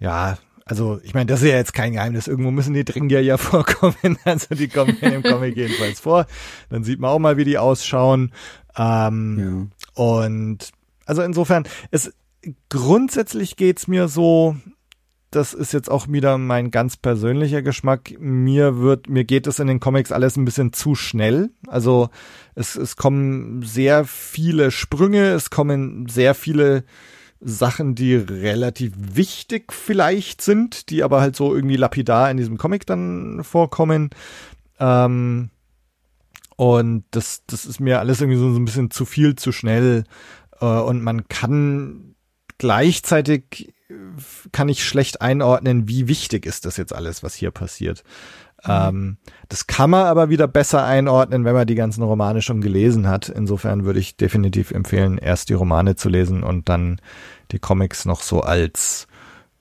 ja, 0.00 0.38
also 0.64 1.00
ich 1.02 1.14
meine, 1.14 1.26
das 1.26 1.42
ist 1.42 1.48
ja 1.48 1.56
jetzt 1.56 1.72
kein 1.72 1.92
Geheimnis. 1.92 2.28
Irgendwo 2.28 2.50
müssen 2.50 2.74
die 2.74 2.84
Dringier 2.84 3.22
ja 3.22 3.36
vorkommen. 3.38 4.18
Also 4.24 4.54
die 4.54 4.68
kommen 4.68 4.96
in 5.00 5.10
dem 5.10 5.22
Comic 5.22 5.56
jedenfalls 5.56 6.00
vor. 6.00 6.26
Dann 6.70 6.84
sieht 6.84 7.00
man 7.00 7.10
auch 7.10 7.18
mal, 7.18 7.36
wie 7.36 7.44
die 7.44 7.58
ausschauen. 7.58 8.32
Ähm, 8.76 9.70
ja. 9.96 10.02
Und 10.02 10.70
also 11.06 11.22
insofern, 11.22 11.64
es 11.90 12.12
grundsätzlich 12.68 13.56
geht's 13.56 13.88
mir 13.88 14.08
so, 14.08 14.56
das 15.30 15.52
ist 15.52 15.72
jetzt 15.72 15.90
auch 15.90 16.08
wieder 16.08 16.38
mein 16.38 16.70
ganz 16.70 16.96
persönlicher 16.96 17.60
Geschmack. 17.60 18.14
Mir 18.18 18.78
wird, 18.78 19.08
mir 19.08 19.24
geht 19.24 19.46
es 19.46 19.58
in 19.58 19.66
den 19.66 19.80
Comics 19.80 20.10
alles 20.10 20.36
ein 20.36 20.44
bisschen 20.44 20.72
zu 20.72 20.94
schnell. 20.94 21.50
Also 21.66 22.08
es, 22.54 22.76
es 22.76 22.96
kommen 22.96 23.62
sehr 23.62 24.04
viele 24.04 24.70
Sprünge, 24.70 25.28
es 25.32 25.50
kommen 25.50 26.06
sehr 26.08 26.34
viele 26.34 26.84
Sachen, 27.40 27.94
die 27.94 28.16
relativ 28.16 28.92
wichtig 28.96 29.72
vielleicht 29.72 30.40
sind, 30.40 30.90
die 30.90 31.02
aber 31.02 31.20
halt 31.20 31.36
so 31.36 31.54
irgendwie 31.54 31.76
lapidar 31.76 32.30
in 32.30 32.38
diesem 32.38 32.56
Comic 32.56 32.86
dann 32.86 33.44
vorkommen. 33.44 34.10
Ähm, 34.80 35.50
und 36.56 37.04
das, 37.10 37.42
das 37.46 37.66
ist 37.66 37.80
mir 37.80 38.00
alles 38.00 38.20
irgendwie 38.20 38.38
so, 38.38 38.50
so 38.50 38.58
ein 38.58 38.64
bisschen 38.64 38.90
zu 38.90 39.04
viel, 39.04 39.36
zu 39.36 39.52
schnell. 39.52 40.04
Äh, 40.60 40.64
und 40.64 41.02
man 41.02 41.28
kann 41.28 42.14
gleichzeitig 42.56 43.72
kann 44.52 44.68
ich 44.68 44.84
schlecht 44.84 45.22
einordnen, 45.22 45.88
wie 45.88 46.08
wichtig 46.08 46.44
ist 46.44 46.66
das 46.66 46.76
jetzt 46.76 46.94
alles, 46.94 47.22
was 47.22 47.34
hier 47.34 47.50
passiert. 47.50 48.04
Mhm. 48.64 48.70
Ähm, 48.70 49.16
das 49.48 49.66
kann 49.66 49.90
man 49.90 50.06
aber 50.06 50.28
wieder 50.30 50.48
besser 50.48 50.84
einordnen, 50.84 51.44
wenn 51.44 51.54
man 51.54 51.66
die 51.66 51.74
ganzen 51.74 52.02
Romane 52.02 52.42
schon 52.42 52.60
gelesen 52.60 53.08
hat. 53.08 53.28
Insofern 53.28 53.84
würde 53.84 54.00
ich 54.00 54.16
definitiv 54.16 54.72
empfehlen, 54.72 55.16
erst 55.18 55.48
die 55.48 55.54
Romane 55.54 55.96
zu 55.96 56.08
lesen 56.08 56.42
und 56.42 56.68
dann 56.68 57.00
die 57.50 57.58
Comics 57.58 58.04
noch 58.04 58.22
so 58.22 58.40
als, 58.40 59.06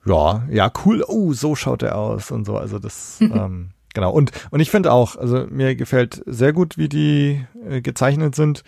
ja, 0.06 0.44
ja, 0.50 0.72
cool, 0.86 1.04
oh, 1.08 1.34
so 1.34 1.56
schaut 1.56 1.84
er 1.84 1.98
aus 1.98 2.32
und 2.32 2.46
so. 2.46 2.58
Also 2.58 2.80
das, 2.80 3.18
ähm, 3.22 3.70
genau. 3.94 4.12
Und, 4.12 4.32
und 4.52 4.60
ich 4.60 4.72
finde 4.72 4.92
auch, 4.92 5.16
also 5.16 5.46
mir 5.50 5.76
gefällt 5.76 6.24
sehr 6.26 6.52
gut, 6.52 6.78
wie 6.78 6.90
die 6.90 7.46
äh, 7.70 7.82
gezeichnet 7.82 8.36
sind. 8.36 8.64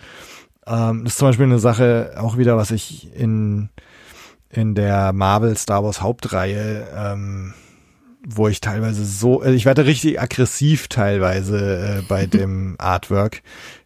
Ähm, 0.66 1.04
das 1.04 1.14
ist 1.14 1.18
zum 1.18 1.28
Beispiel 1.28 1.46
eine 1.46 1.58
Sache, 1.58 2.14
auch 2.18 2.38
wieder, 2.38 2.56
was 2.56 2.70
ich 2.70 3.14
in, 3.16 3.68
in 4.50 4.74
der 4.74 5.12
Marvel 5.12 5.56
Star 5.56 5.84
Wars 5.84 6.00
Hauptreihe 6.00 6.86
ähm, 6.94 7.54
wo 8.26 8.48
ich 8.48 8.60
teilweise 8.60 9.04
so, 9.04 9.40
also 9.40 9.54
ich 9.54 9.64
werde 9.64 9.86
richtig 9.86 10.20
aggressiv 10.20 10.88
teilweise 10.88 11.98
äh, 11.98 12.02
bei 12.02 12.26
dem 12.26 12.76
Artwork. 12.78 13.42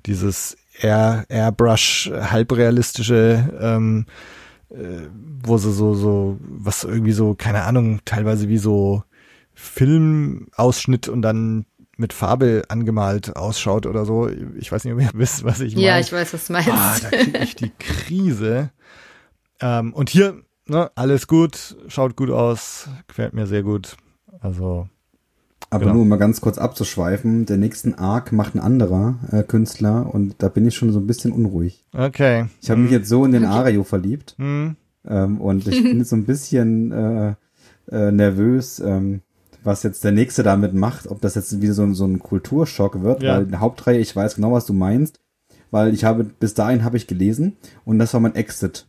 Dieses 0.06 0.56
Air, 0.80 1.24
Airbrush 1.28 2.10
halbrealistische, 2.12 3.56
ähm, 3.60 4.06
äh, 4.70 5.08
wo 5.42 5.56
sie 5.56 5.72
so, 5.72 5.94
so, 5.94 6.38
was 6.40 6.84
irgendwie 6.84 7.12
so, 7.12 7.34
keine 7.34 7.62
Ahnung, 7.62 8.00
teilweise 8.04 8.48
wie 8.48 8.58
so 8.58 9.04
Filmausschnitt 9.54 11.08
und 11.08 11.22
dann 11.22 11.66
mit 11.96 12.12
Farbe 12.12 12.64
angemalt 12.68 13.36
ausschaut 13.36 13.86
oder 13.86 14.04
so. 14.04 14.28
Ich 14.58 14.72
weiß 14.72 14.84
nicht, 14.84 14.94
ob 14.94 15.00
ihr 15.00 15.10
wisst, 15.14 15.44
was 15.44 15.60
ich 15.60 15.76
meine. 15.76 15.86
Ja, 15.86 15.98
ich 16.00 16.12
weiß, 16.12 16.34
was 16.34 16.48
du 16.48 16.54
meinst. 16.54 16.70
Ah, 16.70 16.96
da 17.00 17.08
kriege 17.10 17.38
ich 17.38 17.54
die 17.54 17.72
Krise. 17.78 18.70
Ähm, 19.60 19.94
und 19.94 20.10
hier, 20.10 20.42
ne, 20.68 20.90
alles 20.94 21.26
gut, 21.26 21.76
schaut 21.88 22.16
gut 22.16 22.30
aus, 22.30 22.88
gefällt 23.06 23.34
mir 23.34 23.46
sehr 23.46 23.62
gut. 23.62 23.96
Also. 24.40 24.88
Aber 25.70 25.84
genau. 25.84 25.94
nur 25.94 26.02
um 26.02 26.08
mal 26.08 26.18
ganz 26.18 26.40
kurz 26.40 26.58
abzuschweifen, 26.58 27.46
der 27.46 27.56
nächsten 27.56 27.94
Arc 27.94 28.32
macht 28.32 28.54
ein 28.54 28.60
anderer 28.60 29.18
äh, 29.32 29.42
Künstler 29.42 30.12
und 30.12 30.36
da 30.38 30.48
bin 30.48 30.66
ich 30.66 30.74
schon 30.74 30.92
so 30.92 31.00
ein 31.00 31.06
bisschen 31.06 31.32
unruhig. 31.32 31.84
Okay. 31.92 32.46
Ich 32.60 32.70
habe 32.70 32.76
hm. 32.76 32.84
mich 32.84 32.92
jetzt 32.92 33.08
so 33.08 33.24
in 33.24 33.32
den 33.32 33.44
Ario 33.44 33.82
verliebt 33.82 34.34
hm. 34.38 34.76
ähm, 35.08 35.40
und 35.40 35.66
ich 35.66 35.82
bin 35.82 35.98
jetzt 35.98 36.10
so 36.10 36.16
ein 36.16 36.26
bisschen 36.26 36.92
äh, 36.92 37.34
äh, 37.90 38.12
nervös, 38.12 38.78
ähm, 38.78 39.22
was 39.64 39.82
jetzt 39.82 40.04
der 40.04 40.12
nächste 40.12 40.42
damit 40.42 40.74
macht, 40.74 41.08
ob 41.08 41.20
das 41.22 41.34
jetzt 41.34 41.60
wieder 41.60 41.72
so, 41.72 41.92
so 41.94 42.04
ein 42.04 42.20
Kulturschock 42.20 43.02
wird, 43.02 43.22
ja. 43.22 43.38
weil 43.38 43.58
Hauptreihe, 43.58 43.98
ich 43.98 44.14
weiß 44.14 44.36
genau, 44.36 44.52
was 44.52 44.66
du 44.66 44.74
meinst, 44.74 45.20
weil 45.70 45.92
ich 45.94 46.04
habe, 46.04 46.24
bis 46.24 46.54
dahin 46.54 46.84
habe 46.84 46.98
ich 46.98 47.06
gelesen 47.06 47.56
und 47.84 47.98
das 47.98 48.12
war 48.14 48.20
mein 48.20 48.36
Exit 48.36 48.86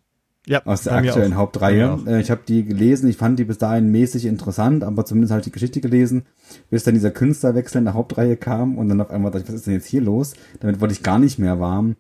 ja, 0.48 0.66
aus 0.66 0.84
der 0.84 0.94
aktuellen 0.94 1.36
Hauptreihe. 1.36 2.00
Äh, 2.06 2.22
ich 2.22 2.32
habe 2.32 2.42
die 2.48 2.66
gelesen, 2.66 3.10
ich 3.10 3.18
fand 3.18 3.40
die 3.40 3.46
bis 3.46 3.58
dahin 3.58 3.92
mäßig 3.92 4.26
interessant, 4.26 4.84
aber 4.84 5.06
zumindest 5.06 5.34
halt 5.34 5.46
die 5.46 5.52
Geschichte 5.52 5.82
gelesen, 5.82 6.24
bis 6.70 6.84
dann 6.84 6.94
dieser 6.94 7.12
Künstlerwechsel 7.12 7.80
in 7.80 7.86
der 7.86 7.94
Hauptreihe 7.94 8.38
kam 8.38 8.78
und 8.78 8.90
dann 8.90 9.02
auf 9.02 9.10
einmal 9.10 9.32
dachte 9.32 9.46
ich, 9.46 9.50
was 9.50 9.56
ist 9.56 9.68
denn 9.68 9.74
jetzt 9.74 9.88
hier 9.88 10.02
los? 10.02 10.34
Damit 10.60 10.82
wurde 10.82 10.94
ich 10.94 11.04
gar 11.04 11.20
nicht 11.20 11.40
mehr 11.40 11.60
warm. 11.60 11.96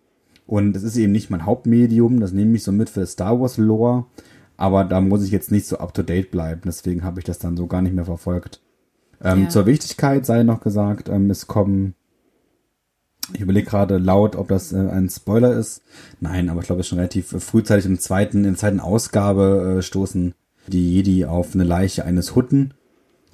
Und 0.47 0.75
es 0.75 0.83
ist 0.83 0.95
eben 0.95 1.11
nicht 1.11 1.31
mein 1.31 1.45
Hauptmedium, 1.45 2.19
das 2.19 2.31
nehme 2.31 2.55
ich 2.55 2.63
so 2.63 2.71
mit 2.71 2.89
für 2.89 3.05
Star 3.07 3.39
Wars 3.39 3.57
Lore, 3.57 4.05
aber 4.57 4.83
da 4.83 5.01
muss 5.01 5.23
ich 5.23 5.31
jetzt 5.31 5.51
nicht 5.51 5.65
so 5.65 5.79
up 5.79 5.93
to 5.93 6.03
date 6.03 6.29
bleiben, 6.29 6.61
deswegen 6.65 7.03
habe 7.03 7.19
ich 7.19 7.25
das 7.25 7.39
dann 7.39 7.57
so 7.57 7.65
gar 7.65 7.81
nicht 7.81 7.95
mehr 7.95 8.05
verfolgt. 8.05 8.61
Ähm, 9.23 9.43
ja. 9.43 9.49
Zur 9.49 9.65
Wichtigkeit 9.65 10.25
sei 10.25 10.43
noch 10.43 10.61
gesagt, 10.61 11.09
ähm, 11.09 11.31
es 11.31 11.47
kommen 11.47 11.95
ich 13.33 13.41
überlege 13.41 13.69
gerade 13.69 13.97
laut, 13.97 14.35
ob 14.35 14.47
das 14.47 14.71
äh, 14.71 14.77
ein 14.77 15.09
Spoiler 15.09 15.53
ist. 15.53 15.81
Nein, 16.19 16.49
aber 16.49 16.61
ich 16.61 16.67
glaube, 16.67 16.81
es 16.81 16.85
ist 16.85 16.89
schon 16.89 16.99
relativ 16.99 17.35
frühzeitig 17.43 17.85
im 17.85 17.99
zweiten, 17.99 18.39
in 18.39 18.51
der 18.51 18.55
zweiten 18.55 18.79
Ausgabe 18.79 19.77
äh, 19.77 19.81
stoßen 19.81 20.33
die 20.67 20.93
Jedi 20.95 21.25
auf 21.25 21.53
eine 21.53 21.63
Leiche 21.63 22.05
eines 22.05 22.35
Hutten 22.35 22.73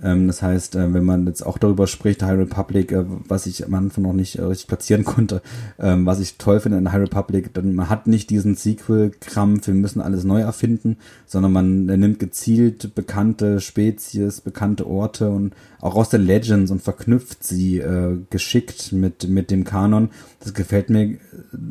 das 0.01 0.41
heißt, 0.41 0.75
äh, 0.75 0.93
wenn 0.93 1.03
man 1.03 1.27
jetzt 1.27 1.45
auch 1.45 1.59
darüber 1.59 1.85
spricht, 1.85 2.23
High 2.23 2.39
Republic, 2.39 2.91
äh, 2.91 3.05
was 3.27 3.45
ich 3.45 3.65
am 3.65 3.73
Anfang 3.75 4.03
noch 4.03 4.13
nicht 4.13 4.37
äh, 4.39 4.43
richtig 4.43 4.67
platzieren 4.67 5.03
konnte, 5.05 5.41
ähm, 5.79 6.05
was 6.07 6.19
ich 6.19 6.37
toll 6.37 6.59
finde 6.59 6.79
in 6.79 6.91
High 6.91 7.01
Republic, 7.01 7.53
dann 7.53 7.75
man 7.75 7.89
hat 7.89 8.07
nicht 8.07 8.31
diesen 8.31 8.55
Sequel-Krampf, 8.55 9.67
wir 9.67 9.75
müssen 9.75 10.01
alles 10.01 10.23
neu 10.23 10.41
erfinden, 10.41 10.97
sondern 11.27 11.51
man 11.51 11.85
nimmt 11.85 12.19
gezielt 12.19 12.95
bekannte 12.95 13.59
Spezies, 13.59 14.41
bekannte 14.41 14.87
Orte 14.87 15.29
und 15.29 15.53
auch 15.79 15.95
aus 15.95 16.09
der 16.09 16.19
Legends 16.19 16.71
und 16.71 16.81
verknüpft 16.81 17.43
sie 17.43 17.81
geschickt 18.29 18.91
mit, 18.91 19.27
mit 19.27 19.49
dem 19.49 19.63
Kanon. 19.63 20.09
Das 20.39 20.53
gefällt 20.53 20.89
mir 20.89 21.17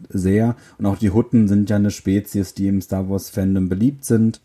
sehr. 0.08 0.56
Und 0.78 0.86
auch 0.86 0.98
die 0.98 1.10
Hutten 1.10 1.46
sind 1.46 1.70
ja 1.70 1.76
eine 1.76 1.90
Spezies, 1.90 2.54
die 2.54 2.66
im 2.66 2.80
Star 2.80 3.08
Wars 3.08 3.30
Fandom 3.30 3.68
beliebt 3.68 4.04
sind. 4.04 4.40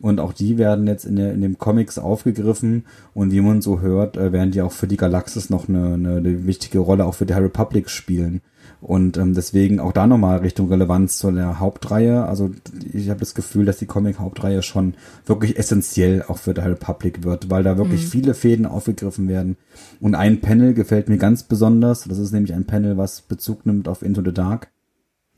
Und 0.00 0.18
auch 0.18 0.32
die 0.32 0.56
werden 0.56 0.86
jetzt 0.86 1.04
in, 1.04 1.16
der, 1.16 1.32
in 1.32 1.42
dem 1.42 1.58
Comics 1.58 1.98
aufgegriffen. 1.98 2.84
Und 3.12 3.32
wie 3.32 3.40
man 3.40 3.60
so 3.60 3.80
hört, 3.80 4.16
äh, 4.16 4.32
werden 4.32 4.50
die 4.50 4.62
auch 4.62 4.72
für 4.72 4.86
die 4.86 4.96
Galaxis 4.96 5.50
noch 5.50 5.68
eine, 5.68 5.94
eine, 5.94 6.16
eine 6.16 6.46
wichtige 6.46 6.78
Rolle 6.78 7.04
auch 7.04 7.14
für 7.14 7.26
die 7.26 7.34
High 7.34 7.44
Republic 7.44 7.90
spielen. 7.90 8.40
Und 8.80 9.18
ähm, 9.18 9.34
deswegen 9.34 9.78
auch 9.78 9.92
da 9.92 10.06
nochmal 10.06 10.38
Richtung 10.38 10.68
Relevanz 10.68 11.18
zu 11.18 11.30
der 11.30 11.60
Hauptreihe. 11.60 12.24
Also 12.24 12.50
ich 12.92 13.10
habe 13.10 13.20
das 13.20 13.34
Gefühl, 13.34 13.66
dass 13.66 13.78
die 13.78 13.86
Comic-Hauptreihe 13.86 14.62
schon 14.62 14.94
wirklich 15.26 15.58
essentiell 15.58 16.24
auch 16.26 16.38
für 16.38 16.54
die 16.54 16.62
High 16.62 16.70
Republic 16.70 17.22
wird, 17.22 17.50
weil 17.50 17.62
da 17.62 17.76
wirklich 17.76 18.04
mhm. 18.04 18.08
viele 18.08 18.34
Fäden 18.34 18.64
aufgegriffen 18.64 19.28
werden. 19.28 19.58
Und 20.00 20.14
ein 20.14 20.40
Panel 20.40 20.72
gefällt 20.72 21.10
mir 21.10 21.18
ganz 21.18 21.42
besonders. 21.42 22.04
Das 22.04 22.18
ist 22.18 22.32
nämlich 22.32 22.54
ein 22.54 22.64
Panel, 22.64 22.96
was 22.96 23.20
Bezug 23.20 23.66
nimmt 23.66 23.86
auf 23.86 24.02
Into 24.02 24.22
the 24.24 24.32
Dark. 24.32 24.68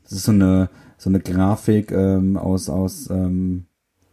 Das 0.03 0.13
ist 0.13 0.23
so 0.23 0.31
eine 0.31 0.69
so 0.97 1.09
eine 1.09 1.19
Grafik 1.19 1.91
ähm, 1.91 2.37
aus 2.37 2.69
aus 2.69 3.09
ähm, 3.09 3.65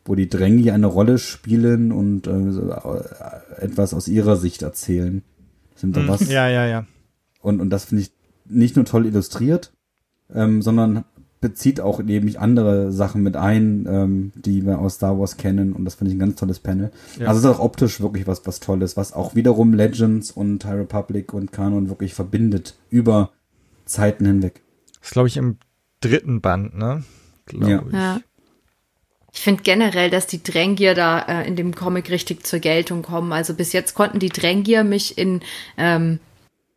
wo 0.05 0.15
die 0.15 0.29
Drängi 0.29 0.71
eine 0.71 0.87
Rolle 0.87 1.19
spielen 1.19 1.93
und 1.93 2.27
äh, 2.27 3.63
etwas 3.63 3.95
aus 3.95 4.09
ihrer 4.09 4.37
Sicht 4.37 4.63
erzählen. 4.63 5.23
Sind 5.75 5.97
da 5.97 6.01
hm. 6.01 6.09
was? 6.09 6.31
Ja, 6.31 6.49
ja, 6.49 6.67
ja. 6.67 6.87
Und, 7.43 7.61
und 7.61 7.71
das 7.71 7.87
finde 7.87 8.03
ich 8.03 8.13
nicht 8.45 8.77
nur 8.77 8.85
toll 8.85 9.07
illustriert, 9.07 9.73
ähm, 10.35 10.63
sondern 10.63 11.05
bezieht 11.41 11.81
auch 11.81 12.03
nämlich 12.03 12.39
andere 12.39 12.93
Sachen 12.93 13.23
mit 13.23 13.37
ein, 13.37 13.87
ähm, 13.89 14.33
die 14.35 14.67
wir 14.67 14.79
aus 14.79 14.97
Star 14.97 15.19
Wars 15.19 15.39
kennen 15.39 15.73
und 15.73 15.85
das 15.87 15.95
finde 15.95 16.11
ich 16.11 16.17
ein 16.17 16.21
ganz 16.21 16.37
tolles 16.37 16.59
Panel. 16.59 16.91
Ja. 17.19 17.29
Also 17.29 17.39
es 17.39 17.45
ist 17.45 17.59
auch 17.59 17.65
optisch 17.65 18.01
wirklich 18.01 18.27
was, 18.27 18.47
was 18.47 18.61
Tolles, 18.61 18.97
was 18.97 19.15
auch 19.15 19.35
wiederum 19.35 19.73
Legends 19.73 20.31
und 20.31 20.65
High 20.67 20.81
Republic 20.81 21.33
und 21.33 21.51
Kanon 21.51 21.89
wirklich 21.89 22.13
verbindet 22.13 22.77
über 22.91 23.31
Zeiten 23.87 24.27
hinweg. 24.27 24.63
Das 25.01 25.09
ist 25.09 25.13
glaube 25.13 25.29
ich 25.29 25.39
im 25.39 25.57
dritten 26.01 26.43
Band, 26.43 26.77
ne? 26.77 27.05
Glaube 27.47 27.71
ja. 27.71 27.83
ich. 27.87 27.93
Ja. 27.93 28.21
Ich 29.33 29.41
finde 29.41 29.63
generell, 29.63 30.11
dass 30.11 30.27
die 30.27 30.43
Drängier 30.43 30.95
da 30.95 31.21
äh, 31.21 31.47
in 31.47 31.57
dem 31.57 31.75
Comic 31.75 32.11
richtig 32.11 32.47
zur 32.47 32.59
Geltung 32.59 33.03
kommen. 33.03 33.33
Also 33.33 33.55
bis 33.55 33.73
jetzt 33.73 33.95
konnten 33.95 34.19
die 34.19 34.29
Drängier 34.29 34.85
mich 34.85 35.17
in 35.19 35.41
ähm, 35.79 36.19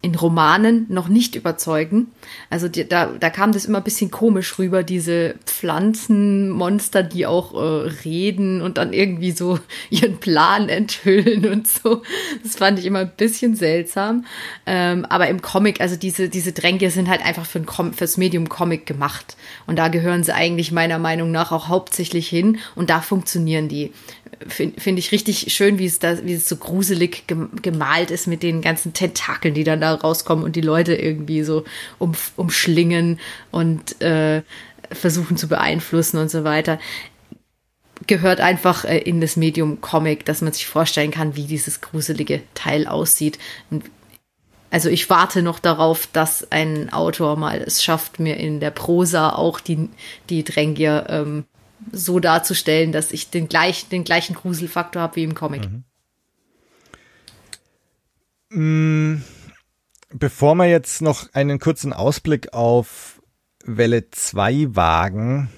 in 0.04 0.16
Romanen 0.16 0.86
noch 0.90 1.08
nicht 1.08 1.34
überzeugen. 1.34 2.12
Also 2.50 2.68
die, 2.68 2.88
da, 2.88 3.06
da 3.18 3.30
kam 3.30 3.54
das 3.54 3.64
immer 3.64 3.78
ein 3.78 3.86
bisschen 3.86 4.12
komisch 4.12 4.60
rüber, 4.60 4.84
diese 4.84 5.36
Pflanzenmonster, 5.46 7.04
die 7.04 7.26
auch 7.26 7.54
äh, 7.54 7.88
reden 8.04 8.62
und 8.62 8.78
dann 8.78 8.92
irgendwie 8.92 9.32
so 9.32 9.60
ihren 9.90 10.18
Plan 10.18 10.68
enthüllen 10.68 11.46
und 11.52 11.70
so. 11.70 12.02
Das 12.44 12.58
fand 12.58 12.80
ich 12.80 12.86
immer 12.86 13.00
ein 13.00 13.14
bisschen 13.16 13.56
seltsam. 13.56 14.26
Ähm, 14.66 15.06
aber 15.06 15.30
im 15.30 15.42
Comic, 15.42 15.80
also 15.80 15.96
diese, 15.96 16.28
diese 16.28 16.52
Dränge 16.52 16.92
sind 16.92 17.08
halt 17.08 17.26
einfach 17.26 17.46
für 17.46 17.60
ein 17.60 17.66
Com 17.66 17.94
fürs 17.94 18.18
Medium 18.18 18.50
Comic 18.50 18.86
gemacht. 18.86 19.38
Und 19.68 19.80
da 19.80 19.88
gehören 19.88 20.26
sie 20.26 20.36
eigentlich 20.36 20.74
meiner 20.74 21.00
Meinung 21.00 21.32
nach 21.32 21.54
auch 21.54 21.70
hauptsächlich 21.70 22.28
hin 22.28 22.60
und 22.76 22.90
da 22.90 23.00
funktionieren 23.00 23.70
die 23.70 23.94
finde 24.48 24.80
find 24.80 25.00
ich 25.00 25.12
richtig 25.12 25.54
schön, 25.54 25.80
wie 25.80 25.86
es 25.86 26.00
da, 26.00 26.24
wie 26.26 26.34
es 26.34 26.48
so 26.48 26.56
gruselig 26.58 27.24
gemalt 27.62 28.12
ist 28.12 28.28
mit 28.28 28.44
den 28.44 28.62
ganzen 28.62 28.94
Tentakeln, 28.94 29.54
die 29.54 29.64
dann 29.64 29.82
da 29.82 29.94
rauskommen 29.94 30.44
und 30.44 30.56
die 30.56 30.62
Leute 30.62 30.96
irgendwie 30.96 31.44
so 31.44 31.64
um, 32.00 32.14
umschlingen 32.36 33.20
und 33.52 34.02
äh, 34.02 34.42
versuchen 34.92 35.38
zu 35.38 35.48
beeinflussen 35.48 36.18
und 36.18 36.30
so 36.30 36.44
weiter. 36.44 36.80
Gehört 38.08 38.42
einfach 38.42 38.86
äh, 38.86 38.98
in 38.98 39.22
das 39.22 39.36
Medium 39.36 39.82
Comic, 39.82 40.26
dass 40.26 40.42
man 40.42 40.54
sich 40.54 40.66
vorstellen 40.68 41.12
kann, 41.12 41.36
wie 41.36 41.46
dieses 41.46 41.82
gruselige 41.82 42.42
Teil 42.54 42.88
aussieht. 42.88 43.40
Und 43.70 43.86
also 44.70 44.90
ich 44.90 45.10
warte 45.10 45.44
noch 45.44 45.60
darauf, 45.60 46.08
dass 46.12 46.52
ein 46.52 46.92
Autor 46.92 47.36
mal 47.36 47.62
es 47.62 47.84
schafft, 47.84 48.20
mir 48.20 48.38
in 48.38 48.60
der 48.60 48.72
Prosa 48.72 49.30
auch 49.30 49.60
die, 49.60 49.90
die 50.30 50.44
Drängier 50.44 51.06
ähm, 51.10 51.46
so 51.92 52.20
darzustellen, 52.20 52.92
dass 52.92 53.12
ich 53.12 53.30
den, 53.30 53.48
gleich, 53.48 53.90
den 53.90 54.04
gleichen 54.04 54.36
Gruselfaktor 54.36 55.02
habe 55.02 55.16
wie 55.18 55.24
im 55.24 55.36
Comic. 55.36 55.70
Mhm. 55.70 55.84
Mm, 58.50 59.24
bevor 60.14 60.56
wir 60.56 60.66
jetzt 60.66 61.02
noch 61.02 61.34
einen 61.34 61.60
kurzen 61.60 61.94
Ausblick 61.94 62.54
auf 62.54 63.22
Welle 63.66 64.10
2 64.10 64.76
wagen, 64.76 65.50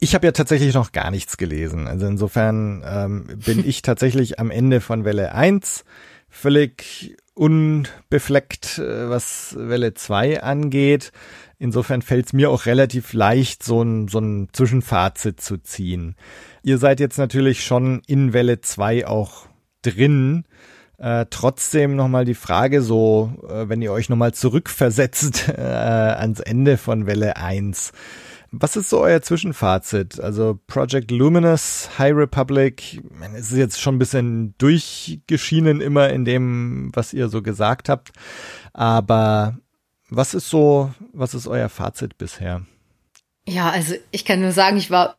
ich 0.00 0.14
habe 0.14 0.26
ja 0.26 0.32
tatsächlich 0.32 0.74
noch 0.74 0.92
gar 0.92 1.10
nichts 1.10 1.38
gelesen. 1.38 1.86
Also 1.86 2.06
insofern 2.06 2.84
ähm, 2.86 3.26
bin 3.44 3.64
ich 3.66 3.82
tatsächlich 3.82 4.38
am 4.38 4.50
Ende 4.50 4.80
von 4.80 5.04
Welle 5.04 5.32
1 5.32 5.84
völlig 6.28 7.16
unbefleckt, 7.34 8.78
äh, 8.78 9.08
was 9.08 9.56
Welle 9.58 9.94
2 9.94 10.42
angeht. 10.42 11.12
Insofern 11.58 12.02
fällt 12.02 12.26
es 12.26 12.32
mir 12.32 12.50
auch 12.50 12.66
relativ 12.66 13.12
leicht, 13.12 13.62
so 13.62 13.82
ein, 13.82 14.08
so 14.08 14.18
ein 14.18 14.48
Zwischenfazit 14.52 15.40
zu 15.40 15.58
ziehen. 15.58 16.16
Ihr 16.62 16.78
seid 16.78 17.00
jetzt 17.00 17.18
natürlich 17.18 17.64
schon 17.64 18.02
in 18.06 18.32
Welle 18.32 18.60
2 18.60 19.06
auch 19.06 19.46
drin. 19.82 20.44
Äh, 20.98 21.26
trotzdem 21.30 21.96
nochmal 21.96 22.24
die 22.24 22.34
Frage, 22.34 22.80
so, 22.80 23.32
äh, 23.48 23.68
wenn 23.68 23.82
ihr 23.82 23.92
euch 23.92 24.08
nochmal 24.08 24.32
zurückversetzt 24.32 25.48
äh, 25.56 25.60
ans 25.60 26.40
Ende 26.40 26.76
von 26.76 27.06
Welle 27.06 27.36
1. 27.36 27.92
Was 28.56 28.76
ist 28.76 28.88
so 28.88 29.00
euer 29.00 29.20
Zwischenfazit? 29.20 30.20
Also 30.20 30.60
Project 30.68 31.10
Luminous, 31.10 31.90
High 31.98 32.14
Republic, 32.14 33.02
es 33.34 33.50
ist 33.50 33.58
jetzt 33.58 33.80
schon 33.80 33.96
ein 33.96 33.98
bisschen 33.98 34.54
durchgeschienen 34.58 35.80
immer 35.80 36.10
in 36.10 36.24
dem, 36.24 36.90
was 36.94 37.12
ihr 37.12 37.28
so 37.28 37.42
gesagt 37.42 37.88
habt. 37.88 38.12
Aber 38.72 39.58
was 40.16 40.34
ist 40.34 40.48
so, 40.48 40.92
was 41.12 41.34
ist 41.34 41.46
euer 41.46 41.68
Fazit 41.68 42.18
bisher? 42.18 42.62
Ja, 43.46 43.70
also 43.70 43.94
ich 44.10 44.24
kann 44.24 44.40
nur 44.40 44.52
sagen, 44.52 44.76
ich 44.76 44.90
war 44.90 45.16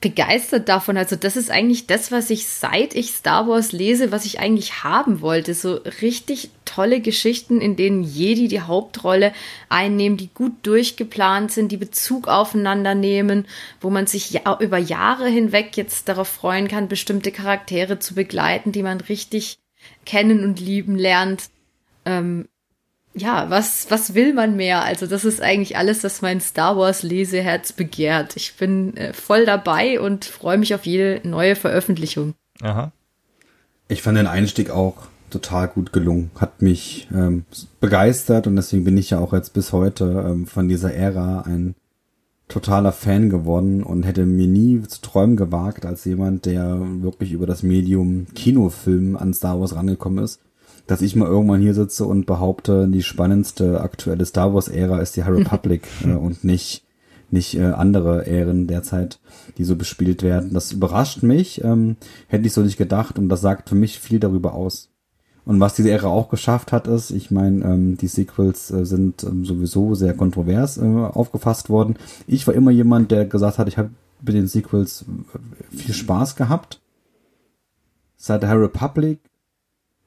begeistert 0.00 0.68
davon. 0.68 0.96
Also 0.96 1.16
das 1.16 1.36
ist 1.36 1.50
eigentlich 1.50 1.86
das, 1.86 2.12
was 2.12 2.30
ich 2.30 2.46
seit 2.46 2.94
ich 2.94 3.12
Star 3.12 3.48
Wars 3.48 3.72
lese, 3.72 4.12
was 4.12 4.24
ich 4.24 4.38
eigentlich 4.38 4.84
haben 4.84 5.20
wollte. 5.20 5.54
So 5.54 5.74
richtig 6.00 6.50
tolle 6.64 7.00
Geschichten, 7.00 7.60
in 7.60 7.76
denen 7.76 8.02
Jedi 8.02 8.48
die 8.48 8.60
Hauptrolle 8.60 9.32
einnehmen, 9.68 10.16
die 10.16 10.30
gut 10.32 10.52
durchgeplant 10.62 11.50
sind, 11.50 11.72
die 11.72 11.76
Bezug 11.76 12.28
aufeinander 12.28 12.94
nehmen, 12.94 13.46
wo 13.80 13.90
man 13.90 14.06
sich 14.06 14.30
ja 14.30 14.58
über 14.60 14.78
Jahre 14.78 15.28
hinweg 15.28 15.76
jetzt 15.76 16.08
darauf 16.08 16.28
freuen 16.28 16.68
kann, 16.68 16.88
bestimmte 16.88 17.32
Charaktere 17.32 17.98
zu 17.98 18.14
begleiten, 18.14 18.72
die 18.72 18.82
man 18.82 19.00
richtig 19.00 19.58
kennen 20.04 20.44
und 20.44 20.60
lieben 20.60 20.96
lernt. 20.96 21.50
Ähm, 22.04 22.48
ja, 23.18 23.50
was, 23.50 23.90
was 23.90 24.14
will 24.14 24.32
man 24.32 24.56
mehr? 24.56 24.82
Also 24.84 25.06
das 25.06 25.24
ist 25.24 25.40
eigentlich 25.40 25.76
alles, 25.76 26.04
was 26.04 26.22
mein 26.22 26.40
Star 26.40 26.76
Wars 26.76 27.02
Leseherz 27.02 27.72
begehrt. 27.72 28.36
Ich 28.36 28.56
bin 28.56 28.96
äh, 28.96 29.12
voll 29.12 29.44
dabei 29.44 30.00
und 30.00 30.24
freue 30.24 30.58
mich 30.58 30.74
auf 30.74 30.86
jede 30.86 31.20
neue 31.28 31.56
Veröffentlichung. 31.56 32.34
Aha. 32.62 32.92
Ich 33.88 34.02
fand 34.02 34.18
den 34.18 34.26
Einstieg 34.26 34.70
auch 34.70 35.08
total 35.30 35.68
gut 35.68 35.92
gelungen, 35.92 36.30
hat 36.36 36.62
mich 36.62 37.08
ähm, 37.12 37.44
begeistert 37.80 38.46
und 38.46 38.56
deswegen 38.56 38.84
bin 38.84 38.96
ich 38.96 39.10
ja 39.10 39.18
auch 39.18 39.32
jetzt 39.32 39.52
bis 39.52 39.72
heute 39.72 40.24
ähm, 40.26 40.46
von 40.46 40.68
dieser 40.68 40.94
Ära 40.94 41.42
ein 41.42 41.74
totaler 42.48 42.92
Fan 42.92 43.28
geworden 43.28 43.82
und 43.82 44.04
hätte 44.04 44.24
mir 44.24 44.46
nie 44.46 44.80
zu 44.82 45.02
träumen 45.02 45.36
gewagt 45.36 45.84
als 45.84 46.06
jemand, 46.06 46.46
der 46.46 46.80
wirklich 47.02 47.32
über 47.32 47.46
das 47.46 47.62
Medium 47.62 48.26
Kinofilm 48.34 49.16
an 49.16 49.34
Star 49.34 49.60
Wars 49.60 49.74
rangekommen 49.74 50.24
ist 50.24 50.40
dass 50.88 51.02
ich 51.02 51.14
mal 51.14 51.28
irgendwann 51.28 51.60
hier 51.60 51.74
sitze 51.74 52.04
und 52.06 52.26
behaupte, 52.26 52.88
die 52.88 53.02
spannendste 53.02 53.80
aktuelle 53.80 54.26
Star 54.26 54.52
Wars 54.54 54.68
Ära 54.68 54.98
ist 55.00 55.16
die 55.16 55.22
High 55.22 55.36
Republic 55.38 55.86
äh, 56.04 56.14
und 56.14 56.42
nicht 56.42 56.84
nicht 57.30 57.58
äh, 57.58 57.64
andere 57.64 58.26
Ähren 58.26 58.66
derzeit, 58.66 59.20
die 59.58 59.64
so 59.64 59.76
bespielt 59.76 60.22
werden. 60.22 60.54
Das 60.54 60.72
überrascht 60.72 61.22
mich, 61.22 61.62
ähm, 61.62 61.96
hätte 62.26 62.46
ich 62.46 62.54
so 62.54 62.62
nicht 62.62 62.78
gedacht 62.78 63.18
und 63.18 63.28
das 63.28 63.42
sagt 63.42 63.68
für 63.68 63.74
mich 63.74 64.00
viel 64.00 64.18
darüber 64.18 64.54
aus. 64.54 64.88
Und 65.44 65.60
was 65.60 65.74
diese 65.74 65.90
Ära 65.90 66.08
auch 66.08 66.30
geschafft 66.30 66.72
hat, 66.72 66.86
ist, 66.86 67.10
ich 67.10 67.30
meine, 67.30 67.64
ähm, 67.64 67.96
die 67.98 68.06
Sequels 68.06 68.70
äh, 68.70 68.86
sind 68.86 69.24
ähm, 69.24 69.44
sowieso 69.44 69.94
sehr 69.94 70.14
kontrovers 70.14 70.78
äh, 70.78 70.82
aufgefasst 70.82 71.68
worden. 71.68 71.96
Ich 72.26 72.46
war 72.46 72.54
immer 72.54 72.70
jemand, 72.70 73.10
der 73.10 73.26
gesagt 73.26 73.58
hat, 73.58 73.68
ich 73.68 73.76
habe 73.76 73.90
mit 74.22 74.34
den 74.34 74.46
Sequels 74.46 75.04
äh, 75.04 75.76
viel 75.76 75.94
Spaß 75.94 76.36
gehabt. 76.36 76.80
Seit 78.16 78.42
der 78.42 78.50
High 78.50 78.58
Republic 78.58 79.20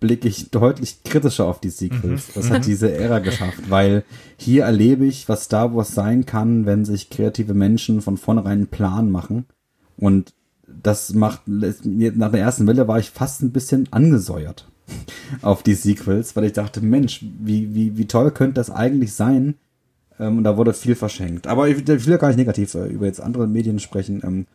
blicke 0.02 0.28
ich 0.28 0.50
deutlich 0.50 1.04
kritischer 1.04 1.46
auf 1.46 1.62
die 1.62 1.70
Sequels. 1.70 2.28
Mhm. 2.28 2.32
Das 2.36 2.50
hat 2.50 2.64
mhm. 2.64 2.66
diese 2.66 2.92
Ära 2.92 3.20
geschafft, 3.20 3.70
weil 3.70 4.04
hier 4.36 4.66
erlebe 4.66 5.06
ich, 5.06 5.30
was 5.30 5.46
Star 5.46 5.74
Wars 5.74 5.94
sein 5.94 6.26
kann, 6.26 6.66
wenn 6.66 6.84
sich 6.84 7.10
kreative 7.10 7.54
Menschen 7.54 8.02
von 8.02 8.18
vornherein 8.18 8.52
einen 8.52 8.68
Plan 8.68 9.10
machen. 9.10 9.46
Und 9.98 10.34
das 10.68 11.14
macht, 11.14 11.44
nach 11.46 12.32
der 12.32 12.42
ersten 12.42 12.68
Welle 12.68 12.88
war 12.88 13.00
ich 13.00 13.12
fast 13.12 13.44
ein 13.44 13.52
bisschen 13.52 13.88
angesäuert 13.92 14.68
auf 15.42 15.64
die 15.64 15.76
Sequels, 15.76 16.36
weil 16.36 16.46
ich 16.46 16.54
dachte, 16.54 16.82
Mensch, 16.82 17.24
wie, 17.40 17.74
wie, 17.76 17.98
wie 17.98 18.08
toll 18.08 18.32
könnte 18.32 18.56
das 18.56 18.72
eigentlich 18.72 19.14
sein? 19.14 19.56
Ähm, 20.20 20.40
und 20.40 20.44
da 20.44 20.58
wurde 20.58 20.74
viel 20.74 20.96
verschenkt. 20.96 21.46
Aber 21.46 21.70
ich, 21.70 21.88
will 21.88 22.00
ja 22.00 22.18
gar 22.18 22.30
nicht 22.30 22.38
negativ 22.38 22.74
äh, 22.74 22.88
über 22.88 23.06
jetzt 23.06 23.22
andere 23.22 23.48
Medien 23.48 23.80
sprechen. 23.80 24.50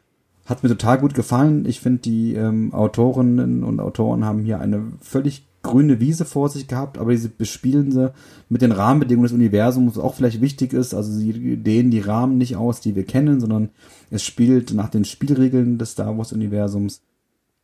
Hat 0.47 0.63
mir 0.63 0.69
total 0.69 0.99
gut 0.99 1.15
gefallen. 1.15 1.67
Ich 1.67 1.81
finde, 1.81 2.01
die 2.03 2.35
ähm, 2.35 2.73
Autorinnen 2.73 3.65
und 3.65 3.81
Autoren 3.81 4.25
haben 4.25 4.45
hier 4.45 4.61
eine 4.61 4.85
völlig 5.01 5.47
grüne 5.63 5.99
Wiese 5.99 6.25
vor 6.25 6.49
sich 6.49 6.69
gehabt, 6.69 6.99
aber 6.99 7.17
sie 7.17 7.29
bespielen 7.29 7.91
sie 7.91 8.13
mit 8.49 8.63
den 8.63 8.71
Rahmenbedingungen 8.71 9.27
des 9.27 9.35
Universums, 9.35 9.97
was 9.97 10.03
auch 10.05 10.15
vielleicht 10.15 10.41
wichtig 10.41 10.73
ist. 10.73 10.95
Also 10.95 11.11
sie 11.11 11.57
dehnen 11.57 11.91
die 11.91 12.01
Rahmen 12.01 12.39
nicht 12.39 12.55
aus, 12.55 12.81
die 12.81 12.95
wir 12.95 13.05
kennen, 13.05 13.41
sondern 13.41 13.71
es 14.11 14.23
spielt 14.23 14.73
nach 14.73 14.89
den 14.89 15.05
Spielregeln 15.05 15.79
des 15.79 15.93
Star 15.93 16.17
Wars 16.17 16.33
Universums. 16.33 17.03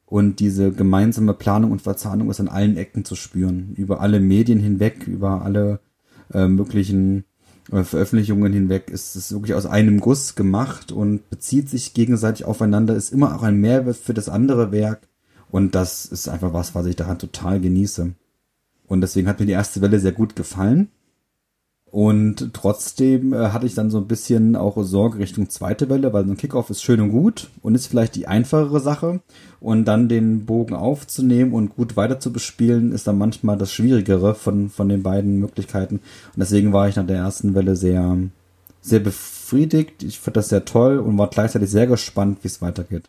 Und 0.04 0.40
diese 0.40 0.72
gemeinsame 0.72 1.32
Planung 1.32 1.70
und 1.70 1.80
Verzahnung 1.80 2.28
ist 2.28 2.40
an 2.40 2.48
allen 2.48 2.76
Ecken 2.76 3.04
zu 3.04 3.14
spüren. 3.14 3.72
Über 3.76 4.00
alle 4.00 4.18
Medien 4.18 4.58
hinweg, 4.58 5.06
über 5.06 5.42
alle 5.42 5.80
äh, 6.34 6.48
möglichen 6.48 7.24
Veröffentlichungen 7.70 8.52
hinweg 8.52 8.90
ist 8.90 9.14
es 9.14 9.32
wirklich 9.32 9.54
aus 9.54 9.66
einem 9.66 10.00
Guss 10.00 10.34
gemacht 10.34 10.90
und 10.90 11.28
bezieht 11.30 11.68
sich 11.68 11.94
gegenseitig 11.94 12.44
aufeinander, 12.44 12.96
ist 12.96 13.12
immer 13.12 13.36
auch 13.36 13.42
ein 13.42 13.60
Mehrwert 13.60 13.96
für 13.96 14.14
das 14.14 14.28
andere 14.28 14.72
Werk. 14.72 15.08
Und 15.50 15.74
das 15.74 16.06
ist 16.06 16.28
einfach 16.28 16.52
was, 16.52 16.74
was 16.74 16.86
ich 16.86 16.96
daran 16.96 17.18
total 17.18 17.60
genieße. 17.60 18.14
Und 18.86 19.00
deswegen 19.00 19.28
hat 19.28 19.38
mir 19.38 19.46
die 19.46 19.52
erste 19.52 19.80
Welle 19.80 20.00
sehr 20.00 20.12
gut 20.12 20.34
gefallen. 20.34 20.88
Und 21.92 22.54
trotzdem 22.54 23.34
äh, 23.34 23.50
hatte 23.50 23.66
ich 23.66 23.74
dann 23.74 23.90
so 23.90 23.98
ein 23.98 24.06
bisschen 24.06 24.56
auch 24.56 24.82
Sorge 24.82 25.18
Richtung 25.18 25.50
zweite 25.50 25.90
Welle, 25.90 26.14
weil 26.14 26.24
so 26.24 26.30
ein 26.30 26.38
Kickoff 26.38 26.70
ist 26.70 26.82
schön 26.82 27.02
und 27.02 27.10
gut 27.10 27.50
und 27.60 27.74
ist 27.74 27.86
vielleicht 27.86 28.14
die 28.14 28.26
einfachere 28.26 28.80
Sache. 28.80 29.20
Und 29.60 29.84
dann 29.84 30.08
den 30.08 30.46
Bogen 30.46 30.74
aufzunehmen 30.74 31.52
und 31.52 31.76
gut 31.76 31.94
weiter 31.94 32.18
zu 32.18 32.32
bespielen, 32.32 32.92
ist 32.92 33.06
dann 33.06 33.18
manchmal 33.18 33.58
das 33.58 33.74
Schwierigere 33.74 34.34
von, 34.34 34.70
von 34.70 34.88
den 34.88 35.02
beiden 35.02 35.38
Möglichkeiten. 35.38 35.96
Und 35.96 36.38
deswegen 36.38 36.72
war 36.72 36.88
ich 36.88 36.96
nach 36.96 37.06
der 37.06 37.18
ersten 37.18 37.54
Welle 37.54 37.76
sehr, 37.76 38.16
sehr 38.80 39.00
befriedigt. 39.00 40.02
Ich 40.02 40.18
fand 40.18 40.38
das 40.38 40.48
sehr 40.48 40.64
toll 40.64 40.98
und 40.98 41.18
war 41.18 41.28
gleichzeitig 41.28 41.70
sehr 41.70 41.86
gespannt, 41.86 42.38
wie 42.40 42.48
es 42.48 42.62
weitergeht. 42.62 43.04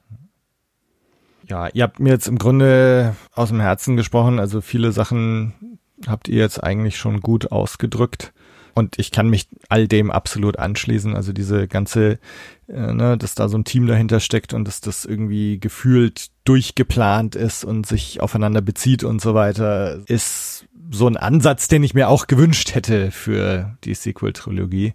Ja, 1.48 1.70
ihr 1.70 1.84
habt 1.84 2.02
mir 2.02 2.10
jetzt 2.10 2.28
im 2.28 2.38
Grunde 2.38 3.16
aus 3.32 3.48
dem 3.48 3.62
Herzen 3.62 3.96
gesprochen. 3.96 4.40
Also 4.40 4.60
viele 4.60 4.92
Sachen 4.92 5.80
habt 6.06 6.28
ihr 6.28 6.40
jetzt 6.40 6.62
eigentlich 6.62 6.98
schon 6.98 7.22
gut 7.22 7.54
ausgedrückt. 7.54 8.34
Und 8.74 8.98
ich 8.98 9.12
kann 9.12 9.30
mich 9.30 9.48
all 9.70 9.88
dem 9.88 10.10
absolut 10.12 10.58
anschließen. 10.58 11.16
Also 11.16 11.32
diese 11.32 11.68
ganze, 11.68 12.20
äh, 12.68 12.94
ne, 12.94 13.18
dass 13.18 13.36
da 13.36 13.48
so 13.48 13.58
ein 13.58 13.66
Team 13.66 13.88
dahinter 13.88 14.20
steckt 14.20 14.54
und 14.54 14.68
dass 14.68 14.82
das 14.82 15.06
irgendwie 15.06 15.60
gefühlt 15.60 16.28
durchgeplant 16.44 17.36
ist 17.36 17.64
und 17.64 17.86
sich 17.86 18.20
aufeinander 18.22 18.62
bezieht 18.62 19.04
und 19.04 19.22
so 19.22 19.34
weiter, 19.34 20.00
ist 20.08 20.66
so 20.92 21.08
ein 21.08 21.18
Ansatz, 21.18 21.68
den 21.68 21.84
ich 21.84 21.94
mir 21.94 22.10
auch 22.10 22.28
gewünscht 22.28 22.76
hätte 22.76 23.12
für 23.12 23.78
die 23.84 23.94
Sequel-Trilogie. 23.94 24.94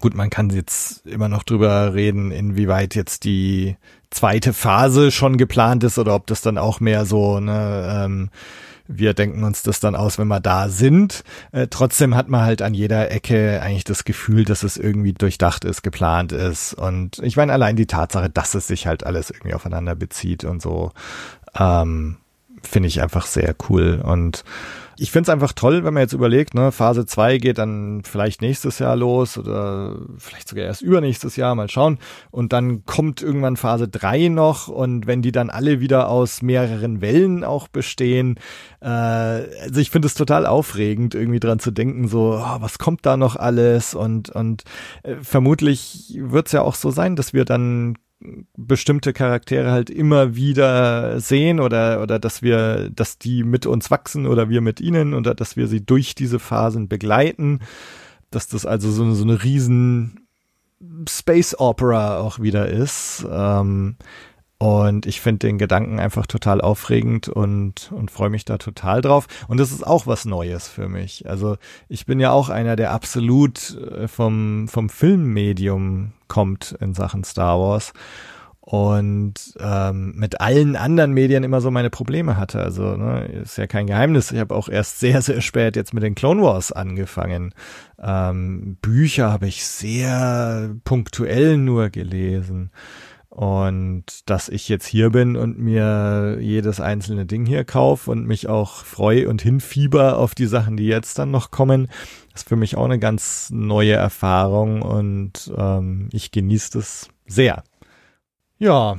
Gut, 0.00 0.14
man 0.14 0.30
kann 0.30 0.50
jetzt 0.50 1.06
immer 1.06 1.28
noch 1.28 1.44
drüber 1.44 1.94
reden, 1.94 2.32
inwieweit 2.32 2.96
jetzt 2.96 3.22
die 3.22 3.76
zweite 4.10 4.52
Phase 4.52 5.12
schon 5.12 5.36
geplant 5.36 5.84
ist 5.84 5.98
oder 5.98 6.14
ob 6.14 6.26
das 6.26 6.42
dann 6.42 6.58
auch 6.58 6.80
mehr 6.80 7.06
so 7.06 7.38
ne, 7.38 8.04
ähm, 8.04 8.30
wir 8.88 9.14
denken 9.14 9.44
uns 9.44 9.62
das 9.62 9.80
dann 9.80 9.94
aus, 9.94 10.18
wenn 10.18 10.28
wir 10.28 10.40
da 10.40 10.68
sind. 10.68 11.24
Äh, 11.52 11.66
trotzdem 11.68 12.14
hat 12.14 12.28
man 12.28 12.42
halt 12.42 12.62
an 12.62 12.74
jeder 12.74 13.10
Ecke 13.10 13.60
eigentlich 13.62 13.84
das 13.84 14.04
Gefühl, 14.04 14.44
dass 14.44 14.62
es 14.62 14.76
irgendwie 14.76 15.12
durchdacht 15.12 15.64
ist, 15.64 15.82
geplant 15.82 16.32
ist. 16.32 16.74
Und 16.74 17.18
ich 17.20 17.36
meine, 17.36 17.52
allein 17.52 17.76
die 17.76 17.86
Tatsache, 17.86 18.30
dass 18.30 18.54
es 18.54 18.66
sich 18.66 18.86
halt 18.86 19.04
alles 19.04 19.30
irgendwie 19.30 19.54
aufeinander 19.54 19.94
bezieht 19.94 20.44
und 20.44 20.62
so, 20.62 20.92
ähm, 21.58 22.16
finde 22.62 22.88
ich 22.88 23.02
einfach 23.02 23.26
sehr 23.26 23.54
cool. 23.68 24.02
Und 24.04 24.44
ich 24.98 25.10
finde 25.10 25.28
es 25.28 25.32
einfach 25.32 25.52
toll, 25.52 25.84
wenn 25.84 25.92
man 25.92 26.02
jetzt 26.02 26.14
überlegt, 26.14 26.54
ne, 26.54 26.72
Phase 26.72 27.04
2 27.04 27.36
geht 27.36 27.58
dann 27.58 28.02
vielleicht 28.02 28.40
nächstes 28.40 28.78
Jahr 28.78 28.96
los 28.96 29.36
oder 29.36 29.96
vielleicht 30.16 30.48
sogar 30.48 30.64
erst 30.64 30.80
übernächstes 30.80 31.36
Jahr, 31.36 31.54
mal 31.54 31.68
schauen. 31.68 31.98
Und 32.30 32.54
dann 32.54 32.86
kommt 32.86 33.20
irgendwann 33.20 33.58
Phase 33.58 33.88
3 33.88 34.28
noch 34.28 34.68
und 34.68 35.06
wenn 35.06 35.20
die 35.20 35.32
dann 35.32 35.50
alle 35.50 35.80
wieder 35.80 36.08
aus 36.08 36.40
mehreren 36.40 37.02
Wellen 37.02 37.44
auch 37.44 37.68
bestehen, 37.68 38.38
äh, 38.80 38.86
also 38.88 39.80
ich 39.80 39.90
finde 39.90 40.06
es 40.06 40.14
total 40.14 40.46
aufregend, 40.46 41.14
irgendwie 41.14 41.40
dran 41.40 41.58
zu 41.58 41.72
denken, 41.72 42.08
so, 42.08 42.40
oh, 42.42 42.56
was 42.60 42.78
kommt 42.78 43.04
da 43.04 43.18
noch 43.18 43.36
alles? 43.36 43.94
Und, 43.94 44.30
und 44.30 44.64
äh, 45.02 45.16
vermutlich 45.20 46.18
wird 46.18 46.46
es 46.46 46.52
ja 46.52 46.62
auch 46.62 46.74
so 46.74 46.90
sein, 46.90 47.16
dass 47.16 47.34
wir 47.34 47.44
dann 47.44 47.96
bestimmte 48.56 49.12
Charaktere 49.12 49.70
halt 49.70 49.90
immer 49.90 50.36
wieder 50.36 51.20
sehen 51.20 51.60
oder, 51.60 52.02
oder 52.02 52.18
dass 52.18 52.42
wir, 52.42 52.90
dass 52.90 53.18
die 53.18 53.44
mit 53.44 53.66
uns 53.66 53.90
wachsen 53.90 54.26
oder 54.26 54.48
wir 54.48 54.60
mit 54.60 54.80
ihnen 54.80 55.14
oder 55.14 55.34
dass 55.34 55.56
wir 55.56 55.66
sie 55.66 55.84
durch 55.84 56.14
diese 56.14 56.38
Phasen 56.38 56.88
begleiten, 56.88 57.60
dass 58.30 58.48
das 58.48 58.66
also 58.66 58.90
so, 58.90 59.12
so 59.12 59.24
eine 59.24 59.42
riesen 59.42 60.26
Space 61.08 61.58
Opera 61.58 62.18
auch 62.18 62.40
wieder 62.40 62.68
ist. 62.68 63.26
Ähm, 63.30 63.96
und 64.58 65.04
ich 65.04 65.20
finde 65.20 65.46
den 65.46 65.58
Gedanken 65.58 66.00
einfach 66.00 66.26
total 66.26 66.62
aufregend 66.62 67.28
und, 67.28 67.92
und 67.92 68.10
freue 68.10 68.30
mich 68.30 68.46
da 68.46 68.56
total 68.56 69.02
drauf. 69.02 69.26
Und 69.48 69.58
das 69.58 69.70
ist 69.70 69.86
auch 69.86 70.06
was 70.06 70.24
Neues 70.24 70.66
für 70.66 70.88
mich. 70.88 71.28
Also 71.28 71.56
ich 71.88 72.06
bin 72.06 72.20
ja 72.20 72.30
auch 72.30 72.48
einer, 72.48 72.74
der 72.74 72.92
absolut 72.92 73.76
äh, 73.76 74.08
vom, 74.08 74.66
vom 74.68 74.88
Filmmedium 74.88 76.12
kommt 76.28 76.74
in 76.80 76.94
Sachen 76.94 77.22
Star 77.22 77.58
Wars 77.60 77.92
und 78.66 79.34
ähm, 79.60 80.14
mit 80.16 80.40
allen 80.40 80.74
anderen 80.74 81.12
Medien 81.12 81.44
immer 81.44 81.60
so 81.60 81.70
meine 81.70 81.90
Probleme 81.90 82.36
hatte. 82.36 82.60
Also 82.60 82.96
ne, 82.96 83.26
ist 83.26 83.58
ja 83.58 83.68
kein 83.68 83.86
Geheimnis. 83.86 84.32
Ich 84.32 84.40
habe 84.40 84.54
auch 84.54 84.68
erst 84.68 84.98
sehr, 85.00 85.22
sehr 85.22 85.40
spät 85.40 85.76
jetzt 85.76 85.94
mit 85.94 86.02
den 86.02 86.16
Clone 86.16 86.42
Wars 86.42 86.72
angefangen. 86.72 87.54
Ähm, 88.02 88.76
Bücher 88.82 89.30
habe 89.30 89.46
ich 89.46 89.64
sehr 89.64 90.74
punktuell 90.82 91.58
nur 91.58 91.90
gelesen. 91.90 92.70
Und 93.36 94.30
dass 94.30 94.48
ich 94.48 94.66
jetzt 94.70 94.86
hier 94.86 95.10
bin 95.10 95.36
und 95.36 95.58
mir 95.58 96.38
jedes 96.40 96.80
einzelne 96.80 97.26
Ding 97.26 97.44
hier 97.44 97.64
kaufe 97.64 98.10
und 98.10 98.24
mich 98.24 98.48
auch 98.48 98.82
freue 98.82 99.28
und 99.28 99.42
hinfieber 99.42 100.16
auf 100.16 100.34
die 100.34 100.46
Sachen, 100.46 100.78
die 100.78 100.86
jetzt 100.86 101.18
dann 101.18 101.32
noch 101.32 101.50
kommen, 101.50 101.88
ist 102.34 102.48
für 102.48 102.56
mich 102.56 102.78
auch 102.78 102.86
eine 102.86 102.98
ganz 102.98 103.50
neue 103.52 103.92
Erfahrung 103.92 104.80
und 104.80 105.52
ähm, 105.54 106.08
ich 106.12 106.30
genieße 106.30 106.78
das 106.78 107.10
sehr. 107.26 107.62
Ja, 108.56 108.96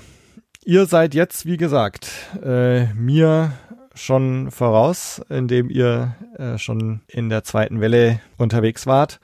ihr 0.64 0.86
seid 0.86 1.16
jetzt, 1.16 1.48
wie 1.48 1.58
gesagt, 1.58 2.12
äh, 2.44 2.94
mir 2.94 3.54
schon 3.96 4.52
voraus, 4.52 5.20
indem 5.30 5.72
ihr 5.72 6.16
äh, 6.38 6.60
schon 6.60 7.02
in 7.08 7.30
der 7.30 7.44
zweiten 7.44 7.82
Welle 7.82 8.20
unterwegs 8.38 8.86
wart. 8.86 9.20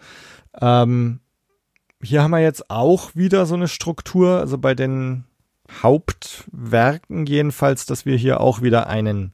Ähm, 0.60 1.20
hier 2.04 2.22
haben 2.22 2.32
wir 2.32 2.40
jetzt 2.40 2.70
auch 2.70 3.16
wieder 3.16 3.46
so 3.46 3.56
eine 3.56 3.68
Struktur, 3.68 4.40
also 4.40 4.58
bei 4.58 4.76
den 4.76 5.24
Hauptwerken 5.82 7.26
jedenfalls, 7.26 7.86
dass 7.86 8.06
wir 8.06 8.18
hier 8.18 8.42
auch 8.42 8.62
wieder 8.62 8.88
einen 8.88 9.34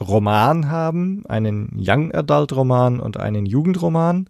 Roman 0.00 0.70
haben, 0.70 1.24
einen 1.26 1.70
Young 1.78 2.12
Adult 2.12 2.54
Roman 2.54 3.00
und 3.00 3.16
einen 3.18 3.46
Jugendroman. 3.46 4.28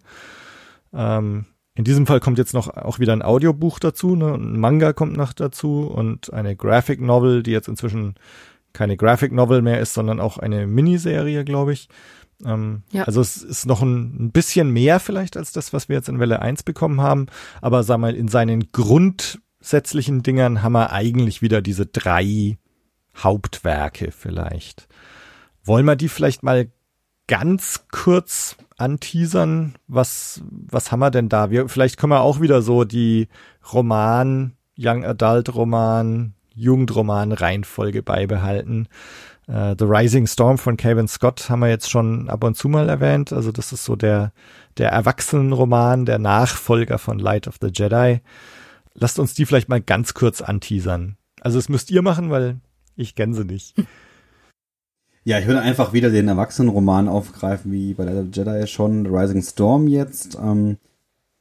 Ähm, 0.93 1.45
in 1.75 1.83
diesem 1.83 2.05
Fall 2.05 2.19
kommt 2.19 2.37
jetzt 2.37 2.53
noch 2.53 2.67
auch 2.67 2.99
wieder 2.99 3.13
ein 3.13 3.23
Audiobuch 3.23 3.79
dazu, 3.79 4.15
ne? 4.15 4.35
ein 4.35 4.59
Manga 4.59 4.93
kommt 4.93 5.17
noch 5.17 5.33
dazu 5.33 5.87
und 5.87 6.31
eine 6.31 6.55
Graphic 6.55 7.01
Novel, 7.01 7.41
die 7.41 7.51
jetzt 7.51 7.67
inzwischen 7.67 8.15
keine 8.73 8.95
Graphic 8.97 9.31
Novel 9.31 9.61
mehr 9.61 9.79
ist, 9.79 9.93
sondern 9.93 10.19
auch 10.19 10.37
eine 10.37 10.67
Miniserie, 10.67 11.43
glaube 11.43 11.73
ich. 11.73 11.89
Ähm, 12.45 12.83
ja. 12.91 13.03
Also 13.03 13.21
es 13.21 13.37
ist 13.37 13.65
noch 13.65 13.81
ein, 13.81 14.25
ein, 14.25 14.31
bisschen 14.31 14.69
mehr 14.71 14.99
vielleicht 14.99 15.37
als 15.37 15.51
das, 15.51 15.73
was 15.73 15.89
wir 15.89 15.95
jetzt 15.95 16.09
in 16.09 16.19
Welle 16.19 16.41
1 16.41 16.63
bekommen 16.63 17.01
haben. 17.01 17.27
Aber 17.61 17.83
sag 17.83 17.99
mal, 17.99 18.15
in 18.15 18.27
seinen 18.27 18.71
grundsätzlichen 18.71 20.23
Dingern 20.23 20.61
haben 20.61 20.73
wir 20.73 20.91
eigentlich 20.91 21.41
wieder 21.41 21.61
diese 21.61 21.85
drei 21.85 22.57
Hauptwerke 23.15 24.11
vielleicht. 24.11 24.87
Wollen 25.63 25.85
wir 25.85 25.95
die 25.95 26.09
vielleicht 26.09 26.43
mal 26.43 26.69
ganz 27.27 27.85
kurz 27.91 28.57
anteasern? 28.77 29.75
Was, 29.87 30.41
was 30.49 30.91
haben 30.91 30.99
wir 30.99 31.11
denn 31.11 31.29
da? 31.29 31.51
Wir, 31.51 31.69
vielleicht 31.69 31.97
können 31.97 32.11
wir 32.11 32.21
auch 32.21 32.41
wieder 32.41 32.61
so 32.61 32.83
die 32.83 33.27
Roman, 33.71 34.53
Young 34.77 35.05
Adult 35.05 35.53
Roman, 35.55 36.33
Jugendroman 36.53 37.31
Reihenfolge 37.31 38.03
beibehalten. 38.03 38.87
Uh, 39.47 39.75
The 39.77 39.85
Rising 39.85 40.25
Storm 40.25 40.57
von 40.57 40.77
Calvin 40.77 41.07
Scott 41.07 41.49
haben 41.49 41.59
wir 41.59 41.69
jetzt 41.69 41.89
schon 41.89 42.29
ab 42.29 42.43
und 42.43 42.55
zu 42.55 42.69
mal 42.69 42.87
erwähnt. 42.87 43.33
Also 43.33 43.51
das 43.51 43.73
ist 43.73 43.83
so 43.83 43.95
der, 43.95 44.31
der 44.77 44.89
Erwachsenenroman, 44.91 46.05
der 46.05 46.17
Nachfolger 46.17 46.97
von 46.97 47.19
Light 47.19 47.47
of 47.47 47.57
the 47.61 47.67
Jedi. 47.73 48.21
Lasst 48.93 49.19
uns 49.19 49.33
die 49.33 49.45
vielleicht 49.45 49.69
mal 49.69 49.81
ganz 49.81 50.13
kurz 50.13 50.41
anteasern. 50.41 51.17
Also 51.41 51.57
das 51.57 51.67
müsst 51.67 51.91
ihr 51.91 52.01
machen, 52.01 52.29
weil 52.29 52.61
ich 52.95 53.15
kenne 53.15 53.33
sie 53.33 53.45
nicht. 53.45 53.75
Ja, 55.25 55.39
ich 55.39 55.47
würde 55.47 55.61
einfach 55.61 55.93
wieder 55.93 56.09
den 56.09 56.27
Erwachsenenroman 56.27 57.07
aufgreifen, 57.07 57.71
wie 57.71 57.93
bei 57.93 58.03
Light 58.03 58.17
of 58.17 58.25
the 58.33 58.41
Jedi 58.41 58.67
schon. 58.67 59.05
The 59.05 59.09
Rising 59.09 59.41
Storm 59.41 59.87
jetzt. 59.87 60.35
Ähm, 60.35 60.79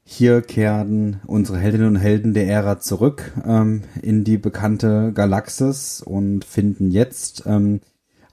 hier 0.04 0.42
kehren 0.42 1.20
unsere 1.26 1.58
Heldinnen 1.58 1.88
und 1.88 1.96
Helden 1.96 2.32
der 2.32 2.46
Ära 2.46 2.78
zurück 2.78 3.32
ähm, 3.44 3.82
in 4.00 4.22
die 4.22 4.38
bekannte 4.38 5.12
Galaxis 5.12 6.00
und 6.00 6.44
finden 6.44 6.92
jetzt 6.92 7.44
ähm, 7.46 7.80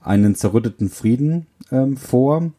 einen 0.02 0.34
zerrütteten 0.34 0.88
Frieden 0.88 1.46
ähm, 1.70 1.96
vor. 1.96 2.52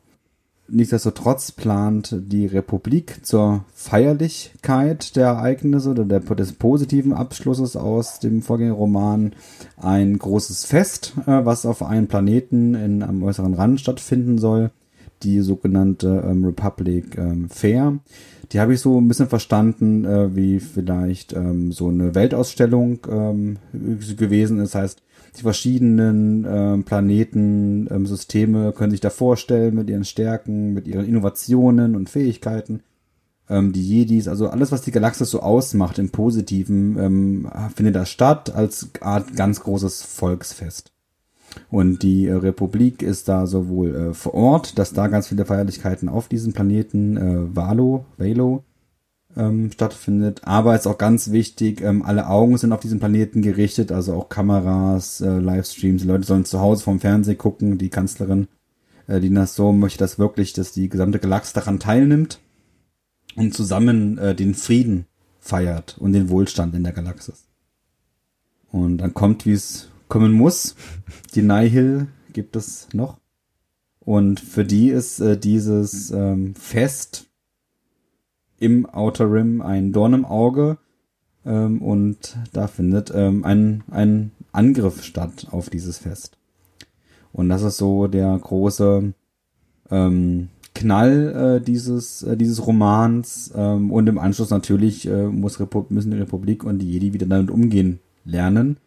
Nichtsdestotrotz 0.73 1.51
plant 1.51 2.15
die 2.17 2.45
Republik 2.45 3.25
zur 3.25 3.65
Feierlichkeit 3.73 5.17
der 5.17 5.27
Ereignisse 5.27 5.89
oder 5.89 6.05
der, 6.05 6.21
des 6.21 6.53
positiven 6.53 7.11
Abschlusses 7.11 7.75
aus 7.75 8.19
dem 8.19 8.41
Vorgängerroman 8.41 9.33
ein 9.75 10.17
großes 10.17 10.63
Fest, 10.63 11.13
äh, 11.25 11.43
was 11.43 11.65
auf 11.65 11.83
einem 11.83 12.07
Planeten 12.07 12.73
in, 12.75 13.03
am 13.03 13.21
äußeren 13.21 13.53
Rand 13.53 13.81
stattfinden 13.81 14.37
soll, 14.37 14.71
die 15.23 15.41
sogenannte 15.41 16.23
ähm, 16.25 16.45
Republic 16.45 17.17
ähm, 17.17 17.49
Fair. 17.49 17.99
Die 18.53 18.59
habe 18.61 18.73
ich 18.73 18.79
so 18.79 18.97
ein 18.99 19.09
bisschen 19.09 19.27
verstanden, 19.27 20.05
äh, 20.05 20.35
wie 20.35 20.61
vielleicht 20.61 21.33
ähm, 21.33 21.73
so 21.73 21.89
eine 21.89 22.15
Weltausstellung 22.15 22.99
ähm, 23.09 23.57
gewesen 23.73 24.59
ist. 24.59 24.73
Das 24.73 24.81
heißt, 24.81 25.03
die 25.37 25.43
verschiedenen 25.43 26.45
ähm, 26.47 26.83
Planeten, 26.83 27.87
ähm, 27.89 28.05
Systeme 28.05 28.73
können 28.73 28.91
sich 28.91 28.99
da 28.99 29.09
vorstellen 29.09 29.75
mit 29.75 29.89
ihren 29.89 30.03
Stärken, 30.03 30.73
mit 30.73 30.87
ihren 30.87 31.05
Innovationen 31.05 31.95
und 31.95 32.09
Fähigkeiten. 32.09 32.81
Ähm, 33.49 33.71
die 33.71 33.81
Jedis, 33.81 34.27
also 34.27 34.49
alles, 34.49 34.71
was 34.71 34.81
die 34.81 34.91
Galaxis 34.91 35.29
so 35.29 35.41
ausmacht 35.41 35.99
im 35.99 36.09
Positiven, 36.09 36.97
ähm, 36.99 37.51
findet 37.75 37.95
da 37.95 38.05
statt 38.05 38.53
als 38.53 38.89
Art 38.99 39.35
ganz 39.35 39.61
großes 39.61 40.03
Volksfest. 40.03 40.91
Und 41.69 42.03
die 42.03 42.27
äh, 42.27 42.33
Republik 42.33 43.01
ist 43.01 43.27
da 43.27 43.47
sowohl 43.47 43.95
äh, 43.95 44.13
vor 44.13 44.33
Ort, 44.33 44.79
dass 44.79 44.93
da 44.93 45.07
ganz 45.07 45.27
viele 45.27 45.45
Feierlichkeiten 45.45 46.09
auf 46.09 46.27
diesem 46.27 46.53
Planeten 46.53 47.17
äh, 47.17 47.55
Valo, 47.55 48.05
Valo 48.17 48.63
ähm, 49.37 49.71
stattfindet. 49.71 50.41
Aber 50.43 50.75
ist 50.75 50.87
auch 50.87 50.97
ganz 50.97 51.31
wichtig, 51.31 51.81
ähm, 51.81 52.03
alle 52.03 52.27
Augen 52.27 52.57
sind 52.57 52.71
auf 52.71 52.81
diesem 52.81 52.99
Planeten 52.99 53.41
gerichtet, 53.41 53.91
also 53.91 54.13
auch 54.13 54.29
Kameras, 54.29 55.21
äh, 55.21 55.39
Livestreams, 55.39 56.01
die 56.01 56.07
Leute 56.07 56.25
sollen 56.25 56.45
zu 56.45 56.59
Hause 56.59 56.83
vom 56.83 56.99
Fernsehen 56.99 57.37
gucken. 57.37 57.77
Die 57.77 57.89
Kanzlerin 57.89 58.47
äh, 59.07 59.19
Dina 59.19 59.45
So 59.45 59.71
möchte 59.71 59.99
das 59.99 60.19
wirklich, 60.19 60.53
dass 60.53 60.71
die 60.71 60.89
gesamte 60.89 61.19
Galaxie 61.19 61.53
daran 61.53 61.79
teilnimmt 61.79 62.39
und 63.35 63.53
zusammen 63.53 64.17
äh, 64.17 64.35
den 64.35 64.53
Frieden 64.53 65.05
feiert 65.39 65.97
und 65.97 66.13
den 66.13 66.29
Wohlstand 66.29 66.75
in 66.75 66.83
der 66.83 66.93
Galaxis. 66.93 67.47
Und 68.71 68.99
dann 68.99 69.13
kommt, 69.13 69.45
wie 69.45 69.53
es 69.53 69.89
kommen 70.07 70.31
muss. 70.31 70.75
Die 71.35 71.41
Nihil 71.41 72.07
gibt 72.33 72.55
es 72.55 72.87
noch. 72.93 73.19
Und 73.99 74.39
für 74.39 74.65
die 74.65 74.89
ist 74.89 75.19
äh, 75.19 75.37
dieses 75.37 76.11
ähm, 76.11 76.55
Fest 76.55 77.27
im 78.61 78.85
Outer 78.85 79.31
Rim 79.31 79.61
ein 79.61 79.91
Dorn 79.91 80.13
im 80.13 80.25
Auge. 80.25 80.77
Ähm, 81.45 81.81
und 81.81 82.37
da 82.53 82.67
findet 82.67 83.11
ähm, 83.13 83.43
ein, 83.43 83.83
ein 83.89 84.31
Angriff 84.51 85.03
statt 85.03 85.47
auf 85.51 85.69
dieses 85.69 85.97
Fest. 85.97 86.37
Und 87.33 87.49
das 87.49 87.63
ist 87.63 87.77
so 87.77 88.07
der 88.07 88.37
große 88.37 89.13
ähm, 89.89 90.49
Knall 90.75 91.57
äh, 91.57 91.65
dieses, 91.65 92.21
äh, 92.21 92.37
dieses 92.37 92.65
Romans. 92.65 93.51
Ähm, 93.55 93.91
und 93.91 94.07
im 94.07 94.19
Anschluss 94.19 94.51
natürlich 94.51 95.07
äh, 95.07 95.25
muss 95.25 95.59
Repu 95.59 95.85
müssen 95.89 96.11
die 96.11 96.19
Republik 96.19 96.63
und 96.63 96.79
die 96.79 96.91
Jedi 96.91 97.13
wieder 97.13 97.25
damit 97.25 97.49
umgehen 97.49 97.99
lernen. 98.25 98.77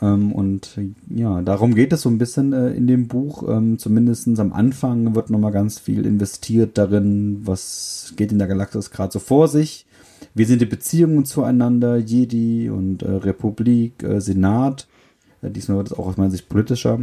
Ähm, 0.00 0.32
und 0.32 0.78
ja, 1.08 1.42
darum 1.42 1.74
geht 1.74 1.92
es 1.92 2.02
so 2.02 2.08
ein 2.08 2.18
bisschen 2.18 2.52
äh, 2.52 2.70
in 2.70 2.86
dem 2.86 3.08
Buch. 3.08 3.48
Ähm, 3.48 3.78
zumindestens 3.78 4.38
am 4.38 4.52
Anfang 4.52 5.14
wird 5.14 5.30
nochmal 5.30 5.52
ganz 5.52 5.78
viel 5.78 6.06
investiert 6.06 6.78
darin, 6.78 7.40
was 7.44 8.12
geht 8.16 8.32
in 8.32 8.38
der 8.38 8.48
Galaxis 8.48 8.90
gerade 8.90 9.12
so 9.12 9.18
vor 9.18 9.48
sich. 9.48 9.86
Wie 10.34 10.44
sind 10.44 10.60
die 10.60 10.66
Beziehungen 10.66 11.24
zueinander, 11.24 11.96
Jedi 11.96 12.70
und 12.70 13.02
äh, 13.02 13.10
Republik, 13.10 14.02
äh, 14.02 14.20
Senat. 14.20 14.86
Äh, 15.42 15.50
diesmal 15.50 15.78
wird 15.78 15.88
es 15.88 15.98
auch 15.98 16.06
aus 16.06 16.16
meiner 16.16 16.30
Sicht 16.30 16.48
politischer. 16.48 17.00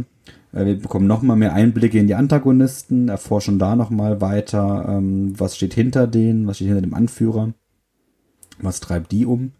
Äh, 0.52 0.64
wir 0.64 0.78
bekommen 0.78 1.06
nochmal 1.06 1.36
mehr 1.36 1.52
Einblicke 1.52 1.98
in 1.98 2.06
die 2.06 2.14
Antagonisten, 2.14 3.08
erforschen 3.08 3.58
da 3.58 3.76
nochmal 3.76 4.20
weiter, 4.20 4.86
ähm, 4.88 5.38
was 5.38 5.56
steht 5.56 5.74
hinter 5.74 6.06
denen, 6.06 6.46
was 6.46 6.56
steht 6.56 6.68
hinter 6.68 6.82
dem 6.82 6.94
Anführer, 6.94 7.52
was 8.58 8.80
treibt 8.80 9.12
die 9.12 9.26
um. 9.26 9.52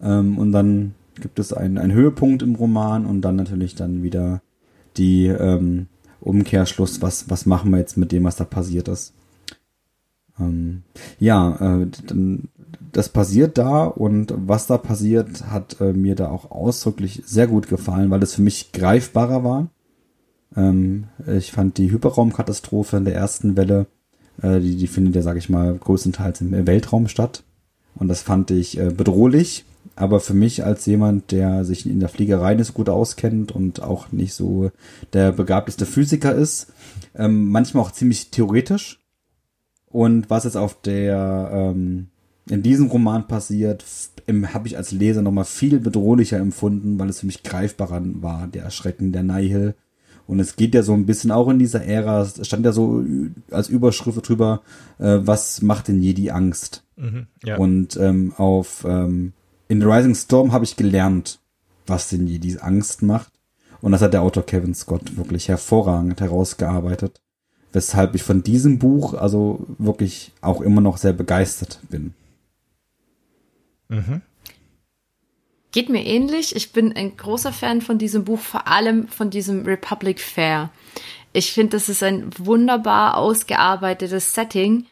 Ähm, 0.00 0.38
und 0.38 0.52
dann 0.52 0.94
gibt 1.20 1.38
es 1.38 1.52
einen, 1.52 1.78
einen 1.78 1.92
Höhepunkt 1.92 2.42
im 2.42 2.54
Roman 2.54 3.06
und 3.06 3.22
dann 3.22 3.36
natürlich 3.36 3.74
dann 3.74 4.02
wieder 4.02 4.42
die 4.96 5.26
ähm, 5.26 5.86
Umkehrschluss, 6.20 7.02
was, 7.02 7.30
was 7.30 7.46
machen 7.46 7.70
wir 7.70 7.78
jetzt 7.78 7.96
mit 7.96 8.12
dem, 8.12 8.24
was 8.24 8.36
da 8.36 8.44
passiert 8.44 8.88
ist. 8.88 9.14
Ähm, 10.38 10.82
ja, 11.18 11.80
äh, 11.80 11.86
das 12.92 13.08
passiert 13.08 13.58
da 13.58 13.84
und 13.84 14.32
was 14.36 14.66
da 14.66 14.78
passiert, 14.78 15.50
hat 15.50 15.80
äh, 15.80 15.92
mir 15.92 16.14
da 16.14 16.28
auch 16.28 16.50
ausdrücklich 16.50 17.22
sehr 17.26 17.46
gut 17.46 17.68
gefallen, 17.68 18.10
weil 18.10 18.22
es 18.22 18.34
für 18.34 18.42
mich 18.42 18.72
greifbarer 18.72 19.44
war. 19.44 19.68
Ähm, 20.56 21.04
ich 21.26 21.52
fand 21.52 21.78
die 21.78 21.90
Hyperraumkatastrophe 21.90 22.96
in 22.96 23.04
der 23.04 23.14
ersten 23.14 23.56
Welle, 23.56 23.86
äh, 24.42 24.60
die, 24.60 24.76
die 24.76 24.86
findet 24.86 25.14
ja, 25.14 25.22
sag 25.22 25.36
ich 25.36 25.48
mal, 25.48 25.76
größtenteils 25.76 26.40
im 26.40 26.66
Weltraum 26.66 27.08
statt. 27.08 27.42
Und 27.94 28.08
das 28.08 28.22
fand 28.22 28.50
ich 28.50 28.78
äh, 28.78 28.90
bedrohlich 28.90 29.64
aber 29.96 30.20
für 30.20 30.34
mich 30.34 30.64
als 30.64 30.84
jemand, 30.86 31.32
der 31.32 31.64
sich 31.64 31.86
in 31.86 32.00
der 32.00 32.10
Fliegerei 32.10 32.54
nicht 32.54 32.66
so 32.66 32.72
gut 32.74 32.90
auskennt 32.90 33.50
und 33.50 33.82
auch 33.82 34.12
nicht 34.12 34.34
so 34.34 34.70
der 35.14 35.32
begabteste 35.32 35.86
Physiker 35.86 36.34
ist, 36.34 36.72
ähm, 37.14 37.50
manchmal 37.50 37.82
auch 37.82 37.92
ziemlich 37.92 38.30
theoretisch. 38.30 39.00
Und 39.86 40.28
was 40.28 40.44
jetzt 40.44 40.58
auf 40.58 40.80
der 40.82 41.50
ähm, 41.52 42.08
in 42.48 42.62
diesem 42.62 42.88
Roman 42.88 43.26
passiert, 43.26 43.84
habe 44.52 44.68
ich 44.68 44.76
als 44.76 44.92
Leser 44.92 45.22
nochmal 45.22 45.46
viel 45.46 45.80
bedrohlicher 45.80 46.38
empfunden, 46.38 46.98
weil 46.98 47.08
es 47.08 47.20
für 47.20 47.26
mich 47.26 47.42
greifbarer 47.42 48.02
war, 48.20 48.46
der 48.46 48.64
Erschrecken 48.64 49.12
der 49.12 49.22
Nihil. 49.22 49.74
Und 50.26 50.40
es 50.40 50.56
geht 50.56 50.74
ja 50.74 50.82
so 50.82 50.92
ein 50.92 51.06
bisschen 51.06 51.30
auch 51.30 51.48
in 51.48 51.58
dieser 51.58 51.84
Ära, 51.84 52.22
es 52.22 52.46
stand 52.46 52.64
ja 52.66 52.72
so 52.72 53.04
als 53.50 53.68
Überschrift 53.68 54.28
drüber, 54.28 54.62
äh, 54.98 55.18
was 55.20 55.62
macht 55.62 55.88
denn 55.88 56.02
Jedi 56.02 56.30
Angst? 56.30 56.84
Mhm, 56.96 57.26
ja. 57.44 57.56
Und 57.56 57.96
ähm, 57.96 58.32
auf 58.36 58.84
ähm, 58.86 59.32
in 59.68 59.80
The 59.80 59.86
Rising 59.86 60.14
Storm 60.14 60.52
habe 60.52 60.64
ich 60.64 60.76
gelernt, 60.76 61.38
was 61.86 62.08
den 62.08 62.26
Jedi 62.26 62.58
Angst 62.58 63.02
macht. 63.02 63.32
Und 63.80 63.92
das 63.92 64.02
hat 64.02 64.14
der 64.14 64.22
Autor 64.22 64.44
Kevin 64.44 64.74
Scott 64.74 65.16
wirklich 65.16 65.48
hervorragend 65.48 66.20
herausgearbeitet. 66.20 67.20
Weshalb 67.72 68.14
ich 68.14 68.22
von 68.22 68.42
diesem 68.42 68.78
Buch 68.78 69.14
also 69.14 69.66
wirklich 69.78 70.32
auch 70.40 70.60
immer 70.60 70.80
noch 70.80 70.96
sehr 70.96 71.12
begeistert 71.12 71.80
bin. 71.90 72.14
Mhm. 73.88 74.22
Geht 75.72 75.90
mir 75.90 76.04
ähnlich. 76.06 76.56
Ich 76.56 76.72
bin 76.72 76.96
ein 76.96 77.16
großer 77.16 77.52
Fan 77.52 77.82
von 77.82 77.98
diesem 77.98 78.24
Buch, 78.24 78.40
vor 78.40 78.66
allem 78.66 79.08
von 79.08 79.28
diesem 79.28 79.66
Republic 79.66 80.20
Fair. 80.20 80.70
Ich 81.34 81.52
finde, 81.52 81.76
das 81.76 81.90
ist 81.90 82.02
ein 82.02 82.30
wunderbar 82.38 83.18
ausgearbeitetes 83.18 84.32
Setting 84.32 84.86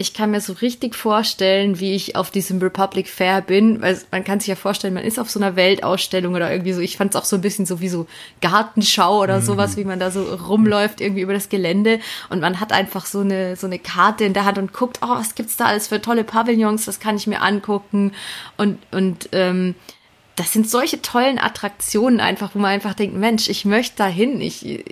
ich 0.00 0.14
kann 0.14 0.30
mir 0.30 0.40
so 0.40 0.54
richtig 0.54 0.94
vorstellen, 0.94 1.78
wie 1.78 1.92
ich 1.94 2.16
auf 2.16 2.30
diesem 2.30 2.58
Republic 2.58 3.06
Fair 3.06 3.42
bin, 3.42 3.82
weil 3.82 4.00
man 4.10 4.24
kann 4.24 4.40
sich 4.40 4.48
ja 4.48 4.54
vorstellen, 4.54 4.94
man 4.94 5.04
ist 5.04 5.20
auf 5.20 5.28
so 5.28 5.38
einer 5.38 5.56
Weltausstellung 5.56 6.34
oder 6.34 6.50
irgendwie 6.50 6.72
so. 6.72 6.80
Ich 6.80 6.96
fand 6.96 7.14
es 7.14 7.20
auch 7.20 7.26
so 7.26 7.36
ein 7.36 7.42
bisschen 7.42 7.66
so 7.66 7.82
wie 7.82 7.90
so 7.90 8.06
Gartenschau 8.40 9.20
oder 9.20 9.40
mhm. 9.40 9.44
sowas, 9.44 9.76
wie 9.76 9.84
man 9.84 10.00
da 10.00 10.10
so 10.10 10.22
rumläuft 10.22 11.02
irgendwie 11.02 11.20
über 11.20 11.34
das 11.34 11.50
Gelände 11.50 12.00
und 12.30 12.40
man 12.40 12.60
hat 12.60 12.72
einfach 12.72 13.04
so 13.04 13.20
eine 13.20 13.56
so 13.56 13.66
eine 13.66 13.78
Karte 13.78 14.24
in 14.24 14.32
der 14.32 14.46
Hand 14.46 14.56
und 14.56 14.72
guckt, 14.72 15.00
oh, 15.02 15.10
was 15.10 15.34
gibt's 15.34 15.58
da 15.58 15.66
alles 15.66 15.88
für 15.88 16.00
tolle 16.00 16.24
Pavillons, 16.24 16.86
das 16.86 16.98
kann 16.98 17.16
ich 17.16 17.26
mir 17.26 17.42
angucken 17.42 18.12
und 18.56 18.78
und 18.92 19.28
ähm, 19.32 19.74
das 20.40 20.54
sind 20.54 20.70
solche 20.70 21.02
tollen 21.02 21.38
Attraktionen 21.38 22.18
einfach, 22.18 22.54
wo 22.54 22.58
man 22.58 22.70
einfach 22.70 22.94
denkt, 22.94 23.14
Mensch, 23.14 23.50
ich 23.50 23.66
möchte 23.66 23.98
da 23.98 24.06
hin, 24.06 24.40
ich, 24.40 24.82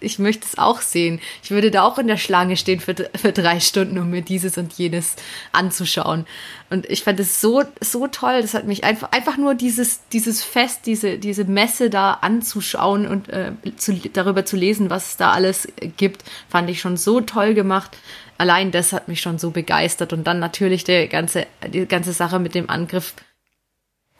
ich 0.00 0.18
möchte 0.18 0.44
es 0.44 0.58
auch 0.58 0.82
sehen. 0.82 1.18
Ich 1.42 1.50
würde 1.50 1.70
da 1.70 1.84
auch 1.84 1.96
in 1.96 2.08
der 2.08 2.18
Schlange 2.18 2.58
stehen 2.58 2.78
für, 2.78 2.94
für 3.14 3.32
drei 3.32 3.58
Stunden, 3.58 3.96
um 3.96 4.10
mir 4.10 4.20
dieses 4.20 4.58
und 4.58 4.74
jenes 4.74 5.16
anzuschauen. 5.52 6.26
Und 6.68 6.84
ich 6.90 7.04
fand 7.04 7.18
es 7.20 7.40
so, 7.40 7.62
so 7.80 8.06
toll. 8.06 8.42
Das 8.42 8.52
hat 8.52 8.66
mich 8.66 8.84
einfach, 8.84 9.12
einfach 9.12 9.38
nur 9.38 9.54
dieses, 9.54 10.06
dieses 10.12 10.44
Fest, 10.44 10.80
diese, 10.84 11.16
diese 11.16 11.44
Messe 11.44 11.88
da 11.88 12.18
anzuschauen 12.20 13.06
und 13.06 13.30
äh, 13.30 13.52
zu, 13.78 13.94
darüber 14.12 14.44
zu 14.44 14.56
lesen, 14.56 14.90
was 14.90 15.12
es 15.12 15.16
da 15.16 15.32
alles 15.32 15.68
gibt, 15.96 16.22
fand 16.50 16.68
ich 16.68 16.82
schon 16.82 16.98
so 16.98 17.22
toll 17.22 17.54
gemacht. 17.54 17.96
Allein 18.36 18.72
das 18.72 18.92
hat 18.92 19.08
mich 19.08 19.22
schon 19.22 19.38
so 19.38 19.52
begeistert. 19.52 20.12
Und 20.12 20.26
dann 20.26 20.38
natürlich 20.38 20.84
der 20.84 21.08
ganze, 21.08 21.46
die 21.72 21.86
ganze 21.86 22.12
Sache 22.12 22.38
mit 22.38 22.54
dem 22.54 22.68
Angriff 22.68 23.14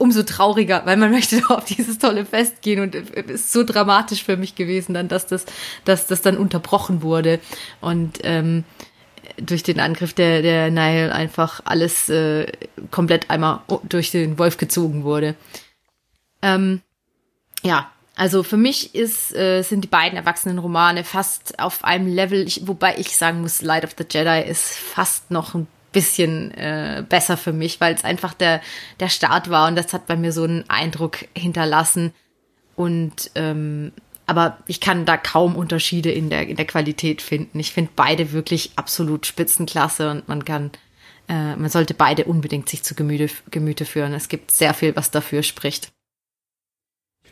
umso 0.03 0.23
trauriger, 0.23 0.85
weil 0.85 0.97
man 0.97 1.11
möchte 1.17 1.39
doch 1.39 1.51
auf 1.51 1.65
dieses 1.65 1.97
tolle 1.97 2.25
Fest 2.25 2.61
gehen 2.61 2.81
und 2.81 2.93
es 2.93 3.09
ist 3.29 3.53
so 3.53 3.63
dramatisch 3.63 4.23
für 4.23 4.35
mich 4.35 4.55
gewesen 4.55 4.93
dann, 4.93 5.07
dass 5.07 5.25
das, 5.27 5.45
dass 5.85 6.07
das 6.07 6.21
dann 6.21 6.37
unterbrochen 6.37 7.01
wurde 7.01 7.39
und 7.79 8.19
ähm, 8.23 8.65
durch 9.37 9.63
den 9.63 9.79
Angriff 9.79 10.13
der, 10.13 10.41
der 10.41 10.69
Nile 10.69 11.13
einfach 11.13 11.61
alles 11.63 12.09
äh, 12.09 12.51
komplett 12.91 13.29
einmal 13.29 13.61
durch 13.87 14.11
den 14.11 14.37
Wolf 14.37 14.57
gezogen 14.57 15.05
wurde. 15.05 15.35
Ähm, 16.41 16.81
ja, 17.63 17.89
also 18.15 18.43
für 18.43 18.57
mich 18.57 18.93
ist, 18.93 19.33
äh, 19.33 19.63
sind 19.63 19.85
die 19.85 19.87
beiden 19.87 20.17
erwachsenen 20.17 20.59
Romane 20.59 21.05
fast 21.05 21.57
auf 21.57 21.85
einem 21.85 22.07
Level, 22.07 22.45
ich, 22.45 22.67
wobei 22.67 22.97
ich 22.97 23.17
sagen 23.17 23.41
muss, 23.41 23.61
Light 23.61 23.85
of 23.85 23.95
the 23.97 24.05
Jedi 24.07 24.43
ist 24.47 24.75
fast 24.77 25.31
noch 25.31 25.55
ein 25.55 25.67
bisschen 25.93 26.51
äh, 26.51 27.05
besser 27.07 27.37
für 27.37 27.53
mich, 27.53 27.79
weil 27.79 27.95
es 27.95 28.03
einfach 28.03 28.33
der, 28.33 28.61
der 28.99 29.09
Start 29.09 29.49
war 29.49 29.69
und 29.69 29.75
das 29.75 29.93
hat 29.93 30.07
bei 30.07 30.17
mir 30.17 30.33
so 30.33 30.43
einen 30.43 30.69
Eindruck 30.69 31.19
hinterlassen. 31.35 32.13
Und 32.75 33.31
ähm, 33.35 33.93
aber 34.25 34.57
ich 34.67 34.79
kann 34.79 35.05
da 35.05 35.17
kaum 35.17 35.55
Unterschiede 35.55 36.11
in 36.11 36.29
der, 36.29 36.47
in 36.47 36.55
der 36.55 36.65
Qualität 36.65 37.21
finden. 37.21 37.59
Ich 37.59 37.71
finde 37.71 37.91
beide 37.95 38.31
wirklich 38.31 38.71
absolut 38.75 39.25
Spitzenklasse 39.25 40.11
und 40.11 40.27
man 40.27 40.43
kann, 40.43 40.71
äh, 41.29 41.55
man 41.55 41.69
sollte 41.69 41.93
beide 41.93 42.25
unbedingt 42.25 42.67
sich 42.67 42.83
zu 42.83 42.95
Gemüte, 42.95 43.29
Gemüte 43.51 43.85
führen. 43.85 44.13
Es 44.13 44.29
gibt 44.29 44.51
sehr 44.51 44.73
viel, 44.73 44.95
was 44.95 45.11
dafür 45.11 45.43
spricht 45.43 45.93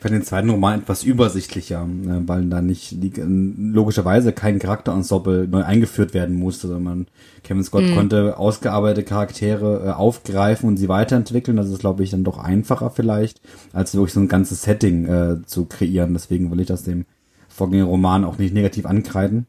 fand 0.02 0.16
den 0.16 0.24
zweiten 0.24 0.50
Roman 0.50 0.82
etwas 0.82 1.04
übersichtlicher, 1.04 1.84
äh, 1.84 2.28
weil 2.28 2.46
da 2.46 2.62
nicht 2.62 2.98
logischerweise 3.24 4.34
kein 4.34 4.58
Charakterensemble 4.58 5.48
neu 5.48 5.64
eingeführt 5.64 6.16
werden 6.16 6.36
musste, 6.36 6.68
sondern 6.68 7.06
Kevin 7.44 7.64
Scott 7.64 7.84
mhm. 7.84 7.96
konnte 7.96 8.38
ausgearbeitete 8.40 9.04
Charaktere 9.04 9.86
äh, 9.86 9.92
aufgreifen 9.92 10.68
und 10.68 10.78
sie 10.78 10.90
weiterentwickeln. 10.90 11.56
Das 11.56 11.70
ist, 11.70 11.80
glaube 11.80 12.04
ich, 12.04 12.10
dann 12.10 12.24
doch 12.24 12.40
einfacher 12.40 12.90
vielleicht, 12.90 13.42
als 13.74 13.94
wirklich 13.94 14.14
so 14.14 14.20
ein 14.20 14.28
ganzes 14.28 14.64
Setting 14.64 15.06
äh, 15.06 15.46
zu 15.46 15.66
kreieren. 15.66 16.14
Deswegen 16.14 16.50
will 16.50 16.62
ich 16.62 16.68
das 16.68 16.84
dem 16.84 17.06
vorgängigen 17.48 17.90
Roman 17.90 18.26
auch 18.26 18.40
nicht 18.40 18.56
negativ 18.56 18.88
ankreiden. 18.88 19.46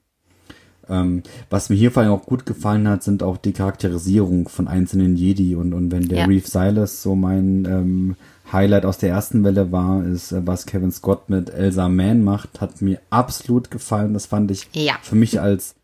Ähm, 0.87 1.23
was 1.49 1.71
mir 1.71 1.77
hier 1.77 1.93
vor 1.93 2.03
allem 2.03 2.13
auch 2.13 2.27
gut 2.27 2.45
gefallen 2.45 2.87
hat, 2.89 3.03
sind 3.03 3.23
auch 3.23 3.39
die 3.39 3.53
Charakterisierung 3.53 4.49
von 4.49 4.69
einzelnen 4.69 5.17
Jedi 5.17 5.55
und, 5.55 5.73
und 5.73 5.91
wenn 5.93 6.09
der 6.09 6.19
ja. 6.19 6.25
Reef 6.27 6.47
Silas 6.47 7.03
so 7.03 7.15
mein 7.15 7.65
ähm, 7.65 8.17
Highlight 8.53 8.85
aus 8.85 8.99
der 8.99 9.11
ersten 9.11 9.45
Welle 9.45 9.73
war, 9.73 10.05
ist, 10.05 10.33
äh, 10.33 10.47
was 10.47 10.67
Kevin 10.67 10.93
Scott 10.93 11.31
mit 11.31 11.51
Elsa 11.51 11.89
Mann 11.89 12.23
macht, 12.23 12.61
hat 12.61 12.83
mir 12.83 13.01
absolut 13.11 13.71
gefallen. 13.71 14.15
Das 14.15 14.27
fand 14.27 14.51
ich 14.51 14.69
ja. 14.73 14.95
für 15.03 15.17
mich 15.17 15.41
als, 15.41 15.75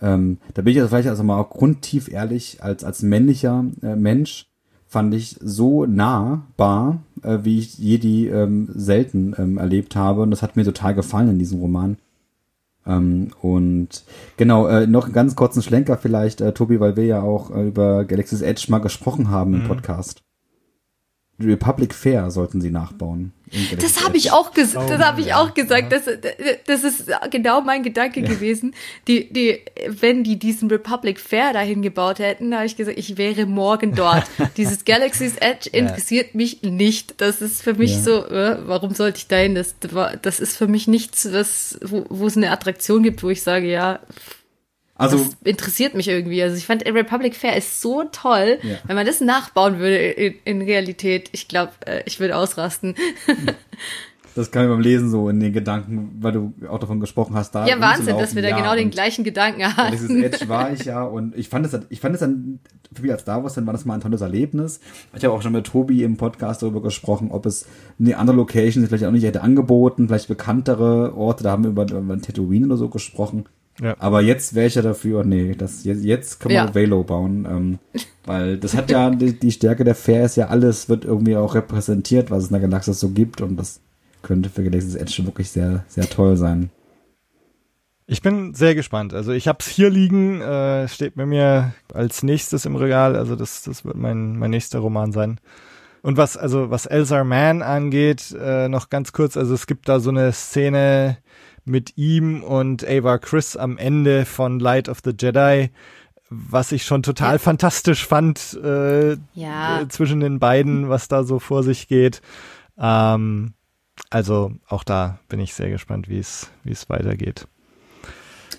ähm, 0.00 0.38
da 0.54 0.62
bin 0.62 0.72
ich 0.72 0.76
jetzt 0.76 0.88
vielleicht 0.88 1.08
also 1.08 1.22
mal 1.22 1.38
auch 1.38 1.50
grundtief 1.50 2.10
ehrlich, 2.10 2.62
als, 2.62 2.84
als 2.84 3.02
männlicher 3.02 3.64
äh, 3.82 3.96
Mensch, 3.96 4.46
fand 4.86 5.12
ich 5.12 5.36
so 5.40 5.86
nahbar, 5.86 7.02
äh, 7.22 7.38
wie 7.42 7.58
ich 7.58 7.78
Jedi 7.78 8.28
ähm, 8.28 8.68
selten 8.72 9.34
ähm, 9.36 9.58
erlebt 9.58 9.96
habe. 9.96 10.22
Und 10.22 10.30
das 10.30 10.40
hat 10.40 10.54
mir 10.54 10.64
total 10.64 10.94
gefallen 10.94 11.30
in 11.30 11.38
diesem 11.38 11.58
Roman. 11.58 11.96
Ähm, 12.86 13.28
und 13.40 14.04
genau, 14.36 14.66
äh, 14.66 14.86
noch 14.86 15.04
einen 15.04 15.12
ganz 15.12 15.34
kurzen 15.34 15.62
Schlenker 15.62 15.96
vielleicht, 15.96 16.40
äh, 16.40 16.52
Tobi, 16.52 16.80
weil 16.80 16.96
wir 16.96 17.06
ja 17.06 17.22
auch 17.22 17.50
äh, 17.50 17.66
über 17.66 18.04
Galaxy's 18.04 18.42
Edge 18.42 18.66
mal 18.68 18.78
gesprochen 18.78 19.30
haben 19.30 19.50
mhm. 19.50 19.62
im 19.62 19.66
Podcast. 19.66 20.23
Republic 21.40 21.94
Fair 21.94 22.30
sollten 22.30 22.60
sie 22.60 22.70
nachbauen. 22.70 23.32
Das 23.80 24.04
habe 24.04 24.16
ich 24.16 24.32
auch 24.32 24.52
gesagt. 24.52 24.90
Oh, 24.90 24.92
das 24.92 25.04
habe 25.04 25.20
ich 25.20 25.28
ja. 25.28 25.40
auch 25.40 25.54
gesagt. 25.54 25.92
Das, 25.92 26.04
das 26.66 26.84
ist 26.84 27.10
genau 27.30 27.60
mein 27.60 27.82
Gedanke 27.82 28.20
ja. 28.20 28.28
gewesen. 28.28 28.74
Die, 29.06 29.32
die, 29.32 29.60
wenn 29.86 30.24
die 30.24 30.38
diesen 30.38 30.68
Republic 30.70 31.20
Fair 31.20 31.52
dahin 31.52 31.82
gebaut 31.82 32.18
hätten, 32.18 32.54
habe 32.54 32.66
ich 32.66 32.76
gesagt, 32.76 32.98
ich 32.98 33.16
wäre 33.16 33.46
morgen 33.46 33.94
dort. 33.94 34.24
Dieses 34.56 34.84
Galaxy's 34.84 35.36
Edge 35.36 35.70
interessiert 35.70 36.28
ja. 36.32 36.36
mich 36.36 36.62
nicht. 36.62 37.20
Das 37.20 37.40
ist 37.40 37.62
für 37.62 37.74
mich 37.74 37.96
so, 37.96 38.26
äh, 38.26 38.58
warum 38.66 38.94
sollte 38.94 39.18
ich 39.18 39.28
dahin? 39.28 39.54
Das, 39.54 39.74
das 40.22 40.40
ist 40.40 40.56
für 40.56 40.68
mich 40.68 40.88
nichts, 40.88 41.32
was, 41.32 41.78
wo, 41.82 42.06
wo 42.08 42.26
es 42.26 42.36
eine 42.36 42.50
Attraktion 42.50 43.02
gibt, 43.02 43.22
wo 43.22 43.30
ich 43.30 43.42
sage, 43.42 43.70
ja, 43.70 44.00
also 45.04 45.24
das 45.24 45.36
interessiert 45.44 45.94
mich 45.94 46.08
irgendwie. 46.08 46.42
Also 46.42 46.56
ich 46.56 46.66
fand 46.66 46.84
Republic 46.84 47.36
Fair 47.36 47.56
ist 47.56 47.80
so 47.80 48.04
toll. 48.04 48.58
Ja. 48.62 48.76
Wenn 48.86 48.96
man 48.96 49.06
das 49.06 49.20
nachbauen 49.20 49.78
würde 49.78 49.96
in, 49.96 50.34
in 50.44 50.62
Realität, 50.62 51.30
ich 51.32 51.48
glaube, 51.48 51.72
äh, 51.86 52.02
ich 52.06 52.20
würde 52.20 52.36
ausrasten. 52.36 52.94
Das 54.34 54.50
kann 54.50 54.64
ich 54.64 54.70
beim 54.70 54.80
Lesen 54.80 55.10
so 55.10 55.28
in 55.28 55.38
den 55.38 55.52
Gedanken, 55.52 56.16
weil 56.20 56.32
du 56.32 56.52
auch 56.68 56.78
davon 56.78 56.98
gesprochen 56.98 57.36
hast, 57.36 57.52
da 57.52 57.66
Ja, 57.66 57.80
Wahnsinn, 57.80 58.18
dass 58.18 58.34
wir 58.34 58.42
da 58.42 58.48
ja, 58.48 58.56
genau 58.56 58.74
den 58.74 58.90
gleichen 58.90 59.22
Gedanken 59.22 59.64
hatten. 59.64 59.92
Dieses 59.92 60.10
Edge 60.10 60.48
war 60.48 60.72
ich 60.72 60.84
ja 60.84 61.04
und 61.04 61.36
ich 61.36 61.48
fand 61.48 61.66
es, 61.66 61.78
ich 61.88 62.00
fand 62.00 62.14
es 62.14 62.20
dann, 62.20 62.58
für 62.92 63.02
mich 63.02 63.12
als 63.12 63.22
Star 63.22 63.42
Wars, 63.44 63.54
dann 63.54 63.64
war 63.66 63.72
das 63.72 63.84
mal 63.84 63.94
ein 63.94 64.00
tolles 64.00 64.22
Erlebnis. 64.22 64.80
Ich 65.14 65.24
habe 65.24 65.34
auch 65.34 65.42
schon 65.42 65.52
mit 65.52 65.66
Tobi 65.66 66.02
im 66.02 66.16
Podcast 66.16 66.62
darüber 66.62 66.82
gesprochen, 66.82 67.30
ob 67.30 67.46
es 67.46 67.66
eine 68.00 68.16
andere 68.16 68.36
Location 68.36 68.84
vielleicht 68.86 69.04
auch 69.04 69.12
nicht 69.12 69.24
hätte 69.24 69.42
angeboten, 69.42 70.08
vielleicht 70.08 70.28
bekanntere 70.28 71.16
Orte, 71.16 71.44
da 71.44 71.52
haben 71.52 71.62
wir 71.62 71.70
über, 71.70 71.84
über 71.88 72.20
Tatooine 72.20 72.66
oder 72.66 72.76
so 72.76 72.88
gesprochen. 72.88 73.44
Ja. 73.80 73.96
Aber 73.98 74.20
jetzt 74.20 74.54
wäre 74.54 74.66
ich 74.66 74.76
ja 74.76 74.82
dafür, 74.82 75.24
nee, 75.24 75.54
das, 75.56 75.84
jetzt, 75.84 76.04
jetzt 76.04 76.40
können 76.40 76.54
wir 76.54 76.64
ja. 76.64 76.74
Velo 76.74 77.02
bauen. 77.02 77.46
Ähm, 77.50 77.78
weil 78.24 78.56
das 78.56 78.74
hat 78.74 78.90
ja, 78.90 79.10
die, 79.10 79.38
die, 79.38 79.52
Stärke 79.52 79.84
der 79.84 79.94
Fair 79.94 80.24
ist 80.24 80.36
ja 80.36 80.48
alles, 80.48 80.88
wird 80.88 81.04
irgendwie 81.04 81.36
auch 81.36 81.54
repräsentiert, 81.54 82.30
was 82.30 82.44
es 82.44 82.48
in 82.50 82.54
der 82.54 82.62
Galaxis 82.62 83.00
so 83.00 83.10
gibt 83.10 83.40
und 83.40 83.56
das 83.56 83.80
könnte 84.22 84.48
für 84.48 84.64
Galaxis 84.64 84.94
Edge 84.94 85.26
wirklich 85.26 85.50
sehr, 85.50 85.84
sehr 85.88 86.08
toll 86.08 86.36
sein. 86.36 86.70
Ich 88.06 88.20
bin 88.20 88.54
sehr 88.54 88.74
gespannt. 88.74 89.14
Also 89.14 89.32
ich 89.32 89.48
habe 89.48 89.58
es 89.60 89.66
hier 89.66 89.88
liegen, 89.88 90.40
äh, 90.40 90.88
steht 90.88 91.14
bei 91.14 91.24
mir 91.24 91.72
als 91.92 92.22
nächstes 92.22 92.66
im 92.66 92.76
Regal. 92.76 93.16
Also 93.16 93.34
das, 93.34 93.62
das 93.62 93.84
wird 93.84 93.96
mein, 93.96 94.36
mein 94.36 94.50
nächster 94.50 94.78
Roman 94.78 95.12
sein. 95.12 95.40
Und 96.02 96.18
was, 96.18 96.36
also 96.36 96.70
was 96.70 96.84
Elzar 96.84 97.24
Mann 97.24 97.62
angeht, 97.62 98.36
äh, 98.38 98.68
noch 98.68 98.90
ganz 98.90 99.12
kurz, 99.12 99.38
also 99.38 99.54
es 99.54 99.66
gibt 99.66 99.88
da 99.88 100.00
so 100.00 100.10
eine 100.10 100.32
Szene, 100.32 101.16
mit 101.64 101.96
ihm 101.96 102.42
und 102.42 102.86
Ava 102.86 103.18
Chris 103.18 103.56
am 103.56 103.78
Ende 103.78 104.24
von 104.24 104.60
Light 104.60 104.88
of 104.88 104.98
the 105.04 105.12
Jedi, 105.18 105.70
was 106.30 106.72
ich 106.72 106.84
schon 106.84 107.02
total 107.02 107.34
ja. 107.34 107.38
fantastisch 107.38 108.06
fand 108.06 108.58
äh, 108.62 109.16
ja. 109.34 109.80
äh, 109.80 109.88
zwischen 109.88 110.20
den 110.20 110.38
beiden, 110.38 110.88
was 110.88 111.08
da 111.08 111.24
so 111.24 111.38
vor 111.38 111.62
sich 111.62 111.88
geht. 111.88 112.20
Ähm, 112.78 113.54
also 114.10 114.52
auch 114.68 114.84
da 114.84 115.18
bin 115.28 115.40
ich 115.40 115.54
sehr 115.54 115.70
gespannt, 115.70 116.08
wie 116.08 116.18
es 116.18 116.50
wie 116.64 116.72
es 116.72 116.88
weitergeht. 116.90 117.46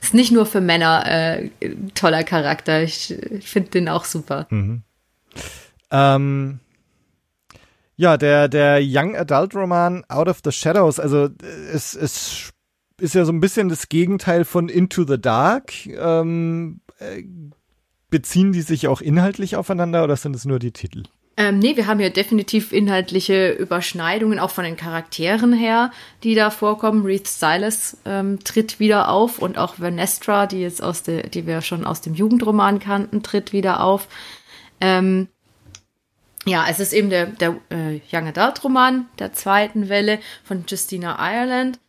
Ist 0.01 0.13
nicht 0.13 0.31
nur 0.31 0.45
für 0.45 0.61
Männer 0.61 1.03
äh, 1.05 1.49
toller 1.95 2.23
Charakter. 2.23 2.83
Ich, 2.83 3.11
ich 3.11 3.49
finde 3.49 3.71
den 3.71 3.89
auch 3.89 4.05
super. 4.05 4.47
Mhm. 4.49 4.83
Ähm, 5.91 6.59
ja, 7.97 8.17
der, 8.17 8.47
der 8.47 8.79
Young 8.81 9.15
Adult 9.15 9.55
Roman 9.55 10.03
Out 10.09 10.27
of 10.27 10.39
the 10.43 10.51
Shadows, 10.51 10.99
also 10.99 11.29
es, 11.71 11.95
es 11.95 12.51
ist 12.99 13.15
ja 13.15 13.25
so 13.25 13.31
ein 13.31 13.39
bisschen 13.39 13.69
das 13.69 13.89
Gegenteil 13.89 14.45
von 14.45 14.69
Into 14.69 15.05
the 15.05 15.19
Dark. 15.19 15.85
Ähm, 15.87 16.81
äh, 16.99 17.23
beziehen 18.09 18.51
die 18.51 18.61
sich 18.61 18.87
auch 18.87 19.01
inhaltlich 19.01 19.55
aufeinander 19.55 20.03
oder 20.03 20.15
sind 20.15 20.35
es 20.35 20.45
nur 20.45 20.59
die 20.59 20.71
Titel? 20.71 21.03
Ähm, 21.37 21.59
nee, 21.59 21.75
wir 21.75 21.87
haben 21.87 21.99
ja 21.99 22.09
definitiv 22.09 22.71
inhaltliche 22.71 23.49
Überschneidungen, 23.51 24.39
auch 24.39 24.51
von 24.51 24.63
den 24.63 24.77
Charakteren 24.77 25.51
her, 25.51 25.91
die 26.23 26.33
da 26.33 26.49
vorkommen. 26.49 27.03
Reed 27.05 27.27
Silas 27.27 27.97
ähm, 28.05 28.39
tritt 28.45 28.79
wieder 28.79 29.09
auf 29.09 29.39
und 29.39 29.57
auch 29.57 29.75
Vernestra, 29.75 30.47
die 30.47 30.61
jetzt 30.61 30.81
aus 30.81 31.03
der, 31.03 31.23
die 31.23 31.45
wir 31.45 31.61
schon 31.61 31.85
aus 31.85 31.99
dem 31.99 32.13
Jugendroman 32.13 32.79
kannten, 32.79 33.21
tritt 33.21 33.51
wieder 33.51 33.83
auf. 33.83 34.07
Ähm, 34.79 35.27
ja, 36.45 36.65
es 36.69 36.79
ist 36.79 36.93
eben 36.93 37.09
der, 37.09 37.25
der 37.25 37.57
äh, 37.69 37.99
Young 38.13 38.27
Adult 38.27 38.63
Roman 38.63 39.07
der 39.19 39.33
zweiten 39.33 39.89
Welle 39.89 40.19
von 40.45 40.63
Justina 40.67 41.17
Ireland. 41.19 41.79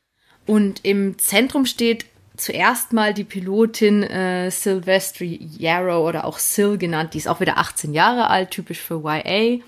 Und 0.46 0.84
im 0.84 1.18
Zentrum 1.18 1.66
steht 1.66 2.06
zuerst 2.36 2.92
mal 2.92 3.14
die 3.14 3.24
Pilotin 3.24 4.02
äh, 4.02 4.50
Sylvestri 4.50 5.40
Yarrow 5.58 6.06
oder 6.06 6.24
auch 6.24 6.38
Sil 6.38 6.78
genannt. 6.78 7.14
Die 7.14 7.18
ist 7.18 7.28
auch 7.28 7.40
wieder 7.40 7.58
18 7.58 7.94
Jahre 7.94 8.28
alt, 8.28 8.50
typisch 8.50 8.80
für 8.80 9.02
YA. 9.04 9.58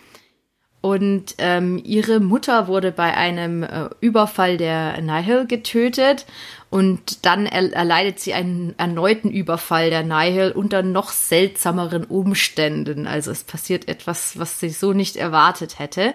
Und 0.81 1.35
ähm, 1.39 1.81
ihre 1.85 2.21
Mutter 2.21 2.69
wurde 2.69 2.93
bei 2.93 3.17
einem 3.17 3.65
äh, 3.65 3.89
Überfall 4.01 4.59
der 4.59 5.01
Nihil 5.01 5.47
getötet 5.47 6.25
und 6.71 7.27
dann 7.27 7.47
er 7.47 7.73
erleidet 7.73 8.21
sie 8.21 8.33
einen 8.33 8.79
erneuten 8.79 9.31
Überfall 9.31 9.91
der 9.91 10.05
Nihil 10.05 10.53
unter 10.53 10.83
noch 10.83 11.11
seltsameren 11.11 12.05
Umständen. 12.05 13.09
Also 13.09 13.33
es 13.33 13.43
passiert 13.43 13.89
etwas, 13.89 14.39
was 14.39 14.61
sie 14.61 14.69
so 14.69 14.93
nicht 14.93 15.17
erwartet 15.17 15.81
hätte. 15.81 16.15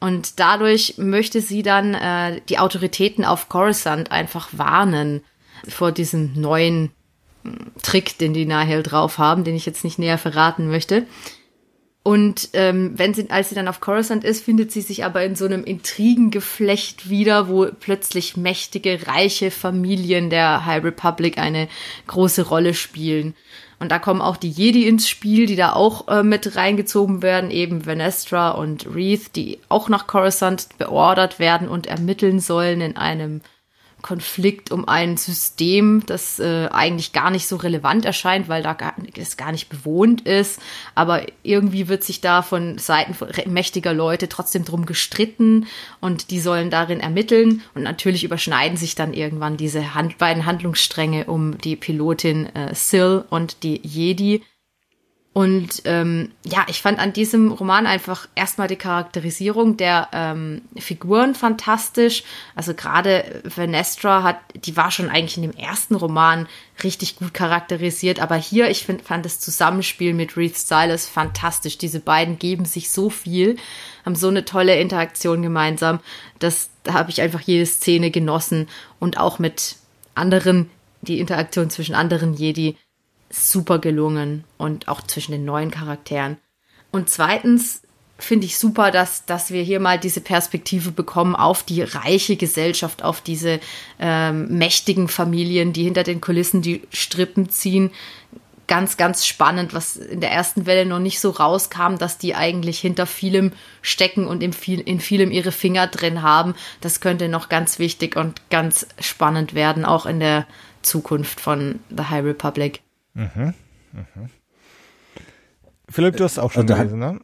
Und 0.00 0.40
dadurch 0.40 0.94
möchte 0.96 1.42
sie 1.42 1.62
dann 1.62 1.94
äh, 1.94 2.40
die 2.48 2.58
Autoritäten 2.58 3.24
auf 3.24 3.48
Coruscant 3.50 4.10
einfach 4.10 4.48
warnen 4.52 5.20
vor 5.68 5.92
diesem 5.92 6.32
neuen 6.40 6.90
hm, 7.44 7.72
Trick, 7.82 8.16
den 8.16 8.32
die 8.32 8.46
Nahel 8.46 8.82
drauf 8.82 9.18
haben, 9.18 9.44
den 9.44 9.54
ich 9.54 9.66
jetzt 9.66 9.84
nicht 9.84 9.98
näher 9.98 10.18
verraten 10.18 10.68
möchte. 10.68 11.06
Und 12.02 12.48
ähm, 12.54 12.92
wenn 12.96 13.12
sie, 13.12 13.28
als 13.28 13.50
sie 13.50 13.54
dann 13.54 13.68
auf 13.68 13.80
Coruscant 13.80 14.24
ist, 14.24 14.42
findet 14.42 14.72
sie 14.72 14.80
sich 14.80 15.04
aber 15.04 15.22
in 15.22 15.36
so 15.36 15.44
einem 15.44 15.64
Intrigengeflecht 15.64 17.10
wieder, 17.10 17.48
wo 17.48 17.66
plötzlich 17.78 18.38
mächtige, 18.38 19.06
reiche 19.06 19.50
Familien 19.50 20.30
der 20.30 20.64
High 20.64 20.82
Republic 20.82 21.36
eine 21.36 21.68
große 22.06 22.48
Rolle 22.48 22.72
spielen. 22.72 23.34
Und 23.80 23.90
da 23.90 23.98
kommen 23.98 24.20
auch 24.20 24.36
die 24.36 24.50
Jedi 24.50 24.86
ins 24.86 25.08
Spiel, 25.08 25.46
die 25.46 25.56
da 25.56 25.72
auch 25.72 26.06
äh, 26.08 26.22
mit 26.22 26.54
reingezogen 26.54 27.22
werden, 27.22 27.50
eben 27.50 27.86
Venestra 27.86 28.50
und 28.50 28.86
Reeth, 28.94 29.34
die 29.34 29.58
auch 29.70 29.88
nach 29.88 30.06
Coruscant 30.06 30.68
beordert 30.76 31.38
werden 31.38 31.66
und 31.66 31.86
ermitteln 31.86 32.40
sollen 32.40 32.82
in 32.82 32.96
einem 32.98 33.40
Konflikt 34.02 34.70
um 34.70 34.88
ein 34.88 35.16
System, 35.16 36.02
das 36.06 36.38
äh, 36.38 36.68
eigentlich 36.70 37.12
gar 37.12 37.30
nicht 37.30 37.46
so 37.46 37.56
relevant 37.56 38.04
erscheint, 38.04 38.48
weil 38.48 38.62
da 38.62 38.72
gar, 38.72 38.94
es 39.16 39.36
gar 39.36 39.52
nicht 39.52 39.68
bewohnt 39.68 40.22
ist. 40.22 40.60
Aber 40.94 41.22
irgendwie 41.42 41.88
wird 41.88 42.04
sich 42.04 42.20
da 42.20 42.42
von 42.42 42.78
Seiten 42.78 43.16
mächtiger 43.50 43.92
Leute 43.92 44.28
trotzdem 44.28 44.64
drum 44.64 44.86
gestritten 44.86 45.66
und 46.00 46.30
die 46.30 46.40
sollen 46.40 46.70
darin 46.70 47.00
ermitteln. 47.00 47.62
Und 47.74 47.82
natürlich 47.82 48.24
überschneiden 48.24 48.76
sich 48.76 48.94
dann 48.94 49.12
irgendwann 49.12 49.56
diese 49.56 49.94
Hand 49.94 50.18
beiden 50.18 50.46
Handlungsstränge 50.46 51.26
um 51.26 51.58
die 51.58 51.76
Pilotin 51.76 52.46
äh, 52.54 52.74
Sil 52.74 53.24
und 53.30 53.62
die 53.62 53.80
Jedi. 53.82 54.42
Und 55.32 55.82
ähm, 55.84 56.32
ja, 56.44 56.66
ich 56.68 56.82
fand 56.82 56.98
an 56.98 57.12
diesem 57.12 57.52
Roman 57.52 57.86
einfach 57.86 58.26
erstmal 58.34 58.66
die 58.66 58.74
Charakterisierung 58.74 59.76
der 59.76 60.08
ähm, 60.12 60.62
Figuren 60.76 61.36
fantastisch. 61.36 62.24
Also 62.56 62.74
gerade 62.74 63.40
Venestra 63.44 64.24
hat, 64.24 64.40
die 64.56 64.76
war 64.76 64.90
schon 64.90 65.08
eigentlich 65.08 65.36
in 65.36 65.44
dem 65.44 65.56
ersten 65.56 65.94
Roman 65.94 66.48
richtig 66.82 67.16
gut 67.16 67.32
charakterisiert, 67.32 68.18
aber 68.18 68.34
hier, 68.34 68.70
ich 68.70 68.84
find, 68.84 69.02
fand 69.02 69.24
das 69.24 69.38
Zusammenspiel 69.38 70.14
mit 70.14 70.36
Reed 70.36 70.58
Silas 70.58 71.06
fantastisch. 71.06 71.78
Diese 71.78 72.00
beiden 72.00 72.40
geben 72.40 72.64
sich 72.64 72.90
so 72.90 73.08
viel, 73.08 73.56
haben 74.04 74.16
so 74.16 74.28
eine 74.28 74.44
tolle 74.44 74.80
Interaktion 74.80 75.42
gemeinsam. 75.42 76.00
Das, 76.40 76.70
da 76.82 76.94
habe 76.94 77.10
ich 77.10 77.22
einfach 77.22 77.40
jede 77.40 77.66
Szene 77.66 78.10
genossen 78.10 78.68
und 78.98 79.16
auch 79.16 79.38
mit 79.38 79.76
anderen, 80.16 80.70
die 81.02 81.20
Interaktion 81.20 81.70
zwischen 81.70 81.94
anderen 81.94 82.34
Jedi 82.34 82.76
super 83.30 83.78
gelungen 83.78 84.44
und 84.58 84.88
auch 84.88 85.02
zwischen 85.02 85.32
den 85.32 85.44
neuen 85.44 85.70
Charakteren. 85.70 86.36
Und 86.90 87.08
zweitens 87.08 87.82
finde 88.18 88.46
ich 88.46 88.58
super, 88.58 88.90
dass, 88.90 89.24
dass 89.24 89.50
wir 89.50 89.62
hier 89.62 89.80
mal 89.80 89.98
diese 89.98 90.20
Perspektive 90.20 90.90
bekommen 90.90 91.34
auf 91.34 91.62
die 91.62 91.82
reiche 91.82 92.36
Gesellschaft, 92.36 93.02
auf 93.02 93.20
diese 93.20 93.60
ähm, 93.98 94.58
mächtigen 94.58 95.08
Familien, 95.08 95.72
die 95.72 95.84
hinter 95.84 96.02
den 96.02 96.20
Kulissen 96.20 96.62
die 96.62 96.82
Strippen 96.92 97.48
ziehen. 97.48 97.90
ganz, 98.66 98.96
ganz 98.96 99.26
spannend, 99.26 99.74
was 99.74 99.96
in 99.96 100.20
der 100.20 100.30
ersten 100.30 100.64
Welle 100.64 100.86
noch 100.86 101.00
nicht 101.00 101.18
so 101.18 101.30
rauskam, 101.30 101.96
dass 101.96 102.18
die 102.18 102.36
eigentlich 102.36 102.78
hinter 102.78 103.06
vielem 103.06 103.52
stecken 103.82 104.26
und 104.28 104.42
in, 104.42 104.52
viel, 104.52 104.80
in 104.80 105.00
vielem 105.00 105.32
ihre 105.32 105.50
Finger 105.50 105.88
drin 105.88 106.22
haben. 106.22 106.54
Das 106.80 107.00
könnte 107.00 107.28
noch 107.28 107.48
ganz 107.48 107.78
wichtig 107.78 108.16
und 108.16 108.48
ganz 108.50 108.86
spannend 109.00 109.54
werden, 109.54 109.84
auch 109.84 110.06
in 110.06 110.20
der 110.20 110.46
Zukunft 110.82 111.40
von 111.40 111.80
The 111.90 112.04
High 112.04 112.24
Republic. 112.24 112.80
Mhm. 113.14 113.54
Mhm. 113.92 114.30
Philipp, 115.88 116.16
du 116.16 116.24
hast 116.24 116.38
auch 116.38 116.52
schon 116.52 116.70
also, 116.70 116.74
gelesen, 116.74 116.98
ne? 116.98 117.20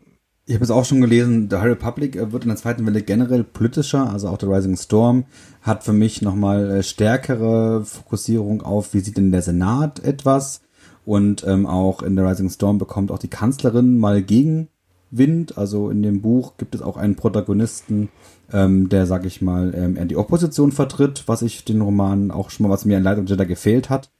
Ich 0.48 0.54
habe 0.54 0.64
es 0.64 0.70
auch 0.70 0.84
schon 0.84 1.00
gelesen, 1.00 1.48
The 1.50 1.56
High 1.56 1.70
Republic 1.70 2.16
äh, 2.16 2.32
wird 2.32 2.44
in 2.44 2.48
der 2.48 2.56
zweiten 2.56 2.86
Welle 2.86 3.02
generell 3.02 3.42
politischer, 3.44 4.10
also 4.10 4.28
auch 4.28 4.38
The 4.40 4.46
Rising 4.46 4.76
Storm 4.76 5.24
hat 5.62 5.82
für 5.82 5.92
mich 5.92 6.22
nochmal 6.22 6.70
äh, 6.70 6.82
stärkere 6.82 7.84
Fokussierung 7.84 8.62
auf, 8.62 8.94
wie 8.94 9.00
sieht 9.00 9.16
denn 9.16 9.32
der 9.32 9.42
Senat 9.42 10.04
etwas 10.04 10.62
und 11.04 11.44
ähm, 11.46 11.66
auch 11.66 12.02
in 12.02 12.16
The 12.16 12.22
Rising 12.22 12.50
Storm 12.50 12.78
bekommt 12.78 13.10
auch 13.10 13.18
die 13.18 13.28
Kanzlerin 13.28 13.98
mal 13.98 14.22
Gegenwind, 14.22 15.58
also 15.58 15.90
in 15.90 16.02
dem 16.02 16.22
Buch 16.22 16.56
gibt 16.58 16.76
es 16.76 16.82
auch 16.82 16.96
einen 16.96 17.16
Protagonisten, 17.16 18.08
ähm, 18.52 18.88
der, 18.88 19.06
sag 19.06 19.24
ich 19.26 19.42
mal, 19.42 19.74
ähm, 19.74 19.96
eher 19.96 20.04
die 20.04 20.16
Opposition 20.16 20.70
vertritt, 20.70 21.24
was 21.26 21.42
ich 21.42 21.64
den 21.64 21.80
Roman 21.80 22.30
auch 22.30 22.50
schon 22.50 22.66
mal, 22.66 22.72
was 22.72 22.84
mir 22.84 22.98
in 22.98 23.02
Light 23.02 23.18
of 23.18 23.28
Jedi 23.28 23.46
gefehlt 23.46 23.90
hat. 23.90 24.10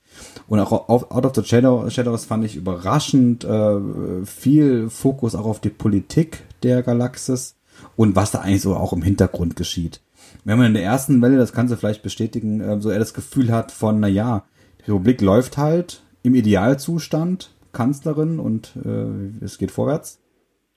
Und 0.49 0.61
auch 0.61 0.89
auf 0.89 1.11
Out 1.11 1.27
of 1.27 1.33
the 1.35 1.45
Shadow, 1.45 1.89
Shadows 1.91 2.25
fand 2.25 2.45
ich 2.45 2.57
überraschend 2.57 3.45
äh, 3.45 4.25
viel 4.25 4.89
Fokus 4.91 5.35
auch 5.35 5.47
auf 5.47 5.61
die 5.61 5.71
Politik 5.71 6.45
der 6.63 6.83
Galaxis 6.83 7.57
und 7.97 8.17
was 8.17 8.31
da 8.31 8.41
eigentlich 8.41 8.63
so 8.63 8.77
auch 8.77 8.93
im 8.93 9.03
Hintergrund 9.03 9.57
geschieht. 9.57 10.01
Wenn 10.45 10.59
man 10.59 10.69
in 10.69 10.75
der 10.75 10.85
ersten 10.85 11.21
Welle, 11.23 11.37
das 11.37 11.53
kannst 11.53 11.73
du 11.73 11.77
vielleicht 11.77 12.03
bestätigen, 12.03 12.61
äh, 12.61 12.81
so 12.81 12.91
eher 12.91 12.99
das 12.99 13.15
Gefühl 13.15 13.51
hat 13.51 13.73
von, 13.73 14.01
na 14.01 14.09
ja, 14.09 14.45
die 14.81 14.91
Republik 14.91 15.21
läuft 15.21 15.59
halt 15.59 16.03
im 16.23 16.35
Idealzustand, 16.35 17.51
Kanzlerin 17.73 18.39
und 18.39 18.73
äh, 18.85 19.45
es 19.45 19.59
geht 19.59 19.71
vorwärts. 19.71 20.21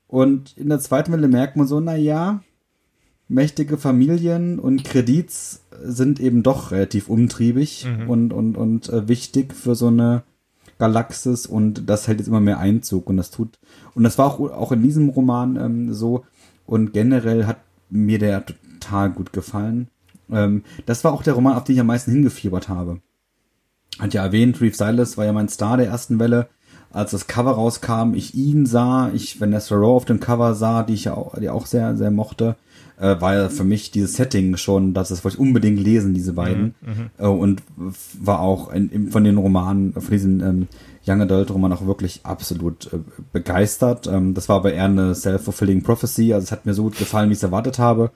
Und 0.07 0.57
in 0.57 0.69
der 0.69 0.79
zweiten 0.79 1.11
Welle 1.11 1.27
merkt 1.27 1.55
man 1.55 1.67
so, 1.67 1.79
na 1.79 1.95
ja, 1.95 2.41
mächtige 3.29 3.77
Familien 3.77 4.59
und 4.59 4.83
Kredits 4.83 5.63
sind 5.81 6.19
eben 6.19 6.43
doch 6.43 6.71
relativ 6.71 7.09
umtriebig 7.09 7.85
mhm. 7.85 8.09
und, 8.09 8.33
und, 8.33 8.57
und 8.57 8.89
äh, 8.89 9.07
wichtig 9.07 9.53
für 9.53 9.75
so 9.75 9.87
eine 9.87 10.23
Galaxis 10.79 11.45
und 11.45 11.89
das 11.89 12.07
hält 12.07 12.19
jetzt 12.19 12.27
immer 12.27 12.39
mehr 12.39 12.59
Einzug 12.59 13.07
und 13.07 13.17
das 13.17 13.29
tut, 13.29 13.59
und 13.93 14.03
das 14.03 14.17
war 14.17 14.25
auch, 14.25 14.39
auch 14.39 14.71
in 14.71 14.81
diesem 14.81 15.09
Roman 15.09 15.55
ähm, 15.57 15.93
so 15.93 16.25
und 16.65 16.91
generell 16.91 17.45
hat 17.45 17.57
mir 17.89 18.17
der 18.17 18.45
total 18.45 19.11
gut 19.11 19.31
gefallen. 19.31 19.89
Ähm, 20.31 20.63
das 20.85 21.03
war 21.03 21.13
auch 21.13 21.23
der 21.23 21.33
Roman, 21.33 21.55
auf 21.55 21.63
den 21.63 21.75
ich 21.75 21.81
am 21.81 21.87
meisten 21.87 22.11
hingefiebert 22.11 22.67
habe. 22.67 22.99
Hat 23.99 24.13
ja 24.13 24.23
erwähnt, 24.23 24.59
Reeve 24.61 24.75
Silas 24.75 25.17
war 25.17 25.25
ja 25.25 25.33
mein 25.33 25.49
Star 25.49 25.77
der 25.77 25.87
ersten 25.87 26.19
Welle. 26.19 26.49
Als 26.91 27.11
das 27.11 27.27
Cover 27.27 27.51
rauskam, 27.51 28.13
ich 28.15 28.33
ihn 28.33 28.65
sah, 28.65 29.11
ich 29.13 29.39
Vanessa 29.39 29.75
Rowe 29.75 29.97
auf 29.97 30.05
dem 30.05 30.19
Cover 30.19 30.55
sah, 30.55 30.81
die 30.81 30.93
ich 30.93 31.05
ja 31.05 31.13
auch, 31.13 31.37
die 31.37 31.49
auch 31.49 31.67
sehr, 31.67 31.95
sehr 31.97 32.09
mochte 32.09 32.55
äh, 32.99 33.15
ja 33.19 33.49
für 33.49 33.63
mich 33.63 33.91
dieses 33.91 34.15
Setting 34.15 34.57
schon, 34.57 34.93
dass 34.93 35.09
das 35.09 35.23
wollte 35.23 35.37
ich 35.37 35.41
unbedingt 35.41 35.79
lesen, 35.79 36.13
diese 36.13 36.33
beiden. 36.33 36.75
Mhm, 36.81 36.89
mhm, 36.89 37.09
äh, 37.17 37.27
und 37.27 37.63
war 38.19 38.41
auch 38.41 38.71
in, 38.73 39.09
von 39.11 39.23
den 39.23 39.37
Romanen, 39.37 39.93
von 39.93 40.11
diesen 40.11 40.41
ähm, 40.41 40.67
Young 41.07 41.21
Adult 41.21 41.51
Roman 41.51 41.73
auch 41.73 41.85
wirklich 41.85 42.21
absolut 42.23 42.91
äh, 42.93 42.99
begeistert. 43.31 44.07
Ähm, 44.07 44.33
das 44.33 44.49
war 44.49 44.57
aber 44.57 44.73
eher 44.73 44.85
eine 44.85 45.15
self-fulfilling 45.15 45.81
prophecy, 45.81 46.33
also 46.33 46.43
es 46.43 46.51
hat 46.51 46.65
mir 46.65 46.73
so 46.73 46.83
gut 46.83 46.97
gefallen, 46.97 47.29
wie 47.29 47.33
ich 47.33 47.39
es 47.39 47.43
erwartet 47.43 47.79
habe. 47.79 48.11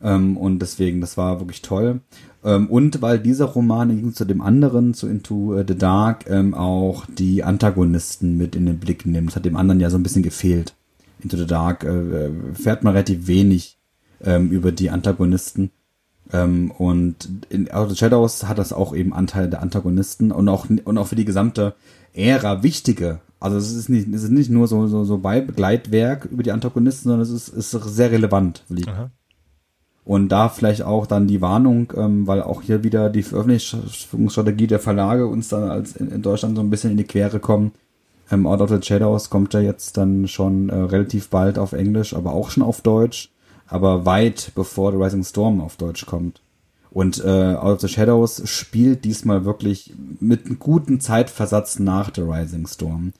Ähm, 0.00 0.36
und 0.36 0.60
deswegen, 0.60 1.00
das 1.00 1.16
war 1.16 1.40
wirklich 1.40 1.62
toll. 1.62 2.00
Ähm, 2.44 2.68
und 2.68 3.02
weil 3.02 3.18
dieser 3.18 3.46
Roman 3.46 3.88
ging 3.88 4.12
zu 4.12 4.24
dem 4.24 4.40
anderen, 4.40 4.94
zu 4.94 5.08
Into 5.08 5.60
the 5.66 5.76
Dark, 5.76 6.28
ähm, 6.28 6.54
auch 6.54 7.06
die 7.06 7.42
Antagonisten 7.42 8.36
mit 8.36 8.54
in 8.54 8.66
den 8.66 8.78
Blick 8.78 9.06
nimmt. 9.06 9.28
Das 9.28 9.36
hat 9.36 9.44
dem 9.44 9.56
anderen 9.56 9.80
ja 9.80 9.90
so 9.90 9.98
ein 9.98 10.02
bisschen 10.02 10.22
gefehlt. 10.22 10.74
Into 11.20 11.36
the 11.36 11.46
Dark 11.46 11.82
äh, 11.82 12.30
fährt 12.54 12.84
man 12.84 12.92
relativ 12.92 13.26
wenig 13.26 13.77
ähm, 14.24 14.50
über 14.50 14.72
die 14.72 14.90
Antagonisten. 14.90 15.70
Ähm, 16.32 16.70
und 16.76 17.28
in 17.48 17.70
Out 17.70 17.86
of 17.86 17.90
the 17.90 17.96
Shadows 17.96 18.44
hat 18.44 18.58
das 18.58 18.72
auch 18.72 18.94
eben 18.94 19.12
Anteil 19.12 19.48
der 19.48 19.62
Antagonisten 19.62 20.32
und 20.32 20.48
auch, 20.48 20.66
und 20.68 20.98
auch 20.98 21.06
für 21.06 21.16
die 21.16 21.24
gesamte 21.24 21.74
Ära 22.14 22.62
wichtige. 22.62 23.20
Also 23.40 23.56
es 23.56 23.72
ist 23.72 23.88
nicht, 23.88 24.08
es 24.12 24.24
ist 24.24 24.30
nicht 24.30 24.50
nur 24.50 24.66
so, 24.66 24.86
so, 24.88 25.04
so 25.04 25.18
Begleitwerk 25.18 26.26
über 26.26 26.42
die 26.42 26.52
Antagonisten, 26.52 27.08
sondern 27.08 27.20
es 27.20 27.30
ist, 27.30 27.48
ist 27.48 27.70
sehr 27.70 28.10
relevant. 28.10 28.64
Und 30.04 30.30
da 30.30 30.48
vielleicht 30.48 30.82
auch 30.82 31.06
dann 31.06 31.28
die 31.28 31.42
Warnung, 31.42 31.92
ähm, 31.94 32.26
weil 32.26 32.42
auch 32.42 32.62
hier 32.62 32.82
wieder 32.82 33.10
die 33.10 33.22
Veröffentlichungsstrategie 33.22 34.66
der 34.66 34.80
Verlage 34.80 35.26
uns 35.26 35.48
dann 35.48 35.70
als 35.70 35.96
in, 35.96 36.10
in 36.10 36.22
Deutschland 36.22 36.56
so 36.56 36.62
ein 36.62 36.70
bisschen 36.70 36.92
in 36.92 36.96
die 36.96 37.04
Quere 37.04 37.40
kommen. 37.40 37.72
Ähm, 38.30 38.46
Out 38.46 38.62
of 38.62 38.70
the 38.70 38.82
Shadows 38.82 39.30
kommt 39.30 39.54
ja 39.54 39.60
jetzt 39.60 39.96
dann 39.98 40.26
schon 40.26 40.70
äh, 40.70 40.74
relativ 40.74 41.28
bald 41.28 41.58
auf 41.58 41.74
Englisch, 41.74 42.14
aber 42.14 42.32
auch 42.32 42.50
schon 42.50 42.62
auf 42.62 42.80
Deutsch 42.80 43.30
aber 43.68 44.06
weit 44.06 44.52
bevor 44.54 44.92
The 44.92 44.98
Rising 44.98 45.24
Storm 45.24 45.60
auf 45.60 45.76
Deutsch 45.76 46.06
kommt. 46.06 46.40
Und 46.90 47.22
äh, 47.22 47.54
Out 47.54 47.74
of 47.74 47.80
the 47.82 47.88
Shadows 47.88 48.42
spielt 48.48 49.04
diesmal 49.04 49.44
wirklich 49.44 49.92
mit 50.20 50.46
einem 50.46 50.58
guten 50.58 51.00
Zeitversatz 51.00 51.78
nach 51.78 52.10
The 52.14 52.22
Rising 52.22 52.66
Storm. 52.66 53.12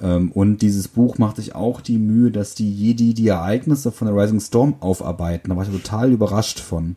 Ähm, 0.00 0.30
und 0.32 0.62
dieses 0.62 0.88
Buch 0.88 1.18
macht 1.18 1.36
sich 1.36 1.54
auch 1.54 1.80
die 1.80 1.98
Mühe, 1.98 2.30
dass 2.30 2.54
die 2.54 2.72
Jedi 2.72 3.14
die 3.14 3.28
Ereignisse 3.28 3.90
von 3.90 4.08
The 4.08 4.14
Rising 4.14 4.40
Storm 4.40 4.76
aufarbeiten. 4.80 5.50
Da 5.50 5.56
war 5.56 5.64
ich 5.64 5.70
total 5.70 6.12
überrascht 6.12 6.60
von. 6.60 6.96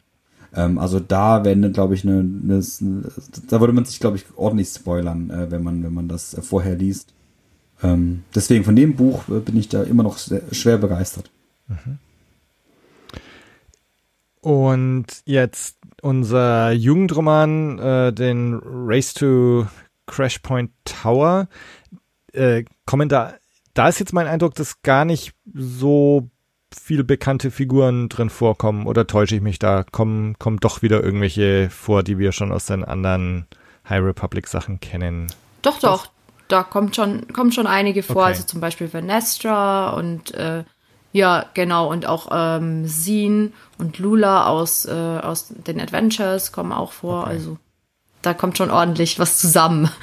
Ähm, 0.53 0.77
also 0.77 0.99
da 0.99 1.43
werden, 1.43 1.73
glaube 1.73 1.95
ich, 1.95 2.03
eine, 2.03 2.19
eine, 2.19 2.61
da 3.47 3.59
würde 3.59 3.73
man 3.73 3.85
sich, 3.85 3.99
glaube 3.99 4.17
ich, 4.17 4.25
ordentlich 4.35 4.69
spoilern, 4.69 5.29
äh, 5.29 5.49
wenn 5.49 5.63
man, 5.63 5.83
wenn 5.83 5.93
man 5.93 6.07
das 6.07 6.33
äh, 6.33 6.41
vorher 6.41 6.75
liest. 6.75 7.13
Ähm, 7.81 8.23
deswegen 8.35 8.63
von 8.63 8.75
dem 8.75 8.95
Buch 8.95 9.27
äh, 9.29 9.39
bin 9.39 9.57
ich 9.57 9.69
da 9.69 9.81
immer 9.83 10.03
noch 10.03 10.17
sehr, 10.17 10.41
schwer 10.51 10.77
begeistert. 10.77 11.31
Mhm. 11.67 11.97
Und 14.41 15.05
jetzt 15.25 15.77
unser 16.01 16.71
Jugendroman, 16.71 17.79
äh, 17.79 18.13
den 18.13 18.59
Race 18.63 19.13
to 19.13 19.67
Crashpoint 20.07 20.71
Tower, 20.83 21.47
äh, 22.33 22.65
kommen 22.85 23.07
da, 23.07 23.35
da 23.73 23.87
ist 23.87 23.99
jetzt 23.99 24.13
mein 24.13 24.27
Eindruck, 24.27 24.55
dass 24.55 24.81
gar 24.81 25.05
nicht 25.05 25.33
so 25.53 26.29
viele 26.73 27.03
bekannte 27.03 27.51
Figuren 27.51 28.09
drin 28.09 28.29
vorkommen. 28.29 28.87
Oder 28.87 29.07
täusche 29.07 29.35
ich 29.35 29.41
mich 29.41 29.59
da? 29.59 29.83
Kommen, 29.83 30.37
kommen 30.39 30.57
doch 30.57 30.81
wieder 30.81 31.03
irgendwelche 31.03 31.69
vor, 31.69 32.03
die 32.03 32.17
wir 32.17 32.31
schon 32.31 32.51
aus 32.51 32.65
den 32.65 32.83
anderen 32.83 33.45
High 33.87 34.03
Republic 34.03 34.47
Sachen 34.47 34.79
kennen? 34.79 35.27
Doch, 35.61 35.79
doch. 35.79 36.05
doch. 36.05 36.11
Da 36.47 36.63
kommt 36.63 36.97
schon, 36.97 37.27
kommen 37.31 37.53
schon 37.53 37.67
einige 37.67 38.03
vor. 38.03 38.23
Okay. 38.23 38.25
Also 38.25 38.43
zum 38.43 38.59
Beispiel 38.59 38.91
Vanestra 38.93 39.91
und 39.91 40.33
äh, 40.33 40.65
ja, 41.11 41.45
genau. 41.53 41.89
Und 41.89 42.05
auch 42.05 42.29
ähm, 42.31 42.87
Zine 42.87 43.51
und 43.77 43.99
Lula 43.99 44.47
aus, 44.47 44.85
äh, 44.85 44.91
aus 44.91 45.47
den 45.49 45.79
Adventures 45.79 46.51
kommen 46.51 46.71
auch 46.71 46.91
vor. 46.91 47.23
Okay. 47.23 47.31
Also 47.31 47.57
da 48.21 48.33
kommt 48.33 48.57
schon 48.57 48.71
ordentlich 48.71 49.19
was 49.19 49.37
zusammen. 49.37 49.89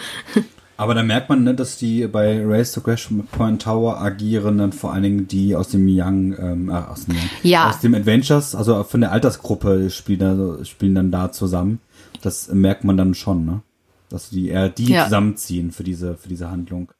Aber 0.76 0.94
da 0.94 1.02
merkt 1.02 1.28
man, 1.28 1.42
ne, 1.42 1.54
dass 1.54 1.76
die 1.76 2.06
bei 2.06 2.40
Race 2.46 2.70
to 2.70 2.80
Crash 2.80 3.08
Point 3.32 3.62
Tower 3.62 4.00
agieren 4.00 4.58
dann 4.58 4.72
vor 4.72 4.92
allen 4.92 5.02
Dingen 5.02 5.26
die 5.26 5.56
aus 5.56 5.70
dem 5.70 5.88
Young, 5.88 6.38
ähm, 6.38 6.68
äh, 6.68 6.74
aus 6.74 7.06
dem, 7.06 7.16
ja. 7.42 7.68
aus 7.68 7.80
dem 7.80 7.96
Adventures, 7.96 8.54
also 8.54 8.84
von 8.84 9.00
der 9.00 9.10
Altersgruppe 9.10 9.90
spielen, 9.90 10.20
da, 10.20 10.64
spielen 10.64 10.94
dann 10.94 11.10
da 11.10 11.32
zusammen. 11.32 11.80
Das 12.22 12.48
merkt 12.52 12.84
man 12.84 12.96
dann 12.96 13.14
schon, 13.14 13.44
ne? 13.44 13.62
Dass 14.08 14.30
die 14.30 14.48
eher 14.48 14.68
die 14.68 14.92
ja. 14.92 15.04
zusammenziehen 15.04 15.72
für 15.72 15.82
diese, 15.82 16.16
für 16.16 16.28
diese 16.28 16.48
Handlung. 16.48 16.92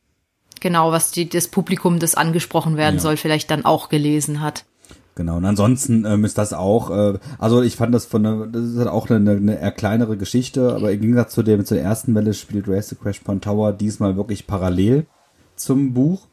Genau, 0.61 0.93
was 0.93 1.11
die, 1.11 1.29
das 1.29 1.49
Publikum, 1.49 1.99
das 1.99 2.15
angesprochen 2.15 2.77
werden 2.77 2.97
ja. 2.97 3.01
soll, 3.01 3.17
vielleicht 3.17 3.51
dann 3.51 3.65
auch 3.65 3.89
gelesen 3.89 4.41
hat. 4.41 4.65
Genau, 5.15 5.37
und 5.37 5.45
ansonsten 5.45 6.05
ähm, 6.05 6.25
ist 6.25 6.39
das 6.39 6.53
auch, 6.53 6.91
äh, 6.91 7.19
also 7.39 7.61
ich 7.61 7.75
fand 7.75 7.93
das 7.93 8.07
von 8.07 8.23
der, 8.23 8.47
das 8.47 8.65
ist 8.65 8.79
halt 8.79 8.89
auch 8.89 9.11
eine, 9.11 9.33
eine 9.33 9.61
eher 9.61 9.73
kleinere 9.73 10.17
Geschichte, 10.17 10.75
aber 10.77 10.93
im 10.93 11.01
Gegensatz 11.01 11.35
zu 11.35 11.43
dem, 11.43 11.65
zur 11.65 11.79
ersten 11.79 12.15
Welle 12.15 12.35
spielt 12.35 12.69
Race 12.69 12.89
to 12.89 12.95
Crash 12.95 13.19
Point 13.19 13.43
Tower 13.43 13.73
diesmal 13.73 14.17
wirklich 14.17 14.47
parallel 14.47 15.07
zum 15.57 15.93
Buch 15.93 16.29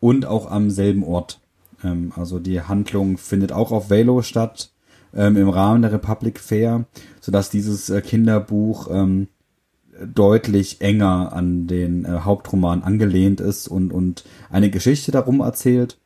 und 0.00 0.26
auch 0.26 0.50
am 0.50 0.68
selben 0.68 1.02
Ort. 1.02 1.40
Ähm, 1.82 2.12
also 2.14 2.38
die 2.38 2.60
Handlung 2.60 3.16
findet 3.16 3.52
auch 3.52 3.72
auf 3.72 3.88
Velo 3.88 4.20
statt, 4.20 4.70
ähm, 5.14 5.38
im 5.38 5.48
Rahmen 5.48 5.80
der 5.80 5.92
Republic 5.92 6.40
Fair, 6.40 6.84
sodass 7.22 7.48
dieses 7.48 7.88
äh, 7.88 8.02
Kinderbuch 8.02 8.88
ähm, 8.90 9.28
deutlich 10.06 10.80
enger 10.80 11.32
an 11.32 11.66
den 11.66 12.04
äh, 12.04 12.20
Hauptroman 12.20 12.82
angelehnt 12.82 13.40
ist 13.40 13.68
und, 13.68 13.92
und 13.92 14.24
eine 14.50 14.70
Geschichte 14.70 15.12
darum 15.12 15.40
erzählt. 15.40 15.98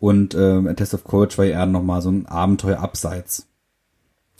Und 0.00 0.34
äh, 0.34 0.68
A 0.68 0.74
Test 0.74 0.94
of 0.94 1.04
Courage 1.04 1.38
war 1.38 1.44
eher 1.44 1.66
nochmal 1.66 2.02
so 2.02 2.10
ein 2.10 2.26
Abenteuer 2.26 2.78
abseits. 2.78 3.48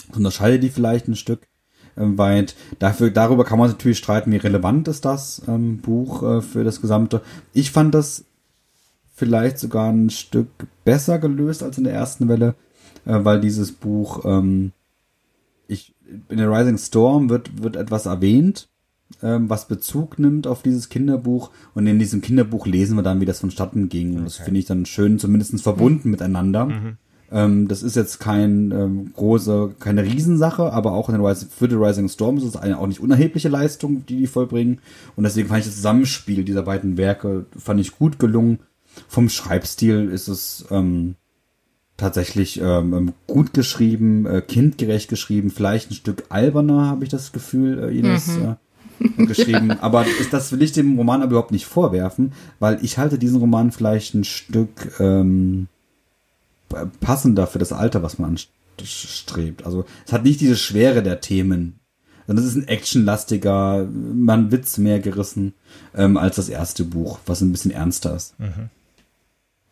Das 0.09 0.17
unterscheidet 0.17 0.63
die 0.63 0.71
vielleicht 0.71 1.09
ein 1.09 1.17
Stück 1.17 1.49
äh, 1.97 2.03
weit. 2.03 2.55
Dafür, 2.79 3.11
darüber 3.11 3.45
kann 3.45 3.59
man 3.59 3.71
natürlich 3.71 3.99
streiten, 3.99 4.31
wie 4.33 4.37
relevant 4.37 4.89
ist 4.89 5.05
das 5.05 5.43
ähm, 5.49 5.79
Buch 5.79 6.23
äh, 6.23 6.43
für 6.43 6.65
das 6.65 6.81
Gesamte. 6.81 7.23
Ich 7.53 7.73
fand 7.73 7.95
das 7.95 8.25
vielleicht 9.15 9.59
sogar 9.59 9.91
ein 9.91 10.11
Stück 10.11 10.49
besser 10.85 11.19
gelöst 11.19 11.63
als 11.63 11.77
in 11.77 11.85
der 11.85 11.93
ersten 11.93 12.29
Welle, 12.29 12.55
äh, 13.05 13.19
weil 13.25 13.41
dieses 13.41 13.73
Buch 13.73 14.25
ähm, 14.25 14.73
in 16.28 16.39
der 16.39 16.51
Rising 16.51 16.78
Storm 16.78 17.28
wird, 17.28 17.62
wird 17.62 17.76
etwas 17.76 18.06
erwähnt, 18.06 18.68
ähm, 19.22 19.48
was 19.48 19.68
Bezug 19.68 20.18
nimmt 20.18 20.47
auf 20.47 20.62
dieses 20.62 20.89
Kinderbuch 20.89 21.51
und 21.74 21.86
in 21.86 21.98
diesem 21.98 22.20
Kinderbuch 22.20 22.66
lesen 22.66 22.97
wir 22.97 23.02
dann, 23.02 23.20
wie 23.20 23.26
das 23.26 23.40
vonstatten 23.40 23.89
ging. 23.89 24.16
Und 24.16 24.24
das 24.24 24.36
finde 24.36 24.60
ich 24.60 24.66
dann 24.66 24.86
schön, 24.86 25.18
zumindest 25.18 25.60
verbunden 25.62 26.09
mhm. 26.09 26.10
miteinander. 26.12 26.66
Mhm. 26.66 26.97
Ähm, 27.30 27.68
das 27.68 27.82
ist 27.82 27.97
jetzt 27.97 28.20
kein 28.20 28.70
ähm, 28.70 29.12
große, 29.14 29.74
keine 29.80 30.02
Riesensache, 30.02 30.72
aber 30.72 30.93
auch 30.93 31.09
in 31.09 31.20
der 31.20 31.28
Rise, 31.28 31.47
für 31.47 31.68
The 31.68 31.76
Rising 31.76 32.09
Storm 32.09 32.39
ist 32.39 32.44
es 32.44 32.56
eine 32.56 32.78
auch 32.78 32.86
nicht 32.86 33.01
unerhebliche 33.01 33.48
Leistung, 33.48 34.06
die 34.06 34.16
die 34.16 34.26
vollbringen. 34.26 34.80
Und 35.16 35.24
deswegen 35.24 35.48
fand 35.48 35.60
ich 35.60 35.66
das 35.66 35.76
Zusammenspiel 35.76 36.44
dieser 36.44 36.62
beiden 36.62 36.97
Werke 36.97 37.47
fand 37.56 37.80
ich 37.80 37.98
gut 37.98 38.18
gelungen. 38.18 38.60
Vom 39.09 39.28
Schreibstil 39.28 40.09
ist 40.09 40.28
es 40.28 40.64
ähm, 40.70 41.16
tatsächlich 41.99 42.59
ähm, 42.61 42.95
ähm 42.95 43.12
gut 43.27 43.53
geschrieben, 43.53 44.25
äh, 44.25 44.41
kindgerecht 44.41 45.11
geschrieben, 45.11 45.51
vielleicht 45.51 45.91
ein 45.91 45.95
Stück 45.95 46.25
alberner, 46.31 46.87
habe 46.87 47.05
ich 47.05 47.11
das 47.11 47.33
Gefühl, 47.33 47.91
äh, 47.91 47.99
Ines. 47.99 48.29
Mhm. 48.29 48.43
Äh, 48.45 49.27
geschrieben. 49.27 49.69
ja. 49.69 49.79
Aber 49.83 50.05
das, 50.19 50.31
das 50.31 50.53
will 50.53 50.62
ich 50.62 50.73
dem 50.73 50.97
Roman 50.97 51.23
aber 51.23 51.33
überhaupt 51.33 51.53
nicht 51.53 51.66
vorwerfen, 51.66 52.33
weil 52.59 52.83
ich 52.83 52.99
halte 52.99 53.19
diesen 53.19 53.39
Roman 53.39 53.70
vielleicht 53.70 54.15
ein 54.15 54.25
Stück 54.25 54.99
ähm, 54.99 55.69
passender 57.01 57.47
für 57.47 57.59
das 57.59 57.73
Alter, 57.73 58.03
was 58.03 58.19
man 58.19 58.39
strebt. 58.83 59.65
Also 59.65 59.85
es 60.07 60.12
hat 60.12 60.25
nicht 60.25 60.41
diese 60.41 60.57
Schwere 60.57 61.03
der 61.03 61.20
Themen. 61.20 61.79
Sondern 62.27 62.45
es 62.45 62.51
ist 62.51 62.57
ein 62.57 62.69
actionlastiger, 62.69 63.89
man 63.91 64.53
Witz 64.53 64.77
mehr 64.77 65.01
gerissen 65.01 65.55
ähm, 65.97 66.19
als 66.19 66.37
das 66.37 66.51
erste 66.51 66.85
Buch, 66.85 67.20
was 67.25 67.41
ein 67.41 67.53
bisschen 67.53 67.70
ernster 67.70 68.15
ist. 68.15 68.39
Mhm. 68.39 68.69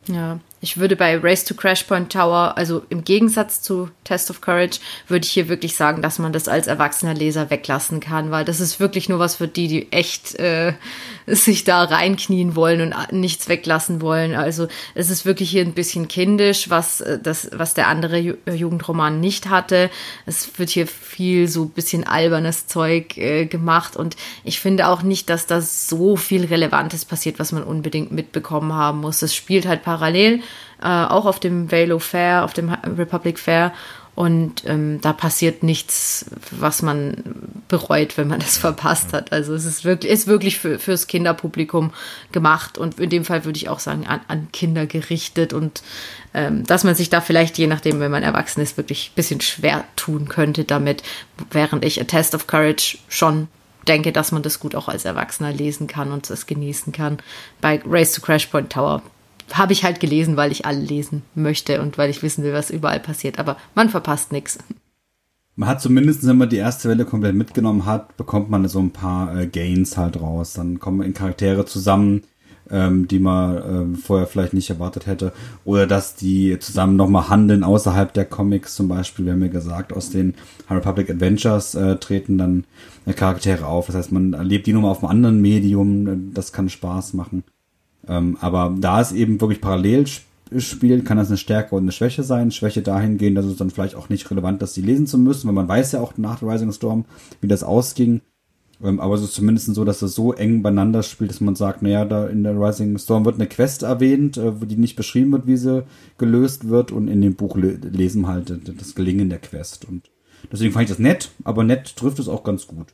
Ja, 0.09 0.41
ich 0.61 0.79
würde 0.79 0.97
bei 0.97 1.19
Race 1.19 1.45
to 1.45 1.55
Crash 1.55 1.85
Point 1.85 2.11
Tower, 2.11 2.55
also 2.57 2.83
im 2.89 3.05
Gegensatz 3.05 3.61
zu 3.61 3.91
Test 4.05 4.31
of 4.31 4.41
Courage, 4.41 4.79
würde 5.07 5.27
ich 5.27 5.33
hier 5.33 5.49
wirklich 5.49 5.77
sagen, 5.77 6.01
dass 6.01 6.19
man 6.19 6.33
das 6.33 6.49
als 6.49 6.67
erwachsener 6.67 7.13
Leser 7.13 7.51
weglassen 7.51 8.01
kann, 8.01 8.31
weil 8.31 8.45
das 8.45 8.61
ist 8.61 8.81
wirklich 8.81 9.09
nur 9.09 9.19
was 9.19 9.37
für 9.37 9.49
die, 9.49 9.69
die 9.69 9.93
echt 9.93 10.35
äh, 10.37 10.73
sich 11.27 11.65
da 11.65 11.85
reinknien 11.85 12.57
wollen 12.57 12.81
und 12.81 13.13
nichts 13.13 13.49
weglassen 13.49 14.01
wollen. 14.01 14.35
Also 14.35 14.69
es 14.95 15.11
ist 15.11 15.27
wirklich 15.27 15.51
hier 15.51 15.63
ein 15.63 15.75
bisschen 15.75 16.09
kindisch, 16.09 16.71
was 16.71 17.03
äh, 17.03 17.19
das, 17.23 17.51
was 17.53 17.75
der 17.75 17.89
andere 17.89 18.19
äh, 18.19 18.55
Jugendroman 18.55 19.21
nicht 19.21 19.49
hatte. 19.51 19.91
Es 20.25 20.59
wird 20.59 20.71
hier 20.71 20.87
viel 20.87 21.49
so 21.49 21.67
bisschen 21.67 22.07
albernes 22.07 22.67
Zeug 22.67 23.19
äh, 23.19 23.45
gemacht 23.45 23.95
und 23.95 24.17
ich 24.43 24.59
finde 24.59 24.89
auch 24.89 25.03
nicht, 25.03 25.29
dass 25.29 25.47
da 25.47 25.61
so 25.61 26.17
viel 26.17 26.47
Relevantes 26.47 27.05
passiert, 27.05 27.39
was 27.39 27.53
man 27.53 27.63
unbedingt 27.63 28.11
mitbekommen 28.11 28.73
haben 28.73 29.01
muss. 29.01 29.21
Es 29.21 29.35
spielt 29.35 29.67
halt 29.67 29.83
parallel 29.83 30.41
äh, 30.83 30.87
auch 30.87 31.27
auf 31.27 31.41
dem 31.41 31.71
Velo 31.71 31.99
Fair, 31.99 32.45
auf 32.45 32.53
dem 32.53 32.71
Republic 32.71 33.39
Fair. 33.39 33.73
Und 34.17 34.65
ähm, 34.65 34.99
da 35.03 35.13
passiert 35.13 35.63
nichts, 35.63 36.25
was 36.51 36.81
man 36.81 37.23
bereut, 37.69 38.17
wenn 38.17 38.29
man 38.29 38.41
das 38.41 38.57
verpasst 38.57 39.13
hat. 39.13 39.31
Also 39.31 39.55
es 39.55 39.67
ist 39.67 39.85
wirklich, 39.85 40.11
ist 40.11 40.27
wirklich 40.27 40.59
für, 40.59 40.79
fürs 40.79 41.07
Kinderpublikum 41.07 41.93
gemacht 42.33 42.79
und 42.79 42.99
in 42.99 43.11
dem 43.11 43.27
Fall 43.27 43.45
würde 43.45 43.59
ich 43.59 43.69
auch 43.69 43.79
sagen, 43.79 44.07
an, 44.07 44.21
an 44.27 44.49
Kinder 44.53 44.87
gerichtet 44.87 45.53
und 45.53 45.83
ähm, 46.33 46.65
dass 46.65 46.83
man 46.83 46.95
sich 46.95 47.11
da 47.11 47.21
vielleicht, 47.21 47.59
je 47.59 47.67
nachdem, 47.67 48.01
wenn 48.01 48.11
man 48.11 48.23
erwachsen 48.23 48.63
ist, 48.63 48.79
wirklich 48.79 49.11
ein 49.11 49.17
bisschen 49.17 49.43
schwer 49.43 49.85
tun 49.97 50.29
könnte 50.29 50.65
damit, 50.65 51.03
während 51.51 51.85
ich 51.85 52.01
A 52.01 52.05
Test 52.05 52.35
of 52.35 52.47
Courage 52.47 52.97
schon 53.09 53.49
denke, 53.87 54.13
dass 54.13 54.33
man 54.33 54.43
das 54.43 54.61
gut 54.61 54.75
auch 54.75 54.89
als 54.89 55.05
Erwachsener 55.05 55.53
lesen 55.53 55.87
kann 55.87 56.11
und 56.11 56.29
es 56.31 56.47
genießen 56.47 56.93
kann. 56.93 57.19
Bei 57.61 57.83
Race 57.87 58.13
to 58.13 58.23
Crash 58.23 58.47
Point 58.47 58.73
Tower 58.73 59.03
habe 59.53 59.73
ich 59.73 59.85
halt 59.85 60.01
gelesen, 60.01 60.37
weil 60.37 60.53
ich 60.53 60.67
alle 60.67 60.81
lesen 60.81 61.23
möchte 61.35 61.81
und 61.81 61.99
weil 61.99 62.11
ich 62.11 62.23
wissen 62.23 62.45
will, 62.45 62.53
was 62.53 62.71
überall 62.71 63.01
passiert. 63.01 63.39
Aber 63.39 63.57
man 63.75 63.89
verpasst 63.89 64.33
nichts. 64.33 64.59
Man 65.59 65.69
hat 65.71 65.81
zumindest, 65.81 66.27
wenn 66.27 66.37
man 66.37 66.51
die 66.51 66.57
erste 66.57 66.89
Welle 66.89 67.07
komplett 67.07 67.35
mitgenommen 67.35 67.87
hat, 67.87 68.17
bekommt 68.19 68.51
man 68.51 68.69
so 68.69 68.79
ein 68.79 68.91
paar 68.91 69.35
äh, 69.35 69.47
Gains 69.47 69.97
halt 69.97 70.21
raus. 70.21 70.53
Dann 70.53 70.79
kommen 70.79 71.01
in 71.01 71.15
Charaktere 71.15 71.65
zusammen, 71.65 72.25
ähm, 72.71 73.09
die 73.09 73.19
man 73.19 73.57
ähm, 73.57 73.97
vorher 73.97 74.27
vielleicht 74.27 74.53
nicht 74.53 74.69
erwartet 74.69 75.07
hätte. 75.07 75.33
Oder 75.65 75.87
dass 75.87 76.15
die 76.15 76.59
zusammen 76.59 76.97
nochmal 76.97 77.31
handeln 77.31 77.65
außerhalb 77.65 78.13
der 78.13 78.27
Comics 78.27 78.75
zum 78.75 78.89
Beispiel. 78.89 79.25
Wir 79.25 79.33
haben 79.33 79.43
ja 79.43 79.49
gesagt, 79.49 79.95
aus 79.95 80.11
den 80.11 80.35
High 80.69 80.79
Republic 80.79 81.09
Adventures 81.09 81.75
äh, 81.75 81.97
treten 81.97 82.37
dann 82.37 82.65
Charaktere 83.15 83.67
auf. 83.67 83.87
Das 83.87 83.97
heißt, 83.97 84.13
man 84.13 84.35
erlebt 84.35 84.67
die 84.67 84.75
nochmal 84.75 84.91
auf 84.91 85.03
einem 85.03 85.11
anderen 85.11 85.41
Medium. 85.41 86.35
Das 86.35 86.53
kann 86.53 86.69
Spaß 86.69 87.15
machen. 87.15 87.45
Ähm, 88.09 88.37
aber 88.41 88.75
da 88.79 89.01
es 89.01 89.13
eben 89.13 89.41
wirklich 89.41 89.61
parallel 89.61 90.07
spielt, 90.59 91.05
kann 91.05 91.17
das 91.17 91.29
eine 91.29 91.37
Stärke 91.37 91.75
und 91.75 91.83
eine 91.83 91.93
Schwäche 91.93 92.23
sein. 92.23 92.51
Schwäche 92.51 92.83
dahingehend, 92.83 93.37
dass 93.37 93.47
es 93.47 93.57
dann 93.57 93.71
vielleicht 93.71 93.95
auch 93.95 94.09
nicht 94.09 94.31
relevant 94.31 94.63
ist, 94.63 94.75
sie 94.75 94.83
lesen 94.83 95.07
zu 95.07 95.19
müssen, 95.19 95.47
weil 95.49 95.55
man 95.55 95.69
weiß 95.69 95.93
ja 95.93 96.01
auch 96.01 96.17
nach 96.17 96.43
Rising 96.43 96.73
Storm, 96.73 97.05
wie 97.41 97.49
das 97.49 97.65
ausging. 97.65 98.21
Ähm, 98.83 99.01
aber 99.01 99.15
es 99.15 99.23
ist 99.23 99.35
zumindest 99.35 99.75
so, 99.75 99.85
dass 99.85 100.03
es 100.03 100.15
so 100.15 100.33
eng 100.33 100.63
beieinander 100.63 101.03
spielt, 101.03 101.31
dass 101.31 101.41
man 101.41 101.57
sagt, 101.57 101.83
naja, 101.83 102.05
da 102.05 102.27
in 102.27 102.45
der 102.45 102.61
Rising 102.61 102.97
Storm 102.99 103.25
wird 103.25 103.37
eine 103.37 103.49
Quest 103.49 103.83
erwähnt, 103.83 104.37
äh, 104.37 104.53
die 104.67 104.77
nicht 104.77 104.97
beschrieben 104.97 105.33
wird, 105.33 105.47
wie 105.47 105.57
sie 105.57 105.85
gelöst 106.19 106.69
wird 106.69 106.93
und 106.93 107.09
in 107.09 107.21
dem 107.21 107.35
Buch 107.35 107.57
le 107.57 107.73
lesen 107.73 108.27
halt 108.27 108.53
das 108.79 108.95
Gelingen 108.95 109.31
der 109.31 109.39
Quest. 109.39 109.87
Und 109.87 110.11
deswegen 110.53 110.73
fand 110.73 110.85
ich 110.85 110.91
das 110.91 110.99
nett, 110.99 111.31
aber 111.43 111.65
nett 111.65 111.97
trifft 111.97 112.19
es 112.19 112.29
auch 112.29 112.45
ganz 112.45 112.67
gut 112.67 112.87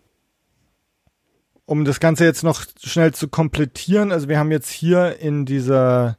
um 1.67 1.85
das 1.85 2.01
Ganze 2.01 2.25
jetzt 2.25 2.43
noch 2.43 2.65
schnell 2.83 3.15
zu 3.15 3.29
komplettieren, 3.29 4.13
also 4.13 4.29
wir 4.29 4.39
haben 4.39 4.51
jetzt 4.51 4.71
hier 4.71 5.19
in 5.19 5.47
dieser 5.47 6.19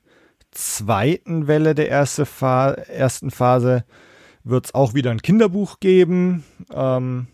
zweiten 0.52 1.48
Welle 1.48 1.76
der 1.76 1.90
erste 1.90 2.26
Fa 2.26 2.72
ersten 2.72 3.32
Phase 3.32 3.84
wird 4.44 4.66
es 4.66 4.76
auch 4.76 4.94
wieder 4.94 5.12
ein 5.12 5.22
Kinderbuch 5.22 5.80
geben. 5.80 6.44
Ähm, 6.74 7.28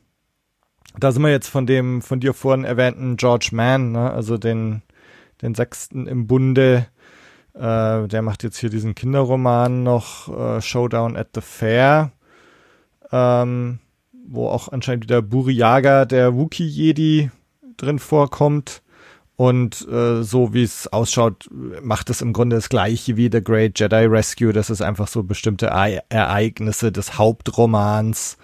da 0.98 1.12
sind 1.12 1.22
wir 1.22 1.32
jetzt 1.32 1.50
von 1.50 1.66
dem 1.66 2.02
von 2.02 2.20
dir 2.20 2.34
vorhin 2.34 2.66
erwähnten 2.66 3.18
George 3.18 3.50
Mann, 3.52 3.92
ne? 3.92 4.12
also 4.12 4.38
den, 4.38 4.82
den 5.42 5.56
sechsten 5.56 6.08
im 6.08 6.28
Bunde. 6.28 6.88
Äh, 7.54 8.08
der 8.08 8.22
macht 8.22 8.44
jetzt 8.44 8.58
hier 8.58 8.70
diesen 8.70 8.96
Kinderroman 8.96 9.84
noch, 9.84 10.30
äh, 10.30 10.62
Showdown 10.62 11.18
at 11.18 11.30
the 11.36 11.42
Fair, 11.42 12.12
ähm, 13.12 13.80
wo 14.28 14.48
auch 14.48 14.70
anscheinend 14.70 15.04
wieder 15.04 15.22
Buriaga, 15.22 16.06
der 16.06 16.36
Wookie-Jedi, 16.36 17.32
drin 17.82 18.00
vorkommt. 18.00 18.82
Und 19.36 19.88
äh, 19.88 20.22
so 20.22 20.54
wie 20.54 20.64
es 20.64 20.92
ausschaut, 20.92 21.50
macht 21.82 22.10
es 22.10 22.22
im 22.22 22.34
Grunde 22.34 22.58
das 22.58 22.68
gleiche 22.68 23.16
wie 23.16 23.30
The 23.32 23.42
Great 23.42 23.80
Jedi 23.80 24.06
Rescue. 24.06 24.52
Das 24.52 24.70
ist 24.70 24.82
einfach 24.82 25.08
so 25.08 25.24
bestimmte 25.24 25.68
e 25.68 26.00
Ereignisse 26.10 26.92
des 26.92 27.18
Hauptromans 27.18 28.38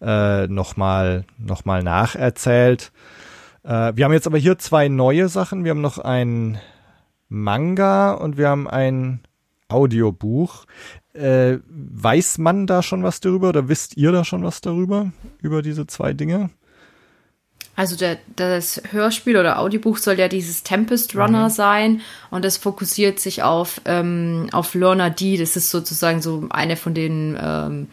äh, 0.00 0.46
nochmal 0.46 1.24
noch 1.38 1.64
mal 1.64 1.82
nacherzählt. 1.82 2.92
Äh, 3.64 3.92
wir 3.96 4.04
haben 4.04 4.12
jetzt 4.12 4.28
aber 4.28 4.38
hier 4.38 4.58
zwei 4.58 4.88
neue 4.88 5.28
Sachen. 5.28 5.64
Wir 5.64 5.72
haben 5.72 5.80
noch 5.80 5.98
ein 5.98 6.58
Manga 7.28 8.12
und 8.12 8.36
wir 8.38 8.48
haben 8.48 8.68
ein 8.68 9.20
Audiobuch. 9.68 10.66
Äh, 11.14 11.58
weiß 11.68 12.38
man 12.38 12.66
da 12.66 12.82
schon 12.82 13.02
was 13.02 13.20
darüber 13.20 13.48
oder 13.48 13.68
wisst 13.68 13.96
ihr 13.96 14.12
da 14.12 14.24
schon 14.24 14.44
was 14.44 14.60
darüber, 14.60 15.10
über 15.42 15.62
diese 15.62 15.86
zwei 15.86 16.12
Dinge? 16.12 16.50
Also 17.78 17.94
der, 17.94 18.18
das 18.34 18.82
Hörspiel 18.90 19.36
oder 19.36 19.60
Audiobuch 19.60 19.98
soll 19.98 20.18
ja 20.18 20.26
dieses 20.26 20.64
Tempest 20.64 21.14
Runner 21.14 21.44
mhm. 21.44 21.52
sein 21.52 22.00
und 22.28 22.44
das 22.44 22.56
fokussiert 22.56 23.20
sich 23.20 23.44
auf, 23.44 23.80
ähm, 23.84 24.48
auf 24.50 24.74
Lorna 24.74 25.10
D. 25.10 25.36
Das 25.36 25.54
ist 25.54 25.70
sozusagen 25.70 26.20
so 26.20 26.48
eine 26.50 26.74
von 26.74 26.92
den 26.92 27.38
ähm, 27.40 27.86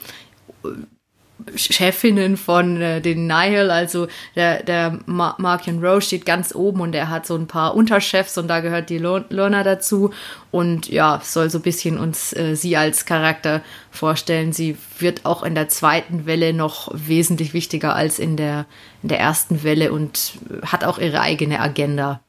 Chefinnen 1.55 2.37
von 2.37 2.81
äh, 2.81 3.01
den 3.01 3.27
Nihil, 3.27 3.69
also 3.69 4.07
der, 4.35 4.63
der 4.63 4.99
Ma 5.05 5.35
Markian 5.37 5.83
Rowe 5.83 6.01
steht 6.01 6.25
ganz 6.25 6.55
oben 6.55 6.79
und 6.81 6.95
er 6.95 7.09
hat 7.09 7.25
so 7.25 7.35
ein 7.35 7.47
paar 7.47 7.75
Unterchefs 7.75 8.37
und 8.37 8.47
da 8.47 8.61
gehört 8.61 8.89
die 8.89 8.97
Lorna 8.97 9.63
dazu 9.63 10.11
und 10.51 10.87
ja, 10.87 11.19
soll 11.23 11.49
so 11.49 11.59
ein 11.59 11.61
bisschen 11.61 11.97
uns 11.97 12.33
äh, 12.33 12.55
sie 12.55 12.77
als 12.77 13.05
Charakter 13.05 13.61
vorstellen. 13.91 14.53
Sie 14.53 14.77
wird 14.99 15.25
auch 15.25 15.43
in 15.43 15.55
der 15.55 15.67
zweiten 15.67 16.25
Welle 16.25 16.53
noch 16.53 16.89
wesentlich 16.93 17.53
wichtiger 17.53 17.95
als 17.95 18.17
in 18.17 18.37
der, 18.37 18.65
in 19.03 19.09
der 19.09 19.19
ersten 19.19 19.63
Welle 19.63 19.91
und 19.91 20.33
hat 20.63 20.85
auch 20.85 20.99
ihre 20.99 21.19
eigene 21.19 21.59
Agenda. 21.59 22.21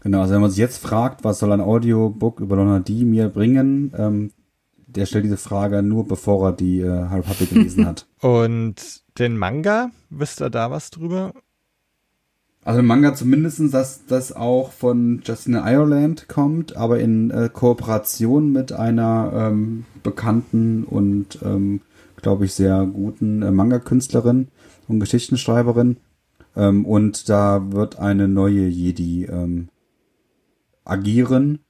Genau, 0.00 0.20
also 0.20 0.34
wenn 0.34 0.40
man 0.40 0.50
sich 0.50 0.60
jetzt 0.60 0.78
fragt, 0.78 1.24
was 1.24 1.40
soll 1.40 1.52
ein 1.52 1.60
Audiobook 1.60 2.40
über 2.40 2.56
Lorna 2.56 2.78
D 2.78 3.04
mir 3.04 3.28
bringen, 3.28 3.92
ähm, 3.98 4.30
der 4.96 5.06
stellt 5.06 5.24
diese 5.24 5.36
Frage 5.36 5.82
nur, 5.82 6.08
bevor 6.08 6.48
er 6.48 6.52
die 6.52 6.80
äh, 6.80 7.22
Potter 7.22 7.46
gelesen 7.46 7.86
hat. 7.86 8.06
Und 8.20 9.02
den 9.18 9.36
Manga, 9.36 9.90
wisst 10.10 10.40
ihr 10.40 10.50
da 10.50 10.70
was 10.70 10.90
drüber? 10.90 11.32
Also 12.64 12.80
im 12.80 12.86
Manga 12.86 13.14
zumindest, 13.14 13.72
dass 13.72 14.06
das 14.06 14.32
auch 14.32 14.72
von 14.72 15.22
Justina 15.24 15.70
Ireland 15.70 16.26
kommt, 16.26 16.76
aber 16.76 16.98
in 16.98 17.30
äh, 17.30 17.48
Kooperation 17.52 18.50
mit 18.50 18.72
einer 18.72 19.30
ähm, 19.34 19.84
bekannten 20.02 20.82
und, 20.82 21.38
ähm, 21.44 21.80
glaube 22.20 22.46
ich, 22.46 22.54
sehr 22.54 22.84
guten 22.86 23.42
äh, 23.42 23.52
Manga-Künstlerin 23.52 24.48
und 24.88 24.98
Geschichtenschreiberin. 24.98 25.98
Ähm, 26.56 26.84
und 26.84 27.28
da 27.28 27.70
wird 27.70 28.00
eine 28.00 28.26
neue 28.26 28.66
Jedi 28.66 29.26
ähm, 29.26 29.68
agieren. 30.84 31.60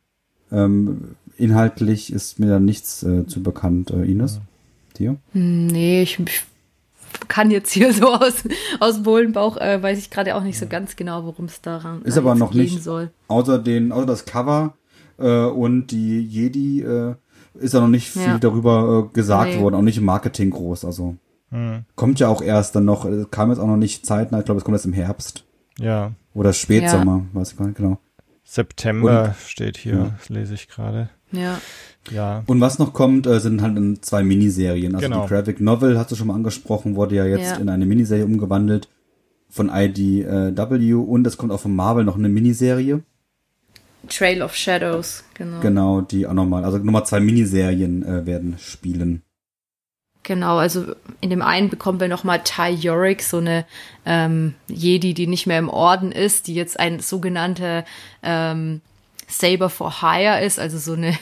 Ähm, 0.51 1.17
inhaltlich 1.37 2.13
ist 2.13 2.39
mir 2.39 2.49
da 2.49 2.61
nichts 2.61 3.03
äh, 3.03 3.27
zu 3.27 3.43
bekannt, 3.43 3.91
äh, 3.91 4.05
Ines. 4.05 4.41
Dir? 4.99 5.17
Nee, 5.33 6.03
ich, 6.03 6.19
ich 6.19 6.43
kann 7.29 7.51
jetzt 7.51 7.73
hier 7.73 7.93
so 7.95 8.13
aus, 8.13 8.45
aus 8.81 9.03
Bohlenbauch, 9.03 9.57
äh, 9.59 9.83
weiß 9.83 9.99
ich 9.99 10.11
gerade 10.11 10.35
auch 10.35 10.43
nicht 10.43 10.59
so 10.59 10.67
ganz 10.67 10.97
genau, 10.97 11.25
worum 11.25 11.47
es 11.47 11.61
daran 11.61 12.03
ist. 12.03 12.17
aber 12.17 12.35
noch 12.35 12.55
nicht, 12.55 12.83
soll. 12.83 13.11
Außer, 13.29 13.59
den, 13.59 13.93
außer 13.93 14.07
das 14.07 14.25
Cover 14.25 14.75
äh, 15.19 15.45
und 15.45 15.89
die 15.89 16.21
Jedi 16.21 16.83
äh, 16.83 17.15
ist 17.55 17.75
ja 17.75 17.81
noch 17.81 17.89
nicht 17.89 18.11
viel 18.11 18.23
ja. 18.23 18.39
darüber 18.39 19.09
äh, 19.11 19.15
gesagt 19.15 19.55
nee. 19.55 19.61
worden, 19.61 19.75
auch 19.75 19.83
nicht 19.83 19.99
im 19.99 20.05
Marketing 20.05 20.51
groß. 20.51 20.85
Also 20.85 21.17
hm. 21.51 21.85
kommt 21.95 22.21
ja 22.21 22.29
auch 22.29 22.43
erst 22.43 22.77
dann 22.77 22.85
noch, 22.85 23.07
äh, 23.07 23.25
kam 23.31 23.51
jetzt 23.51 23.59
auch 23.59 23.67
noch 23.67 23.77
nicht 23.77 24.05
zeitnah, 24.05 24.39
ich 24.41 24.45
glaube, 24.45 24.59
es 24.59 24.65
kommt 24.65 24.75
erst 24.75 24.87
im 24.87 24.93
Herbst. 24.93 25.45
Ja. 25.79 26.13
Oder 26.35 26.53
Spätsommer, 26.53 27.25
ja. 27.33 27.41
weiß 27.41 27.53
ich 27.53 27.59
gar 27.59 27.67
nicht 27.67 27.77
genau. 27.77 27.99
September 28.45 29.25
und, 29.25 29.49
steht 29.49 29.77
hier, 29.77 29.95
ja. 29.95 30.15
das 30.17 30.29
lese 30.29 30.55
ich 30.55 30.69
gerade. 30.69 31.11
Ja. 31.33 31.61
Ja. 32.11 32.45
Und 32.47 32.61
was 32.61 32.79
noch 32.79 32.93
kommt, 32.93 33.27
äh, 33.27 33.41
sind 33.41 33.63
halt 33.63 34.05
zwei 34.05 34.23
Miniserien. 34.23 34.95
Also 34.95 35.09
genau. 35.09 35.23
die 35.23 35.29
Graphic 35.29 35.61
Novel, 35.61 35.99
hast 35.99 36.13
du 36.13 36.17
schon 36.17 36.29
mal 36.29 36.35
angesprochen, 36.35 36.95
wurde 36.95 37.17
ja 37.17 37.25
jetzt 37.25 37.53
ja. 37.53 37.57
in 37.57 37.69
eine 37.69 37.87
Miniserie 37.87 38.25
umgewandelt 38.25 38.89
von 39.49 39.71
IDW 39.73 40.95
und 40.95 41.27
es 41.27 41.37
kommt 41.37 41.53
auch 41.53 41.61
von 41.61 41.75
Marvel 41.75 42.05
noch 42.05 42.17
eine 42.17 42.29
Miniserie. 42.29 43.03
Trail 44.09 44.43
of 44.43 44.55
Shadows, 44.55 45.25
genau. 45.35 45.61
Genau, 45.61 46.01
die 46.01 46.27
auch 46.27 46.33
nochmal, 46.33 46.65
also 46.65 46.79
nochmal 46.79 47.07
zwei 47.07 47.21
Miniserien 47.21 48.05
äh, 48.05 48.27
werden 48.27 48.57
spielen. 48.59 49.23
Genau, 50.23 50.59
also 50.59 50.87
in 51.21 51.31
dem 51.31 51.43
einen 51.43 51.71
bekommen 51.71 52.01
wir 52.01 52.09
nochmal 52.09 52.41
Ty 52.43 52.71
Yorick, 52.71 53.23
so 53.23 53.39
eine 53.39 53.65
ähm, 54.05 54.55
Jedi, 54.67 55.15
die 55.15 55.29
nicht 55.29 55.47
mehr 55.47 55.59
im 55.59 55.69
Orden 55.69 56.11
ist, 56.11 56.49
die 56.49 56.55
jetzt 56.55 56.81
ein 56.81 56.99
sogenannter 56.99 57.85
ähm, 58.25 58.81
Saber 59.27 59.71
for 59.71 60.03
Hire 60.03 60.45
ist, 60.45 60.59
also 60.59 60.79
so 60.79 60.93
eine, 60.93 61.19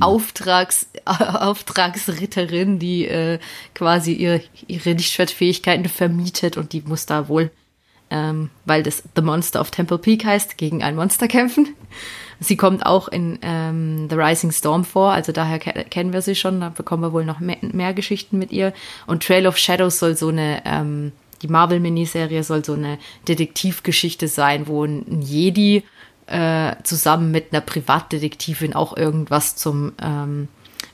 Auftrags, 0.00 0.88
Auftragsritterin, 1.04 2.78
die 2.78 3.06
äh, 3.06 3.38
quasi 3.74 4.12
ihr, 4.12 4.40
ihre 4.66 4.92
Lichtschwertfähigkeiten 4.92 5.88
vermietet 5.88 6.56
und 6.56 6.72
die 6.72 6.82
muss 6.82 7.06
da 7.06 7.28
wohl, 7.28 7.50
ähm, 8.10 8.50
weil 8.64 8.82
das 8.82 9.02
The 9.14 9.22
Monster 9.22 9.60
of 9.60 9.70
Temple 9.70 9.98
Peak 9.98 10.24
heißt, 10.24 10.58
gegen 10.58 10.82
ein 10.82 10.96
Monster 10.96 11.28
kämpfen. 11.28 11.74
Sie 12.40 12.56
kommt 12.56 12.84
auch 12.84 13.06
in 13.06 13.38
ähm, 13.42 14.08
The 14.10 14.16
Rising 14.16 14.50
Storm 14.50 14.84
vor, 14.84 15.12
also 15.12 15.30
daher 15.30 15.60
ke 15.60 15.84
kennen 15.88 16.12
wir 16.12 16.22
sie 16.22 16.34
schon, 16.34 16.60
da 16.60 16.70
bekommen 16.70 17.04
wir 17.04 17.12
wohl 17.12 17.24
noch 17.24 17.38
mehr, 17.38 17.58
mehr, 17.60 17.94
Geschichten 17.94 18.36
mit 18.36 18.50
ihr. 18.50 18.72
Und 19.06 19.22
Trail 19.24 19.46
of 19.46 19.56
Shadows 19.56 20.00
soll 20.00 20.16
so 20.16 20.28
eine, 20.28 20.60
ähm, 20.64 21.12
die 21.42 21.48
Marvel-Miniserie 21.48 22.42
soll 22.42 22.64
so 22.64 22.72
eine 22.72 22.98
Detektivgeschichte 23.28 24.26
sein, 24.26 24.66
wo 24.66 24.84
ein 24.84 25.22
Jedi 25.22 25.84
äh, 26.32 26.76
zusammen 26.82 27.30
mit 27.30 27.52
einer 27.52 27.60
Privatdetektivin 27.60 28.74
auch 28.74 28.96
irgendwas 28.96 29.54
zum 29.54 29.92
ähm, 30.02 30.48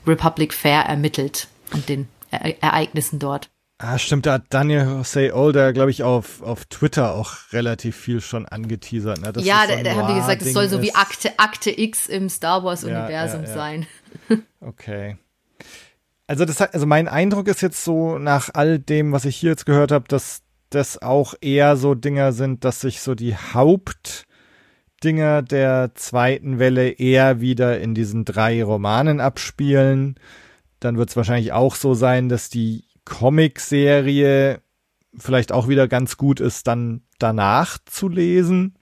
Republic 0.05 0.53
Fair 0.53 0.81
ermittelt 0.81 1.47
und 1.73 1.87
den 1.87 2.07
e 2.31 2.55
Ereignissen 2.61 3.19
dort. 3.19 3.49
Ah, 3.77 3.97
stimmt, 3.97 4.25
da 4.25 4.33
hat 4.33 4.43
Daniel 4.49 4.85
Jose 4.85 5.33
Older, 5.33 5.71
glaube 5.71 5.91
ich, 5.91 6.03
auf, 6.03 6.41
auf 6.41 6.65
Twitter 6.65 7.15
auch 7.15 7.37
relativ 7.53 7.95
viel 7.95 8.19
schon 8.19 8.45
angeteasert. 8.45 9.21
Ne? 9.21 9.31
ja, 9.41 9.63
so 9.69 9.83
da, 9.83 9.95
haben 9.95 10.13
die 10.13 10.19
gesagt, 10.19 10.41
es 10.41 10.51
soll 10.51 10.67
so 10.67 10.81
wie 10.81 10.93
Akte, 10.93 11.39
Akte 11.39 11.71
X 11.79 12.07
im 12.07 12.27
Star 12.27 12.65
Wars-Universum 12.65 13.43
ja, 13.43 13.47
ja, 13.47 13.53
ja. 13.53 13.55
sein. 13.55 13.87
okay. 14.59 15.17
Also, 16.27 16.43
das, 16.43 16.61
also 16.61 16.85
mein 16.85 17.07
Eindruck 17.07 17.47
ist 17.47 17.61
jetzt 17.61 17.85
so, 17.85 18.19
nach 18.19 18.49
all 18.53 18.79
dem, 18.79 19.13
was 19.13 19.23
ich 19.23 19.37
hier 19.37 19.51
jetzt 19.51 19.65
gehört 19.65 19.93
habe, 19.93 20.09
dass 20.09 20.41
das 20.69 21.01
auch 21.01 21.33
eher 21.39 21.77
so 21.77 21.95
Dinger 21.95 22.33
sind, 22.33 22.65
dass 22.65 22.81
sich 22.81 22.99
so 22.99 23.15
die 23.15 23.37
Haupt- 23.37 24.25
Dinger 25.03 25.41
der 25.41 25.91
zweiten 25.95 26.59
Welle 26.59 26.89
eher 26.89 27.41
wieder 27.41 27.79
in 27.79 27.93
diesen 27.93 28.25
drei 28.25 28.63
Romanen 28.63 29.19
abspielen. 29.19 30.15
Dann 30.79 30.97
wird 30.97 31.09
es 31.09 31.15
wahrscheinlich 31.15 31.51
auch 31.51 31.75
so 31.75 31.93
sein, 31.93 32.29
dass 32.29 32.49
die 32.49 32.85
Comic-Serie 33.05 34.61
vielleicht 35.17 35.51
auch 35.51 35.67
wieder 35.67 35.87
ganz 35.87 36.17
gut 36.17 36.39
ist, 36.39 36.67
dann 36.67 37.01
danach 37.17 37.77
zu 37.85 38.07
lesen. 38.07 38.75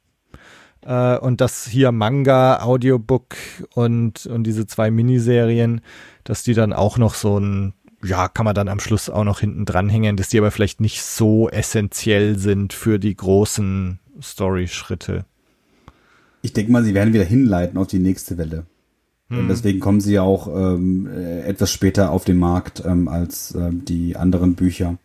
Äh, 0.85 1.18
und 1.18 1.41
dass 1.41 1.68
hier 1.68 1.91
Manga, 1.91 2.61
Audiobook 2.61 3.35
und, 3.73 4.26
und 4.26 4.44
diese 4.44 4.68
zwei 4.68 4.91
Miniserien, 4.91 5.81
dass 6.23 6.44
die 6.44 6.53
dann 6.53 6.73
auch 6.73 6.98
noch 6.98 7.14
so 7.14 7.39
ein, 7.39 7.73
ja, 8.03 8.27
kann 8.27 8.45
man 8.45 8.56
dann 8.56 8.68
am 8.68 8.80
Schluss 8.80 9.10
auch 9.10 9.23
noch 9.23 9.39
hinten 9.39 9.65
dranhängen, 9.65 10.18
dass 10.18 10.30
die 10.30 10.38
aber 10.38 10.52
vielleicht 10.52 10.81
nicht 10.81 11.03
so 11.03 11.49
essentiell 11.49 12.38
sind 12.38 12.73
für 12.73 12.99
die 12.99 13.15
großen 13.15 13.99
Story-Schritte. 14.22 15.26
Ich 16.41 16.53
denke 16.53 16.72
mal, 16.72 16.84
sie 16.84 16.93
werden 16.93 17.14
wieder 17.14 17.23
hinleiten 17.23 17.77
auf 17.77 17.88
die 17.88 17.99
nächste 17.99 18.38
Welle. 18.38 18.65
Hm. 19.30 19.39
Und 19.39 19.47
deswegen 19.49 19.80
kommen 19.80 20.01
sie 20.01 20.19
auch 20.19 20.47
ähm, 20.47 21.07
äh, 21.07 21.41
etwas 21.41 21.72
später 21.72 22.11
auf 22.11 22.26
den 22.26 22.38
Markt 22.38 22.84
ähm, 22.85 23.07
als 23.07 23.53
ähm, 23.55 23.84
die 23.85 24.15
anderen 24.15 24.55
Bücher. 24.55 24.97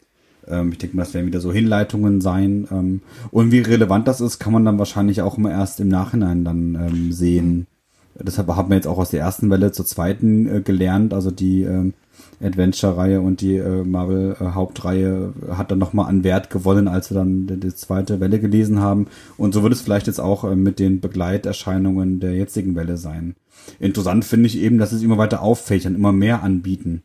Ähm, 0.46 0.72
ich 0.72 0.78
denke 0.78 0.96
mal, 0.96 1.04
das 1.04 1.14
werden 1.14 1.26
wieder 1.26 1.40
so 1.40 1.52
Hinleitungen 1.52 2.20
sein. 2.20 2.68
Ähm, 2.70 3.00
und 3.30 3.50
wie 3.50 3.60
relevant 3.60 4.06
das 4.08 4.20
ist, 4.20 4.38
kann 4.38 4.52
man 4.52 4.64
dann 4.64 4.78
wahrscheinlich 4.78 5.22
auch 5.22 5.38
immer 5.38 5.50
erst 5.50 5.80
im 5.80 5.88
Nachhinein 5.88 6.44
dann 6.44 6.74
ähm, 6.74 7.12
sehen. 7.12 7.66
Deshalb 8.14 8.48
haben 8.48 8.68
wir 8.68 8.76
jetzt 8.76 8.86
auch 8.86 8.98
aus 8.98 9.10
der 9.10 9.20
ersten 9.20 9.50
Welle 9.50 9.72
zur 9.72 9.86
zweiten 9.86 10.46
äh, 10.46 10.60
gelernt. 10.60 11.14
Also 11.14 11.30
die 11.30 11.62
ähm, 11.62 11.94
Adventure-Reihe 12.42 13.20
und 13.20 13.40
die 13.40 13.56
äh, 13.56 13.84
Marvel-Hauptreihe 13.84 15.32
hat 15.50 15.70
dann 15.70 15.78
nochmal 15.78 16.08
an 16.08 16.24
Wert 16.24 16.50
gewonnen, 16.50 16.88
als 16.88 17.10
wir 17.10 17.16
dann 17.16 17.46
die, 17.46 17.58
die, 17.58 17.74
zweite 17.74 18.20
Welle 18.20 18.40
gelesen 18.40 18.80
haben. 18.80 19.06
Und 19.36 19.54
so 19.54 19.62
wird 19.62 19.72
es 19.72 19.80
vielleicht 19.80 20.06
jetzt 20.06 20.20
auch 20.20 20.44
äh, 20.44 20.56
mit 20.56 20.78
den 20.78 21.00
Begleiterscheinungen 21.00 22.20
der 22.20 22.34
jetzigen 22.34 22.74
Welle 22.74 22.96
sein. 22.96 23.36
Interessant 23.78 24.24
finde 24.24 24.48
ich 24.48 24.58
eben, 24.58 24.78
dass 24.78 24.92
es 24.92 25.02
immer 25.02 25.18
weiter 25.18 25.42
auffächern, 25.42 25.94
immer 25.94 26.12
mehr 26.12 26.42
anbieten. 26.42 27.02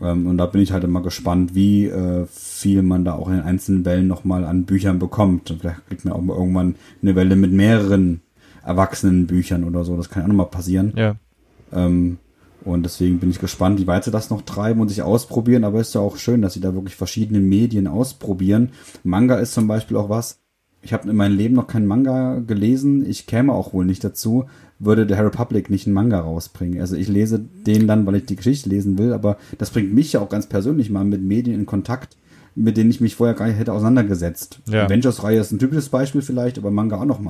Ähm, 0.00 0.26
und 0.26 0.38
da 0.38 0.46
bin 0.46 0.60
ich 0.60 0.72
halt 0.72 0.84
immer 0.84 1.02
gespannt, 1.02 1.54
wie 1.54 1.86
äh, 1.86 2.26
viel 2.26 2.82
man 2.82 3.04
da 3.04 3.14
auch 3.14 3.28
in 3.28 3.34
den 3.34 3.44
einzelnen 3.44 3.84
Wellen 3.84 4.08
nochmal 4.08 4.44
an 4.44 4.64
Büchern 4.64 4.98
bekommt. 4.98 5.50
Und 5.50 5.60
vielleicht 5.60 5.86
kriegt 5.86 6.04
man 6.04 6.14
auch 6.14 6.22
mal 6.22 6.36
irgendwann 6.36 6.74
eine 7.02 7.14
Welle 7.14 7.36
mit 7.36 7.52
mehreren 7.52 8.22
erwachsenen 8.64 9.26
Büchern 9.26 9.64
oder 9.64 9.84
so. 9.84 9.96
Das 9.96 10.10
kann 10.10 10.22
ja 10.22 10.24
auch 10.24 10.28
nochmal 10.28 10.46
passieren. 10.46 10.92
Ja. 10.96 11.16
Ähm, 11.72 12.18
und 12.68 12.82
deswegen 12.84 13.18
bin 13.18 13.30
ich 13.30 13.38
gespannt, 13.38 13.80
wie 13.80 13.86
weit 13.86 14.04
sie 14.04 14.10
das 14.10 14.30
noch 14.30 14.42
treiben 14.42 14.80
und 14.80 14.88
sich 14.88 15.02
ausprobieren. 15.02 15.64
Aber 15.64 15.80
ist 15.80 15.94
ja 15.94 16.00
auch 16.00 16.16
schön, 16.16 16.42
dass 16.42 16.54
sie 16.54 16.60
da 16.60 16.74
wirklich 16.74 16.96
verschiedene 16.96 17.40
Medien 17.40 17.86
ausprobieren. 17.86 18.70
Manga 19.04 19.36
ist 19.36 19.54
zum 19.54 19.66
Beispiel 19.66 19.96
auch 19.96 20.08
was. 20.08 20.40
Ich 20.80 20.92
habe 20.92 21.10
in 21.10 21.16
meinem 21.16 21.36
Leben 21.36 21.54
noch 21.54 21.66
keinen 21.66 21.86
Manga 21.86 22.38
gelesen. 22.38 23.04
Ich 23.08 23.26
käme 23.26 23.52
auch 23.52 23.72
wohl 23.72 23.84
nicht 23.84 24.04
dazu, 24.04 24.44
würde 24.78 25.06
der 25.06 25.24
Republic 25.24 25.70
nicht 25.70 25.86
einen 25.86 25.94
Manga 25.94 26.20
rausbringen. 26.20 26.80
Also 26.80 26.94
ich 26.94 27.08
lese 27.08 27.40
den 27.66 27.88
dann, 27.88 28.06
weil 28.06 28.16
ich 28.16 28.26
die 28.26 28.36
Geschichte 28.36 28.68
lesen 28.68 28.96
will. 28.96 29.12
Aber 29.12 29.38
das 29.58 29.70
bringt 29.70 29.92
mich 29.92 30.12
ja 30.12 30.20
auch 30.20 30.28
ganz 30.28 30.46
persönlich 30.46 30.90
mal 30.90 31.04
mit 31.04 31.22
Medien 31.22 31.58
in 31.58 31.66
Kontakt, 31.66 32.16
mit 32.54 32.76
denen 32.76 32.90
ich 32.90 33.00
mich 33.00 33.16
vorher 33.16 33.34
gar 33.34 33.48
nicht 33.48 33.58
hätte 33.58 33.72
auseinandergesetzt. 33.72 34.60
Ja. 34.68 34.84
Avengers-Reihe 34.84 35.40
ist 35.40 35.52
ein 35.52 35.58
typisches 35.58 35.88
Beispiel 35.88 36.22
vielleicht, 36.22 36.58
aber 36.58 36.70
Manga 36.70 37.00
auch 37.00 37.04
noch 37.04 37.20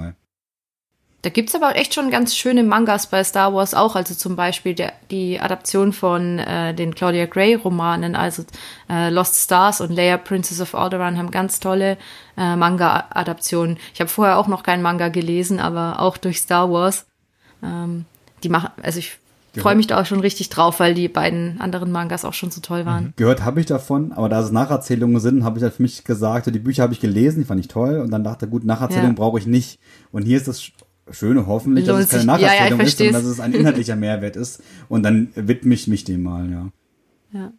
Da 1.23 1.31
gibt's 1.31 1.55
aber 1.57 1.75
echt 1.75 1.95
schon 1.95 2.11
ganz 2.11 2.37
schöne 2.37 2.63
Mangas 2.63 3.09
bei 3.09 3.25
Star 3.25 3.53
Wars 3.53 3.75
auch, 3.75 3.97
also 3.97 4.15
zum 4.15 4.37
Beispiel 4.37 4.75
der, 4.75 4.93
die 5.11 5.41
Adaption 5.41 5.93
von 5.93 6.39
äh, 6.39 6.75
den 6.75 6.95
Claudia 6.95 7.27
Gray 7.27 7.55
Romanen, 7.55 8.15
also 8.15 8.45
äh, 8.89 9.11
Lost 9.11 9.35
Stars 9.35 9.81
und 9.81 9.91
Leia 9.91 10.17
Princess 10.17 10.61
of 10.61 10.77
Alderaan 10.77 11.19
haben 11.19 11.33
ganz 11.33 11.59
tolle 11.59 11.99
äh, 12.37 12.55
Manga-Adaptionen. 12.55 13.79
Ich 13.95 14.01
habe 14.01 14.09
vorher 14.09 14.39
auch 14.39 14.47
noch 14.47 14.63
keinen 14.63 14.83
Manga 14.83 15.09
gelesen, 15.09 15.59
aber 15.59 16.01
auch 16.01 16.19
durch 16.19 16.39
Star 16.39 16.71
Wars. 16.71 17.05
Ähm, 17.65 18.05
die 18.45 18.49
machen, 18.49 18.71
also 18.81 19.01
ich 19.01 19.19
freue 19.57 19.75
mich 19.75 19.89
da 19.89 20.01
auch 20.01 20.07
schon 20.07 20.21
richtig 20.21 20.51
drauf, 20.51 20.79
weil 20.79 20.95
die 20.95 21.09
beiden 21.09 21.61
anderen 21.61 21.91
Mangas 21.91 22.25
auch 22.25 22.35
schon 22.35 22.53
so 22.53 22.61
toll 22.61 22.87
waren. 22.87 23.07
Mhm. 23.07 23.13
Gehört 23.17 23.45
habe 23.45 23.59
ich 23.59 23.67
davon, 23.67 24.13
aber 24.13 24.29
da 24.29 24.41
es 24.41 24.53
Nacherzählungen 24.53 25.19
sind, 25.19 25.43
habe 25.43 25.59
ich 25.59 25.65
halt 25.65 25.75
für 25.75 25.83
mich 25.83 26.05
gesagt, 26.05 26.47
die 26.47 26.59
Bücher 26.61 26.85
habe 26.85 26.93
ich 26.93 27.01
gelesen, 27.01 27.41
die 27.41 27.45
fand 27.45 27.59
ich 27.59 27.67
toll 27.67 27.99
und 27.99 28.11
dann 28.13 28.23
dachte, 28.23 28.47
gut, 28.47 28.65
Nacherzählungen 28.65 29.17
ja. 29.17 29.21
brauche 29.21 29.39
ich 29.39 29.47
nicht. 29.47 29.81
Und 30.13 30.23
hier 30.23 30.37
ist 30.37 30.47
das 30.47 30.71
Schöne 31.13 31.47
hoffentlich, 31.47 31.87
dass 31.87 32.05
es 32.05 32.11
keine 32.11 32.25
Nacherzählung 32.25 32.79
ja, 32.79 32.85
ja, 32.85 32.85
ist, 32.85 32.99
sondern 32.99 33.15
dass 33.15 33.25
es 33.25 33.41
ein 33.41 33.53
inhaltlicher 33.53 33.97
Mehrwert 33.97 34.37
ist. 34.37 34.63
Und 34.89 35.03
dann 35.03 35.29
widme 35.35 35.75
ich 35.75 35.89
mich 35.89 36.05
dem 36.05 36.23
mal, 36.23 36.51
ja. 36.51 36.71
Ja. 37.33 37.53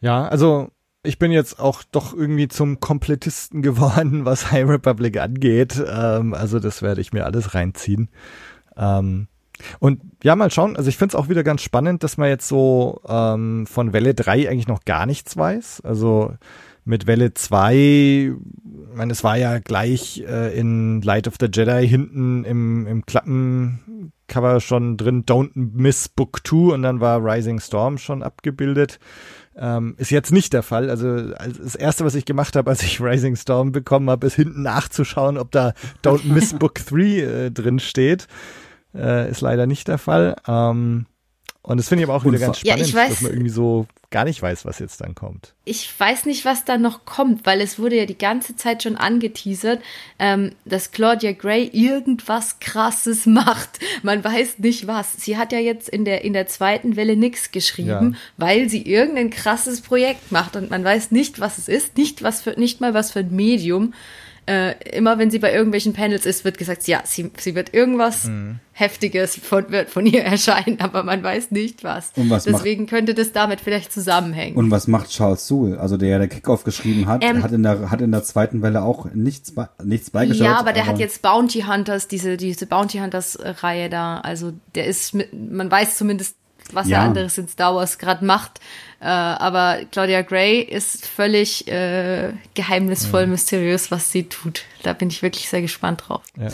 Ja, 0.00 0.28
also 0.28 0.70
ich 1.02 1.18
bin 1.18 1.32
jetzt 1.32 1.58
auch 1.58 1.82
doch 1.84 2.14
irgendwie 2.14 2.48
zum 2.48 2.80
Komplettisten 2.80 3.62
geworden, 3.62 4.24
was 4.24 4.50
High 4.50 4.68
Republic 4.68 5.18
angeht. 5.18 5.82
Ähm, 5.86 6.34
also 6.34 6.58
das 6.58 6.82
werde 6.82 7.00
ich 7.00 7.12
mir 7.12 7.24
alles 7.24 7.54
reinziehen. 7.54 8.08
Ähm, 8.76 9.28
und 9.78 10.02
ja, 10.22 10.36
mal 10.36 10.50
schauen. 10.50 10.76
Also 10.76 10.88
ich 10.88 10.98
finde 10.98 11.12
es 11.12 11.20
auch 11.20 11.28
wieder 11.28 11.42
ganz 11.42 11.62
spannend, 11.62 12.02
dass 12.02 12.18
man 12.18 12.28
jetzt 12.28 12.46
so 12.46 13.00
ähm, 13.08 13.66
von 13.66 13.92
Welle 13.92 14.14
3 14.14 14.50
eigentlich 14.50 14.68
noch 14.68 14.84
gar 14.84 15.06
nichts 15.06 15.36
weiß. 15.36 15.80
Also 15.82 16.34
mit 16.86 17.06
Welle 17.06 17.34
2, 17.34 17.74
ich 17.74 18.32
meine, 18.94 19.12
es 19.12 19.24
war 19.24 19.36
ja 19.36 19.58
gleich 19.58 20.24
äh, 20.26 20.58
in 20.58 21.02
Light 21.02 21.28
of 21.28 21.34
the 21.38 21.48
Jedi 21.52 21.86
hinten 21.86 22.44
im, 22.44 22.86
im 22.86 23.04
Klappencover 23.04 24.60
schon 24.60 24.96
drin, 24.96 25.24
Don't 25.26 25.50
Miss 25.54 26.08
Book 26.08 26.46
2 26.46 26.74
und 26.74 26.82
dann 26.82 27.00
war 27.00 27.22
Rising 27.22 27.60
Storm 27.60 27.98
schon 27.98 28.22
abgebildet. 28.22 28.98
Ähm, 29.58 29.94
ist 29.98 30.10
jetzt 30.10 30.32
nicht 30.32 30.52
der 30.52 30.62
Fall. 30.62 30.88
Also 30.88 31.30
das 31.30 31.74
erste, 31.74 32.04
was 32.04 32.14
ich 32.14 32.24
gemacht 32.24 32.56
habe, 32.56 32.70
als 32.70 32.82
ich 32.82 33.00
Rising 33.00 33.36
Storm 33.36 33.72
bekommen 33.72 34.08
habe, 34.08 34.26
ist 34.26 34.36
hinten 34.36 34.62
nachzuschauen, 34.62 35.38
ob 35.38 35.50
da 35.50 35.72
Don't 36.04 36.24
Miss 36.24 36.54
Book 36.54 36.74
3 36.86 37.00
äh, 37.00 37.50
drin 37.50 37.80
steht. 37.80 38.28
Äh, 38.94 39.30
ist 39.30 39.40
leider 39.40 39.66
nicht 39.66 39.88
der 39.88 39.98
Fall. 39.98 40.36
Ähm, 40.46 41.06
Und 41.66 41.78
das 41.78 41.88
finde 41.88 42.04
ich 42.04 42.08
aber 42.08 42.16
auch 42.16 42.24
wieder 42.24 42.38
ganz 42.38 42.60
spannend, 42.60 42.86
ja, 42.86 42.94
weiß, 42.94 43.10
dass 43.10 43.22
man 43.22 43.32
irgendwie 43.32 43.50
so 43.50 43.86
gar 44.10 44.24
nicht 44.24 44.40
weiß, 44.40 44.64
was 44.64 44.78
jetzt 44.78 45.00
dann 45.00 45.16
kommt. 45.16 45.52
Ich 45.64 45.92
weiß 45.98 46.24
nicht, 46.24 46.44
was 46.44 46.64
da 46.64 46.78
noch 46.78 47.04
kommt, 47.04 47.44
weil 47.44 47.60
es 47.60 47.80
wurde 47.80 47.96
ja 47.96 48.06
die 48.06 48.16
ganze 48.16 48.54
Zeit 48.54 48.84
schon 48.84 48.94
angeteasert, 48.96 49.82
ähm, 50.20 50.52
dass 50.64 50.92
Claudia 50.92 51.32
Gray 51.32 51.68
irgendwas 51.72 52.60
Krasses 52.60 53.26
macht. 53.26 53.80
Man 54.04 54.22
weiß 54.22 54.60
nicht 54.60 54.86
was. 54.86 55.14
Sie 55.14 55.36
hat 55.36 55.50
ja 55.50 55.58
jetzt 55.58 55.88
in 55.88 56.04
der, 56.04 56.24
in 56.24 56.34
der 56.34 56.46
zweiten 56.46 56.94
Welle 56.94 57.16
nichts 57.16 57.50
geschrieben, 57.50 58.12
ja. 58.12 58.18
weil 58.36 58.68
sie 58.68 58.82
irgendein 58.82 59.30
krasses 59.30 59.80
Projekt 59.80 60.30
macht 60.30 60.54
und 60.54 60.70
man 60.70 60.84
weiß 60.84 61.10
nicht, 61.10 61.40
was 61.40 61.58
es 61.58 61.66
ist, 61.66 61.96
nicht 61.96 62.22
was 62.22 62.42
für, 62.42 62.52
nicht 62.52 62.80
mal 62.80 62.94
was 62.94 63.10
für 63.10 63.20
ein 63.20 63.34
Medium 63.34 63.92
äh, 64.46 64.74
immer 64.96 65.18
wenn 65.18 65.30
sie 65.30 65.38
bei 65.38 65.52
irgendwelchen 65.52 65.92
Panels 65.92 66.24
ist, 66.24 66.44
wird 66.44 66.56
gesagt, 66.56 66.86
ja, 66.86 67.02
sie, 67.04 67.30
sie 67.38 67.54
wird 67.54 67.74
irgendwas 67.74 68.24
mhm. 68.24 68.60
Heftiges 68.72 69.36
von, 69.36 69.70
wird 69.70 69.90
von 69.90 70.06
ihr 70.06 70.22
erscheinen, 70.24 70.80
aber 70.80 71.02
man 71.02 71.22
weiß 71.22 71.50
nicht 71.50 71.82
was. 71.82 72.12
Und 72.14 72.30
was 72.30 72.44
Deswegen 72.44 72.82
macht, 72.82 72.90
könnte 72.90 73.14
das 73.14 73.32
damit 73.32 73.60
vielleicht 73.60 73.92
zusammenhängen. 73.92 74.56
Und 74.56 74.70
was 74.70 74.86
macht 74.86 75.10
Charles 75.10 75.48
Sewell, 75.48 75.78
also 75.78 75.96
der 75.96 76.10
ja 76.10 76.18
der 76.18 76.28
Kickoff 76.28 76.62
geschrieben 76.62 77.06
hat, 77.06 77.24
ähm, 77.24 77.42
hat 77.42 77.52
in 77.52 77.62
der 77.62 77.90
hat 77.90 78.00
in 78.00 78.12
der 78.12 78.22
zweiten 78.22 78.62
Welle 78.62 78.82
auch 78.82 79.06
nichts 79.12 79.52
nichts 79.82 80.10
beigestellt. 80.10 80.50
Ja, 80.50 80.58
aber 80.58 80.72
der 80.72 80.84
aber 80.84 80.92
hat 80.92 80.98
jetzt 81.00 81.22
Bounty 81.22 81.62
Hunters, 81.62 82.06
diese 82.06 82.36
diese 82.36 82.66
Bounty 82.66 82.98
Hunters 82.98 83.38
Reihe 83.42 83.90
da, 83.90 84.18
also 84.20 84.52
der 84.74 84.86
ist 84.86 85.14
mit, 85.14 85.32
man 85.32 85.70
weiß 85.70 85.96
zumindest 85.96 86.36
was 86.72 86.88
ja. 86.88 86.98
er 86.98 87.04
anderes 87.04 87.38
in 87.38 87.48
Star 87.48 87.74
Wars 87.74 87.98
gerade 87.98 88.24
macht. 88.24 88.60
Äh, 89.00 89.06
aber 89.06 89.78
Claudia 89.90 90.22
Gray 90.22 90.60
ist 90.60 91.06
völlig 91.06 91.68
äh, 91.68 92.32
geheimnisvoll, 92.54 93.22
ja. 93.22 93.26
mysteriös, 93.26 93.90
was 93.90 94.10
sie 94.10 94.24
tut. 94.24 94.64
Da 94.82 94.92
bin 94.92 95.08
ich 95.08 95.22
wirklich 95.22 95.48
sehr 95.48 95.62
gespannt 95.62 96.04
drauf. 96.06 96.22
Ja. 96.38 96.48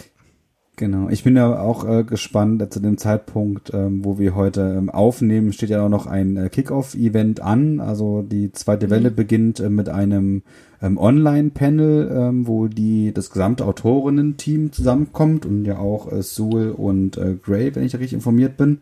Genau, 0.76 1.10
ich 1.10 1.22
bin 1.22 1.36
ja 1.36 1.60
auch 1.60 1.86
äh, 1.86 2.02
gespannt, 2.02 2.62
äh, 2.62 2.70
zu 2.70 2.80
dem 2.80 2.96
Zeitpunkt, 2.96 3.72
ähm, 3.74 4.04
wo 4.04 4.18
wir 4.18 4.34
heute 4.34 4.74
ähm, 4.78 4.88
aufnehmen, 4.88 5.52
steht 5.52 5.68
ja 5.68 5.84
auch 5.84 5.90
noch 5.90 6.06
ein 6.06 6.36
äh, 6.38 6.48
Kickoff-Event 6.48 7.40
an. 7.40 7.78
Also 7.78 8.22
die 8.22 8.52
zweite 8.52 8.88
Welle 8.88 9.10
mhm. 9.10 9.14
beginnt 9.14 9.60
äh, 9.60 9.68
mit 9.68 9.90
einem 9.90 10.42
ähm, 10.80 10.96
Online-Panel, 10.96 12.10
ähm, 12.10 12.46
wo 12.46 12.68
die 12.68 13.12
das 13.12 13.30
gesamte 13.30 13.66
Autorinnen-Team 13.66 14.72
zusammenkommt 14.72 15.44
und 15.44 15.66
ja 15.66 15.76
auch 15.78 16.10
äh, 16.10 16.22
Sewell 16.22 16.70
und 16.70 17.18
äh, 17.18 17.34
Gray, 17.34 17.74
wenn 17.74 17.84
ich 17.84 17.94
richtig 17.94 18.14
informiert 18.14 18.56
bin. 18.56 18.80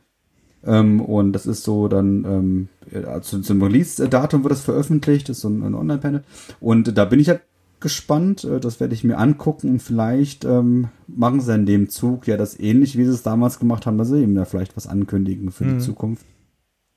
Ähm, 0.65 1.01
und 1.01 1.33
das 1.33 1.47
ist 1.47 1.65
so 1.65 1.89
dann 1.89 2.25
ähm, 2.25 2.69
also 3.07 3.39
zum 3.41 3.63
Release-Datum 3.63 4.43
wird 4.45 4.53
das 4.53 4.61
veröffentlicht, 4.61 5.29
das 5.29 5.39
ist 5.39 5.43
so 5.43 5.49
ein, 5.49 5.63
ein 5.63 5.75
Online-Panel. 5.75 6.23
Und 6.61 6.97
da 6.97 7.05
bin 7.05 7.21
ich 7.21 7.29
ja 7.29 7.39
gespannt, 7.81 8.45
äh, 8.45 8.61
das 8.61 8.79
werde 8.79 8.95
ich 8.95 9.05
mir 9.05 9.19
angucken 9.19 9.71
und 9.71 9.83
vielleicht 9.83 10.45
ähm, 10.45 10.89
machen 11.07 11.41
sie 11.41 11.55
in 11.55 11.67
dem 11.67 11.89
Zug 11.89 12.27
ja 12.27 12.37
das 12.37 12.59
ähnlich, 12.59 12.97
wie 12.97 13.05
sie 13.05 13.13
es 13.13 13.23
damals 13.23 13.59
gemacht 13.59 13.87
haben, 13.87 13.99
dass 13.99 14.09
sie 14.09 14.23
eben 14.23 14.35
da 14.35 14.45
vielleicht 14.45 14.77
was 14.77 14.87
ankündigen 14.87 15.51
für 15.51 15.65
mhm. 15.65 15.79
die 15.79 15.85
Zukunft. 15.85 16.27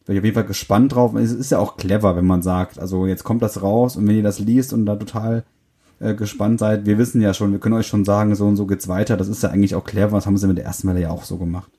Bin 0.06 0.15
ich 0.15 0.19
auf 0.19 0.26
jeden 0.26 0.35
Fall 0.35 0.45
gespannt 0.45 0.94
drauf. 0.94 1.15
Es 1.15 1.31
ist 1.31 1.52
ja 1.52 1.60
auch 1.60 1.77
clever, 1.77 2.18
wenn 2.18 2.26
man 2.26 2.41
sagt, 2.41 2.77
also 2.77 3.07
jetzt 3.07 3.23
kommt 3.23 3.41
das 3.41 3.61
raus 3.61 3.95
und 3.95 4.06
wenn 4.06 4.18
ihr 4.18 4.23
das 4.23 4.40
liest 4.40 4.73
und 4.73 4.85
da 4.85 4.98
total 4.98 5.45
äh, 5.99 6.14
gespannt 6.14 6.60
seid, 6.60 6.85
wir 6.85 6.98
wissen 6.98 7.22
ja 7.22 7.34
schon, 7.34 7.53
wir 7.53 7.60
können 7.60 7.76
euch 7.76 7.88
schon 7.88 8.03
sagen, 8.03 8.35
so 8.35 8.45
und 8.45 8.57
so 8.57 8.65
geht's 8.65 8.90
weiter. 8.90 9.15
Das 9.15 9.30
ist 9.30 9.44
ja 9.44 9.49
eigentlich 9.49 9.76
auch 9.76 9.85
clever, 9.85 10.18
das 10.18 10.26
haben 10.26 10.38
sie 10.38 10.48
mit 10.48 10.57
der 10.57 10.65
ersten 10.65 10.90
Welle 10.90 11.02
ja 11.02 11.10
auch 11.11 11.23
so 11.23 11.38
gemacht. 11.38 11.72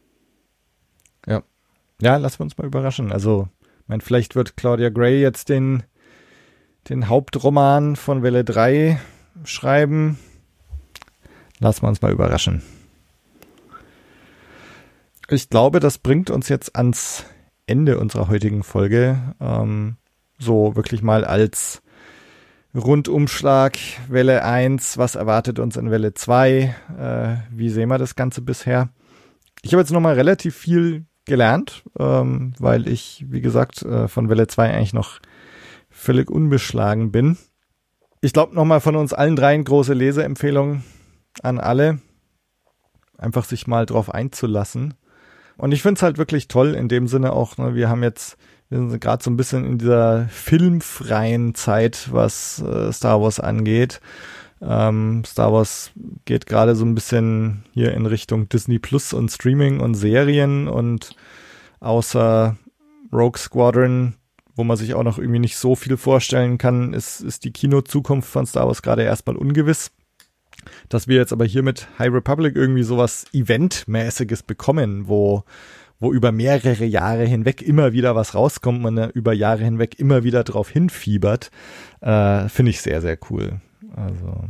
Ja, 2.01 2.16
lassen 2.16 2.41
wir 2.41 2.45
uns 2.45 2.59
mal 2.59 2.66
überraschen. 2.66 3.12
Also, 3.12 3.49
ich 3.83 3.89
meine, 3.89 4.03
vielleicht 4.03 4.35
wird 4.35 4.57
Claudia 4.57 4.91
Gray 4.91 5.21
jetzt 5.21 5.49
den, 5.49 5.85
den 6.89 7.09
Hauptroman 7.09 7.97
von 7.97 8.23
Welle 8.23 8.45
3 8.45 9.01
schreiben. 9.45 10.19
Lassen 11.61 11.83
wir 11.83 11.89
uns 11.89 12.03
mal 12.03 12.12
überraschen. 12.12 12.62
Ich 15.29 15.49
glaube, 15.49 15.81
das 15.81 15.99
bringt 15.99 16.31
uns 16.31 16.49
jetzt 16.49 16.77
ans 16.77 17.25
Ende 17.66 17.99
unserer 17.99 18.29
heutigen 18.29 18.62
Folge. 18.62 19.35
Ähm, 19.41 19.97
so 20.39 20.77
wirklich 20.77 21.03
mal 21.03 21.25
als 21.25 21.83
Rundumschlag 22.75 23.79
Welle 24.09 24.45
1, 24.45 24.99
was 24.99 25.15
erwartet 25.15 25.59
uns 25.61 25.77
in 25.77 25.91
Welle 25.91 26.12
2, 26.12 26.75
äh, 26.99 27.37
wie 27.51 27.71
sehen 27.71 27.89
wir 27.89 27.99
das 27.99 28.16
Ganze 28.16 28.43
bisher. 28.43 28.89
Ich 29.62 29.73
habe 29.73 29.81
jetzt 29.81 29.93
nochmal 29.93 30.15
relativ 30.15 30.57
viel 30.57 31.07
gelernt, 31.25 31.85
ähm, 31.99 32.53
weil 32.59 32.89
ich, 32.89 33.25
wie 33.29 33.41
gesagt, 33.41 33.83
äh, 33.83 34.09
von 34.09 34.29
Welle 34.29 34.47
2 34.47 34.73
eigentlich 34.73 34.93
noch 34.93 35.21
völlig 35.91 36.31
unbeschlagen 36.31 37.13
bin. 37.13 37.39
Ich 38.21 38.33
glaube 38.33 38.55
nochmal 38.55 38.81
von 38.81 38.97
uns 38.97 39.13
allen 39.13 39.37
dreien 39.37 39.65
große 39.65 39.95
Leseempfehlungen 39.95 40.85
an 41.43 41.59
alle. 41.59 41.99
Einfach 43.19 43.45
sich 43.45 43.67
mal 43.67 43.87
drauf 43.87 44.13
einzulassen. 44.13 44.95
Und 45.57 45.73
ich 45.73 45.83
finde 45.83 45.99
es 45.99 46.03
halt 46.03 46.19
wirklich 46.19 46.49
toll 46.49 46.75
in 46.75 46.89
dem 46.89 47.07
Sinne 47.07 47.33
auch, 47.33 47.59
ne, 47.59 47.75
wir 47.75 47.89
haben 47.89 48.03
jetzt, 48.03 48.37
wir 48.69 48.79
sind 48.79 49.01
gerade 49.01 49.23
so 49.23 49.31
ein 49.31 49.37
bisschen 49.37 49.65
in 49.65 49.79
dieser 49.79 50.27
filmfreien 50.29 51.55
Zeit, 51.55 52.09
was 52.13 52.61
äh, 52.61 52.93
Star 52.93 53.21
Wars 53.21 53.41
angeht. 53.41 54.01
Ähm, 54.66 55.23
Star 55.27 55.53
Wars 55.53 55.93
geht 56.24 56.47
gerade 56.47 56.74
so 56.74 56.85
ein 56.85 56.95
bisschen 56.95 57.65
hier 57.73 57.93
in 57.93 58.07
Richtung 58.07 58.49
Disney 58.49 58.78
Plus 58.78 59.12
und 59.12 59.31
Streaming 59.31 59.81
und 59.81 59.95
Serien 59.95 60.69
und 60.69 61.15
außer 61.81 62.57
Rogue 63.12 63.39
Squadron, 63.39 64.15
wo 64.57 64.65
man 64.65 64.77
sich 64.77 64.95
auch 64.95 65.03
noch 65.03 65.19
irgendwie 65.19 65.41
nicht 65.41 65.57
so 65.57 65.77
viel 65.77 65.97
vorstellen 65.97 66.57
kann, 66.57 66.95
ist, 66.95 67.20
ist 67.20 67.45
die 67.45 67.53
Kino-Zukunft 67.53 68.28
von 68.28 68.47
Star 68.47 68.66
Wars 68.66 68.82
gerade 68.82 69.03
erstmal 69.03 69.36
ungewiss. 69.36 69.91
Dass 70.89 71.09
wir 71.09 71.16
jetzt 71.16 71.32
aber 71.32 71.45
hier 71.45 71.62
mit 71.62 71.89
High 71.99 72.12
Republic 72.12 72.57
irgendwie 72.57 72.85
sowas 72.85 73.27
Eventmäßiges 73.35 74.45
bekommen, 74.45 75.09
wo, 75.09 75.45
wo 76.01 76.11
über 76.11 76.32
mehrere 76.32 76.86
Jahre 76.86 77.27
hinweg 77.27 77.61
immer 77.61 77.93
wieder 77.93 78.15
was 78.15 78.35
rauskommt 78.35 78.81
man 78.81 79.11
über 79.11 79.35
Jahre 79.35 79.62
hinweg 79.62 79.99
immer 79.99 80.24
wieder 80.24 80.43
drauf 80.43 80.70
hinfiebert, 80.70 81.51
äh, 82.01 82.49
finde 82.49 82.70
ich 82.70 82.81
sehr, 82.81 83.03
sehr 83.03 83.19
cool. 83.28 83.61
Also 83.97 84.45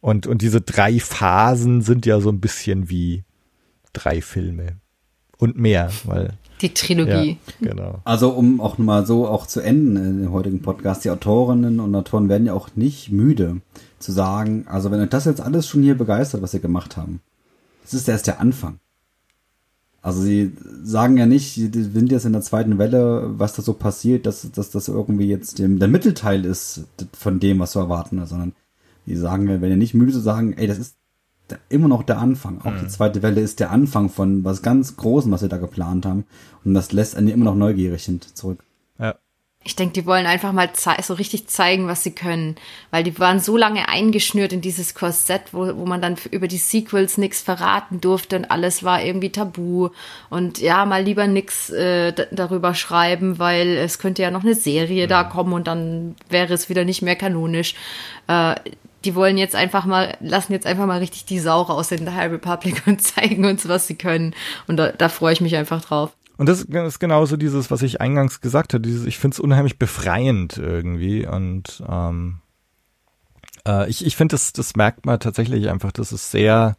und 0.00 0.26
und 0.26 0.42
diese 0.42 0.60
drei 0.60 1.00
Phasen 1.00 1.82
sind 1.82 2.06
ja 2.06 2.20
so 2.20 2.30
ein 2.30 2.40
bisschen 2.40 2.90
wie 2.90 3.24
drei 3.92 4.20
Filme 4.20 4.76
und 5.38 5.58
mehr, 5.58 5.90
weil 6.04 6.34
die 6.60 6.72
Trilogie. 6.72 7.38
Ja, 7.60 7.72
genau. 7.72 8.00
Also 8.04 8.30
um 8.30 8.60
auch 8.60 8.78
mal 8.78 9.06
so 9.06 9.28
auch 9.28 9.46
zu 9.46 9.60
enden 9.60 9.96
in 9.96 10.22
dem 10.22 10.32
heutigen 10.32 10.62
Podcast, 10.62 11.04
die 11.04 11.10
Autorinnen 11.10 11.80
und 11.80 11.94
Autoren 11.94 12.28
werden 12.28 12.46
ja 12.46 12.54
auch 12.54 12.70
nicht 12.76 13.10
müde 13.10 13.60
zu 13.98 14.12
sagen, 14.12 14.66
also 14.68 14.90
wenn 14.90 15.00
euch 15.00 15.10
das 15.10 15.24
jetzt 15.26 15.40
alles 15.40 15.68
schon 15.68 15.82
hier 15.82 15.96
begeistert, 15.96 16.42
was 16.42 16.54
ihr 16.54 16.60
gemacht 16.60 16.96
haben, 16.96 17.20
das 17.82 17.94
ist 17.94 18.08
erst 18.08 18.26
der 18.26 18.40
Anfang. 18.40 18.78
Also 20.00 20.22
sie 20.22 20.52
sagen 20.84 21.16
ja 21.16 21.26
nicht, 21.26 21.54
sie 21.54 21.68
sind 21.72 22.12
jetzt 22.12 22.26
in 22.26 22.32
der 22.32 22.42
zweiten 22.42 22.78
Welle, 22.78 23.24
was 23.38 23.54
da 23.54 23.62
so 23.62 23.72
passiert, 23.72 24.24
dass, 24.24 24.48
dass 24.52 24.70
das 24.70 24.88
irgendwie 24.88 25.26
jetzt 25.26 25.58
dem, 25.58 25.78
der 25.78 25.88
Mittelteil 25.88 26.44
ist 26.44 26.84
von 27.12 27.40
dem, 27.40 27.58
was 27.58 27.74
wir 27.74 27.82
erwarten, 27.82 28.24
sondern 28.24 28.52
die 29.06 29.16
sagen, 29.16 29.48
wenn 29.48 29.70
ihr 29.70 29.76
nicht 29.76 29.94
müde 29.94 30.12
zu 30.12 30.20
sagen, 30.20 30.54
ey, 30.54 30.66
das 30.66 30.78
ist 30.78 30.96
immer 31.68 31.88
noch 31.88 32.02
der 32.02 32.18
Anfang. 32.18 32.60
Auch 32.62 32.72
mhm. 32.72 32.80
die 32.80 32.88
zweite 32.88 33.22
Welle 33.22 33.40
ist 33.40 33.60
der 33.60 33.70
Anfang 33.70 34.08
von 34.08 34.44
was 34.44 34.62
ganz 34.62 34.96
Großem, 34.96 35.30
was 35.30 35.42
wir 35.42 35.48
da 35.48 35.58
geplant 35.58 36.06
haben. 36.06 36.24
Und 36.64 36.74
das 36.74 36.92
lässt 36.92 37.16
einen 37.16 37.28
immer 37.28 37.44
noch 37.44 37.54
neugierig 37.54 38.10
zurück. 38.34 38.64
Ja. 38.98 39.14
Ich 39.62 39.74
denke, 39.74 39.94
die 39.94 40.06
wollen 40.06 40.26
einfach 40.26 40.52
mal 40.52 40.70
so 41.02 41.14
richtig 41.14 41.48
zeigen, 41.48 41.88
was 41.88 42.04
sie 42.04 42.12
können. 42.12 42.54
Weil 42.92 43.02
die 43.02 43.18
waren 43.18 43.40
so 43.40 43.56
lange 43.56 43.88
eingeschnürt 43.88 44.52
in 44.52 44.60
dieses 44.60 44.94
Korsett, 44.94 45.42
wo, 45.52 45.76
wo 45.76 45.86
man 45.86 46.00
dann 46.00 46.16
über 46.30 46.46
die 46.46 46.56
Sequels 46.56 47.18
nichts 47.18 47.42
verraten 47.42 48.00
durfte 48.00 48.36
und 48.36 48.50
alles 48.50 48.84
war 48.84 49.02
irgendwie 49.02 49.30
tabu. 49.30 49.90
Und 50.30 50.58
ja, 50.58 50.84
mal 50.84 51.02
lieber 51.02 51.26
nichts 51.26 51.70
äh, 51.70 52.12
darüber 52.30 52.74
schreiben, 52.74 53.40
weil 53.40 53.76
es 53.76 53.98
könnte 53.98 54.22
ja 54.22 54.30
noch 54.30 54.44
eine 54.44 54.54
Serie 54.54 55.02
ja. 55.02 55.06
da 55.08 55.24
kommen 55.24 55.52
und 55.52 55.66
dann 55.66 56.14
wäre 56.28 56.54
es 56.54 56.68
wieder 56.68 56.84
nicht 56.84 57.02
mehr 57.02 57.16
kanonisch. 57.16 57.74
Äh, 58.28 58.54
die 59.06 59.14
wollen 59.14 59.38
jetzt 59.38 59.54
einfach 59.54 59.86
mal, 59.86 60.16
lassen 60.20 60.52
jetzt 60.52 60.66
einfach 60.66 60.86
mal 60.86 60.98
richtig 60.98 61.24
die 61.24 61.38
Sau 61.38 61.62
raus 61.62 61.92
in 61.92 62.04
der 62.04 62.14
High 62.14 62.32
Republic 62.32 62.82
und 62.86 63.00
zeigen 63.00 63.44
uns, 63.44 63.68
was 63.68 63.86
sie 63.86 63.94
können. 63.94 64.34
Und 64.66 64.76
da, 64.76 64.92
da 64.92 65.08
freue 65.08 65.32
ich 65.32 65.40
mich 65.40 65.56
einfach 65.56 65.82
drauf. 65.82 66.16
Und 66.36 66.48
das 66.48 66.62
ist 66.62 66.98
genauso 66.98 67.38
dieses, 67.38 67.70
was 67.70 67.80
ich 67.80 68.00
eingangs 68.00 68.42
gesagt 68.42 68.74
habe, 68.74 68.82
dieses, 68.82 69.06
ich 69.06 69.18
finde 69.18 69.36
es 69.36 69.40
unheimlich 69.40 69.78
befreiend 69.78 70.58
irgendwie. 70.58 71.26
Und 71.26 71.82
ähm, 71.88 72.40
äh, 73.66 73.88
ich, 73.88 74.04
ich 74.04 74.16
finde, 74.16 74.34
das, 74.34 74.52
das 74.52 74.76
merkt 74.76 75.06
man 75.06 75.18
tatsächlich 75.18 75.70
einfach, 75.70 75.92
das 75.92 76.12
ist 76.12 76.30
sehr. 76.30 76.76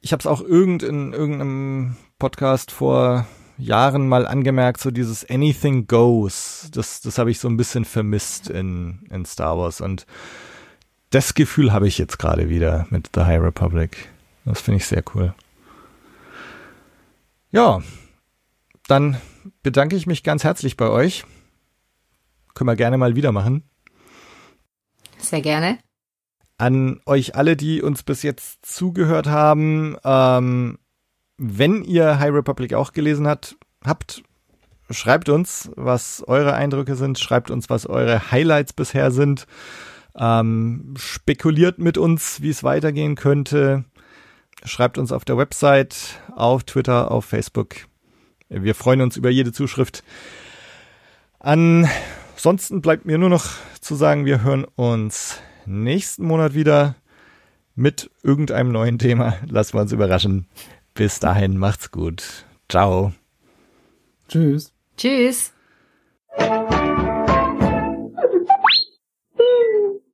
Ich 0.00 0.12
habe 0.12 0.20
es 0.20 0.26
auch 0.26 0.40
irgend 0.40 0.82
in 0.82 1.12
irgendeinem 1.12 1.96
Podcast 2.18 2.72
vor 2.72 3.26
Jahren 3.58 4.08
mal 4.08 4.26
angemerkt, 4.26 4.80
so 4.80 4.90
dieses 4.90 5.28
Anything 5.28 5.86
Goes, 5.86 6.68
das, 6.72 7.00
das 7.00 7.18
habe 7.18 7.30
ich 7.30 7.40
so 7.40 7.48
ein 7.48 7.56
bisschen 7.56 7.84
vermisst 7.84 8.48
in, 8.48 9.00
in 9.10 9.24
Star 9.24 9.58
Wars. 9.58 9.80
Und 9.80 10.06
das 11.10 11.34
Gefühl 11.34 11.72
habe 11.72 11.88
ich 11.88 11.98
jetzt 11.98 12.18
gerade 12.18 12.48
wieder 12.48 12.86
mit 12.90 13.10
The 13.14 13.22
High 13.22 13.42
Republic. 13.42 14.08
Das 14.44 14.60
finde 14.60 14.78
ich 14.78 14.86
sehr 14.86 15.02
cool. 15.14 15.34
Ja, 17.50 17.82
dann 18.86 19.16
bedanke 19.62 19.96
ich 19.96 20.06
mich 20.06 20.22
ganz 20.22 20.44
herzlich 20.44 20.76
bei 20.76 20.88
euch. 20.88 21.24
Können 22.54 22.68
wir 22.68 22.76
gerne 22.76 22.98
mal 22.98 23.16
wieder 23.16 23.32
machen. 23.32 23.62
Sehr 25.18 25.40
gerne. 25.40 25.78
An 26.58 27.00
euch 27.06 27.36
alle, 27.36 27.56
die 27.56 27.82
uns 27.82 28.02
bis 28.02 28.22
jetzt 28.22 28.66
zugehört 28.66 29.28
haben, 29.28 29.96
ähm, 30.04 30.78
wenn 31.36 31.84
ihr 31.84 32.18
High 32.18 32.32
Republic 32.32 32.74
auch 32.74 32.92
gelesen 32.92 33.28
habt, 33.28 33.56
habt 33.84 34.22
schreibt 34.90 35.28
uns, 35.28 35.70
was 35.76 36.24
eure 36.26 36.54
Eindrücke 36.54 36.96
sind, 36.96 37.18
schreibt 37.18 37.50
uns, 37.50 37.68
was 37.70 37.86
eure 37.86 38.30
Highlights 38.30 38.72
bisher 38.72 39.10
sind, 39.10 39.46
ähm, 40.18 40.94
spekuliert 40.96 41.78
mit 41.78 41.96
uns, 41.96 42.42
wie 42.42 42.50
es 42.50 42.64
weitergehen 42.64 43.14
könnte, 43.14 43.84
schreibt 44.64 44.98
uns 44.98 45.12
auf 45.12 45.24
der 45.24 45.36
Website, 45.36 46.20
auf 46.34 46.64
Twitter, 46.64 47.10
auf 47.10 47.24
Facebook. 47.24 47.76
Wir 48.48 48.74
freuen 48.74 49.00
uns 49.00 49.16
über 49.16 49.30
jede 49.30 49.52
Zuschrift. 49.52 50.02
Ansonsten 51.38 52.80
bleibt 52.80 53.04
mir 53.04 53.18
nur 53.18 53.28
noch 53.28 53.46
zu 53.80 53.94
sagen, 53.94 54.24
wir 54.24 54.42
hören 54.42 54.64
uns 54.64 55.40
nächsten 55.66 56.24
Monat 56.24 56.54
wieder 56.54 56.96
mit 57.74 58.10
irgendeinem 58.22 58.72
neuen 58.72 58.98
Thema. 58.98 59.36
Lassen 59.46 59.74
wir 59.74 59.82
uns 59.82 59.92
überraschen. 59.92 60.46
Bis 60.94 61.20
dahin, 61.20 61.58
macht's 61.58 61.92
gut. 61.92 62.44
Ciao. 62.68 63.12
Tschüss. 64.28 64.72
Tschüss. 64.96 65.52